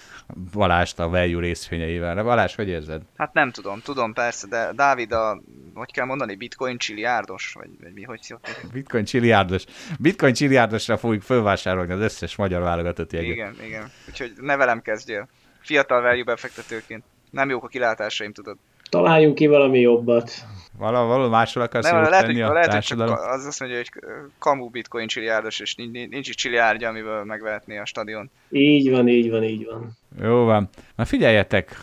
Balást 0.53 0.99
a 0.99 1.09
value 1.09 1.41
részvényeivel. 1.41 2.23
Balázs, 2.23 2.55
hogy 2.55 2.69
érzed? 2.69 3.03
Hát 3.17 3.33
nem 3.33 3.51
tudom, 3.51 3.81
tudom 3.81 4.13
persze, 4.13 4.47
de 4.47 4.73
Dávid 4.73 5.13
a, 5.13 5.41
hogy 5.75 5.93
kell 5.93 6.05
mondani, 6.05 6.35
bitcoin 6.35 6.79
csiliárdos, 6.79 7.53
vagy, 7.59 7.71
vagy 7.83 7.93
mi, 7.93 8.03
hogy 8.03 8.23
szokták? 8.23 8.67
Bitcoin 8.73 9.05
csiliárdos. 9.05 9.65
Bitcoin 9.99 10.35
csiliárdosra 10.35 10.97
fogjuk 10.97 11.23
fölvásárolni 11.23 11.93
az 11.93 12.01
összes 12.01 12.37
magyar 12.37 12.63
válogatott 12.63 13.13
jegyet. 13.13 13.31
Igen, 13.31 13.57
igen. 13.67 13.91
Úgyhogy 14.09 14.33
ne 14.37 14.57
velem 14.57 14.83
kezdjél. 14.83 15.29
Fiatal 15.61 16.03
value 16.03 16.25
befektetőként. 16.25 17.05
Nem 17.31 17.49
jók 17.49 17.65
a 17.65 17.69
kilátásaim, 17.69 18.33
tudod. 18.33 18.57
Találjunk 18.91 19.35
ki 19.35 19.47
valami 19.47 19.81
jobbat. 19.81 20.31
Valahol, 20.79 21.07
valahol 21.07 21.29
máshol 21.29 21.63
akarsz 21.63 21.91
nem, 21.91 22.03
lehet, 22.03 22.21
tenni 22.21 22.41
hogy, 22.41 22.51
a 22.51 22.53
lehet, 22.53 22.71
társadalom? 22.71 23.15
Hogy 23.15 23.25
az 23.29 23.45
azt 23.45 23.61
mondja, 23.61 23.79
hogy 23.79 23.91
kamu 24.39 24.69
bitcoin 24.69 25.07
csiliárdos, 25.07 25.61
és 25.61 25.75
nincs, 25.75 26.09
nincs 26.09 26.35
csiliárdja, 26.35 26.89
amiből 26.89 27.25
megvehetné 27.25 27.79
a 27.79 27.85
stadion. 27.85 28.31
Így 28.51 28.91
van, 28.91 29.09
így 29.09 29.31
van, 29.31 29.43
így 29.43 29.67
van. 29.71 29.97
Jó 30.23 30.45
van. 30.45 30.69
Na 30.97 31.05
figyeljetek, 31.05 31.77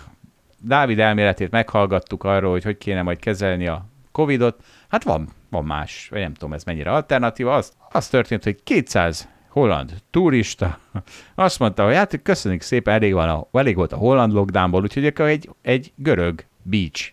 Dávid 0.65 0.99
elméletét 0.99 1.51
meghallgattuk 1.51 2.23
arról, 2.23 2.51
hogy 2.51 2.63
hogy 2.63 2.77
kéne 2.77 3.01
majd 3.01 3.19
kezelni 3.19 3.67
a 3.67 3.85
Covidot. 4.11 4.63
Hát 4.87 5.03
van, 5.03 5.29
van 5.49 5.65
más, 5.65 6.07
vagy 6.11 6.21
nem 6.21 6.33
tudom 6.33 6.53
ez 6.53 6.63
mennyire 6.63 6.91
alternatíva. 6.91 7.55
Az, 7.55 7.73
az 7.91 8.07
történt, 8.07 8.43
hogy 8.43 8.63
200 8.63 9.27
holland 9.49 9.93
turista 10.11 10.79
azt 11.35 11.59
mondta, 11.59 11.85
hogy 11.85 11.95
hát 11.95 12.21
köszönjük 12.23 12.61
szépen, 12.61 12.93
elég, 12.93 13.13
van 13.13 13.29
a, 13.29 13.47
elég 13.51 13.75
volt 13.75 13.93
a 13.93 13.97
holland 13.97 14.33
lockdownból, 14.33 14.81
úgyhogy 14.81 15.05
akkor 15.05 15.25
egy, 15.25 15.49
egy 15.61 15.91
görög 15.95 16.45
beach 16.61 17.11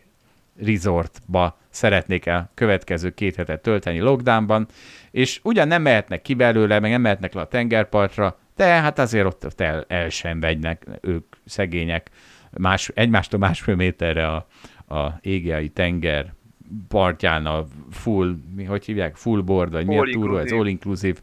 resortba 0.62 1.58
szeretnék 1.70 2.26
el 2.26 2.50
következő 2.54 3.10
két 3.10 3.36
hetet 3.36 3.62
tölteni 3.62 3.98
lockdownban, 3.98 4.66
és 5.10 5.40
ugyan 5.42 5.68
nem 5.68 5.82
mehetnek 5.82 6.22
ki 6.22 6.34
belőle, 6.34 6.80
meg 6.80 6.90
nem 6.90 7.00
mehetnek 7.00 7.34
le 7.34 7.40
a 7.40 7.48
tengerpartra, 7.48 8.38
de 8.56 8.64
hát 8.64 8.98
azért 8.98 9.26
ott 9.26 9.60
el, 9.60 9.84
el 9.88 10.08
sem 10.08 10.40
vegynek 10.40 10.86
ők 11.00 11.26
szegények 11.44 12.10
más, 12.50 12.90
egymástól 12.94 13.40
másfél 13.40 13.74
méterre 13.74 14.26
a, 14.26 14.46
a 14.94 15.18
égei 15.20 15.68
tenger 15.68 16.32
partján 16.88 17.46
a 17.46 17.66
full, 17.90 18.36
mi, 18.56 18.64
hogy 18.64 18.84
hívják, 18.84 19.16
full 19.16 19.40
board, 19.40 19.72
vagy 19.72 19.86
mi 19.86 19.98
a 19.98 20.08
túró, 20.12 20.36
ez 20.36 20.52
all 20.52 20.66
inclusive 20.66 21.18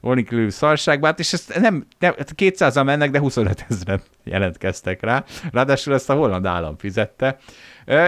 all 0.00 0.18
inclusive 0.18 0.50
szarságban, 0.50 1.14
és 1.16 1.32
ezt 1.32 1.58
nem, 1.58 1.86
nem 1.98 2.14
200-an 2.18 2.72
hát 2.74 2.84
mennek, 2.84 3.10
de 3.10 3.18
25 3.18 3.66
ezeren 3.68 4.00
jelentkeztek 4.24 5.02
rá. 5.02 5.24
Ráadásul 5.52 5.94
ezt 5.94 6.10
a 6.10 6.14
holland 6.14 6.46
állam 6.46 6.76
fizette. 6.76 7.38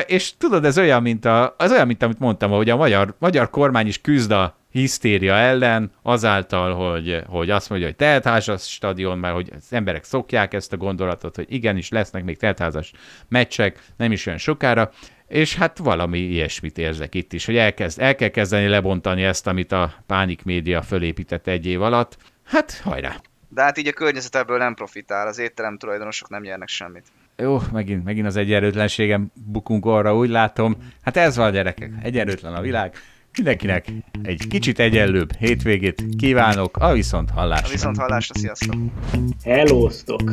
És 0.07 0.37
tudod, 0.37 0.65
ez 0.65 0.79
olyan, 0.79 1.03
mint, 1.03 1.25
a, 1.25 1.55
az 1.59 1.71
olyan, 1.71 1.87
mint 1.87 2.03
amit 2.03 2.19
mondtam, 2.19 2.51
hogy 2.51 2.71
a 2.71 2.77
magyar, 2.77 3.15
magyar 3.19 3.51
kormány 3.51 3.87
is 3.87 4.01
küzd 4.01 4.31
a 4.31 4.57
hisztéria 4.71 5.35
ellen, 5.35 5.93
azáltal, 6.03 6.75
hogy, 6.75 7.23
hogy 7.27 7.51
azt 7.51 7.69
mondja, 7.69 7.87
hogy 7.87 7.97
teltházas 7.97 8.73
stadion, 8.73 9.19
mert 9.19 9.35
hogy 9.35 9.53
az 9.57 9.67
emberek 9.71 10.05
szokják 10.05 10.55
ezt 10.55 10.73
a 10.73 10.77
gondolatot, 10.77 11.37
hogy 11.37 11.47
igenis 11.49 11.89
lesznek 11.89 12.25
még 12.25 12.37
teltházas 12.37 12.93
meccsek, 13.29 13.81
nem 13.97 14.13
is 14.13 14.27
olyan 14.27 14.39
sokára, 14.39 14.91
és 15.29 15.57
hát 15.57 15.79
valami 15.79 16.19
ilyesmit 16.19 16.79
érzek 16.79 17.15
itt 17.15 17.33
is, 17.33 17.47
hogy 17.47 17.57
elkezd, 17.57 18.01
el 18.01 18.15
kell 18.15 18.29
kezdeni 18.29 18.67
lebontani 18.67 19.23
ezt, 19.23 19.47
amit 19.47 19.73
a 19.73 19.95
pánik 20.07 20.45
média 20.45 20.83
fölépített 20.83 21.47
egy 21.47 21.67
év 21.67 21.83
alatt. 21.83 22.17
Hát 22.45 22.81
hajrá! 22.85 23.17
De 23.49 23.63
hát 23.63 23.79
így 23.79 23.87
a 23.87 23.93
környezet 23.93 24.35
ebből 24.37 24.59
nem 24.59 24.75
profitál, 24.75 25.27
az 25.27 25.39
étterem 25.39 25.79
tulajdonosok 25.79 26.29
nem 26.29 26.43
nyernek 26.43 26.69
semmit. 26.69 27.07
Jó, 27.43 27.61
megint, 27.73 28.05
megint 28.05 28.27
az 28.27 28.37
egyenlőtlenségem 28.37 29.31
bukunk 29.35 29.87
arra, 29.87 30.17
úgy 30.17 30.29
látom. 30.29 30.77
Hát 31.03 31.17
ez 31.17 31.37
van, 31.37 31.53
gyerekek, 31.53 31.93
egyenlőtlen 32.03 32.55
a 32.55 32.61
világ. 32.61 32.95
Mindenkinek 33.37 33.93
egy 34.23 34.47
kicsit 34.49 34.79
egyenlőbb 34.79 35.37
hétvégét 35.37 36.05
kívánok, 36.17 36.77
a 36.77 36.93
viszont 36.93 37.31
hallásra. 37.31 37.67
A 37.67 37.71
viszont 37.71 37.97
hallásra, 37.97 38.35
sziasztok! 38.35 38.75
Hellóztok! 39.45 40.33